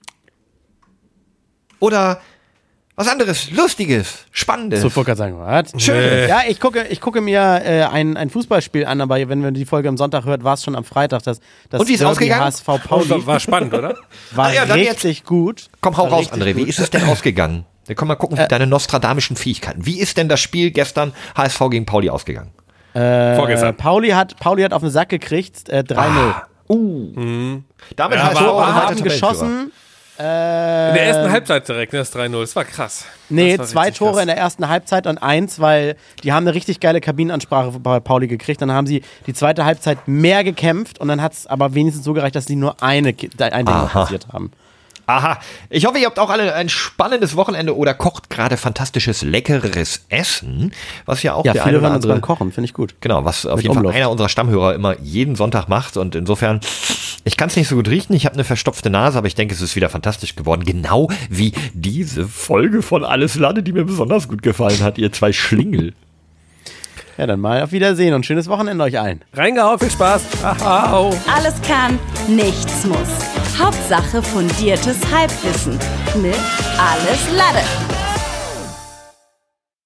Oder 1.79 2.21
was 2.97 3.07
anderes, 3.07 3.51
Lustiges, 3.51 4.25
Spannendes? 4.31 4.81
So, 4.81 4.93
wollte 4.95 5.09
gerade 5.11 5.17
sagen, 5.19 5.39
was? 5.39 5.71
Schön. 5.81 6.27
Ja, 6.27 6.41
ich 6.47 6.59
gucke, 6.59 6.87
ich 6.89 6.99
gucke 6.99 7.21
mir 7.21 7.61
äh, 7.63 7.83
ein, 7.83 8.17
ein 8.17 8.31
Fußballspiel 8.31 8.87
an, 8.87 9.01
aber 9.01 9.17
wenn 9.29 9.39
man 9.39 9.53
die 9.53 9.65
Folge 9.65 9.87
am 9.87 9.97
Sonntag 9.97 10.25
hört, 10.25 10.43
war 10.43 10.55
es 10.55 10.63
schon 10.63 10.75
am 10.75 10.83
Freitag. 10.83 11.21
Das, 11.21 11.39
das 11.69 11.79
Und 11.79 11.87
wie 11.87 11.93
ist 11.93 11.99
Derby 11.99 12.11
ausgegangen? 12.13 12.45
HSV 12.45 12.67
War, 12.67 12.79
Pauli 12.79 13.25
war 13.27 13.39
spannend, 13.39 13.75
oder? 13.75 13.95
war 14.31 14.47
Ah 14.47 14.53
ja, 14.53 14.65
dann 14.65 14.79
richtig 14.79 15.25
gut. 15.25 15.67
Komm, 15.79 15.95
hau 15.95 16.05
War 16.05 16.13
raus, 16.13 16.31
André. 16.33 16.55
Wie 16.55 16.63
ist 16.63 16.79
es 16.79 16.89
denn 16.89 17.03
ausgegangen? 17.03 17.65
Wir 17.85 17.95
können 17.95 18.07
mal 18.07 18.15
gucken, 18.15 18.35
wie 18.39 18.47
deine 18.47 18.65
nostradamischen 18.65 19.37
Fähigkeiten. 19.37 19.85
Wie 19.85 19.99
ist 19.99 20.17
denn 20.17 20.27
das 20.27 20.39
Spiel 20.39 20.71
gestern 20.71 21.13
HSV 21.35 21.69
gegen 21.69 21.85
Pauli 21.85 22.09
ausgegangen? 22.09 22.49
Äh, 22.95 23.35
Vorgestern. 23.35 23.77
Pauli 23.77 24.09
hat, 24.09 24.39
Pauli 24.39 24.63
hat 24.63 24.73
auf 24.73 24.81
den 24.81 24.89
Sack 24.89 25.09
gekriegt, 25.09 25.69
äh, 25.69 25.83
3-0. 25.87 26.33
Uh. 26.67 27.61
Damit 27.95 28.17
Ja, 28.17 28.25
HSV 28.25 28.37
aber- 28.41 28.51
auch 28.53 28.61
aber 28.61 28.75
weiter 28.75 29.39
haben 29.39 29.71
Geschossen. 30.17 30.87
In 30.89 30.93
der 30.95 31.03
ersten 31.03 31.31
Halbzeit 31.31 31.67
direkt, 31.67 31.93
ne, 31.93 31.99
das 31.99 32.13
3-0. 32.13 32.41
Das 32.41 32.55
war 32.55 32.65
krass. 32.65 33.05
Nee, 33.29 33.57
war 33.57 33.65
zwei 33.65 33.91
Tore 33.91 34.13
krass. 34.13 34.21
in 34.21 34.27
der 34.27 34.37
ersten 34.37 34.67
Halbzeit 34.67 35.07
und 35.07 35.17
eins, 35.17 35.59
weil 35.59 35.95
die 36.23 36.33
haben 36.33 36.45
eine 36.47 36.55
richtig 36.55 36.79
geile 36.79 37.01
Kabinenansprache 37.01 37.79
bei 37.79 37.99
Pauli 37.99 38.27
gekriegt. 38.27 38.61
Dann 38.61 38.71
haben 38.71 38.87
sie 38.87 39.03
die 39.27 39.33
zweite 39.33 39.65
Halbzeit 39.65 40.07
mehr 40.07 40.43
gekämpft 40.43 40.99
und 40.99 41.07
dann 41.07 41.21
hat 41.21 41.33
es 41.33 41.47
aber 41.47 41.73
wenigstens 41.73 42.05
so 42.05 42.13
gereicht, 42.13 42.35
dass 42.35 42.45
sie 42.45 42.55
nur 42.55 42.81
eine, 42.81 43.09
ein 43.09 43.13
Ding 43.15 43.67
Aha. 43.67 43.87
kassiert 43.87 44.27
haben. 44.31 44.51
Aha. 45.07 45.39
Ich 45.69 45.85
hoffe, 45.85 45.97
ihr 45.99 46.05
habt 46.05 46.19
auch 46.19 46.29
alle 46.29 46.53
ein 46.53 46.67
spannendes 46.67 47.35
Wochenende 47.37 47.75
oder 47.77 47.93
kocht 47.93 48.29
gerade 48.29 48.57
fantastisches, 48.57 49.21
leckeres 49.21 50.05
Essen, 50.09 50.73
was 51.05 51.23
ja 51.23 51.33
auch 51.33 51.45
Ja, 51.45 51.53
der 51.53 51.63
viele 51.63 51.77
eine 51.77 51.85
oder 51.87 51.95
andere 51.95 52.11
beim 52.13 52.21
Kochen, 52.21 52.51
finde 52.51 52.65
ich 52.65 52.73
gut. 52.73 52.95
Genau, 52.99 53.23
was 53.23 53.45
auf 53.45 53.55
Mit 53.55 53.63
jeden 53.63 53.75
Fall 53.75 53.83
Umlauf. 53.85 53.95
einer 53.95 54.11
unserer 54.11 54.27
Stammhörer 54.27 54.75
immer 54.75 54.99
jeden 54.99 55.35
Sonntag 55.37 55.69
macht. 55.69 55.95
Und 55.95 56.13
insofern, 56.13 56.59
ich 57.23 57.37
kann 57.37 57.47
es 57.47 57.55
nicht 57.55 57.69
so 57.69 57.75
gut 57.77 57.87
riechen. 57.87 58.13
Ich 58.15 58.25
habe 58.25 58.33
eine 58.33 58.43
verstopfte 58.43 58.89
Nase, 58.89 59.17
aber 59.17 59.27
ich 59.27 59.35
denke, 59.35 59.53
es 59.55 59.61
ist 59.61 59.77
wieder 59.77 59.87
fantastisch 59.89 60.35
geworden. 60.35 60.65
Genau 60.65 61.09
wie 61.29 61.53
diese 61.73 62.27
Folge 62.27 62.81
von 62.81 63.05
Alles 63.05 63.35
Lade, 63.35 63.63
die 63.63 63.71
mir 63.71 63.85
besonders 63.85 64.27
gut 64.27 64.41
gefallen 64.43 64.81
hat, 64.83 64.97
ihr 64.97 65.13
zwei 65.13 65.31
Schlingel. 65.31 65.93
Ja, 67.17 67.25
dann 67.27 67.39
mal 67.39 67.63
auf 67.63 67.71
Wiedersehen 67.71 68.13
und 68.13 68.25
schönes 68.25 68.47
Wochenende 68.49 68.83
euch 68.83 68.99
allen. 68.99 69.23
Reingehauen, 69.33 69.79
viel 69.79 69.89
Spaß. 69.89 70.21
Ahau. 70.43 71.13
Alles 71.33 71.55
kann, 71.61 71.97
nichts 72.27 72.85
muss. 72.85 73.36
Hauptsache 73.57 74.21
fundiertes 74.21 74.97
Halbwissen 75.11 75.79
mit 76.21 76.35
Alles 76.77 77.35
Lade. 77.35 77.96